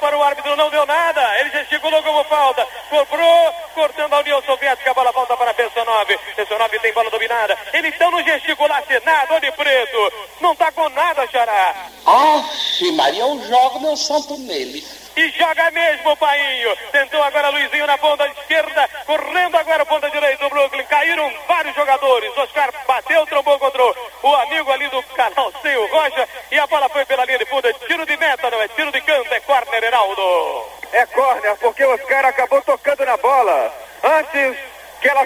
Parou, 0.09 0.21
o 0.21 0.23
árbitro 0.23 0.55
não 0.55 0.71
deu 0.71 0.87
nada. 0.87 1.39
Ele 1.39 1.51
gesticulou 1.51 2.01
como 2.01 2.23
falta. 2.23 2.65
Cobrou, 2.89 3.53
cortando 3.75 4.13
a 4.13 4.19
União 4.19 4.41
Soviética. 4.41 4.89
A 4.89 4.93
bola 4.95 5.11
volta 5.11 5.37
para 5.37 5.53
Pessanov. 5.53 6.07
Pessanov 6.35 6.79
tem 6.79 6.93
bola 6.93 7.11
dominada. 7.11 7.55
Ele 7.71 7.89
então 7.89 8.09
não 8.09 8.23
gesticulasse 8.23 8.99
nada, 9.05 9.35
olha 9.35 9.41
de 9.41 9.51
preto. 9.51 10.13
Não 10.41 10.55
tá 10.55 10.71
com 10.71 10.89
nada, 10.89 11.27
Xará. 11.27 11.75
Aff, 12.07 12.91
Maria, 12.93 13.21
eu 13.21 13.39
jogo 13.47 13.81
meu 13.81 13.95
santo 13.95 14.35
nele. 14.39 14.83
E 15.19 15.29
joga 15.31 15.69
mesmo, 15.71 16.15
Painho. 16.15 16.73
Tentou 16.93 17.21
agora 17.21 17.49
Luizinho 17.49 17.85
na 17.85 17.97
ponta 17.97 18.25
esquerda. 18.27 18.89
Correndo 19.05 19.57
agora 19.57 19.83
a 19.83 19.85
ponta 19.85 20.09
direita 20.09 20.45
do 20.45 20.49
Brooklyn. 20.49 20.85
Caíram 20.85 21.29
vários 21.45 21.75
jogadores. 21.75 22.37
Oscar 22.37 22.71
bateu, 22.87 23.25
trombou 23.27 23.59
contra 23.59 23.83
o 23.83 24.35
amigo 24.35 24.71
ali 24.71 24.87
do 24.87 25.03
canal 25.03 25.51
Sem 25.61 25.75
o 25.75 25.87
Rocha. 25.87 26.25
E 26.49 26.57
a 26.57 26.65
bola 26.67 26.87
foi 26.87 27.03
pela 27.03 27.25
linha 27.25 27.37
de 27.37 27.45
fundo. 27.47 27.67
É 27.67 27.73
tiro 27.73 28.05
de 28.05 28.15
meta, 28.15 28.49
não 28.49 28.61
é 28.61 28.69
tiro 28.69 28.93
de 28.93 29.01
canto. 29.01 29.33
É 29.33 29.41
corner, 29.41 29.83
Heraldo. 29.83 30.65
É 30.93 31.05
corner, 31.07 31.55
porque 31.57 31.83
o 31.83 31.93
Oscar 31.95 32.25
acabou 32.25 32.61
tocando 32.61 33.05
na 33.05 33.17
bola. 33.17 33.73
Antes 34.01 34.57
que 35.01 35.09
ela 35.09 35.25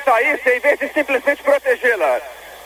saísse, 0.74 0.74
em 0.74 0.78
vez 0.78 0.80
de 0.80 0.94
simplesmente 0.94 1.44
protegê-la. 1.44 2.22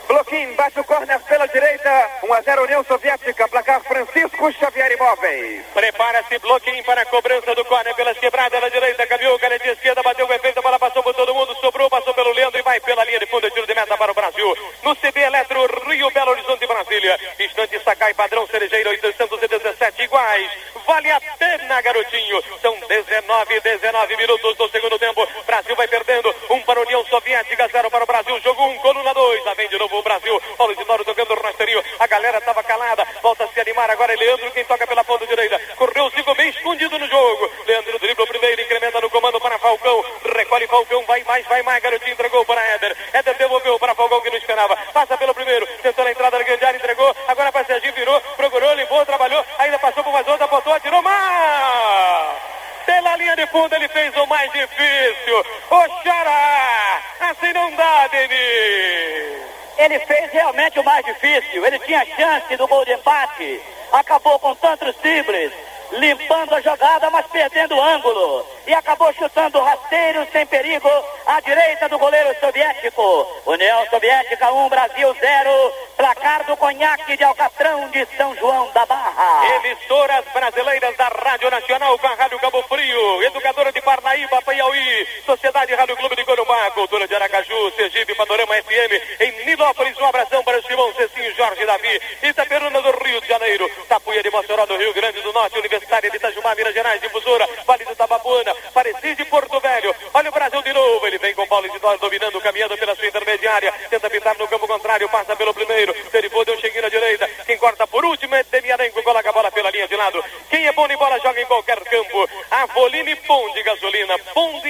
Bloquinho, 0.08 0.56
bate 0.56 0.80
o 0.80 0.84
corner 0.86 1.20
pela 1.20 1.46
direita. 1.48 2.10
1 2.24 2.34
a 2.34 2.42
0 2.42 2.64
União 2.64 2.84
Soviética. 2.86 3.46
Placar 3.50 3.82
Francisco 3.82 4.54
Xavier 4.54 4.94
Imóveis. 4.94 5.66
Prepara-se 5.74 6.40
bloquinho 6.40 6.82
para 6.86 7.02
a 7.02 7.06
cobrança 7.06 7.54
do 7.54 7.66
corner 7.66 7.94
pelas 7.94 8.18
quebradas 8.18 8.62
na 8.62 8.70
direita. 8.70 9.06
Caminhou, 9.06 9.38
caneta 9.38 9.68
esquerda, 9.68 10.02
bateu 10.02 10.26
com 10.26 10.34
efeito, 10.34 10.60
a 10.60 10.62
bola 10.62 10.80
passou 10.80 11.04
por 11.04 11.14
todo 11.14 11.36
mundo, 11.36 11.54
sobrou, 11.60 11.90
passou 11.90 12.14
pelo 12.14 12.32
Leandro 12.32 12.58
e 12.58 12.64
vai 12.64 12.80
pela 12.80 13.04
linha 13.04 13.20
de 13.20 13.26
fundo, 13.26 13.52
tiro 13.52 13.68
de 13.68 13.76
meta 13.76 13.98
para 13.98 14.12
o 14.12 14.16
Brasil. 14.16 14.58
No 14.82 14.96
CB 14.96 15.20
Eletro, 15.20 15.90
Rio 15.90 16.10
Belo 16.12 16.32
Horizonte, 16.32 16.66
Brasília. 16.66 17.20
Instante 17.38 17.78
Sakai, 17.84 18.14
padrão 18.14 18.48
Cerejeira, 18.48 18.90
817 18.92 20.04
iguais. 20.04 20.50
Vale 20.88 21.12
a 21.12 21.20
pena, 21.20 21.82
garotinho. 21.82 22.42
São 22.62 22.74
19, 22.88 23.60
19 23.60 24.16
minutos 24.16 24.56
do 24.56 24.70
segundo 24.70 24.98
tempo. 24.98 25.28
Brasil 25.46 25.76
vai 25.76 25.88
perdendo. 25.90 26.34
Um 26.50 26.62
para 26.62 26.80
a 26.80 26.84
União 26.84 27.04
Soviética, 27.08 27.68
zero 27.68 27.92
para 27.92 28.06
o 28.06 28.08
Brasil. 28.08 28.40
Jogo 28.40 28.64
um, 28.68 28.78
coluna 28.78 29.14
dois. 29.14 29.44
Lá 29.44 29.54
vem 29.54 29.68
de 29.68 29.78
novo 29.78 29.98
o 29.98 30.04
Brasil. 30.04 30.40
Paulo 30.58 30.74
Isidoro 30.74 31.04
tocando 31.04 31.34
o 31.34 31.42
rasteirinho. 31.42 31.84
A 32.00 32.08
galera 32.08 32.38
estava 32.38 32.64
calada. 32.64 33.06
Volta 33.22 33.44
a 33.44 33.48
se 33.50 33.60
animar 33.60 33.90
agora. 33.90 34.14
É 34.14 34.16
Leandro 34.16 34.52
quem 34.52 34.64
toca 34.66 34.88
pela 34.88 35.04
ponta 35.04 35.26
direita. 35.28 35.60
Correu, 35.76 36.10
ficou 36.12 36.36
bem 36.36 36.50
escondido 36.50 36.98
no 36.98 37.08
jogo. 37.08 37.52
Leandro 37.66 38.00
dribla 38.00 38.24
o 38.24 38.28
primeiro, 38.28 38.62
incrementa 38.62 39.02
no 39.02 39.10
comando 39.10 39.40
para 39.40 39.60
Falcão. 39.60 40.06
Recolhe 40.36 40.68
Falcão, 40.68 41.04
vai 41.06 41.24
mais, 41.24 41.46
vai 41.48 41.62
mais. 41.64 41.84
Garotinho 41.84 42.14
entregou 42.14 42.46
para 42.46 42.62
Éder. 42.76 42.96
Éder 43.14 43.38
devolveu 43.38 43.78
para 43.80 43.96
Falcão 43.96 44.22
que 44.22 44.30
não 44.30 44.38
esperava. 44.38 44.78
Passa 44.94 45.18
pelo 45.18 45.34
primeiro, 45.34 45.68
tentou 45.82 46.06
na 46.06 46.12
entrada 46.12 46.38
da 46.38 46.44
grande 46.44 46.66
área, 46.66 46.78
entregou. 46.78 47.16
Agora 47.28 47.52
para 47.52 47.66
Serginho, 47.66 47.94
virou, 47.94 48.20
procurou, 48.36 48.74
limpou, 48.76 49.06
trabalhou. 49.06 49.44
Ainda 49.60 49.80
passou 49.80 50.04
por 50.04 50.14
mais 50.14 50.28
outra, 50.28 50.48
botou, 50.48 50.74
atirou 50.74 51.02
mais. 51.02 52.58
Pela 52.86 53.18
linha 53.18 53.36
de 53.36 53.46
fundo 53.48 53.76
ele 53.76 53.88
fez 53.90 54.16
o 54.16 54.26
mais 54.28 54.52
difícil. 54.52 55.46
O 55.70 56.04
Xará. 56.04 57.02
Assim 57.20 57.52
não 57.52 57.76
dá, 57.76 58.08
Denis. 58.08 59.48
Ele 59.78 60.00
fez 60.00 60.32
realmente 60.32 60.80
o 60.80 60.84
mais 60.84 61.06
difícil. 61.06 61.66
Ele 61.66 61.80
tinha 61.80 62.06
chance 62.16 62.56
do 62.56 62.68
gol 62.68 62.84
de 62.84 62.94
empate. 62.94 63.62
Acabou 63.92 64.40
com 64.40 64.56
tantos 64.56 64.96
simples. 65.02 65.52
Limpando 65.92 66.56
a 66.56 66.62
jogada, 66.62 67.10
mas 67.10 67.26
perdendo 67.28 67.76
o 67.76 67.82
ângulo. 67.82 68.46
E 68.66 68.74
acabou 68.74 69.14
chutando 69.14 69.62
rasteiro 69.62 70.28
sem 70.32 70.46
perigo 70.46 70.90
à 71.26 71.40
direita 71.40 71.88
do 71.88 71.98
goleiro 71.98 72.36
soviético. 72.40 73.28
União 73.46 73.86
Soviética 73.90 74.52
1, 74.52 74.70
Brasil 74.70 75.16
0. 75.18 75.74
Placar 75.96 76.44
do 76.46 76.58
conhaque 76.58 77.16
de 77.16 77.24
Alcatrão 77.24 77.90
de 77.90 78.06
São 78.18 78.36
João 78.36 78.70
da 78.72 78.86
Barra. 78.86 79.56
Emissoras 79.56 80.26
brasileiras 80.34 80.96
da 80.98 81.08
Rádio 81.08 81.50
Nacional 81.50 81.98
com 81.98 82.08
a 82.08 82.14
Rádio 82.14 82.40
Cabo 82.40 82.62
Frio, 82.64 83.24
Educadora 83.24 83.72
de 83.72 83.82
Parnaíba, 83.82 84.42
Piauí, 84.42 84.96
Sociedade 85.26 85.74
Rádio 85.76 85.98
Clube 85.98 86.16
de 86.16 86.24
Corumbá, 86.24 86.72
Cultura 86.72 87.08
de 87.08 87.16
Aracaju, 87.16 87.72
Sergipe, 87.76 88.16
Panorama 88.16 88.56
FM, 88.56 89.22
em 89.22 89.46
Nilópolis, 89.46 89.98
um 90.00 90.06
abração 90.06 90.44
para 90.44 90.60
o 90.60 90.64
Simão 90.64 90.94
Cecinho, 90.94 91.36
Jorge 91.36 91.66
Davi, 91.66 92.02
Itaperuna 92.24 92.82
do 92.82 92.92
Rio 93.04 93.20
de 93.22 93.28
Janeiro, 93.28 93.70
Tapuia 93.88 94.24
de 94.24 94.30
Mossoró 94.30 94.66
do 94.66 94.78
Rio 94.78 94.94
Grande 94.94 95.22
do 95.22 95.34
Norte, 95.34 95.60
Universitária 95.60 96.10
de 96.10 96.18
Itajumá, 96.18 96.56
Minas 96.56 96.74
Gerais, 96.74 97.02
Difusora, 97.02 97.48
Vale 97.66 97.86
do 97.86 97.96
Tabapuana, 97.96 98.56
Parecido 98.74 99.16
de 99.16 99.26
Porto 99.26 99.60
Velho, 99.60 99.96
olha 100.14 100.30
o 100.30 100.34
Brasil 100.34 100.62
de 100.62 100.74
novo, 100.74 101.08
ele 101.08 101.18
vem 101.18 101.34
com 101.34 101.48
Paulo 101.48 101.68
Isidoro 101.68 101.98
dominando, 102.00 102.42
caminhando 102.42 102.78
pela 102.78 102.96
sua 102.96 103.08
intermediária, 103.08 103.74
tenta 103.90 104.10
pintar 104.10 104.38
no 104.38 104.48
campo 104.48 104.68
contrário, 104.68 105.10
passa 105.10 105.36
pelo 105.36 105.54
primeiro, 105.54 105.94
derivou, 106.12 106.46
deu 106.46 106.56
um 106.56 106.60
cheguinho 106.60 106.84
na 106.84 106.90
direita, 106.90 107.28
quem 107.46 107.58
corta 107.58 107.88
por 107.88 108.06
último 108.06 108.36
é 108.36 108.44
Demiarenko, 108.44 109.04
coloca 109.04 109.30
a 109.30 109.34
bola 109.34 109.52
pela 109.52 109.72
linha 109.72 109.88
de 109.88 109.96
lado, 109.96 110.24
quem 110.50 110.68
é 110.68 110.72
bom 110.72 110.88
de 110.88 110.96
bola 110.96 111.20
joga 111.20 111.42
em 111.42 111.46
qualquer 111.46 111.80
campo, 111.82 112.30
Avoline 112.52 113.16
Pão 113.16 113.52
de 113.54 113.64
gasolina, 113.64 114.18
Pão 114.34 114.62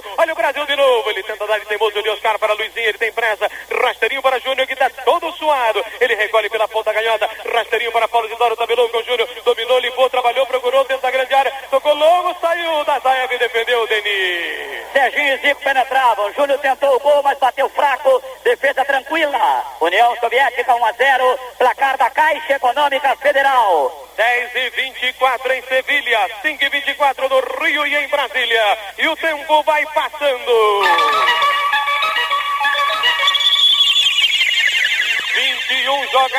de 0.00 0.08
olha 0.16 0.32
o 0.32 0.36
Brasil 0.36 0.66
de 0.66 0.76
novo, 0.76 1.10
ele 1.10 1.22
tenta 1.22 1.46
dar 1.46 1.58
de 1.58 1.66
teimoso 1.66 2.02
de 2.02 2.08
Oscar 2.10 2.38
para 2.38 2.54
Luizinho, 2.54 2.88
ele 2.88 2.98
tem 2.98 3.12
pressa, 3.12 3.50
rasteirinho 3.82 4.22
para 4.22 4.38
Júnior 4.38 4.66
que 4.66 4.72
está 4.72 4.88
todo 5.04 5.32
suado, 5.32 5.84
ele 6.00 6.14
recolhe 6.14 6.48
pela 6.48 6.68
ponta 6.68 6.92
canhota, 6.92 7.28
rasteirinho 7.52 7.92
para 7.92 8.08
Paulo 8.08 8.26
Isidoro, 8.26 8.56
tabelou 8.56 8.88
com 8.88 8.98
o 8.98 9.04
Júnior, 9.04 9.28
dominou, 9.44 9.78
limpou, 9.78 10.08
trabalhou, 10.08 10.46
procurou 10.46 10.84
dentro 10.84 11.02
da 11.02 11.10
grande 11.10 11.34
área, 11.34 11.52
tocou 11.70 11.94
logo, 11.94 12.36
saiu 12.40 12.84
da 12.84 12.98
Zaev 12.98 13.32
e 13.32 13.38
defendeu 13.38 13.82
o 13.82 13.86
Denis. 13.86 14.82
Serginho 14.92 15.34
e 15.34 15.38
Zico 15.38 15.62
penetravam. 15.62 16.32
Júnior 16.34 16.58
tentou 16.58 16.94
o 16.94 17.00
gol, 17.00 17.22
mas 17.22 17.38
bateu 17.38 17.68
fraco. 17.70 18.22
Defesa 18.44 18.84
tranquila. 18.84 19.64
União 19.80 20.14
Soviética 20.16 20.74
1 20.74 20.84
a 20.84 20.92
0. 20.92 21.38
Placar 21.58 21.96
da 21.96 22.10
Caixa 22.10 22.54
Econômica 22.54 23.16
Federal. 23.16 24.02
10 24.16 24.54
e 24.54 24.70
24 24.70 25.52
em 25.54 25.62
Sevilha, 25.62 26.30
5 26.42 26.61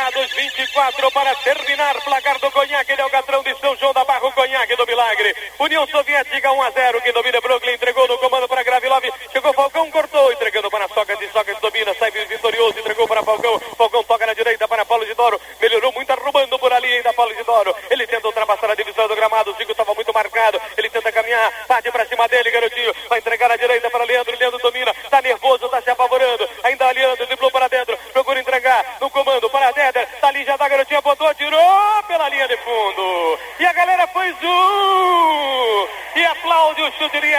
21 0.04 0.12
jogados, 0.12 0.34
24 0.34 1.12
para 1.12 1.36
terminar. 1.36 1.96
Placar 2.04 2.40
do 2.40 2.52
Conhaque 2.52 2.96
de 2.96 3.02
Alcatrão 3.02 3.42
de 3.44 3.58
São 3.60 3.76
João 3.78 3.94
da 3.94 4.04
Barra, 4.04 4.26
o 4.26 4.32
Conhaque 4.34 4.76
do 4.76 4.86
Milagre. 4.86 5.36
União 5.60 5.88
Soviética 5.88 6.52
1 6.52 6.62
a 6.62 6.72
0, 6.72 7.02
que 7.02 7.12
domina 7.12 7.40
Brooklyn, 7.40 7.74
entregou 7.74 8.08
no 8.08 8.18
comando 8.18 8.48
para 8.48 8.64
Gravilov. 8.64 9.04
Chegou 9.32 9.54
Falcão, 9.54 9.90
cortou, 9.92 10.32
entregando 10.34 10.70
para 10.70 10.88
Sócrates. 10.90 11.32
Sócrates 11.32 11.62
domina, 11.62 11.94
sai 11.94 12.12
vitorioso, 12.12 12.80
entregou 12.80 13.08
para 13.08 13.24
Falcão. 13.24 13.60
Falcão 13.78 14.04
toca 14.04 14.26
na 14.26 14.34
direita 14.34 14.68
para 14.68 14.86
Paulo 14.86 15.04
Isidoro. 15.06 15.40
Melhorou 15.62 15.94
muito, 15.94 16.12
arrumando 16.12 16.60
por 16.60 16.74
ali 16.74 16.92
ainda 16.94 17.14
Paulo 17.14 17.32
Isidoro. 17.32 17.76
Ele 17.90 18.06
tenta 18.08 18.28
ultrapassar 18.28 18.72
a 18.72 18.76
divisão 18.76 19.08
do 19.08 19.16
gramado. 19.16 19.52
O 19.52 19.56
Zico 19.56 19.72
estava 19.72 19.94
muito 19.94 20.14
marcado. 20.14 20.62
Ele 20.78 20.90
tenta 20.90 21.12
caminhar, 21.12 21.66
parte 21.66 21.90
para 21.92 22.06
cima 22.08 22.28
dele, 22.28 22.52
garotinho. 22.52 22.94
Vai 23.08 23.20
entregar 23.20 23.48
na 23.48 23.56
direita 23.56 23.90
para 23.90 24.04
Leandro. 24.04 24.38
Leandro 24.38 24.60
domina, 24.60 24.94
tá 25.10 25.22
nervoso, 25.22 25.70
tá 25.70 25.82
se 25.82 25.90
apavorando. 25.90 26.50
Ainda 26.64 26.92
Leandro, 26.92 27.26
driblou 27.26 27.52
para 27.52 27.68
dentro, 27.68 27.98
procura 28.12 28.40
entregar 28.40 28.98
no 29.00 29.10
comando 29.10 29.50
para 29.50 29.72
Déder. 29.72 30.08
Tá 30.20 30.28
ali 30.28 30.44
já 30.44 30.58
da 30.58 30.68
garotinha, 30.68 31.02
botou, 31.02 31.34
tirou 31.36 32.04
pela 32.08 32.30
linha 32.30 32.48
de 32.48 32.58
fundo. 32.58 33.40
E 33.60 33.66
a 33.66 33.74
galera 33.74 34.08
foi 34.08 34.32
zoom. 34.34 35.88
E 36.16 36.26
aplaude 36.26 36.82
o 36.82 36.92
chute 36.94 37.20
de 37.20 37.34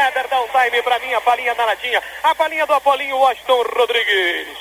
Time 0.65 0.81
para 0.81 0.99
mim, 0.99 1.13
a 1.13 1.21
palinha 1.21 1.55
da 1.55 1.67
latinha. 1.67 2.03
A 2.23 2.35
palinha 2.35 2.67
do 2.67 2.73
Apolinho 2.73 3.19
Washington 3.19 3.65
Rodrigues. 3.77 4.57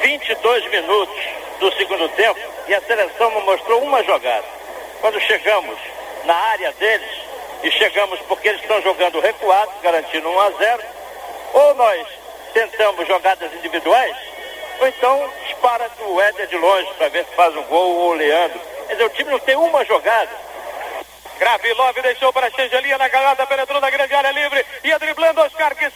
22 0.00 0.70
minutos 0.70 1.14
do 1.60 1.70
segundo 1.76 2.08
tempo 2.10 2.40
e 2.66 2.74
a 2.74 2.80
seleção 2.80 3.30
não 3.32 3.42
mostrou 3.42 3.82
uma 3.82 4.02
jogada. 4.04 4.46
Quando 5.02 5.20
chegamos 5.20 5.78
na 6.24 6.34
área 6.34 6.72
deles, 6.72 7.10
e 7.62 7.70
chegamos 7.72 8.18
porque 8.20 8.48
eles 8.48 8.62
estão 8.62 8.80
jogando 8.80 9.20
recuado, 9.20 9.70
garantindo 9.82 10.30
1 10.30 10.40
a 10.40 10.50
0, 10.50 10.82
ou 11.52 11.74
nós 11.74 12.06
tentamos 12.54 13.06
jogadas 13.06 13.52
individuais, 13.52 14.16
ou 14.80 14.88
então 14.88 15.30
dispara 15.44 15.90
o 16.06 16.20
Éder 16.22 16.46
de 16.46 16.56
longe 16.56 16.88
para 16.94 17.08
ver 17.10 17.26
se 17.26 17.34
faz 17.34 17.54
um 17.54 17.64
gol 17.64 17.96
ou 17.96 18.10
o 18.12 18.14
Leandro. 18.14 18.60
Quer 18.86 18.94
dizer, 18.94 19.04
o 19.04 19.10
time 19.10 19.30
não 19.30 19.38
tem 19.40 19.56
uma 19.56 19.84
jogada. 19.84 20.48
Gravilov 21.38 21.94
deixou 22.02 22.32
para 22.32 22.50
Xangelia 22.50 22.98
na 22.98 23.08
galada, 23.08 23.46
penetrou 23.46 23.80
na 23.80 23.90
grande 23.90 24.14
área 24.14 24.32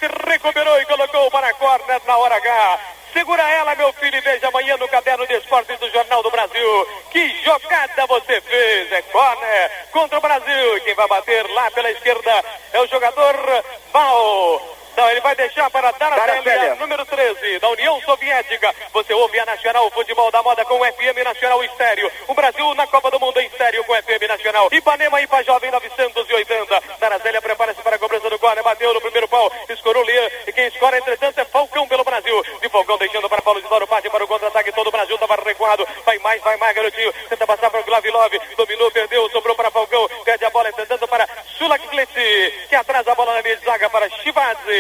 recuperou 0.07 0.81
e 0.81 0.87
colocou 0.87 1.31
para 1.31 1.49
a 1.49 1.55
corner 1.55 2.01
na 2.07 2.17
hora 2.17 2.37
H. 2.37 2.81
Segura 3.13 3.43
ela, 3.43 3.75
meu 3.75 3.93
filho, 3.93 4.17
e 4.17 4.21
veja 4.23 4.49
amanhã 4.49 4.77
no 4.79 4.89
caderno 4.89 5.27
de 5.27 5.35
esportes 5.35 5.79
do 5.79 5.91
Jornal 5.91 6.23
do 6.23 6.31
Brasil. 6.31 6.89
Que 7.11 7.43
jogada 7.45 8.07
você 8.07 8.41
fez! 8.41 8.93
É 8.93 9.03
corner 9.03 9.71
contra 9.93 10.19
o 10.19 10.21
Brasil. 10.21 10.77
E 10.79 10.81
quem 10.81 10.95
vai 10.95 11.07
bater 11.07 11.47
lá 11.51 11.71
pela 11.71 11.91
esquerda 11.91 12.45
é 12.73 12.81
o 12.81 12.87
jogador 12.87 13.65
Val. 13.93 14.83
Não, 14.97 15.11
ele 15.11 15.21
vai 15.21 15.35
deixar 15.35 15.71
para 15.71 15.91
Daracélia, 15.93 16.75
número 16.75 17.05
13, 17.07 17.59
da 17.59 17.69
União 17.71 17.99
Soviética. 18.03 18.75
Você 18.93 19.15
ouve 19.15 19.39
a 19.41 19.47
Nacional 19.47 19.91
Futebol 19.91 20.31
da 20.31 20.43
Moda 20.43 20.65
com 20.67 20.79
o 20.79 20.85
FM 20.85 21.25
Nacional 21.25 21.65
Estéreo. 21.65 22.13
O 22.29 22.35
Brasil 22.35 22.75
na 22.75 22.87
Copa 22.87 23.11
do 23.11 23.19
Mundo 23.19 23.41
em 23.41 23.47
estéreo 23.47 23.83
com 23.85 23.93
o 23.93 23.97
FM 23.97 24.29
Nacional. 24.29 24.69
Ipanema 24.71 25.21
e 25.23 25.29
Jovem 25.47 25.71
980. 25.71 26.83
Daracélia 27.01 27.41
prepara-se 27.41 27.81
para 27.81 27.97
a 27.97 27.99
cobrança 27.99 28.29
do 28.29 28.39
corner. 28.39 28.63
Bateu 28.63 28.93
no 28.93 29.01
primeiro 29.01 29.27
pau, 29.29 29.51
escorou 29.71 30.03
o 30.03 30.07
Lian. 30.07 30.29
E 30.47 30.53
quem 30.53 30.67
escora, 30.67 30.99
entretanto, 30.99 31.39
é 31.39 31.45
Falcão 31.47 31.89
pelo 31.89 32.05
Brasil. 32.05 32.43
De 32.61 32.69
Falcão 32.69 32.99
deixando 32.99 33.29
para 33.31 33.41
Paulo 33.41 33.61
Isidoro. 33.61 33.87
Parte 33.87 34.11
para 34.11 34.25
o 34.25 34.29
contra-ataque. 34.29 34.73
Todo 34.73 34.89
o 34.89 34.93
Brasil 34.93 35.15
estava 35.15 35.37
recuado. 35.43 35.89
Vai 36.05 36.19
mais, 36.19 36.43
vai 36.43 36.57
mais, 36.59 36.77
garotinho. 36.77 37.13
Tenta 37.31 37.47
passar 37.47 37.71
para 37.71 37.81
o 37.81 37.85
Glavilov. 37.85 38.33
Dominou, 38.57 38.91
perdeu, 38.91 39.29
sobrou 39.31 39.57
para 39.57 39.71
Falcão. 39.71 40.07
Perde 40.23 40.45
a 40.45 40.51
bola, 40.51 40.69
entretanto, 40.69 41.09
para 41.09 41.27
Sulaklet. 41.57 42.67
Que 42.69 42.77
atrasa 42.77 43.13
a 43.13 43.15
bola 43.15 43.35
na 43.35 43.41
linha 43.41 43.57
de 43.57 43.65
zaga 43.65 43.89
para 43.89 44.11
Chivadze. 44.11 44.72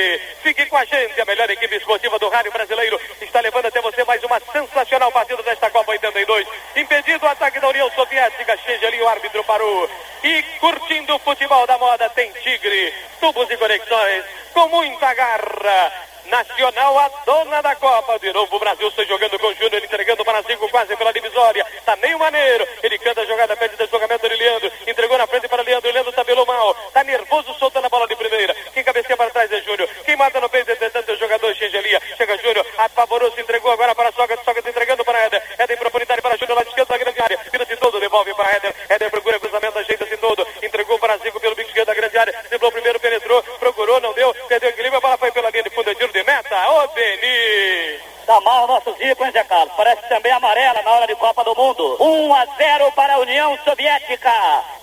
Fique 0.43 0.67
com 0.67 0.77
a 0.77 0.85
gente, 0.85 1.21
a 1.21 1.25
melhor 1.25 1.49
equipe 1.51 1.77
esportiva 1.77 2.19
do 2.19 2.29
rádio 2.29 2.53
brasileiro 2.53 3.01
está 3.21 3.41
levando 3.41 3.67
até 3.67 3.81
você 3.81 4.05
mais 4.05 4.23
uma 4.25 4.41
sensacional 4.53 5.11
partida 5.13 5.43
desta 5.43 5.71
Copa 5.71 5.93
82. 5.93 6.47
Impedido 6.77 7.25
o 7.25 7.29
ataque 7.29 7.61
da 7.61 7.69
União 7.69 7.91
Soviética, 7.93 8.57
chega 8.59 8.87
ali 8.87 9.01
o 9.01 9.09
árbitro 9.09 9.45
parou. 9.45 9.91
E 10.23 10.43
curtindo 10.61 11.15
o 11.15 11.19
futebol 11.19 11.67
da 11.67 11.79
moda 11.79 12.09
tem 12.11 12.33
Tigre, 12.33 12.95
tubos 13.21 13.51
e 13.51 13.57
conexões 13.57 14.25
com 14.53 14.69
muita 14.69 15.15
garra. 15.15 15.93
Nacional, 16.27 16.99
a 16.99 17.09
dona 17.27 17.61
da 17.61 17.75
Copa. 17.75 18.19
De 18.19 18.33
novo 18.33 18.57
o 18.57 18.59
Brasil 18.59 18.89
está 18.89 19.05
jogando 19.05 19.39
com 19.39 19.49
o 19.49 19.55
Júnior, 19.55 19.83
entregando 19.83 20.25
para 20.25 20.43
cinco 20.45 20.69
quase 20.71 20.97
pela 20.97 21.13
divisória. 21.13 21.67
Tá 21.85 21.97
meio 21.97 22.19
maneiro. 22.19 22.67
Ele 22.83 22.99
canta 22.99 23.23
a 23.23 23.27
jogada, 23.27 23.57
pede 23.57 23.77
deslocamento 23.77 24.29
de 24.29 24.37
Leandro. 24.37 24.73
Entregou 24.87 25.19
na 25.19 25.27
frente 25.27 25.49
para 25.49 25.63
Leandro. 25.63 25.91
Leandro 25.91 26.13
tabelou 26.13 26.47
mal. 26.47 26.75
Tá 26.93 27.03
nervoso, 27.05 27.53
soltando 27.59 27.87
a 27.87 27.89
bola 27.89 28.07
de 28.07 28.17
primeira. 28.17 28.55
Quem 28.73 28.85
cabeceia 28.85 29.17
para 29.17 29.31
trás 29.31 29.51
é 29.53 29.61
Júnior. 29.61 29.89
Quem 30.05 30.17
mata 30.17 30.41
no 30.41 30.49
peito, 30.49 30.71
entretanto, 30.71 31.11
é 31.11 31.13
o 31.13 31.19
jogador 31.19 31.55
Xengelia. 31.55 32.01
Chega 32.17 32.39
Júnior, 32.39 32.67
apavorou, 32.79 33.31
se 33.33 33.41
entregou 33.41 33.73
agora 33.73 33.95
para 33.95 34.13
Sócrates. 34.13 34.45
Sócrates 34.45 34.71
entregando 34.71 35.05
para 35.05 35.19
Éder. 35.27 35.43
Éder 35.59 35.79
profundidade 35.79 36.23
para 36.23 36.37
Júnior, 36.37 36.57
lá 36.57 36.63
de 36.63 36.69
esquerda 36.71 36.95
da 36.95 36.99
grande 36.99 37.21
área. 37.21 37.39
Vira-se 37.51 37.77
todo, 37.77 38.01
devolve 38.01 38.33
para 38.35 38.57
Éder. 38.57 38.75
Éder 38.89 39.11
procura 39.11 39.41
cruzamento, 39.41 39.79
ajeita-se 39.79 40.17
todo. 40.17 40.47
Entregou 40.63 40.99
para 40.99 41.19
Zico 41.19 41.41
pelo 41.41 41.55
bico 41.55 41.69
esquerdo 41.69 41.89
da 41.89 41.95
grande 41.95 42.17
área. 42.17 42.43
Driblou 42.49 42.73
primeiro, 42.73 43.01
penetrou, 43.01 43.43
procurou, 43.59 44.01
não 44.01 44.13
deu. 44.15 44.33
Perdeu 44.49 44.71
equilíbrio, 44.71 44.99
a 44.99 45.01
bola 45.01 45.19
foi 45.19 45.33
pela 45.33 45.51
linha 45.51 45.65
de 45.65 45.71
fundo, 45.71 45.91
é 45.91 45.95
tiro 45.95 46.13
de 46.13 46.23
meta. 46.23 46.71
Ô, 46.71 46.89
Beni! 46.89 48.13
mal 48.45 48.67
nosso 48.67 48.95
Zico, 48.97 49.25
hein, 49.25 49.33
Zé 49.33 49.45
Carlos? 49.45 49.75
Parece 49.77 50.01
também 50.13 50.33
amarela 50.33 50.83
na 50.83 50.91
hora 50.91 51.07
de 51.07 51.17
Copa 51.17 51.43
do 51.43 51.55
Mundo. 51.55 51.97
1 51.99 52.35
a 52.35 52.45
0 52.45 52.93
para 52.93 53.15
a 53.15 53.19
União 53.19 53.59
Soviética 53.65 54.31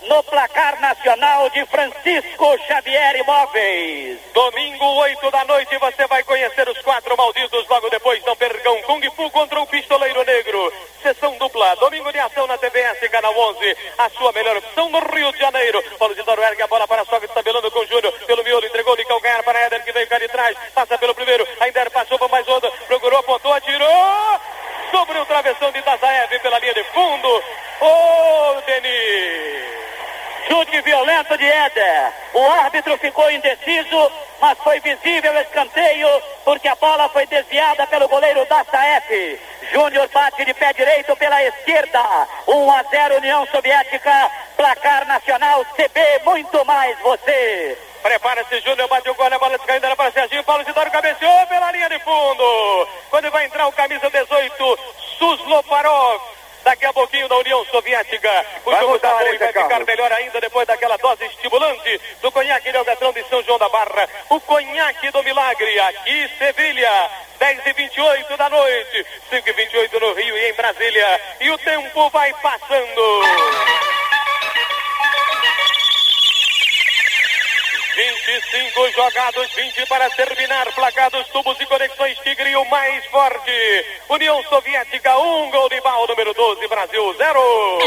no 0.07 0.23
placar 0.23 0.81
nacional 0.81 1.47
de 1.51 1.63
Francisco 1.67 2.57
Xavier 2.67 3.15
Imóveis. 3.17 4.17
Domingo, 4.33 4.85
8 4.85 5.29
da 5.29 5.45
noite, 5.45 5.77
você 5.77 6.07
vai 6.07 6.23
conhecer 6.23 6.67
os 6.67 6.81
quatro 6.81 7.15
malditos. 7.15 7.67
Logo 7.69 7.91
depois, 7.91 8.25
não 8.25 8.35
percam 8.35 8.81
Kung 8.81 9.07
Fu 9.11 9.29
contra 9.29 9.61
o 9.61 9.67
Pistoleiro 9.67 10.23
Negro. 10.23 10.73
Sessão 11.03 11.37
dupla, 11.37 11.75
domingo 11.75 12.11
de 12.11 12.19
ação 12.19 12.47
na 12.47 12.57
TVS, 12.57 13.07
canal 13.11 13.37
11. 13.37 13.77
A 13.99 14.09
sua 14.09 14.31
melhor 14.31 14.57
opção 14.57 14.89
no 14.89 14.99
Rio 14.99 15.31
de 15.31 15.37
Janeiro. 15.37 15.83
Paulo 15.99 16.15
de 16.15 16.23
Doro 16.23 16.41
ergue 16.41 16.63
a 16.63 16.67
bola 16.67 16.87
para 16.87 17.03
a 17.03 17.05
Soga, 17.05 17.27
tabelando 17.27 17.69
com 17.69 17.79
o 17.79 17.85
Júnior. 17.85 18.11
Pelo 18.25 18.43
miolo, 18.43 18.65
entregou 18.65 18.95
de 18.95 19.05
calcanhar 19.05 19.43
para 19.43 19.59
Éder, 19.59 19.85
que 19.85 19.91
veio 19.91 20.07
cá 20.07 20.17
de 20.17 20.27
trás. 20.27 20.57
Passa 20.73 20.97
pelo 20.97 21.13
primeiro, 21.13 21.47
ainda 21.59 21.87
passou 21.91 22.17
para 22.17 22.27
mais 22.29 22.47
onda. 22.47 22.71
Procurou, 22.87 23.19
apontou, 23.19 23.53
atirou. 23.53 24.39
Sobre 24.91 25.19
o 25.19 25.25
travessão 25.25 25.71
de 25.71 25.81
Tazaev 25.83 26.39
pela 26.39 26.59
linha 26.59 26.73
de 26.73 26.83
fundo. 26.85 27.43
Ô, 27.81 27.85
oh, 27.85 28.61
Denis! 28.65 29.69
Chute 30.47 30.81
violento 30.81 31.37
de 31.37 31.45
Éder. 31.45 32.11
O 32.33 32.49
árbitro 32.49 32.97
ficou 32.97 33.29
indeciso, 33.99 34.11
mas 34.39 34.57
foi 34.59 34.79
visível 34.79 35.33
o 35.33 35.39
escanteio, 35.39 36.07
porque 36.45 36.67
a 36.67 36.75
bola 36.75 37.09
foi 37.09 37.25
desviada 37.27 37.85
pelo 37.87 38.07
goleiro 38.07 38.45
da 38.45 38.63
Saef. 38.63 39.39
Júnior 39.71 40.07
bate 40.13 40.45
de 40.45 40.53
pé 40.53 40.73
direito 40.73 41.15
pela 41.17 41.43
esquerda. 41.43 42.01
1 42.47 42.71
a 42.71 42.83
0 42.83 43.17
União 43.17 43.45
Soviética. 43.47 44.31
Placar 44.55 45.07
nacional 45.07 45.63
CB, 45.75 46.21
muito 46.23 46.65
mais 46.65 46.97
você. 46.99 47.77
Prepara-se, 48.01 48.61
Júnior, 48.61 48.87
bate 48.87 49.09
o 49.09 49.15
gol, 49.15 49.27
a 49.27 49.39
bola 49.39 49.57
descaindo 49.57 49.85
era 49.85 49.95
para 49.95 50.11
Serginho, 50.11 50.43
Paulo 50.43 50.63
Zidoro 50.63 50.89
cabeceou 50.89 51.47
pela 51.47 51.71
linha 51.71 51.89
de 51.89 51.99
fundo. 51.99 52.87
Quando 53.09 53.29
vai 53.29 53.45
entrar 53.45 53.67
o 53.67 53.71
camisa 53.73 54.09
18, 54.09 54.79
Susloparov. 55.17 56.39
Daqui 56.63 56.85
a 56.85 56.93
pouquinho 56.93 57.27
da 57.27 57.37
União 57.37 57.65
Soviética. 57.65 58.45
O 58.65 58.71
vai 58.71 58.81
jogo 58.81 58.99
tá 58.99 59.13
bom 59.13 59.33
e 59.33 59.37
vai 59.37 59.47
ficar 59.47 59.85
melhor 59.85 60.11
ainda 60.11 60.41
depois 60.41 60.67
daquela 60.67 60.97
dose 60.97 61.25
estimulante 61.25 62.01
do 62.21 62.31
conhaque 62.31 62.71
de 62.71 62.77
Algatrão 62.77 63.13
de 63.13 63.23
São 63.29 63.41
João 63.43 63.57
da 63.57 63.69
Barra. 63.69 64.07
O 64.29 64.39
conhaque 64.41 65.09
do 65.11 65.23
milagre. 65.23 65.79
Aqui, 65.79 66.29
Sevilha. 66.37 67.09
10 67.39 67.65
e 67.65 67.73
28 67.73 68.37
da 68.37 68.49
noite. 68.49 69.05
5 69.29 69.49
e 69.49 69.53
28 69.53 69.99
no 69.99 70.13
Rio 70.13 70.37
e. 71.39 71.45
E 71.45 71.51
o 71.51 71.57
tempo 71.57 72.09
vai 72.09 72.33
passando. 72.41 73.59
25 77.99 78.91
jogados, 78.91 79.53
20 79.55 79.85
para 79.87 80.09
terminar. 80.11 80.65
Placar 80.73 81.11
dos 81.11 81.27
tubos 81.27 81.59
e 81.59 81.65
conexões 81.65 82.17
Tigre, 82.19 82.55
o 82.55 82.63
mais 82.69 83.05
forte. 83.07 83.85
União 84.07 84.41
Soviética, 84.43 85.17
um 85.17 85.51
gol 85.51 85.67
de 85.67 85.81
bal, 85.81 86.07
número 86.07 86.33
12, 86.33 86.67
Brasil 86.67 87.15
0. 87.17 87.79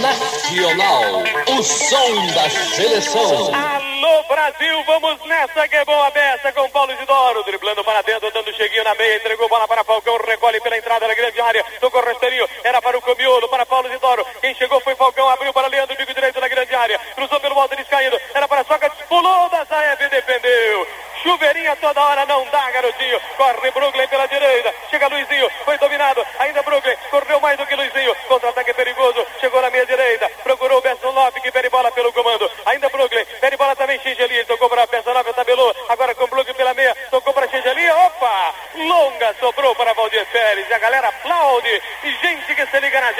Nacional, 0.00 1.22
o 1.58 1.62
som 1.62 2.26
da 2.34 2.50
seleção. 2.50 3.54
Alô, 3.54 4.22
Brasil, 4.24 4.84
vamos 4.84 5.26
nessa 5.26 5.68
que 5.68 5.76
é 5.76 5.84
boa 5.86 6.10
beça 6.10 6.52
com 6.52 6.68
Paulo 6.68 6.92
Isidoro. 6.92 7.44
Driblando 7.44 7.82
para 7.82 8.02
dentro, 8.02 8.30
dando 8.30 8.54
cheguinho 8.54 8.84
na 8.84 8.94
meia, 8.94 9.16
entregou 9.16 9.48
bola 9.48 9.66
para 9.66 9.84
Falcão, 9.84 10.18
recolhe 10.18 10.60
pela 10.60 10.76
entrada 10.76 11.08
da 11.08 11.14
grande 11.14 11.40
área. 11.40 11.64
Tocou 11.94 12.10
Rasteirinho, 12.10 12.48
era 12.64 12.82
para 12.82 12.98
o 12.98 13.00
Comiolo, 13.00 13.48
para 13.48 13.64
Paulo 13.64 13.86
Isidoro. 13.86 14.26
Quem 14.40 14.52
chegou 14.56 14.80
foi 14.80 14.96
Falcão, 14.96 15.28
abriu 15.28 15.52
para 15.52 15.68
Leandro, 15.68 15.96
bico 15.96 16.12
direito 16.12 16.40
da 16.40 16.48
grande 16.48 16.74
área. 16.74 16.98
Cruzou 17.14 17.38
pelo 17.38 17.56
alto, 17.60 17.76
descaído, 17.76 18.20
era 18.34 18.48
para 18.48 18.64
Sócrates, 18.64 19.00
pulou 19.06 19.48
da 19.48 19.62
Zaev, 19.62 20.08
defendeu. 20.08 20.88
Chuveirinha 21.24 21.74
toda 21.76 22.02
hora 22.02 22.26
não 22.26 22.44
dá, 22.50 22.70
garotinho. 22.70 23.18
Corre 23.38 23.70
Brooklyn 23.70 24.06
pela 24.08 24.26
direita. 24.26 24.74
Chega 24.90 25.08
Luizinho, 25.08 25.50
foi 25.64 25.78
dominado. 25.78 26.22
Ainda 26.38 26.62
Brooklyn, 26.62 26.94
correu 27.10 27.40
mais 27.40 27.56
do 27.56 27.64
que 27.64 27.74
Luizinho. 27.74 28.14
Contra-ataque 28.28 28.74
perigoso. 28.74 29.26
Chegou 29.40 29.62
na 29.62 29.70
meia 29.70 29.86
direita. 29.86 30.28
Procurou 30.42 30.78
o 30.78 30.82
Besson 30.82 31.10
Lopes, 31.12 31.42
que 31.42 31.50
pede 31.50 31.70
bola 31.70 31.90
pelo 31.92 32.12
comando. 32.12 32.50
Ainda 32.66 32.90
Brooklyn, 32.90 33.24
pede 33.40 33.56
bola 33.56 33.74
também 33.74 33.98
Xingeli. 34.00 34.44
Tocou 34.44 34.68
para 34.68 34.86
Besson 34.86 35.12
Lopes, 35.12 35.34
tabelou. 35.34 35.74
Agora 35.88 36.14
com 36.14 36.26
Brooklyn 36.26 36.54
pela 36.54 36.74
meia. 36.74 36.94
Tocou 37.10 37.32
para 37.32 37.48
Xingeli. 37.48 37.90
Opa! 37.90 38.54
Longa 38.74 39.34
sobrou 39.40 39.74
para 39.76 39.94
Valdir 39.94 40.26
Pérez. 40.26 40.68
E 40.68 40.74
a 40.74 40.78
galera 40.78 41.08
aplaude. 41.08 41.82
E 42.02 42.10
gente 42.16 42.54
que 42.54 42.66
se 42.66 42.80
liga 42.80 43.00
na 43.00 43.12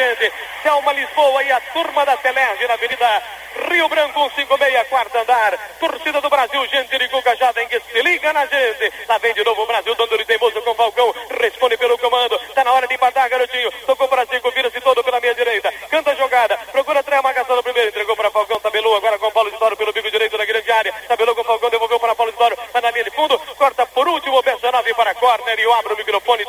gente. 0.65 0.75
Selma 0.75 0.93
Lisboa 0.93 1.43
e 1.43 1.53
a 1.53 1.61
turma 1.61 2.07
da 2.07 2.17
Telerge 2.17 2.67
na 2.67 2.75
Avenida 2.75 3.23
Rio 3.71 3.89
Branco 3.89 4.31
156, 4.31 4.89
quarto 4.89 5.17
andar. 5.17 5.57
Torcida 5.79 6.21
do 6.21 6.29
Brasil, 6.29 6.67
gente 6.67 6.99
de 6.99 7.09
tem 7.55 7.69
que 7.69 7.81
se 7.81 8.03
liga 8.03 8.33
na 8.33 8.45
gente. 8.47 8.93
Lá 9.09 9.19
vem 9.19 9.33
de 9.33 9.45
novo 9.45 9.63
o 9.63 9.67
Brasil, 9.67 9.95
dando 9.95 10.19
de 10.19 10.25
teimoso 10.25 10.61
com 10.63 10.71
o 10.71 10.75
Falcão. 10.75 11.15
Responde 11.41 11.77
pelo 11.77 11.97
comando. 11.99 12.39
Tá 12.55 12.65
na 12.65 12.73
hora 12.73 12.89
de 12.89 12.95
empatar, 12.95 13.29
garotinho. 13.29 13.71
Tocou 13.87 14.09
para 14.09 14.27
cinco, 14.27 14.51
vira-se 14.51 14.81
todo 14.81 15.05
pela 15.05 15.21
minha 15.21 15.35
direita. 15.35 15.73
Canta 15.89 16.11
a 16.11 16.15
jogada. 16.15 16.57
Procura 16.73 17.01
atrair 17.01 17.19
a 17.19 17.23
marcação 17.23 17.57
no 17.57 17.63
primeiro. 17.63 17.91
Entregou 17.91 18.17
para 18.17 18.31
Falcão, 18.31 18.59
tabelou 18.59 18.97
agora 18.97 19.19
com 19.19 19.31
Paulo 19.31 19.49
Isidoro 19.51 19.77
pelo 19.77 19.93
bico 19.93 20.11
direito 20.11 20.37
da 20.37 20.45
grande 20.45 20.73
área. 20.73 20.93
Tabelou 21.07 21.35
com 21.35 21.43
o 21.43 21.45
Falcão, 21.45 21.71
devolveu 21.71 22.01
para 22.01 22.15
Paulo 22.15 22.31
Isidoro. 22.31 22.57
Tá 22.73 22.81
na 22.81 22.91
linha 22.91 23.05
de 23.05 23.11
fundo. 23.11 23.39
Corta 23.57 23.87
por 23.87 24.09
último, 24.09 24.43
Bessa 24.43 24.73
9 24.73 24.95
para 24.95 25.15
corner. 25.15 25.59
E 25.59 25.63
eu 25.63 25.73
abro 25.75 25.95
o 25.95 25.97
microfone. 25.97 26.44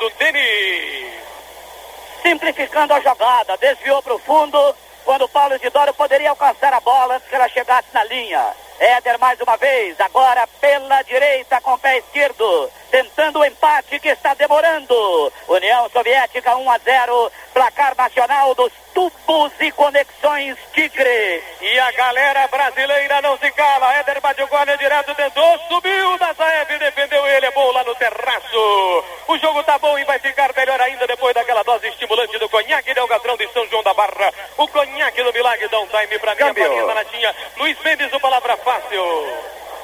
Simplificando 2.76 2.94
a 2.94 3.00
jogada, 3.00 3.58
desviou 3.58 4.02
para 4.04 4.16
o 4.16 4.20
fundo, 4.20 4.76
quando 5.06 5.30
Paulo 5.30 5.56
Isidoro 5.56 5.94
poderia 5.94 6.30
alcançar 6.30 6.74
a 6.74 6.82
bola 6.82 7.16
antes 7.16 7.30
que 7.30 7.36
ela 7.36 7.48
chegasse 7.48 7.88
na 7.94 8.04
linha. 8.04 8.54
Éder 8.78 9.18
mais 9.18 9.40
uma 9.40 9.56
vez, 9.56 9.98
agora 10.02 10.46
pela 10.60 11.02
direita 11.04 11.62
com 11.62 11.74
o 11.74 11.78
pé 11.78 12.00
esquerdo, 12.00 12.70
tentando 12.96 13.40
o 13.40 13.46
empate 13.46 14.00
que 14.00 14.08
está 14.08 14.34
demorando. 14.36 15.34
União 15.50 15.90
Soviética 15.90 16.56
1 16.56 16.72
a 16.72 16.78
0, 16.78 17.32
placar 17.54 17.94
nacional 17.94 18.56
dos 18.56 18.72
tubos 18.94 19.52
e 19.60 19.70
conexões 19.74 20.58
Tigre. 20.74 21.44
E 21.60 21.78
a 21.78 21.92
galera 21.92 22.48
brasileira 22.48 23.22
não 23.22 23.38
se 23.38 23.52
cala. 23.52 23.96
Éder 23.96 24.22
bateu 24.22 24.48
guarda 24.48 24.78
direto, 24.78 25.14
tentou, 25.14 25.60
subiu 25.68 26.18
da 26.18 26.32
Zaev, 26.32 26.80
defendeu 26.80 27.28
ele, 27.28 27.48
é 27.48 27.52
bom 27.52 27.70
lá 27.74 27.84
no 27.84 27.94
terraço. 27.96 29.04
O 29.28 29.38
jogo 29.40 29.62
tá 29.64 29.78
bom 29.78 30.00
e 30.00 30.06
vai 30.06 30.20
ficar 30.20 30.54
melhor 30.56 30.80
ainda 30.80 31.06
depois 31.06 31.36
daquela 31.36 31.64
dose 31.64 31.88
estimulante 31.90 32.40
do 32.40 32.48
conhaque 32.48 32.94
de 32.94 33.00
Algatrão 33.02 33.36
de 33.36 33.52
São 33.52 33.68
João 33.68 33.84
da 33.84 33.94
Barra. 33.94 34.34
O 34.56 34.70
conhaque 34.70 35.22
do 35.22 35.34
Milagre 35.34 35.68
dá 35.68 35.82
um 35.82 35.88
time 35.88 36.18
pra 36.18 36.34
mim, 36.34 36.44
a 36.44 36.54
farinha 36.54 36.86
da 36.86 36.94
latinha. 36.94 37.36
Luiz 37.58 37.78
Mendes, 37.84 38.14
o 38.14 38.20
palavra 38.22 38.56
fácil. 38.56 39.04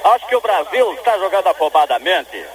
Acho 0.03 0.27
que 0.27 0.35
o 0.35 0.41
Brasil 0.41 0.93
está 0.93 1.17
jogando 1.17 1.47
afobadamente. 1.47 2.45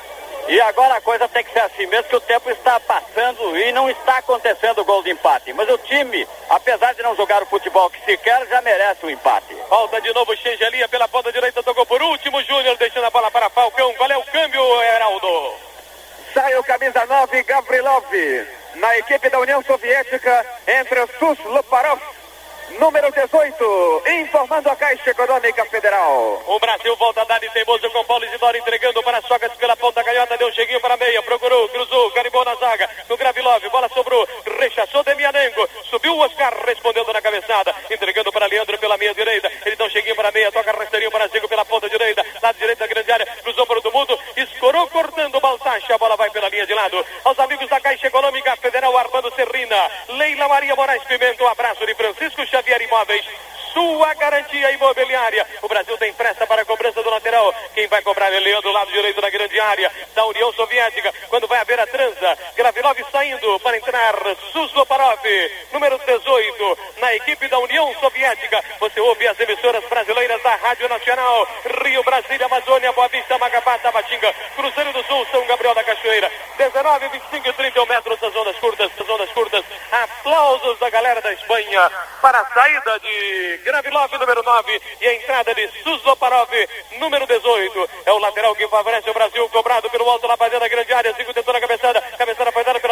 E 0.49 0.61
agora 0.61 0.97
a 0.97 1.01
coisa 1.01 1.29
tem 1.29 1.43
que 1.43 1.53
ser 1.53 1.61
assim 1.61 1.87
mesmo, 1.87 2.09
que 2.09 2.17
o 2.17 2.21
tempo 2.21 2.49
está 2.51 2.79
passando 2.79 3.59
e 3.59 3.73
não 3.73 3.91
está 3.91 4.19
acontecendo 4.19 4.81
o 4.81 4.85
gol 4.85 5.03
de 5.03 5.11
empate. 5.11 5.53
Mas 5.53 5.69
o 5.69 5.79
time, 5.79 6.27
apesar 6.49 6.95
de 6.95 7.03
não 7.03 7.17
jogar 7.17 7.43
o 7.43 7.47
futebol 7.47 7.91
que 7.91 8.05
se 8.05 8.17
quer, 8.17 8.47
já 8.47 8.63
merece 8.63 9.05
o 9.05 9.09
um 9.09 9.11
empate. 9.11 9.57
Falta 9.69 10.01
de 10.01 10.13
novo 10.13 10.37
Xengelia 10.37 10.89
pela 10.89 11.09
ponta 11.09 11.33
direita, 11.33 11.63
tocou 11.63 11.85
por 11.85 12.01
último, 12.01 12.43
Júnior 12.45 12.77
deixando 12.77 13.07
a 13.07 13.11
bola 13.11 13.31
para 13.31 13.51
Falcão. 13.51 13.93
Qual 13.95 14.11
é 14.11 14.17
o 14.17 14.25
câmbio, 14.25 14.83
Heraldo? 14.83 15.55
Sai 16.33 16.55
o 16.57 16.65
camisa 16.65 17.05
9, 17.07 17.43
Gavrilov. 17.43 18.07
Na 18.77 18.97
equipe 18.99 19.29
da 19.31 19.41
União 19.41 19.63
Soviética, 19.63 20.47
entre 20.69 21.01
o 21.01 21.09
Sus 21.19 21.39
Luparov 21.45 21.99
número 22.79 23.11
18, 23.11 24.03
informando 24.23 24.71
a 24.71 24.77
Caixa 24.77 25.11
Econômica 25.11 25.65
Federal. 25.67 26.43
O 26.47 26.59
Brasil 26.59 26.95
volta 26.97 27.23
a 27.23 27.25
dar 27.25 27.41
de 27.41 27.49
teimoso 27.51 27.89
com 27.91 28.05
Paulo 28.05 28.25
Isidoro 28.25 28.57
entregando 28.57 29.03
para 29.03 29.23
Sócrates 29.23 29.57
pela 29.59 29.77
ponta 29.77 30.05
canhota, 30.05 30.37
deu 30.37 30.49
um 30.49 30.53
cheguinho 30.53 30.81
para 30.81 30.95
a 30.95 30.97
meia, 30.97 31.23
procurou, 31.23 31.69
cruzou, 31.69 32.11
carimbou 32.13 32.45
na 32.45 32.55
zaga, 32.57 32.89
no 33.09 33.17
Gravilov, 33.17 33.69
bola 33.71 33.89
sobrou, 33.89 34.27
rechaçou 34.59 35.03
Demianenko, 35.03 35.69
subiu 35.85 35.86
o 36.17 36.21
Oscar, 36.21 36.55
respondendo 36.65 37.13
na 37.13 37.21
cabeçada, 37.21 37.75
entregando 37.91 38.33
para 38.33 38.47
Leandro 38.47 38.79
pela 38.79 38.97
meia 38.97 39.15
direita, 39.15 39.53
ele 39.65 39.77
dá 39.77 39.85
um 39.85 39.91
cheguinho 39.91 40.17
para 40.17 40.31
a 40.31 40.33
meia, 40.33 40.51
toca 40.51 40.73
rasteirinho 40.73 41.11
para 41.11 41.29
Zico 41.29 41.49
pela 41.49 41.65
ponta 41.65 41.89
direita, 41.89 42.25
lado 42.43 42.57
direito 42.57 42.79
da 42.79 42.87
grande 42.87 43.13
área, 43.13 43.27
cruzou 43.43 43.67
para 43.67 43.79
o 43.79 43.83
do 43.83 43.93
mundo, 43.93 44.19
escorou 44.37 44.89
cortando 44.89 45.41
Baltacha, 45.41 45.95
a 45.95 45.99
bola 45.99 46.17
vai 46.17 46.31
pela 46.31 46.49
linha 46.49 46.67
de 46.67 46.75
lado, 46.75 47.05
aos 47.25 47.39
amigos 47.39 47.69
da 47.69 47.81
Caixa 47.81 48.07
Econômica 48.07 48.57
Federal, 48.57 48.97
Armando 48.97 49.35
Serrina, 49.35 49.91
Leila 50.09 50.49
Maria 50.49 50.75
Moraes 50.75 51.05
Pimenta, 51.05 51.45
um 51.45 51.49
abraço 51.49 51.85
de 51.85 51.95
Francisco 51.95 52.47
Xavier 52.47 52.81
Imóveis, 52.81 53.25
sua 53.77 54.15
garantia 54.15 54.73
imobiliária. 54.73 55.47
O 55.61 55.69
Brasil 55.69 55.99
tem 55.99 56.11
pressa 56.15 56.47
para 56.47 56.63
a 56.63 56.65
cobrança 56.65 57.03
do 57.03 57.11
lateral. 57.11 57.55
Quem 57.75 57.87
vai 57.89 58.01
cobrar 58.01 58.33
é 58.33 58.41
Leandro, 58.41 58.73
lado 58.73 58.91
direito 58.91 59.21
da 59.21 59.29
grande 59.29 59.61
área 59.61 59.93
da 60.15 60.25
União 60.25 60.51
Soviética. 60.55 61.13
Quando 61.29 61.47
vai 61.47 61.59
haver 61.59 61.79
a 61.79 61.87
transa, 61.87 62.39
Gravilov 62.57 62.97
saindo 63.13 63.61
para 63.61 63.77
entrar 63.77 64.15
Susloparov, 64.51 65.21
número 65.75 65.99
18, 66.07 66.79
na 66.99 67.15
equipe 67.15 67.49
da 67.49 67.59
União 67.59 67.93
Soviética. 68.01 68.63
Você 68.81 69.01
ouve 69.01 69.27
as 69.29 69.39
emissoras 69.39 69.85
brasileiras 69.85 70.43
da 70.43 70.55
Rádio 70.57 70.89
Nacional, 70.89 71.49
Rio, 71.85 72.03
Brasília, 72.05 72.47
Amazônia, 72.47 72.93
Boa 72.93 73.09
Vista, 73.09 73.37
Magapá, 73.37 73.77
Tabatinga, 73.79 74.33
Cruzeiro 74.55 74.93
do 74.93 75.03
Sul, 75.05 75.27
São 75.31 75.45
Gabriel 75.47 75.75
da 75.75 75.85
Cachoeira. 75.85 76.31
19, 76.57 77.09
25 77.09 77.49
e 77.49 77.53
31 77.53 77.87
metros 77.87 78.21
das 78.21 78.35
ondas 78.35 78.57
curtas, 78.57 78.91
das 78.97 79.09
ondas 79.09 79.31
curtas. 79.33 79.65
Aplausos 79.93 80.79
da 80.79 80.89
galera 80.89 81.21
da 81.21 81.33
Espanha 81.33 81.91
para 82.23 82.41
a 82.41 82.47
saída 82.47 82.99
de 83.01 83.61
Gravilov, 83.65 84.13
número 84.19 84.43
9, 84.43 84.83
e 85.01 85.07
a 85.07 85.15
entrada 85.15 85.55
de 85.55 85.69
Suzoparov, 85.83 86.51
número 86.99 87.27
18. 87.27 87.91
É 88.07 88.13
o 88.13 88.19
lateral 88.19 88.55
que 88.55 88.67
favorece 88.69 89.11
o 89.11 89.15
Brasil, 89.15 89.49
cobrado 89.49 89.91
pelo 89.91 90.09
alto 90.09 90.27
lá 90.27 90.37
da 90.37 90.69
grande 90.69 90.93
área. 90.93 91.13
Zico 91.13 91.35
tentou 91.35 91.53
na 91.53 91.61
cabeçada, 91.61 92.01
cabeçada 92.17 92.53
foi 92.53 92.65
dada 92.65 92.77
de 92.79 92.87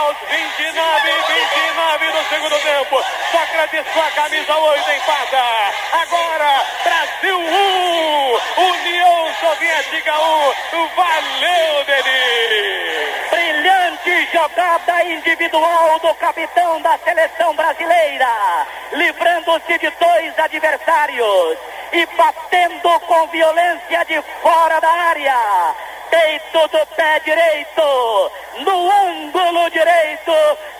aos 0.00 0.16
29 0.30 1.10
29 1.10 2.12
do 2.12 2.28
segundo 2.28 2.58
tempo. 2.60 3.04
Sócrates 3.30 3.86
com 3.92 4.00
a 4.00 4.10
camisa 4.12 4.56
8 4.56 4.90
empata. 4.92 5.44
Agora, 5.92 6.64
Brasil 6.82 7.38
1, 7.38 8.62
União 8.62 9.34
Soviética 9.40 10.18
1. 10.18 10.88
Valeu, 10.96 11.84
Denis! 11.84 13.30
Brilhante 13.30 14.28
jogada 14.32 15.04
individual 15.04 15.98
do 15.98 16.14
capitão 16.14 16.80
da 16.80 16.96
seleção 16.98 17.54
brasileira, 17.54 18.66
livrando-se 18.92 19.78
de 19.78 19.90
dois 19.90 20.38
adversários 20.38 21.58
e 21.92 22.06
batendo 22.16 23.00
com 23.00 23.26
violência 23.28 24.04
de 24.06 24.22
fora 24.40 24.80
da 24.80 24.88
área. 24.88 25.89
Peito 26.10 26.68
do 26.68 26.86
pé 26.96 27.20
direito, 27.20 28.32
no 28.58 28.90
ângulo 28.90 29.70
direito, 29.70 30.32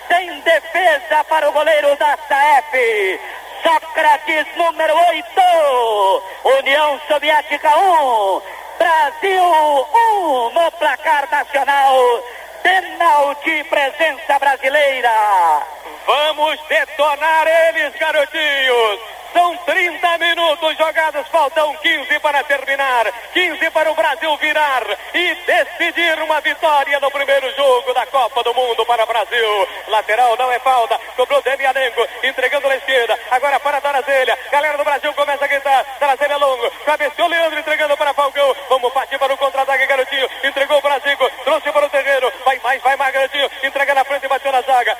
sem 0.09 0.41
defesa 0.41 1.25
para 1.29 1.49
o 1.49 1.53
goleiro 1.53 1.97
da 1.97 2.19
SAEP. 2.29 3.21
Sócrates 3.63 4.47
número 4.57 4.95
8, 4.95 6.23
União 6.59 7.01
Soviética 7.07 7.77
1, 7.77 8.43
Brasil 8.79 9.45
1 9.45 10.51
no 10.51 10.71
placar 10.73 11.29
nacional. 11.31 12.23
Penalti, 12.63 13.65
presença 13.65 14.39
brasileira. 14.39 15.11
Vamos 16.07 16.59
detonar 16.69 17.47
eles, 17.47 17.95
garotinhos. 17.99 19.10
São 19.33 19.57
30 19.57 20.19
minutos 20.19 20.77
jogados, 20.77 21.29
faltam 21.29 21.75
15 21.77 22.19
para 22.21 22.43
terminar. 22.45 23.07
15 23.33 23.71
para 23.71 23.91
o 23.91 23.95
Brasil 23.95 24.37
virar 24.39 24.83
e 25.15 25.35
decidir 25.35 26.21
uma 26.23 26.41
vitória 26.41 26.99
no 27.01 27.11
primeiro 27.11 27.55
jogo 27.55 27.95
da 27.95 28.07
Copa 28.07 28.43
do 28.43 28.55
Mundo 28.55 28.85
para 28.87 29.05
o 29.05 29.07
Brasil. 29.07 29.69
Lateral 29.89 30.37
não 30.37 30.51
é 30.51 30.59
falta, 30.59 30.99
cobrou 31.17 31.43
Demianengo, 31.43 32.07
entregando 32.23 32.69
na 32.69 32.77
esquerda. 32.77 33.19
Agora 33.31 33.61
para 33.61 33.81
Darazelha. 33.81 34.39
Galera 34.51 34.79
do 34.79 34.85
Brasil 34.85 35.13
começa 35.15 35.45
a 35.45 35.49
gritar. 35.49 35.87
Darazelha 36.01 36.37
longo, 36.37 36.71
cabeceou 36.85 37.29
Leandro 37.29 37.59
entregando 37.59 37.97
para 37.97 38.15
Falcão. 38.15 38.57
Vamos 38.69 38.93
partir 38.93 39.19
para 39.19 39.33
o 39.33 39.39
contra-ataque, 39.39 39.87
garotinho. 39.87 40.29
Entregou 40.45 40.83
para 40.83 40.99
Zico, 40.99 41.31
trouxe 41.45 41.71
para 41.71 41.87
o 41.87 41.91
terreno. 41.91 42.33
Vai 42.45 42.59
mais, 42.63 42.83
vai 42.83 42.97
mais, 42.97 43.15
garotinho. 43.15 43.51
Entrega 43.63 43.95
na 43.95 44.05
frente 44.05 44.25
e 44.25 44.29
bateu 44.29 44.53
na 44.53 44.63
zaga. 44.63 44.97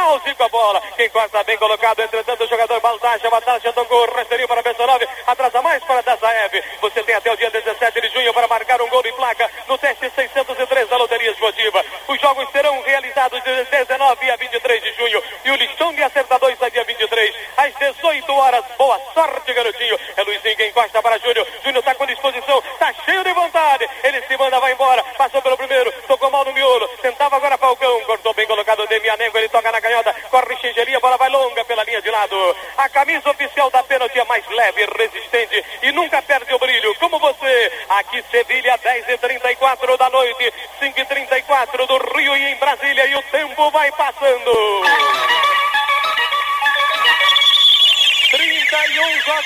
Mal 0.00 0.18
Zico 0.20 0.42
a 0.42 0.48
bola. 0.48 0.80
Quem 0.96 1.10
corta 1.10 1.44
bem 1.44 1.58
colocado, 1.58 2.00
entretanto, 2.00 2.42
o 2.42 2.48
jogador 2.48 2.80
Baldacha, 2.80 3.28
Baldacha 3.28 3.70
tocou, 3.74 4.10
rasteirinho 4.10 4.48
para 4.48 4.62
Bessorov, 4.62 5.02
atrasa 5.26 5.60
mais 5.60 5.84
para 5.84 6.00
Dazaev. 6.00 6.54
Você 6.80 7.02
tem 7.02 7.14
até 7.14 7.30
o 7.30 7.36
dia 7.36 7.50
17 7.50 8.00
de 8.00 8.08
junho 8.08 8.32
para 8.32 8.48
marcar 8.48 8.80
um 8.80 8.88
gol 8.88 9.02
em 9.04 9.12
placa 9.12 9.50
no 9.68 9.76
teste 9.76 10.10
603 10.14 10.88
da 10.88 10.96
Loteria 10.96 11.30
Esportiva. 11.30 11.84
Os 12.08 12.18
jogos 12.18 12.50
serão 12.50 12.80
realizados 12.82 13.42
de 13.44 13.64
19 13.64 14.30
a 14.30 14.36
23 14.36 14.82
de 14.82 14.92
junho 14.94 15.22
e 15.44 15.50
o 15.50 15.56
listão 15.56 15.92
de 15.92 16.02
acertadores 16.02 16.56
é 16.62 16.70
dia 16.70 16.84
23, 16.84 17.34
às 17.58 17.74
18 17.74 18.32
horas. 18.32 18.64
Boa 18.78 18.98
sorte, 19.12 19.52
garotinho. 19.52 20.00
É 20.16 20.22
Luizinho 20.22 20.56
quem 20.56 20.70
encosta 20.70 21.02
para 21.02 21.18
Júnior. 21.18 21.46
Júnior 21.62 21.80
está 21.80 21.94
com 21.94 22.06
disposição, 22.06 22.58
está 22.72 22.90
cheio 23.04 23.22
de 23.22 23.34
vontade. 23.34 23.86
Ele 24.02 24.22
se 24.22 24.36
manda, 24.38 24.58
vai 24.60 24.72
embora. 24.72 25.04
Passou 25.18 25.42
pelo 25.42 25.58
primeiro, 25.58 25.92
tocou 26.08 26.30
mal 26.30 26.44
no 26.46 26.54
miolo. 26.54 26.88
Tentava 27.02 27.36
agora 27.36 27.56
Falcão, 27.56 28.00
cortou 28.04 28.34
bem 28.34 28.46
colocado 28.46 28.86
Demianengo. 28.86 29.38
Ele 29.38 29.48
toca 29.48 29.72
na 29.72 29.80
canhota, 29.80 30.14
corre 30.30 30.50
a 30.94 31.00
bola 31.00 31.16
vai 31.16 31.30
longa 31.30 31.64
pela 31.64 31.84
linha 31.84 32.02
de 32.02 32.10
lado. 32.10 32.56
A 32.76 32.88
camisa 32.88 33.30
oficial 33.30 33.70
da 33.70 33.82
pênalti 33.82 34.18
é 34.18 34.24
mais 34.24 34.46
leve, 34.48 34.86
resistente 34.98 35.64
e 35.82 35.92
nunca 35.92 36.20
perde 36.22 36.52
o 36.54 36.58
brilho. 36.58 36.94
Como 36.96 37.18
você, 37.18 37.72
aqui 37.88 38.22
Sevilha, 38.30 38.76
10 38.76 39.08
e 39.08 39.18
34 39.18 39.96
da 39.96 40.10
noite, 40.10 40.52
5 40.78 41.00
e 41.00 41.04
34 41.04 41.86
do 41.86 41.98
Rio 42.16 42.36
e 42.36 42.52
em 42.52 42.56
Brasília. 42.56 43.06
E 43.06 43.14
o 43.16 43.22
tempo 43.22 43.70
vai 43.70 43.90
passando. 43.92 44.82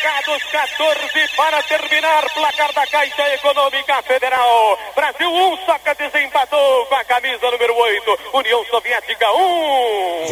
31 0.05 0.15
jogados, 0.15 0.43
14 0.45 1.29
para 1.35 1.63
terminar. 1.63 2.29
Placar 2.35 2.73
da 2.75 2.87
Caixa 2.87 3.35
Econômica 3.35 4.03
Federal. 4.03 4.79
Brasil 4.95 5.33
1, 5.33 5.57
Sócrates 5.65 6.15
empatou 6.15 6.87
com 6.87 6.95
a 6.95 7.05
camisa 7.05 7.51
número 7.51 7.75
8. 7.75 8.19
União 8.35 8.65
Soviética 8.67 9.33
1. 9.33 10.27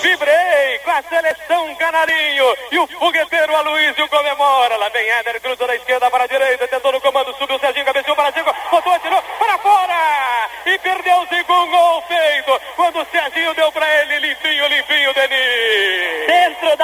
Vibrei 0.00 0.78
com 0.84 0.90
a 0.90 1.02
seleção 1.02 1.74
canarinho. 1.74 2.56
E 2.70 2.78
o 2.78 2.86
fogueteiro 2.86 3.56
Aloysio 3.56 4.08
comemora. 4.08 4.76
Lá 4.76 4.88
vem 4.90 5.08
Éder, 5.08 5.40
cruza 5.40 5.66
da 5.66 5.74
esquerda 5.74 6.08
para 6.08 6.24
a 6.24 6.28
direita. 6.28 6.68
Tentou 6.68 6.92
no 6.92 7.00
comando, 7.00 7.34
subiu 7.36 7.56
o 7.56 7.60
Serginho, 7.60 7.84
cabeceou 7.84 8.14
para 8.14 8.30
Zico. 8.30 8.54
Botou, 8.70 8.92
atirou 8.92 9.20
para 9.38 9.58
fora. 9.58 10.50
E 10.66 10.78
perdeu 10.78 11.26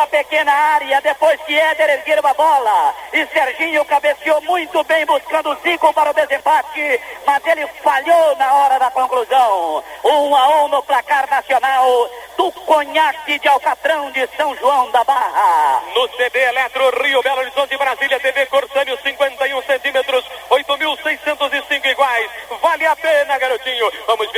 pequena 0.07 0.53
área, 0.53 1.01
depois 1.01 1.41
que 1.43 1.59
Éder 1.59 1.91
ergueu 1.91 2.21
a 2.25 2.35
bola. 2.35 2.95
E 3.13 3.27
Serginho 3.27 3.85
cabeceou 3.85 4.41
muito 4.43 4.83
bem, 4.85 5.05
buscando 5.07 5.51
o 5.51 5.57
Zico 5.57 5.93
para 5.93 6.11
o 6.11 6.15
desempate. 6.15 7.01
Mas 7.27 7.47
ele 7.47 7.67
falhou 7.83 8.37
na 8.37 8.55
hora 8.55 8.79
da 8.79 8.91
conclusão. 8.91 9.85
Um 10.05 10.35
a 10.35 10.65
um 10.65 10.69
no 10.69 10.83
placar 10.83 11.29
nacional 11.29 12.11
do 12.37 12.53
Conhaque 12.53 13.39
de 13.39 13.49
Alcatrão 13.49 14.11
de 14.11 14.27
São 14.37 14.55
João 14.57 14.91
da 14.91 15.03
Barra. 15.05 15.83
No 15.95 16.09
CD 16.17 16.39
Eletro 16.39 17.03
Rio 17.03 17.23
Belo 17.23 17.41
Horizonte 17.41 17.77
Brasília 17.77 18.21
TV 18.21 18.47
Corsânio 18.47 18.99
51 19.03 19.63
centímetros 19.63 20.25
8.605 20.51 21.87
iguais 21.87 22.31
vale 22.61 22.87
a 22.87 22.97
pena 22.97 23.39
garotinho 23.39 23.91
vamos 24.07 24.31
sua 24.31 24.36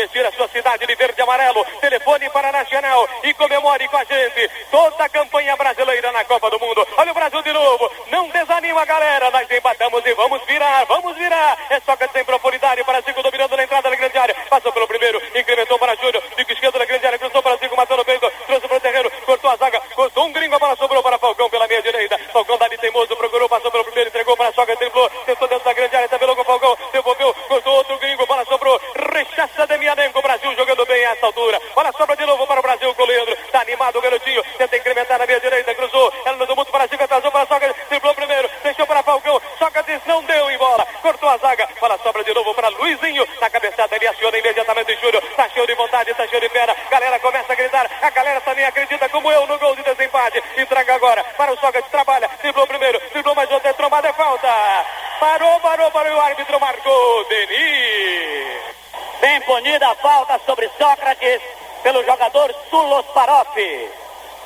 de 0.76 0.94
verde 0.94 1.14
e 1.18 1.22
amarelo. 1.22 1.64
Telefone 1.80 2.28
para 2.30 2.48
a 2.48 2.52
Nacional 2.52 3.08
e 3.22 3.32
comemore 3.34 3.88
com 3.88 3.96
a 3.96 4.04
gente 4.04 4.50
toda 4.70 5.04
a 5.04 5.08
campanha 5.08 5.56
brasileira 5.56 6.12
na 6.12 6.24
Copa 6.24 6.50
do 6.50 6.58
Mundo. 6.58 6.86
Olha 6.96 7.12
o 7.12 7.14
Brasil 7.14 7.42
de 7.42 7.52
novo. 7.52 7.90
Não 8.10 8.28
desanima 8.28 8.84
galera. 8.84 9.30
Nós 9.30 9.50
empatamos 9.50 10.04
e 10.04 10.14
vamos 10.14 10.44
virar 10.46 10.84
vamos 10.84 11.16
virar. 11.16 11.56
É 11.70 11.80
só 11.80 11.96
que 11.96 12.08
sem 12.08 12.24
profundidade 12.24 12.82
para 12.84 13.00
Zico 13.00 13.22
dominando 13.22 13.56
na 13.56 13.64
entrada 13.64 13.90
da 13.90 13.96
grande 13.96 14.18
área 14.18 14.34
passou 14.50 14.72
pelo 14.72 14.86
primeiro 14.86 15.20
incrementou 15.34 15.78
para 15.78 15.94
Júnior 15.96 16.22
fica 16.36 16.52
esquerdo 16.52 16.78
da 16.78 16.84
grande 16.84 17.06
área 17.06 17.18
cruzou 17.18 17.42
para 17.42 17.56
Zico 17.56 17.76
matou 17.76 17.96
no 17.96 18.04
peito 18.04 18.30
trouxe 18.46 18.68
para 18.68 18.76
o 18.76 18.80
terreno 18.80 19.10
cortou 19.24 19.50
a 19.50 19.56
zaga 19.56 19.80
cortou 19.94 20.26
um 20.26 20.32
gringo 20.32 20.54
a 20.54 20.58
bola 20.58 20.76
sobrou 20.76 21.02
para 21.02 21.18
Falcão 21.18 21.50
pela 21.50 21.66
meia 21.66 21.82
direita 21.82 22.18
Falcão 22.32 22.58
dá 22.58 22.68
de 22.68 22.78
teimoso 22.78 23.16
procurou 23.16 23.48
passou 23.48 23.70
pelo 23.70 23.84
primeiro 23.84 24.08
entregou 24.08 24.36
para 24.36 24.48
a 24.48 24.52
sogra 24.52 24.76
driblou 24.76 25.08
tentou 25.26 25.48
dentro 25.48 25.64
da 25.64 25.72
grande 25.72 25.96
área 25.96 26.08
tabelou 26.08 26.36
com 26.36 26.42
o 26.42 26.44
Falcão 26.44 26.78
devolveu 26.92 27.34
cortou 27.48 27.74
outro 27.74 27.98
gringo 27.98 28.26
bola 28.26 28.44
sobrou 28.44 28.80
rechaça 29.12 29.66
Demianenko 29.66 30.22
Brasil 30.22 30.54
jogando 30.56 30.86
bem 30.86 31.04
a 31.04 31.12
essa 31.12 31.26
altura 31.26 31.60
bola 31.74 31.92
sobra 31.92 32.16
de 32.16 32.26
novo 32.26 32.46
para 32.46 32.60
o 32.60 32.62
Brasil 32.62 32.94
com 32.94 33.02
o 33.02 33.06
Leandro 33.06 33.36
tá 33.52 33.60
animado 33.60 33.98
o 33.98 34.02
garotinho 34.02 34.42
tenta 34.56 34.76
incrementar 34.76 35.18
na 35.18 35.26
meia 35.26 35.40
direita 35.40 35.74
cruzou 35.74 36.12
ela 36.24 36.46
no 36.46 36.56
mundo 36.56 36.70
para 36.70 36.86
Zico 36.86 37.04
atrasou 37.04 37.30
para 37.30 37.42
a 37.42 37.46
sogra 37.46 37.74
driblou 37.88 38.14
primeiro 38.14 38.50
deixou 38.62 38.86
para 38.86 39.02
Falcão 39.02 39.40
Sócrates 39.58 40.00
não 40.06 40.22
deu 40.24 40.50
em 40.50 40.58
bola 40.58 40.86
cortou 41.02 41.28
a 41.28 41.36
zaga 41.38 41.68
bola 41.80 41.98
sobra 41.98 42.24
de 42.24 42.32
novo 42.34 42.54
para 42.54 42.68
Luizinho 42.68 43.26
na 43.40 43.50
cabeçada 43.50 43.96
ele 43.96 44.06
aciona 44.06 44.38
imediatamente 44.38 44.92
o 44.92 45.00
Júnior 45.00 45.22
tá 45.36 45.48
cheio 45.48 45.66
de 45.66 45.74
vontade 45.74 46.14
tá 46.14 46.26
cheio 46.26 46.40
de 46.40 46.48
pena 46.48 46.74
galera 46.90 47.18
começa 47.18 47.52
a 47.52 47.56
gritar 47.56 47.90
acredita 48.64 49.08
como 49.08 49.30
eu 49.30 49.46
no 49.46 49.58
gol 49.58 49.76
de 49.76 49.82
desempate 49.82 50.42
entrega 50.56 50.94
agora 50.94 51.24
para 51.36 51.52
o 51.52 51.58
Sócrates 51.58 51.90
trabalha 51.90 52.30
driblou 52.40 52.66
primeiro 52.66 53.00
driblou 53.12 53.34
mais 53.34 53.50
outra 53.50 53.70
é 53.70 53.72
trombada 53.72 54.08
é 54.08 54.12
falta 54.12 54.48
parou 55.20 55.60
parou 55.60 55.90
parou 55.90 56.16
o 56.16 56.20
árbitro 56.20 56.60
marcou 56.60 57.24
Denis 57.28 58.78
Bem 59.20 59.40
punida 59.40 59.88
a 59.88 59.94
falta 59.96 60.38
sobre 60.46 60.70
Sócrates 60.78 61.42
pelo 61.82 62.04
jogador 62.04 62.54
Sulos 62.70 63.04
Parof. 63.06 63.90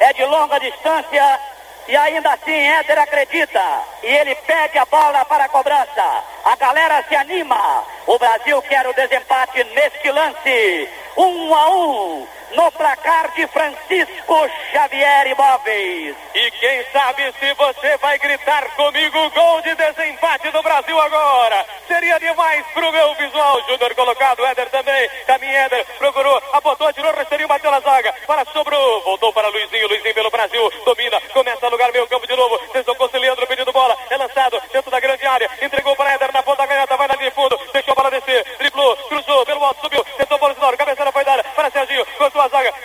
É 0.01 0.13
de 0.15 0.25
longa 0.25 0.59
distância 0.59 1.41
e 1.87 1.95
ainda 1.95 2.33
assim 2.33 2.53
Éder 2.53 2.99
acredita. 2.99 3.61
E 4.03 4.07
ele 4.07 4.35
pede 4.35 4.79
a 4.79 4.87
bola 4.87 5.27
para 5.27 5.45
a 5.45 5.49
cobrança. 5.51 6.25
A 6.45 6.57
galera 6.57 7.05
se 7.07 7.15
anima. 7.15 7.85
O 8.07 8.19
Brasil 8.19 8.63
quer 8.63 8.87
o 8.87 8.95
desempate 8.95 9.63
neste 9.65 10.11
lance. 10.11 10.89
Um 11.19 11.55
a 11.55 11.69
um 11.71 12.27
no 12.57 12.71
placar 12.73 13.33
de 13.35 13.47
Francisco 13.49 14.49
Xavier 14.73 15.27
Imóveis. 15.29 16.17
E 16.35 16.51
quem 16.53 16.85
sabe 16.93 17.33
se 17.39 17.53
você 17.55 17.97
vai 17.99 18.19
gritar 18.19 18.65
comigo 18.75 19.31
gol 19.31 19.63
de 19.63 19.75
desempate 19.75 20.51
do 20.51 20.63
Brasil 20.63 21.01
agora. 21.01 21.67
Seria 21.87 22.19
demais 22.19 22.65
pro 22.75 22.93
meu 22.93 23.15
visual. 23.15 23.61
Júnior 23.69 23.95
colocado, 23.95 24.45
Éder 24.47 24.71
também. 24.71 25.09
Caminho 25.27 25.53
Éder, 25.53 25.87
procurou, 25.99 26.43
apontou, 26.53 26.93
tirou, 26.93 27.13
rasteirinho, 27.13 27.49
bateu 27.49 27.71
na 27.71 27.81
zaga. 27.81 28.15
Para 28.27 28.45
sobrou, 28.47 29.03
voltou 29.03 29.33
para 29.33 29.49
Luizinho, 29.49 29.89
Luizinho 29.89 30.15
pelo 30.15 30.31
Brasil. 30.31 30.71
Domina, 30.85 31.21
começa 31.33 31.67
a 31.67 31.71
lugar 31.71 31.93
meio 31.93 32.07
campo 32.07 32.27
de 32.27 32.37
novo. 32.37 32.59
Desocou 32.73 33.09
se 33.09 33.19
Leandro 33.19 33.47
pedindo 33.47 33.73
bola. 33.73 33.97
É 34.11 34.17
lançado 34.17 34.61
dentro 34.73 34.91
da 34.91 35.01
grande 35.01 35.27
área. 35.27 35.51
Entregou 35.61 35.95
para 35.97 36.13
Éder 36.15 36.33
na 36.33 36.43
ponta 36.43 36.67
canhota, 36.67 36.97
vai 36.97 37.09
na 37.09 37.15
linha 37.17 37.31
de 37.31 37.35
fundo. 37.35 37.59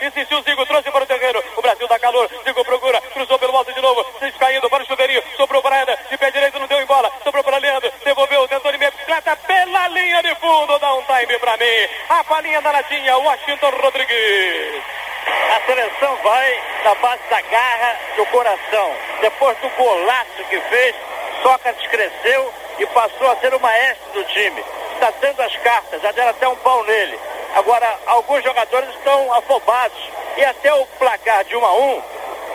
insistiu, 0.08 0.42
Zico, 0.42 0.66
trouxe 0.66 0.92
para 0.92 1.04
o 1.04 1.08
terreno. 1.08 1.44
O 1.56 1.62
Brasil 1.62 1.88
dá 1.88 2.00
calor, 2.00 2.30
Zico 2.44 2.66
procura, 2.66 3.02
cruzou 3.14 3.40
pelo 3.40 3.56
alto 3.56 3.74
de 3.74 3.82
novo, 3.82 4.06
Zico 4.20 4.40
caindo 4.40 4.70
para 4.70 4.84
o 4.84 4.88
chuveirinho, 4.88 5.24
sobrou 5.36 5.62
para 5.62 5.82
Eder, 5.82 5.98
de 6.10 6.18
pé 6.18 6.32
direito 6.32 6.60
não 6.60 6.68
deu 6.68 6.82
em 6.82 6.86
bola, 6.86 7.12
sobrou 7.24 7.44
para 7.44 7.58
Leandro, 7.58 7.92
devolveu, 8.04 8.48
tentou 8.48 8.72
de 8.72 8.78
meia 8.78 8.92
bicicleta 8.92 9.36
pela 9.36 9.88
linha 9.90 10.22
de 10.24 10.36
fundo, 10.36 10.80
dá 10.80 10.94
um 10.96 11.04
time 11.04 11.38
para 11.40 11.58
mim. 11.58 11.88
A 12.10 12.24
palhinha 12.24 12.62
da 12.62 12.72
latinha, 12.72 13.18
Washington 13.18 13.70
Rodrigues. 13.82 14.84
A 15.28 15.66
seleção 15.66 16.16
vai 16.24 16.62
na 16.84 16.96
base 16.96 17.22
da 17.30 17.42
garra 17.42 18.00
do 18.16 18.26
coração. 18.28 18.96
Depois 19.22 19.58
do 19.58 19.70
golaço 19.70 20.44
que 20.50 20.60
fez, 20.62 20.96
Sócrates 21.42 21.88
cresceu 21.88 22.54
e 22.80 22.86
passou 22.88 23.32
a 23.32 23.36
ser 23.38 23.54
o 23.54 23.60
maestro 23.60 24.12
do 24.14 24.24
time. 24.26 24.64
Está 24.94 25.12
tendo 25.14 25.42
as 25.42 25.56
cartas, 25.58 26.02
já 26.02 26.12
deram 26.12 26.30
até 26.30 26.48
um 26.48 26.56
pau 26.58 26.84
nele. 26.86 27.20
Agora, 27.58 28.00
alguns 28.06 28.44
jogadores 28.44 28.88
estão 28.90 29.34
afobados 29.34 29.98
e 30.38 30.46
até 30.46 30.72
o 30.76 30.86
placar 31.00 31.44
de 31.44 31.56
1 31.56 31.66
a 31.66 31.74
1 31.74 32.04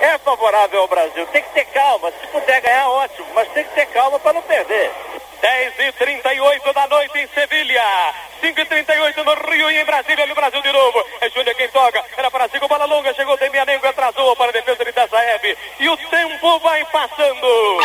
é 0.01 0.19
favorável 0.19 0.81
ao 0.81 0.87
Brasil. 0.87 1.27
Tem 1.27 1.43
que 1.43 1.51
ter 1.51 1.65
calma. 1.65 2.13
Se 2.21 2.27
puder 2.29 2.61
ganhar, 2.61 2.89
ótimo, 2.89 3.27
mas 3.35 3.49
tem 3.49 3.65
que 3.65 3.75
ter 3.75 3.87
calma 3.87 4.21
para 4.21 4.35
não 4.35 4.43
perder. 4.43 4.93
10 5.41 5.75
e 5.77 5.93
38 5.93 6.73
da 6.73 6.87
noite 6.87 7.19
em 7.19 7.27
Sevilha. 7.35 8.15
5 8.41 8.61
e 8.61 8.65
38 8.65 9.25
no 9.25 9.35
Rio 9.51 9.73
e 9.73 9.81
em 9.81 9.85
Brasília. 9.85 10.25
No 10.25 10.37
Brasil 10.37 10.63
de 10.63 10.71
novo. 10.71 11.05
É 11.21 11.29
Júnior 11.31 11.57
quem 11.57 11.69
toca. 11.71 12.05
Era 12.17 12.31
para 12.31 12.47
Zico, 12.47 12.69
bola 12.69 12.85
longa. 12.85 13.13
Chegou 13.13 13.37
Demianengo, 13.37 13.85
atrasou 13.85 14.37
para 14.37 14.51
a 14.51 14.53
defesa 14.53 14.85
de 14.85 14.93
Tassaev. 14.93 15.59
E 15.81 15.89
o 15.89 15.97
tempo 15.97 16.61
vai 16.61 16.85
passando. 16.85 17.81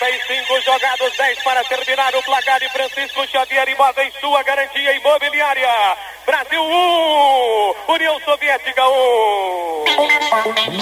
35 0.00 0.60
jogados, 0.62 1.14
10 1.14 1.42
para 1.42 1.62
terminar 1.64 2.14
o 2.14 2.22
placar 2.22 2.58
de 2.58 2.70
Francisco 2.70 3.26
Xavier 3.28 3.68
Imóveis, 3.68 4.14
sua 4.18 4.42
garantia 4.42 4.94
imobiliária. 4.94 5.68
Brasil 6.24 6.62
1, 6.62 7.74
União 7.86 8.18
Soviética 8.20 8.82
1. 8.88 9.84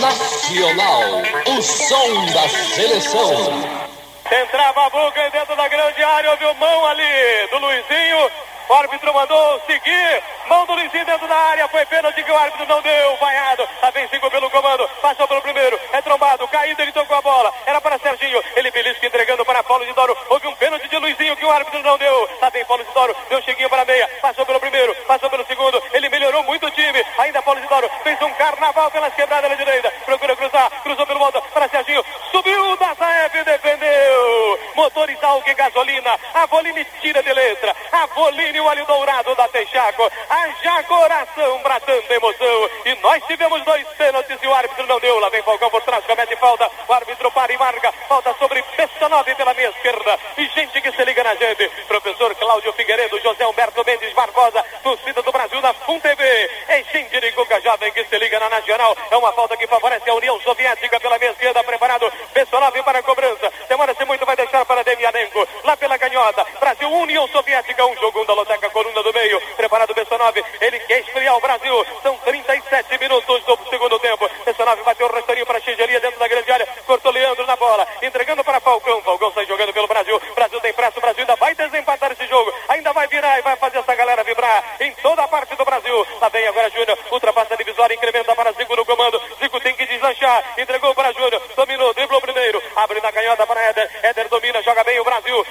Nacional, 0.00 1.02
o 1.48 1.62
som 1.62 2.26
da 2.26 2.48
seleção. 2.48 3.88
Entrava 4.30 4.86
a 4.86 4.90
boca 4.90 5.30
dentro 5.30 5.56
da 5.56 5.66
grande 5.66 6.00
área, 6.04 6.30
houve 6.30 6.44
mão 6.60 6.86
ali 6.86 7.48
do 7.50 7.58
Luizinho. 7.58 8.30
O 8.68 8.74
árbitro 8.74 9.12
mandou 9.12 9.60
seguir. 9.66 10.22
Mão 10.48 10.64
do 10.64 10.72
Luizinho 10.72 11.04
dentro 11.04 11.28
da 11.28 11.36
área. 11.36 11.68
Foi 11.68 11.84
pênalti 11.86 12.22
que 12.22 12.32
o 12.32 12.36
árbitro 12.36 12.66
não 12.66 12.80
deu. 12.80 13.16
Vaiado. 13.16 13.68
Lá 13.82 13.90
vem 13.90 14.08
cinco 14.08 14.30
pelo 14.30 14.50
comando. 14.50 14.88
Passou 15.02 15.28
pelo 15.28 15.42
primeiro. 15.42 15.78
É 15.92 16.00
trombado. 16.00 16.48
Caído. 16.48 16.80
Ele 16.80 16.92
tocou 16.92 17.16
a 17.16 17.22
bola. 17.22 17.52
Era 17.66 17.80
para 17.80 17.98
Serginho. 17.98 18.42
Ele 18.56 18.70
belisca 18.70 19.06
entregando 19.06 19.44
para 19.44 19.62
Paulo 19.62 19.84
de 19.84 19.92
Doro. 19.92 20.16
Houve 20.30 20.46
um 20.46 20.54
pênalti 20.54 20.88
de 20.88 20.96
Luizinho 20.96 21.36
que 21.36 21.44
o 21.44 21.50
árbitro 21.50 21.82
não 21.82 21.98
deu. 21.98 22.28
Lá 22.40 22.48
vem 22.48 22.64
Paulo 22.64 22.82
de 22.84 22.92
Doro. 22.92 23.14
Deu 23.28 23.38
um 23.38 23.42
cheguinho 23.42 23.68
para 23.68 23.82
a 23.82 23.84
meia. 23.84 24.08
Passou 24.22 24.46
pelo 24.46 24.60
primeiro. 24.60 24.94
Passou 25.06 25.28
pelo 25.28 25.46
segundo. 25.46 25.82
Ele 25.92 26.08
melhorou 26.08 26.42
muito 26.44 26.66
o 26.66 26.70
time. 26.70 27.04
Ainda 27.18 27.42
Paulo 27.42 27.60
de 27.60 27.66
Doro. 27.66 27.90
Fez 28.02 28.20
um 28.22 28.32
carnaval 28.34 28.90
pelas 28.90 29.14
quebradas 29.14 29.50
da 29.50 29.56
direita. 29.56 29.90
Procura 30.06 30.34
cruzar. 30.34 30.70
Cruzou 30.82 31.06
pelo 31.06 31.18
volta 31.18 31.42
para 31.42 31.68
Serginho. 31.68 32.04
Subiu 32.30 32.76
da 32.76 32.94
Saef. 32.94 33.44
Defendeu. 33.44 34.58
Motores 34.74 35.22
Algue 35.22 35.54
Gasolina. 35.54 36.18
A 36.32 36.46
Voline 36.46 36.86
tira 37.00 37.22
de 37.22 37.32
letra. 37.32 37.74
A 37.92 38.06
Voline 38.06 38.60
o 38.60 38.64
olho 38.64 38.86
dourado 38.86 39.34
da 39.34 39.48
Texaco. 39.48 40.10
Haja 40.38 40.82
coração, 40.84 41.58
bradando 41.64 42.14
emoção. 42.14 42.70
E 42.84 42.94
nós 43.02 43.24
tivemos 43.26 43.60
dois 43.64 43.84
pênaltis 43.96 44.38
e 44.40 44.46
o 44.46 44.54
árbitro 44.54 44.86
não 44.86 45.00
deu. 45.00 45.18
Lá 45.18 45.28
vem 45.30 45.42
Falcão 45.42 45.68
por 45.68 45.82
trás, 45.82 46.04
comete 46.04 46.36
falta. 46.36 46.70
O 46.86 46.92
árbitro 46.92 47.28
para 47.32 47.52
e 47.52 47.58
marca. 47.58 47.92
Falta 48.08 48.32
sobre 48.34 48.62
Pessanove 48.62 49.34
pela 49.34 49.52
minha 49.54 49.68
esquerda. 49.68 50.16
E 50.36 50.46
gente 50.46 50.80
que 50.80 50.92
se 50.92 51.04
liga 51.04 51.24
na 51.24 51.34
gente. 51.34 51.68
Professor 51.88 52.32
Cláudio 52.36 52.72
Figueiredo, 52.74 53.20
José 53.20 53.44
Humberto 53.48 53.84
Mendes 53.84 54.14
Barbosa, 54.14 54.64
torcida 54.80 55.22
do 55.22 55.32
Brasil 55.32 55.60
na 55.60 55.74
FUN 55.74 55.98
TV. 55.98 56.24
É 56.68 56.84
gente 56.84 57.20
de 57.20 57.32
Cuca 57.32 57.60
Jovem 57.60 57.90
que 57.90 58.04
se 58.04 58.18
liga 58.18 58.38
na 58.38 58.48
Nacional. 58.48 58.96
É 59.10 59.16
uma 59.16 59.32
falta 59.32 59.56
que 59.56 59.66
favorece 59.66 60.08
a 60.08 60.14
União 60.14 60.40
Soviética 60.42 61.00
pela 61.00 61.18
minha 61.18 61.32
esquerda. 61.32 61.64
Preparado 61.64 62.12
Pessanove 62.32 62.80
para 62.84 63.00
a 63.00 63.02
cobrança. 63.02 63.52
Demora-se 63.68 64.04
muito, 64.04 64.24
vai 64.24 64.36
deixar 64.36 64.64
para 64.64 64.84
Demianenko. 64.84 65.48
Lá 65.64 65.76
pela 65.76 65.98
canhota. 65.98 66.46
União 66.88 67.26
Soviética. 67.28 67.86
Um 67.86 67.96
jogo, 67.96 68.22
um 68.22 68.26
da 68.26 68.34
Loteca, 68.34 68.70
coluna 68.70 69.02
do 69.02 69.12
meio. 69.12 69.40
Preparado 69.56 69.94
Bessanove. 69.94 70.44
Ele 70.60 70.78
quer 70.80 71.00
esfriar 71.00 71.36
o 71.36 71.40
Brasil. 71.40 71.86
São 72.02 72.16
37 72.18 72.98
minutos 72.98 73.44
do 73.44 73.58
segundo 73.70 73.98
tempo. 73.98 74.28
Bessanove 74.44 74.82
bateu 74.82 75.06
o 75.06 75.12
rasteirinho 75.12 75.46
para 75.46 75.58
a 75.58 75.60
Xingeria 75.60 76.00
dentro 76.00 76.18
da 76.18 76.28
grande 76.28 76.50
área. 76.50 76.66
Cortou 76.86 77.12
Leandro 77.12 77.46
na 77.46 77.56
bola. 77.56 77.86
Entregando 78.02 78.42
para 78.44 78.60
Falcão. 78.60 79.02
Falcão 79.02 79.32
sai 79.32 79.46
jogando 79.46 79.72
pelo 79.72 79.86
Brasil. 79.86 80.20
Brasil 80.34 80.60
tem 80.60 80.72
pressa. 80.72 80.98
O 80.98 81.00
Brasil 81.00 81.20
ainda 81.20 81.36
vai 81.36 81.54
desempatar 81.54 82.12
esse 82.12 82.26
jogo. 82.26 82.52
Ainda 82.68 82.92
vai 82.92 83.06
virar 83.06 83.38
e 83.38 83.42
vai 83.42 83.56
fazer 83.56 83.78
essa 83.78 83.94
galera 83.94 84.24
vibrar 84.24 84.76
em 84.80 84.92
toda 85.02 85.22
a 85.22 85.28
parte 85.28 85.54
do 85.54 85.64
Brasil. 85.64 86.06
Lá 86.20 86.28
vem 86.28 86.46
agora 86.46 86.70
Júnior. 86.70 86.98
Ultrapassa 87.10 87.54
a 87.54 87.56
divisória. 87.56 87.94
Incrementa 87.94 88.34
para 88.34 88.52
Zico 88.52 88.76
no 88.76 88.84
comando. 88.84 89.20
Zico 89.40 89.60
tem 89.60 89.74
que 89.74 89.86
deslanchar. 89.86 90.54
Entregou 90.58 90.94
para 90.94 91.12
Júnior. 91.12 91.42
Dominou. 91.56 91.94
Driblou 91.94 92.20
primeiro. 92.20 92.62
Abre 92.76 93.00
na 93.00 93.12
canhota 93.12 93.46
para 93.46 93.60
Éder. 93.60 93.90
Éder 94.02 94.28
domina. 94.28 94.62
Joga 94.62 94.84
bem 94.84 94.98
o 95.00 95.04
Brasil. 95.04 95.46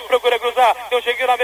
Deu 0.90 1.02
cheguinho 1.02 1.28
na 1.28 1.37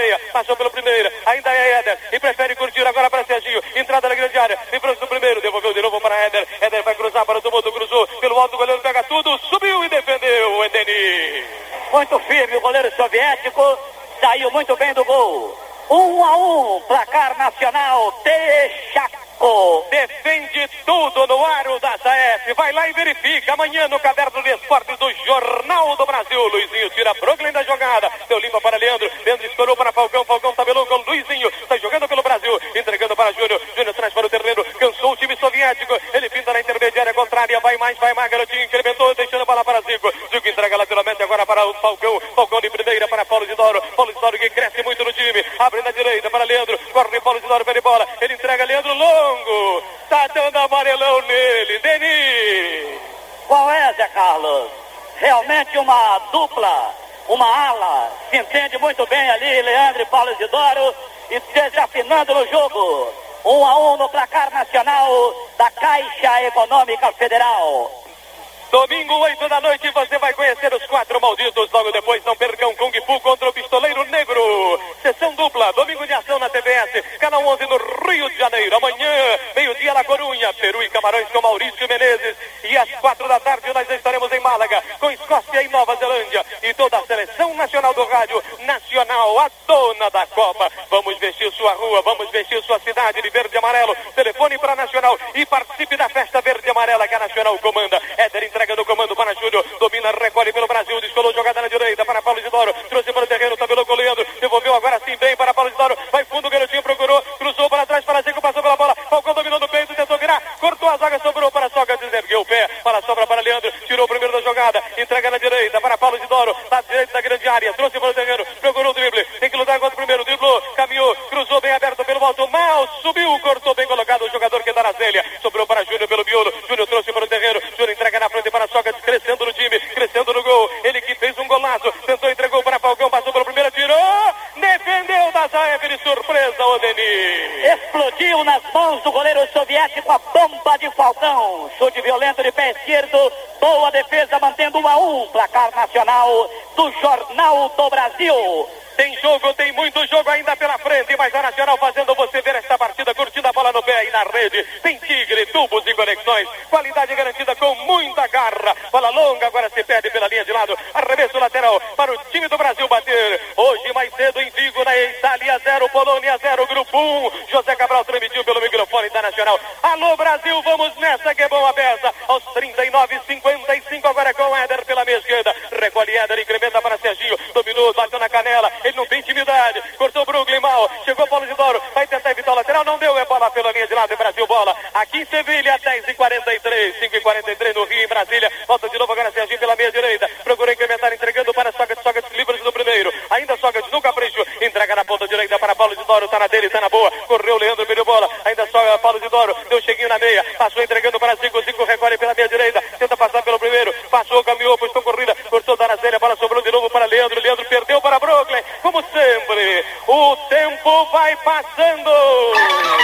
43 187.84 187.84
no 187.84 187.86
Rio, 187.86 188.04
em 188.04 188.08
Brasília. 188.08 188.52
Volta 188.68 188.90
de 188.90 188.98
novo 188.98 189.12
agora 189.12 189.32
Serginho 189.32 189.60
pela 189.60 189.76
meia 189.76 189.92
direita. 189.92 190.30
Procurou 190.44 190.74
incrementar, 190.74 191.14
entregando 191.14 191.54
para 191.54 191.72
de 191.72 192.02
Soga 192.02 192.22
de 192.22 192.38
livres 192.38 192.62
do 192.62 192.72
primeiro. 192.72 193.12
Ainda 193.30 193.56
de 193.56 193.92
no 193.92 194.02
capricho. 194.02 194.46
Entrega 194.62 194.96
na 194.96 195.06
ponta 195.06 195.28
direita 195.28 195.60
para 195.60 195.76
Paulo 195.76 195.94
Isidoro. 195.94 196.28
Tá 196.28 196.40
na 196.40 196.48
dele, 196.48 196.70
tá 196.70 196.80
na 196.82 196.90
boa. 196.90 197.12
Correu 197.28 197.58
Leandro, 197.58 197.86
perdeu 197.86 198.06
bola. 198.06 198.30
Ainda 198.46 198.66
Soga 198.68 198.98
Paulo 199.00 199.18
Isidoro. 199.18 199.56
Deu 199.70 199.82
cheguinho 199.82 200.10
na 200.10 200.20
meia. 200.20 200.44
Passou 200.58 200.82
entregando 200.82 201.20
para 201.20 201.36
5. 201.36 201.64
5 201.64 201.84
recolhe 201.84 202.18
pela 202.18 202.34
meia 202.34 202.48
direita. 202.48 202.82
Tenta 202.98 203.18
passar 203.18 203.44
pelo 203.44 203.60
primeiro. 203.60 203.94
Passou, 204.10 204.44
caminhou, 204.44 204.78
postou 204.78 205.02
corrida. 205.02 205.36
Cortou 205.50 205.76
da 205.76 205.96
Zélia. 205.98 206.20
Bola 206.20 206.36
sobrou 206.38 206.62
de 206.62 206.72
novo 206.72 206.90
para 206.90 207.06
Leandro. 207.06 207.42
Leandro 207.42 207.66
perdeu 207.66 208.02
para 208.02 208.20
Brooklyn. 208.20 208.64
Como 208.82 209.02
sempre, 209.02 209.86
o 210.08 210.36
tempo 210.50 211.06
vai 211.12 211.36
passando. 211.38 213.03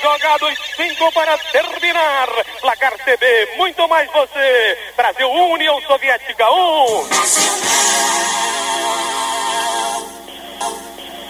Jogados, 0.00 0.58
cinco 0.76 1.12
para 1.12 1.36
terminar. 1.38 2.28
Placar 2.60 2.92
CB, 3.04 3.56
muito 3.56 3.86
mais 3.88 4.10
você. 4.10 4.78
Brasil, 4.96 5.28
um, 5.28 5.52
União 5.52 5.80
Soviética, 5.82 6.50
um. 6.50 7.08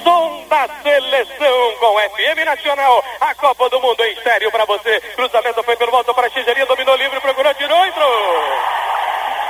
Som 0.04 0.44
da 0.48 0.68
seleção 0.82 1.76
com 1.80 1.98
FM 1.98 2.44
Nacional. 2.44 3.04
A 3.20 3.34
Copa 3.34 3.68
do 3.70 3.80
Mundo 3.80 4.04
em 4.04 4.22
sério 4.22 4.50
para 4.50 4.64
você. 4.64 5.00
Cruzamento 5.16 5.62
foi 5.62 5.76
pelo 5.76 5.90
volta 5.90 6.14
para 6.14 6.26
a 6.26 6.30
Xingeria, 6.30 6.66
dominou 6.66 6.96
livre, 6.96 7.20
procurou, 7.20 7.54
tirou, 7.54 7.86
entrou. 7.86 8.34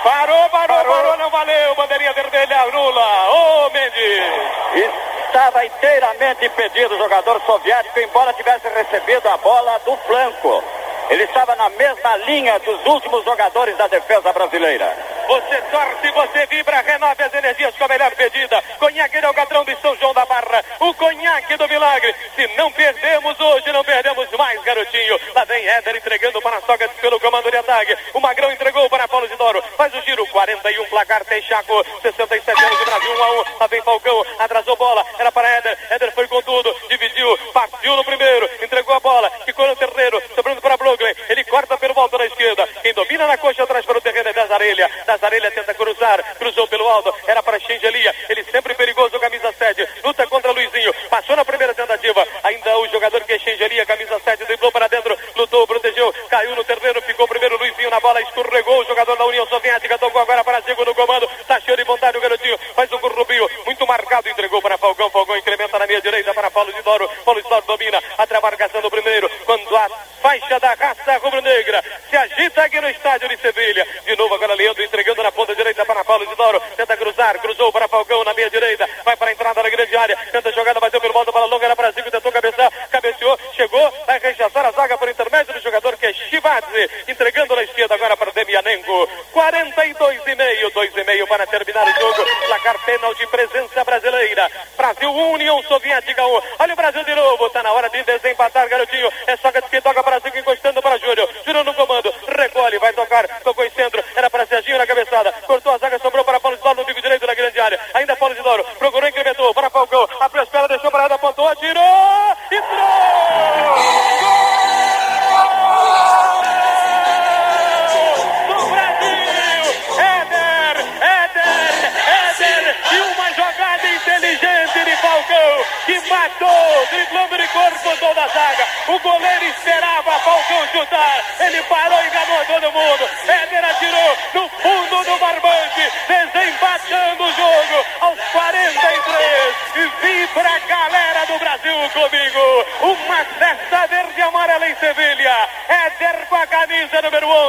Parou, 0.02 0.48
parou, 0.50 0.76
parou, 0.76 0.94
parou, 0.94 1.16
não 1.18 1.30
valeu. 1.30 1.74
Bandeirinha 1.74 2.12
vermelha, 2.12 2.62
anula. 2.62 3.30
Ô, 3.30 3.66
oh, 3.66 3.70
Mendes. 3.70 5.11
Estava 5.32 5.64
inteiramente 5.64 6.44
impedido 6.44 6.94
o 6.94 6.98
jogador 6.98 7.40
soviético, 7.46 7.98
embora 8.00 8.34
tivesse 8.34 8.68
recebido 8.68 9.26
a 9.30 9.38
bola 9.38 9.78
do 9.78 9.96
flanco. 10.06 10.62
Ele 11.08 11.24
estava 11.24 11.56
na 11.56 11.70
mesma 11.70 12.16
linha 12.18 12.58
dos 12.58 12.84
últimos 12.84 13.24
jogadores 13.24 13.74
da 13.78 13.86
defesa 13.86 14.30
brasileira. 14.30 14.94
Você 15.26 15.62
torce, 15.70 16.10
você 16.10 16.46
vibra, 16.46 16.82
renove 16.82 17.22
as 17.22 17.32
energias 17.32 17.74
com 17.76 17.84
a 17.84 17.88
melhor 17.88 18.14
pedida. 18.14 18.62
Conhaque 18.78 19.16
é 19.16 19.30
o 19.30 19.32
Gadrão 19.32 19.64
de 19.64 19.74
São 19.80 19.96
João 19.96 20.12
da 20.12 20.26
Barra. 20.26 20.64
O 20.80 20.92
conhaque 20.94 21.56
do 21.56 21.68
milagre. 21.68 22.14
Se 22.34 22.46
não 22.56 22.70
perdemos 22.72 23.38
hoje, 23.40 23.72
não 23.72 23.84
perdemos 23.84 24.30
mais, 24.32 24.60
garotinho. 24.62 25.18
Lá 25.34 25.44
vem 25.44 25.66
Éder 25.66 25.96
entregando 25.96 26.42
para 26.42 26.60
Sócrates 26.60 27.00
pelo 27.00 27.20
comando 27.20 27.50
de 27.50 27.56
ataque. 27.56 27.96
O 28.12 28.20
Magrão 28.20 28.52
entregou 28.52 28.88
para 28.90 29.08
Paulo 29.08 29.26
Isidoro. 29.26 29.62
Faz 29.76 29.94
o 29.94 30.02
giro, 30.02 30.26
41 30.26 30.84
placar, 30.86 31.24
tem 31.24 31.40
Chaco. 31.42 31.84
67 32.02 32.64
anos 32.64 32.78
de 32.78 32.84
Brasil, 32.84 33.10
1 33.10 33.22
a 33.22 33.32
1. 33.32 33.44
Lá 33.60 33.66
vem 33.68 33.82
Falcão, 33.82 34.24
atrasou 34.52 34.76
bola. 34.76 35.04
Era 35.18 35.32
para 35.32 35.48
Éder. 35.48 35.78
Éder 35.90 36.12
foi 36.12 36.28
com 36.28 36.42
tudo, 36.42 36.74
dividiu, 36.88 37.38
partiu 37.52 37.96
no 37.96 38.04
primeiro, 38.04 38.48
entregou 38.62 38.94
a 38.94 39.00
bola, 39.00 39.30
ficou 39.44 39.66
no 39.66 39.74
terreiro, 39.76 40.22
sobrando 40.34 40.60
para 40.60 40.76
Brooklyn. 40.76 41.14
Ele 41.28 41.44
corta 41.44 41.78
pelo 41.78 41.94
volta 41.94 42.18
da 42.18 42.26
esquerda. 42.26 42.68
Quem 42.82 42.92
domina 42.92 43.26
na 43.26 43.38
coxa 43.38 43.62
atrás 43.62 43.84
para 43.84 43.98
o 43.98 44.00
terreno 44.00 44.28
é 44.28 44.32
Dazarelha. 44.32 44.90
Dazarelha 45.06 45.50
tenta 45.50 45.74
cruzar, 45.74 46.22
cruzou 46.36 46.66
pelo 46.68 46.86
alto, 46.86 47.14
era 47.26 47.42
para 47.42 47.58
Xingelia. 47.58 48.14
Ele 48.28 48.44
sempre 48.44 48.74
perigoso, 48.74 49.18
camisa 49.18 49.52
7. 49.52 49.88
Luta 50.04 50.26
contra 50.26 50.52
Luizinho. 50.52 50.92
Passou 51.08 51.34
na 51.34 51.44
primeira 51.44 51.74
tentativa. 51.74 52.26
Ainda 52.42 52.78
o 52.78 52.88
jogador 52.88 53.24
que 53.24 53.32
é 53.32 53.38
Xingelia, 53.38 53.86
camisa 53.86 54.20
7, 54.20 54.44
driblou 54.44 54.70
para 54.70 54.88
dentro, 54.88 55.16
lutou, 55.36 55.66
protegeu, 55.66 56.12
caiu 56.28 56.54
no 56.54 56.64
terreno, 56.64 57.00
ficou 57.02 57.26
primeiro 57.26 57.56
Luizinho 57.56 57.90
na 57.90 58.00
bola, 58.00 58.20
escorregou 58.20 58.80
o 58.80 58.84
jogador 58.84 59.16
da 59.16 59.24
União 59.24 59.46
Soviética, 59.46 59.98
tocou 59.98 60.20
agora 60.20 60.44
para 60.44 60.62
segundo 60.62 60.94
comando. 60.94 61.28
Tá 61.46 61.60
cheio 61.60 61.76
de 61.76 61.84
vontade 61.84 62.18
o 62.18 62.20
garotinho, 62.20 62.58
faz 62.74 62.90
o 62.92 62.98
Currubio, 62.98 63.48
muito 63.64 63.86
marcado, 63.86 64.28
entregou 64.28 64.60
para 64.60 64.78
Falcão. 65.02 65.22
Falcão 65.22 65.36
incrementa 65.36 65.78
na 65.78 65.86
meia 65.86 66.00
direita 66.00 66.34
para 66.34 66.50
Paulo 66.50 66.70
Isidoro. 66.70 67.08
Paulo 67.24 67.40
Isidoro 67.40 67.64
domina, 67.66 68.02
até 68.18 68.36
a 68.36 68.40
marcação 68.40 68.80
do 68.80 68.90
primeiro. 68.90 69.28
Quando 69.44 69.76
a 69.76 69.88
faixa 70.20 70.60
da 70.60 70.74
raça 70.74 71.16
rubro-negra 71.18 71.82
se 72.08 72.16
agita 72.16 72.62
aqui 72.62 72.80
no 72.80 72.88
estádio 72.88 73.28
de 73.28 73.36
Sevilha. 73.38 73.86
De 74.04 74.16
novo 74.16 74.34
agora 74.34 74.54
Leandro 74.54 74.82
entregando 74.82 75.22
na 75.22 75.32
ponta 75.32 75.54
direita 75.54 75.84
para 75.84 76.04
Paulo 76.04 76.24
Isidoro. 76.24 76.60
Tenta 76.76 76.96
cruzar, 76.96 77.38
cruzou 77.40 77.72
para 77.72 77.88
Falcão 77.88 78.22
na 78.24 78.34
meia 78.34 78.50
direita. 78.50 78.88
Vai 79.04 79.16
para 79.16 79.30
a 79.30 79.32
entrada 79.32 79.62
da 79.62 79.70
grande 79.70 79.96
área. 79.96 80.16
Tenta 80.30 80.52
jogada, 80.52 80.80
bateu 80.80 81.00
pelo 81.00 81.12
volta 81.12 81.32
para 81.32 81.46
longa, 81.46 81.64
era 81.64 81.76
para 81.76 81.90
Zico, 81.92 82.10
tentou 82.10 82.32
cabeçar, 82.32 82.70
cabeceou, 82.90 83.38
chegou, 83.54 83.92
vai 84.06 84.18
rechaçar 84.18 84.66
a 84.66 84.72
zaga 84.72 84.98
por 84.98 85.08
intermédio 85.08 85.54
do 85.54 85.60
jogador 85.60 85.96
que 85.96 86.06
é 86.06 86.12
Chivadze. 86.12 86.90
Entregando 87.08 87.56
na 87.56 87.62
esquerda 87.64 87.94
agora 87.94 88.16
para 88.16 88.32
Demianenko. 88.32 89.08
42 89.32 90.20
e 90.26 90.34
meio, 90.34 90.70
2 90.70 90.96
e 90.96 91.04
meio 91.04 91.26
para 91.26 91.46
terminar 91.46 91.86
o 91.86 92.00
jogo. 92.00 92.24
Placar. 92.46 92.72
Brasil 92.82 93.28
1, 93.32 93.51
União 95.12 95.62
Soviética 95.64 96.26
1. 96.26 96.40
Olha 96.58 96.72
o 96.72 96.76
Brasil 96.76 97.04
de 97.04 97.14
novo, 97.14 97.41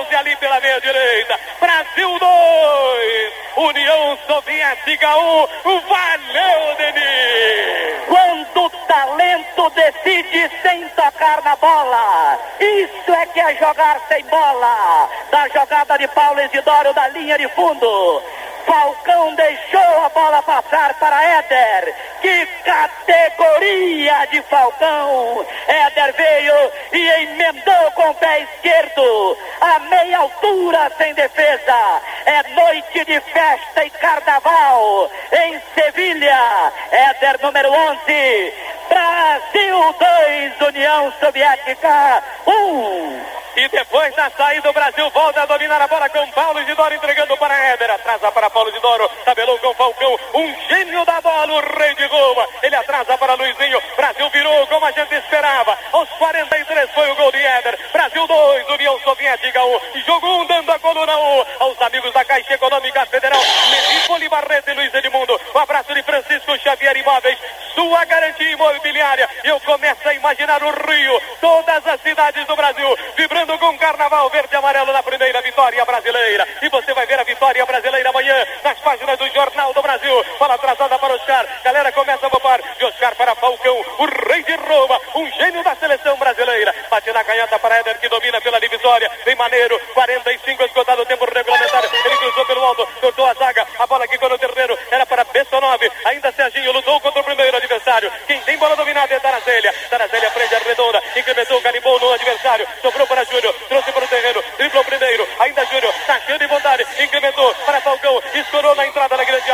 11 0.03 0.15
ali 0.15 0.35
pela 0.37 0.59
meia 0.59 0.81
direita. 0.81 1.39
Brasil 1.59 2.19
2, 2.19 3.33
União 3.57 4.17
Soviética 4.27 5.17
1. 5.17 5.47
Valeu, 5.63 6.75
Denis! 6.77 8.03
Quando 8.07 8.65
o 8.65 8.69
talento 8.69 9.69
decide 9.71 10.51
sem 10.61 10.87
tocar 10.89 11.41
na 11.43 11.55
bola. 11.55 12.39
Isso 12.59 13.13
é 13.13 13.25
que 13.27 13.39
é 13.39 13.55
jogar 13.55 13.99
sem 14.07 14.23
bola. 14.25 15.09
Da 15.31 15.47
jogada 15.47 15.97
de 15.97 16.07
Paulo 16.09 16.41
Isidoro 16.41 16.93
da 16.93 17.07
linha 17.09 17.37
de 17.37 17.47
fundo. 17.49 18.23
Falcão 18.65 19.35
deixou 19.35 20.05
a 20.05 20.09
bola 20.09 20.41
passar 20.43 20.93
para 20.95 21.23
Éder. 21.23 21.95
Que 22.21 22.45
categoria 22.73 24.25
de 24.31 24.41
Falcão! 24.43 25.45
Éder 25.67 26.13
veio 26.13 26.71
e 26.91 27.09
emendou 27.23 27.91
com 27.91 28.09
o 28.09 28.15
pé 28.15 28.41
esquerdo. 28.41 29.37
A 29.61 29.79
meia 29.79 30.17
altura 30.17 30.91
sem 30.97 31.13
defesa. 31.13 32.01
É 32.25 32.43
noite 32.49 33.05
de 33.05 33.19
festa 33.19 33.85
e 33.85 33.89
carnaval 33.91 35.11
em 35.31 35.61
Sevilha. 35.75 36.73
Éder 36.91 37.39
número 37.43 37.71
11. 37.71 38.53
Brasil 38.89 39.95
2, 39.99 40.61
União 40.67 41.13
Soviética 41.19 42.23
1. 42.47 43.33
E 43.55 43.67
depois 43.67 44.13
da 44.15 44.31
saída, 44.31 44.67
o 44.67 44.73
Brasil 44.73 45.07
volta 45.11 45.43
a 45.43 45.45
dominar 45.45 45.79
a 45.79 45.87
bola 45.87 46.09
com 46.09 46.27
Paulo 46.31 46.59
Isidoro 46.61 46.95
entregando 46.95 47.37
para 47.37 47.55
Éder. 47.55 47.91
Atrasa 47.91 48.31
para 48.31 48.49
Paulo 48.49 48.69
Isidoro. 48.71 49.07
Tabelou 49.23 49.59
com 49.59 49.73
Falcão. 49.75 50.17
Um 50.33 50.55
gênio 50.67 51.05
da 51.05 51.21
bola, 51.21 51.53
o 51.53 51.77
rei 51.77 51.93
de 51.93 52.05
Roma. 52.07 52.47
Ele 52.63 52.75
atrasa 52.77 53.17
para 53.17 53.33
Luizinho. 53.33 53.81
Brasil 53.97 54.29
virou 54.29 54.65
como 54.67 54.85
a 54.85 54.91
gente 54.91 55.13
esperava. 55.15 55.77
Aos 55.91 56.09
43 56.11 56.89
foi 56.91 57.11
o 57.11 57.15
gol 57.15 57.31
de 57.31 57.37
Éder. 57.37 57.77
Brasil 57.91 58.25
2, 58.25 58.69
União 58.69 58.99
Soviética 59.01 59.63
1. 59.65 59.79
Jogo 60.05 60.41
1 60.41 60.45
dando 60.45 60.71
a 60.71 60.79
coluna 60.79 61.17
1 61.17 61.45
aos 61.59 61.81
amigos 61.81 62.13
da 62.13 62.23
Caixa 62.23 62.53
Econômica 62.53 63.05
Federal. 63.07 63.41
Melipoli 63.69 64.29
Barreto 64.29 64.69
e 64.69 64.73
Luiz 64.75 64.93
Edmundo. 64.93 65.39
Um 65.53 65.59
abraço 65.59 65.93
de 65.93 66.01
Francisco 66.03 66.57
Xavier 66.57 66.95
Imóveis. 66.95 67.37
Sua 67.75 68.05
garantia 68.05 68.51
imobiliária. 68.51 69.29
Eu 69.43 69.59
começo 69.59 70.07
a 70.07 70.13
imaginar 70.13 70.63
o 70.63 70.69
Rio. 70.69 71.21
Todas 71.41 71.85
as 71.85 72.01
cidades 72.01 72.45
do 72.45 72.55
Brasil 72.55 72.97
vibrando 73.17 73.57
com 73.59 73.77
carnaval 73.77 74.29
verde 74.29 74.53
e 74.53 74.55
amarelo 74.55 74.93
na 74.93 75.03
primeira 75.03 75.41
vitória 75.41 75.83
brasileira. 75.83 76.47
E 76.61 76.69
você 76.69 76.93
vai 76.93 77.05
ver 77.05 77.19
a 77.19 77.23
vitória 77.23 77.65
brasileira 77.65 78.09
amanhã 78.09 78.45
nas 78.63 78.79
páginas 78.79 79.17
do 79.17 79.27
Jornal 79.29 79.73
do 79.73 79.81
Brasil. 79.81 80.25
Bola 80.39 80.55
atrasada 80.55 80.97
para 80.97 81.13
Oscar. 81.13 81.45
Galera 81.63 81.91
começa 81.91 82.25
a 82.25 82.29
bopar. 82.29 82.53
De 82.77 82.85
Oscar 82.85 83.15
para 83.15 83.35
Falcão. 83.35 83.75
O 83.97 84.05
rei 84.05 84.43
de 84.43 84.55
Roma. 84.55 84.99
Um 85.15 85.25
gênio 85.31 85.63
da 85.63 85.75
seleção 85.75 86.15
brasileira. 86.17 86.73
Bate 86.89 87.11
na 87.11 87.23
canhota 87.23 87.57
para 87.57 87.79
Éder 87.79 87.99
que 87.99 88.09
domina 88.09 88.39
pela 88.41 88.59
divisória. 88.59 89.09
Vem 89.25 89.35
Maneiro. 89.35 89.79
45 89.93 90.63
esgotado 90.63 91.01
o 91.01 91.05
tempo 91.05 91.25
regulamentar. 91.25 91.83
Ele 91.83 92.17
cruzou 92.17 92.45
pelo 92.45 92.63
alto. 92.63 92.87
Cortou 93.01 93.25
a 93.25 93.33
zaga. 93.33 93.65
A 93.79 93.87
bola 93.87 94.07
ficou 94.07 94.29
no 94.29 94.37
terreno. 94.37 94.77
Era 94.91 95.05
para 95.05 95.23
Bessonove. 95.23 95.91
Ainda 96.05 96.31
Serginho 96.31 96.71
lutou 96.71 96.99
contra 96.99 97.21
o 97.21 97.23
primeiro 97.23 97.57
adversário. 97.57 98.11
Quem 98.27 98.39
tem 98.41 98.57
bola 98.57 98.75
dominada 98.75 99.13
é 99.13 99.19
Tarazélia. 99.19 99.73
Tarazélia 99.89 100.29
prende 100.31 100.55
a 100.55 100.59
redonda. 100.59 101.01
Incrementou, 101.15 101.61
carimbou 101.61 101.99
no 101.99 102.13
adversário. 102.13 102.67
Sobrou 102.81 103.07
para 103.07 103.23
Júnior. 103.23 103.53
Trouxe 103.67 103.91
para 103.91 104.05
o 104.05 104.07
terreno. 104.07 104.43
Driblou 104.57 104.83
primeiro. 104.83 105.27
Ainda 105.39 105.65
Júnior. 105.65 105.93
Tá 106.05 106.19
cheio 106.21 106.39
de 106.39 106.47
vontade. 106.47 106.85
Incrementou 106.99 107.53
para 107.65 107.81
Falcão. 107.81 108.21
Escorou 108.33 108.75
na 108.75 108.85
entrada 108.85 109.17
da 109.17 109.23
grande 109.23 109.51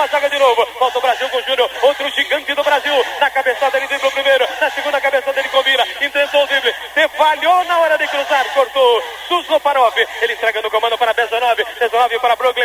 Cortou 0.00 0.02
a 0.02 0.06
zaga 0.06 0.30
de 0.30 0.38
novo. 0.38 0.66
Volta 0.78 0.98
o 0.98 1.02
Brasil 1.02 1.28
com 1.28 1.36
o 1.36 1.42
Júnior. 1.42 1.70
Outro 1.82 2.08
gigante 2.10 2.54
do 2.54 2.62
Brasil. 2.62 2.94
Na 3.20 3.30
cabeçada 3.30 3.76
ele 3.76 3.86
driblou 3.86 4.10
primeiro. 4.12 4.46
Na 4.60 4.70
segunda 4.70 5.00
cabeçada 5.00 5.38
ele 5.40 5.48
combina. 5.48 5.84
Intentou 6.00 6.42
o 6.42 6.46
drible. 6.46 6.74
Falhou 7.16 7.64
na 7.64 7.78
hora 7.80 7.98
de 7.98 8.06
cruzar. 8.08 8.44
Cortou. 8.54 9.02
Susloparov. 9.28 9.94
Ele 10.22 10.32
entrega 10.32 10.62
no 10.62 10.70
comando 10.70 10.96
para 10.96 11.12
Bezanov. 11.12 11.58
Bezanov 11.78 12.20
para 12.20 12.36
Brooklyn. 12.36 12.59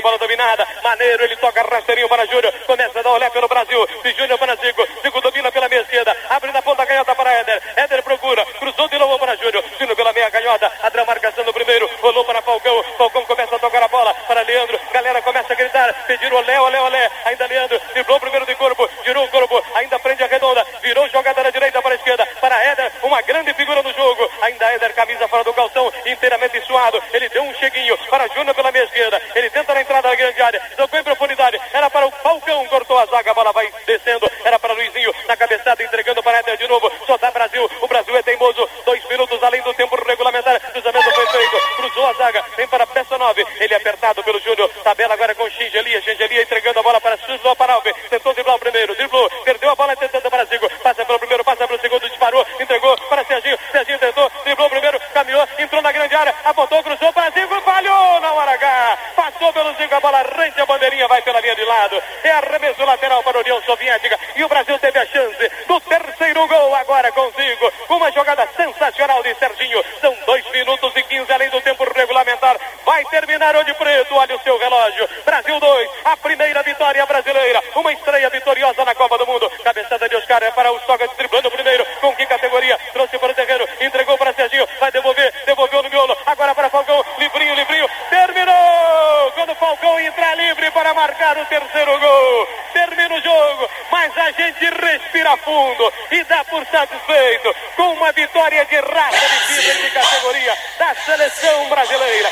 Tem 0.00 0.02
bola 0.02 0.18
dominada. 0.18 0.66
Maneiro, 0.82 1.24
ele 1.24 1.36
toca 1.36 1.62
rasteirinho 1.62 2.08
para 2.08 2.26
Júnior. 2.26 2.52
Começa 2.66 2.98
a 2.98 3.02
dar 3.02 3.10
olé 3.10 3.28
pelo 3.30 3.46
Brasil. 3.46 3.86
De 4.02 4.12
Júnior 4.12 4.38
para 4.38 4.56
Zico. 4.56 4.86
Zico 5.02 5.20
domina 5.20 5.52
pela 5.52 5.68
meia 5.68 5.82
esquerda. 5.82 6.16
Abre 6.30 6.50
na 6.52 6.62
ponta 6.62 6.86
canhota 6.86 7.14
para 7.14 7.32
Éder. 7.34 7.62
Éder 7.76 8.02
procura. 8.02 8.44
Cruzou 8.58 8.88
de 8.88 8.98
novo 8.98 9.18
para 9.18 9.36
Júnior. 9.36 9.62
Júnior 9.78 9.96
pela 9.96 10.12
meia 10.12 10.30
canhota. 10.30 10.72
Adra 10.82 11.04
marcação 11.04 11.44
no 11.44 11.52
primeiro. 11.52 11.88
Rolou 12.00 12.24
para 12.24 12.40
Falcão. 12.40 12.82
Falcão 12.96 13.24
começa 13.26 13.56
a 13.56 13.58
tocar 13.58 13.82
a 13.82 13.88
bola 13.88 14.14
para 14.26 14.42
Leandro. 14.42 14.80
Galera 14.92 15.20
começa 15.22 15.52
a 15.52 15.56
gritar. 15.56 15.92
Pediram 16.06 16.38
olé, 16.38 16.60
olé, 16.60 16.80
olé. 16.80 17.10
Ainda 17.26 17.46
Leandro. 17.46 17.80
Driblou 17.92 18.16
o 18.16 18.20
primeiro 18.20 18.46
de 18.46 18.54
corpo. 18.54 18.88
Girou 19.04 19.24
o 19.24 19.28
corpo. 19.28 19.62
Ainda 19.74 19.98
prende 19.98 20.22
a 20.22 20.26
redonda. 20.26 20.64
Virou 20.80 21.08
jogada 21.10 21.42
da 21.42 21.50
direita 21.50 21.82
para 21.82 21.92
a 21.92 21.96
esquerda. 21.96 22.26
Para 22.40 22.64
Éder. 22.64 22.92
Uma 23.02 23.20
grande 23.22 23.52
figura 23.54 23.82
no 23.82 23.92
jogo. 23.92 24.30
Ainda 24.42 24.64
Éder, 24.72 24.94
camisa 24.94 25.28
fora 25.28 25.44
do 25.44 25.52
calção. 25.52 25.92
Inteiramente 26.06 26.60
suado. 26.66 27.02
Ele 27.12 27.28
deu 27.28 27.42
um 27.42 27.54
cheguinho 27.54 27.98
para 28.08 28.26
Júnior 28.28 28.54
pela 28.54 28.72
meia 28.72 28.84
esquerda. 28.84 29.20
Ele 29.34 29.50
tenta 29.50 29.74
na 29.74 29.82
entrada 29.82 30.08
da 30.08 30.14
grande 30.14 30.40
área. 30.40 30.62
Jogou 30.78 30.98
em 30.98 31.04
profundidade. 31.04 31.60
Era 31.72 31.90
para 31.90 32.06
o 32.06 32.10
Falcão. 32.10 32.66
Cortou 32.66 32.98
a 32.98 33.06
zaga. 33.06 33.30
A 33.30 33.34
bola 33.34 33.52
vai 33.52 33.70
descendo. 33.86 34.30
Era 34.44 34.58
para 34.58 34.74
Luizinho. 34.74 35.14
Na 35.26 35.36
cabeçada. 35.36 35.82
Entregando 35.82 36.22
para 36.22 36.38
Éder 36.38 36.56
de 36.56 36.68
novo. 36.68 36.90
Só 37.06 37.16
dá 37.16 37.30
Brasil. 37.30 37.68
O 37.80 37.88
Brasil 37.88 38.16
é 38.16 38.22
teimoso. 38.22 38.68
Dois 38.84 39.04
minutos 39.08 39.42
além 39.42 39.62
do 39.62 39.74
tempo 39.74 39.96
regulamentar. 40.04 40.60
Cruzamento 40.60 41.10
foi 41.12 41.26
feito. 41.26 41.76
Cruzou 41.76 41.90
a 42.10 42.14
zaga. 42.14 42.44
Vem 42.56 42.66
para 42.66 42.86
Peça 42.86 43.16
9. 43.16 43.46
Ele 43.60 43.74
é 43.74 43.76
apertado 43.76 44.22
pelo 44.22 44.40
Júnior. 44.40 44.68
Tabela 44.82 45.14
agora 45.14 45.34
com 45.34 45.48
Xingelia. 45.50 46.02
Xingelia 46.02 46.42
entregando 46.42 46.80
a 46.80 46.82
bola 46.82 47.00
para 47.00 47.16
Suzlo 47.18 47.56
Paralve. 47.56 47.92
Tentou 48.08 48.34
driblar 48.34 48.56
o 48.56 48.58
primeiro. 48.58 48.94
Driblou. 48.94 49.30
Perdeu 49.44 49.70
a 49.70 49.76
bola 49.76 49.96
tentando 49.96 50.30
para 50.30 50.44
Zico. 50.44 50.68
Passa 50.82 51.04
pelo 51.04 51.18
primeiro. 51.18 51.44
Passa 51.44 51.66
pelo 51.66 51.80
segundo. 51.80 52.08
Disparou. 52.08 52.46
Entregou 52.58 52.96
para 53.08 53.24
Serginho. 53.24 53.58
Serginho 53.70 53.98
tentou. 53.98 54.30
Driblou 54.44 54.66
o 54.66 54.70
primeiro. 54.70 55.00
Caminhou. 55.14 55.48
Entrou 55.58 55.82
na 55.82 55.92
grande 55.92 56.14
área. 56.14 56.34
Apontou. 56.44 56.82
Cruzou 56.82 57.12
para 57.12 57.30
Zico. 57.30 57.60
Falhou 57.62 58.20
na 58.20 58.32
hora 58.32 58.52
H. 58.52 58.98
Passou 59.16 59.52
pelo 59.52 59.74
Zico. 59.74 59.94
A 59.94 60.00
bola 60.00 60.22
rente 60.22 60.60
a 60.60 60.66
bandeirinha. 60.66 61.08
Vai 61.08 61.22
pela 61.22 61.40
linha 61.40 61.54
de 61.54 61.64
lado. 61.64 62.02
É 62.24 62.30
arremesso 62.30 62.84
lateral 62.84 63.22
para 63.22 63.38
a 63.38 63.40
União 63.40 63.62
Soviética. 63.62 64.18
E 64.36 64.44
o 64.44 64.48
Brasil 64.48 64.78
teve 64.78 64.98
a 64.98 65.06
chance 65.06 65.50
do 65.66 65.80
terceiro 65.80 66.46
gol 66.48 66.74
agora 66.74 67.12
com 67.12 67.30
Zico. 67.30 67.72
Uma 67.88 68.10
jogada 68.12 68.48
sensacional 68.56 69.22
de 69.22 69.34
Serginho. 69.34 69.82
São 70.00 70.14
dois 70.26 70.44
minutos 70.50 70.92
e 70.96 71.02
15 71.02 71.32
além 71.32 71.50
do 71.50 71.60
tempo 71.60 71.84
regulamentar. 71.92 72.56
Vai 72.84 73.04
terminar 73.06 73.54
o 73.56 73.64
de 73.64 73.74
preto. 73.74 74.14
Olha 74.14 74.36
o 74.36 74.42
seu 74.42 74.58
relógio. 74.58 75.08
Brasil 75.24 75.58
2. 75.58 75.90
A 76.04 76.16
primeira 76.16 76.62
vitória 76.62 77.04
brasileira. 77.06 77.62
Uma 77.74 77.92
estreia 77.92 78.30
vitoriosa 78.30 78.84
na 78.84 78.94
Copa 78.94 79.18
do 79.18 79.26
Mundo. 79.26 79.50
Cabeçada 79.62 80.08
de 80.08 80.16
Oscar 80.16 80.42
é 80.42 80.50
para 80.50 80.72
o 80.72 80.80
Soga 80.80 81.08
driblando 81.16 81.48
o 81.48 81.50
primeiro. 81.50 81.84
Com 82.00 82.14
que 82.14 82.26
categoria? 82.26 82.78
Trouxe 82.92 83.18
para 83.18 83.32
o 83.32 83.34
terreno. 83.34 83.68
Entregou 83.80 84.16
para 84.18 84.32
Serginho. 84.32 84.66
Vai 84.78 84.90
devolver. 84.90 85.32
Devolveu 85.44 85.82
no 85.82 85.90
miolo. 85.90 86.16
Agora 86.26 86.54
para 86.54 86.70
Falcão. 86.70 87.04
Livrinho, 87.18 87.54
livrinho. 87.54 87.88
Terminou! 88.08 89.32
Quando 89.34 89.52
o 89.52 89.56
Falcão 89.56 90.00
entrar 90.00 90.34
livre 90.36 90.70
para 90.70 90.94
marcar 90.94 91.36
o 91.38 91.46
terceiro 91.46 91.98
gol. 91.98 92.48
Termina 92.72 93.14
o 93.14 93.20
jogo. 93.20 93.70
Mas 93.90 94.16
a 94.16 94.30
gente 94.32 94.64
respira 94.70 95.36
fundo 95.38 95.92
e 96.10 96.24
dá 96.24 96.44
por 96.44 96.64
satisfeito 96.66 97.54
com 97.76 97.92
uma 97.92 98.12
vitória 98.12 98.64
de 98.64 98.76
raça 98.76 99.28
de 99.28 99.54
vida 99.54 99.74
de 99.74 99.90
categoria 99.90 100.56
da 100.78 100.94
seleção 100.94 101.68
brasileira. 101.68 102.30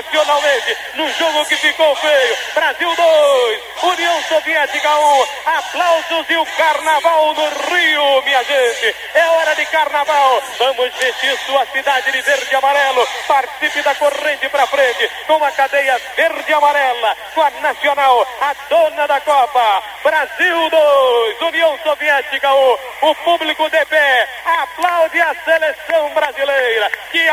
Virando 0.00 0.20
sensacionalmente 0.20 0.76
num 0.94 1.12
jogo 1.14 1.44
que 1.46 1.56
ficou 1.56 1.94
feio. 1.96 2.36
Brasil 2.54 2.94
2, 2.94 3.62
União 3.82 4.22
Soviética 4.22 4.98
1. 4.98 5.26
Aplausos 5.46 6.30
e 6.30 6.36
o 6.36 6.46
carnaval 6.46 7.34
no 7.34 7.48
Rio, 7.48 8.22
minha 8.22 8.42
gente. 8.44 8.96
É 9.14 9.26
hora 9.26 9.54
de 9.54 9.66
carnaval. 9.66 10.42
Vamos 10.58 10.94
vestir 10.94 11.38
sua 11.46 11.66
cidade 11.66 12.12
de 12.12 12.20
verde 12.22 12.48
e 12.50 12.54
amarelo. 12.54 13.06
Participe 13.26 13.82
da 13.82 13.94
corrente 13.94 14.48
para 14.48 14.66
frente 14.66 15.10
com 15.26 15.44
a 15.44 15.50
cadeia 15.50 16.00
verde 16.16 16.50
e 16.50 16.52
amarela. 16.52 17.16
Com 17.34 17.42
a 17.42 17.50
Nacional, 17.50 18.26
a 18.40 18.54
dona 18.68 19.06
da 19.06 19.20
Copa. 19.20 19.82
Brasil 20.02 20.70
2, 20.70 21.40
União 21.42 21.78
Soviética 21.82 22.54
1. 22.54 22.78
O 23.02 23.14
público 23.16 23.68
de 23.68 23.84
pé 23.86 24.28
aplaude 24.44 25.20
a 25.20 25.34
seleção 25.44 26.10
brasileira. 26.14 26.90
Que 27.10 27.28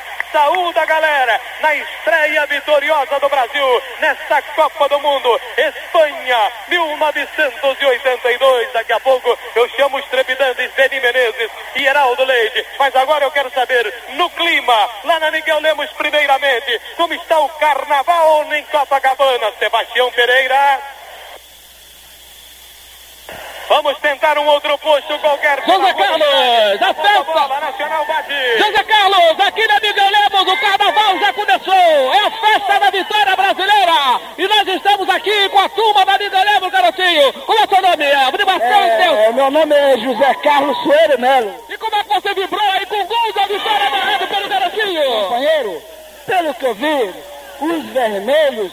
agora 0.00 0.10
saúda 0.32 0.82
a 0.82 0.86
galera 0.86 1.40
na 1.60 1.74
estreia 1.74 2.46
vitoriosa 2.46 3.18
do 3.18 3.28
Brasil 3.28 3.82
nesta 4.00 4.40
Copa 4.42 4.88
do 4.88 5.00
Mundo. 5.00 5.40
Espanha, 5.56 6.52
1982. 6.68 8.72
Daqui 8.72 8.92
a 8.92 9.00
pouco 9.00 9.36
eu 9.54 9.68
chamo 9.70 9.98
os 9.98 10.04
trepidantes 10.06 10.70
Beni 10.72 11.00
Menezes 11.00 11.50
e 11.74 11.84
Heraldo 11.84 12.24
Leite. 12.24 12.66
Mas 12.78 12.94
agora 12.96 13.24
eu 13.24 13.30
quero 13.30 13.50
saber, 13.50 13.92
no 14.10 14.30
clima, 14.30 14.88
lá 15.04 15.18
na 15.18 15.30
Miguel 15.30 15.60
Lemos, 15.60 15.90
primeiramente, 15.92 16.80
como 16.96 17.14
está 17.14 17.38
o 17.40 17.48
carnaval 17.50 18.52
em 18.54 18.64
Copacabana. 18.64 19.52
Sebastião 19.58 20.10
Pereira. 20.12 20.80
Vamos 23.70 23.96
tentar 23.98 24.36
um 24.36 24.46
outro 24.46 24.76
posto 24.78 25.16
qualquer. 25.20 25.62
José 25.64 25.94
Carlos, 25.94 26.82
a 26.82 26.92
festa. 26.92 27.22
Bola, 27.22 27.60
Nacional 27.60 28.04
bate. 28.04 28.58
José 28.58 28.82
Carlos, 28.82 29.40
aqui 29.40 29.68
Lemos, 30.40 30.52
o 30.52 30.56
carnaval 30.56 31.18
já 31.18 31.32
começou. 31.32 31.74
É 31.74 32.18
a 32.18 32.30
festa 32.30 32.78
da 32.78 32.90
vitória 32.90 33.36
brasileira. 33.36 34.20
E 34.38 34.48
nós 34.48 34.68
estamos 34.68 35.08
aqui 35.08 35.48
com 35.50 35.58
a 35.58 35.68
turma 35.68 36.04
da 36.04 36.16
Lemos, 36.16 36.70
garotinho. 36.70 37.32
Como 37.32 37.58
é 37.58 37.66
seu 37.66 37.82
nome? 37.82 38.04
É, 38.04 38.12
é, 38.12 39.02
seu. 39.02 39.32
Meu 39.34 39.50
nome 39.50 39.74
é 39.74 39.98
José 39.98 40.34
Carlos 40.42 40.76
Soeiro 40.82 41.20
Melo. 41.20 41.54
E 41.68 41.76
como 41.76 41.94
é 41.94 42.04
que 42.04 42.08
você 42.08 42.34
vibrou 42.34 42.70
aí 42.70 42.86
com 42.86 43.02
o 43.02 43.06
gol 43.06 43.32
da 43.34 43.46
vitória 43.46 43.86
amarrado 43.86 44.26
pelo 44.28 44.48
garotinho? 44.48 45.02
Companheiro, 45.02 45.82
pelo 46.26 46.54
que 46.54 46.64
eu 46.64 46.74
vi, 46.74 47.14
os 47.60 47.86
vermelhos 47.86 48.72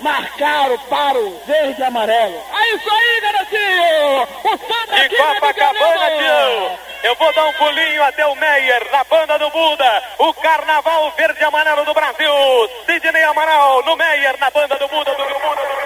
marcaram 0.00 0.78
para 0.88 1.18
o 1.18 1.40
verde 1.46 1.80
e 1.80 1.84
amarelo. 1.84 2.40
É 2.52 2.74
isso 2.74 2.88
aí, 2.90 3.20
garotinho! 3.20 4.28
O 4.44 4.58
Sandra 4.58 5.04
aqui 5.04 5.18
na 5.18 5.34
Copacabana, 5.34 6.10
tio. 6.10 6.87
Eu 7.02 7.14
vou 7.14 7.32
dar 7.32 7.46
um 7.46 7.52
pulinho 7.52 8.02
até 8.04 8.26
o 8.26 8.34
Meyer, 8.34 8.90
na 8.90 9.04
banda 9.04 9.38
do 9.38 9.50
Buda. 9.50 10.02
O 10.18 10.34
carnaval 10.34 11.10
verde 11.12 11.40
e 11.40 11.44
amarelo 11.44 11.84
do 11.84 11.94
Brasil. 11.94 12.32
Sidney 12.86 13.22
Amaral 13.22 13.82
no 13.84 13.96
Meyer, 13.96 14.36
na 14.38 14.50
banda 14.50 14.76
do 14.76 14.88
Buda, 14.88 15.14
do 15.14 15.24
Buda, 15.24 15.38
do 15.38 15.40
Buda. 15.40 15.78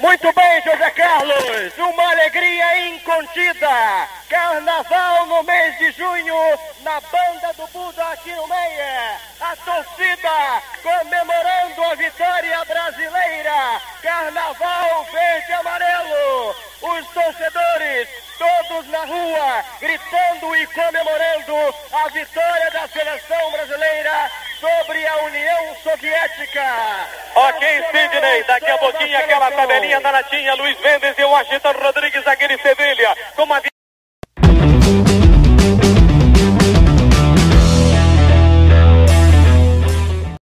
Muito 0.00 0.32
bem, 0.32 0.62
José 0.62 0.90
Carlos. 0.90 1.78
Uma 1.78 2.10
alegria 2.10 2.88
incontida. 2.88 4.08
Carnaval 4.28 5.26
no 5.26 5.42
mês 5.44 5.78
de 5.78 5.92
junho, 5.92 6.58
na 6.80 7.00
banda 7.00 7.52
do 7.56 7.66
Buda 7.68 8.04
aqui 8.08 8.32
no 8.32 8.46
Meia. 8.48 9.20
A 9.40 9.56
torcida 9.56 10.62
comemorando 10.82 11.84
a 11.90 11.94
vitória 11.94 12.64
brasileira. 12.64 13.80
Carnaval 14.02 15.06
verde 15.12 15.50
e 15.50 15.52
amarelo. 15.52 16.53
Rua, 19.04 19.64
gritando 19.80 20.56
e 20.56 20.66
comemorando 20.68 21.74
a 21.92 22.08
vitória 22.08 22.70
da 22.70 22.88
seleção 22.88 23.50
brasileira 23.50 24.30
sobre 24.60 25.06
a 25.06 25.16
União 25.24 25.76
Soviética. 25.82 26.62
Ok, 27.34 27.84
Sidney, 27.90 28.44
daqui 28.44 28.70
a 28.70 28.78
pouquinho 28.78 29.18
aquela 29.18 29.50
tabelinha 29.50 30.00
da 30.00 30.10
latinha, 30.10 30.54
Luiz 30.54 30.78
Mendes 30.80 31.18
e 31.18 31.24
Washington 31.24 31.72
Rodrigues, 31.72 32.13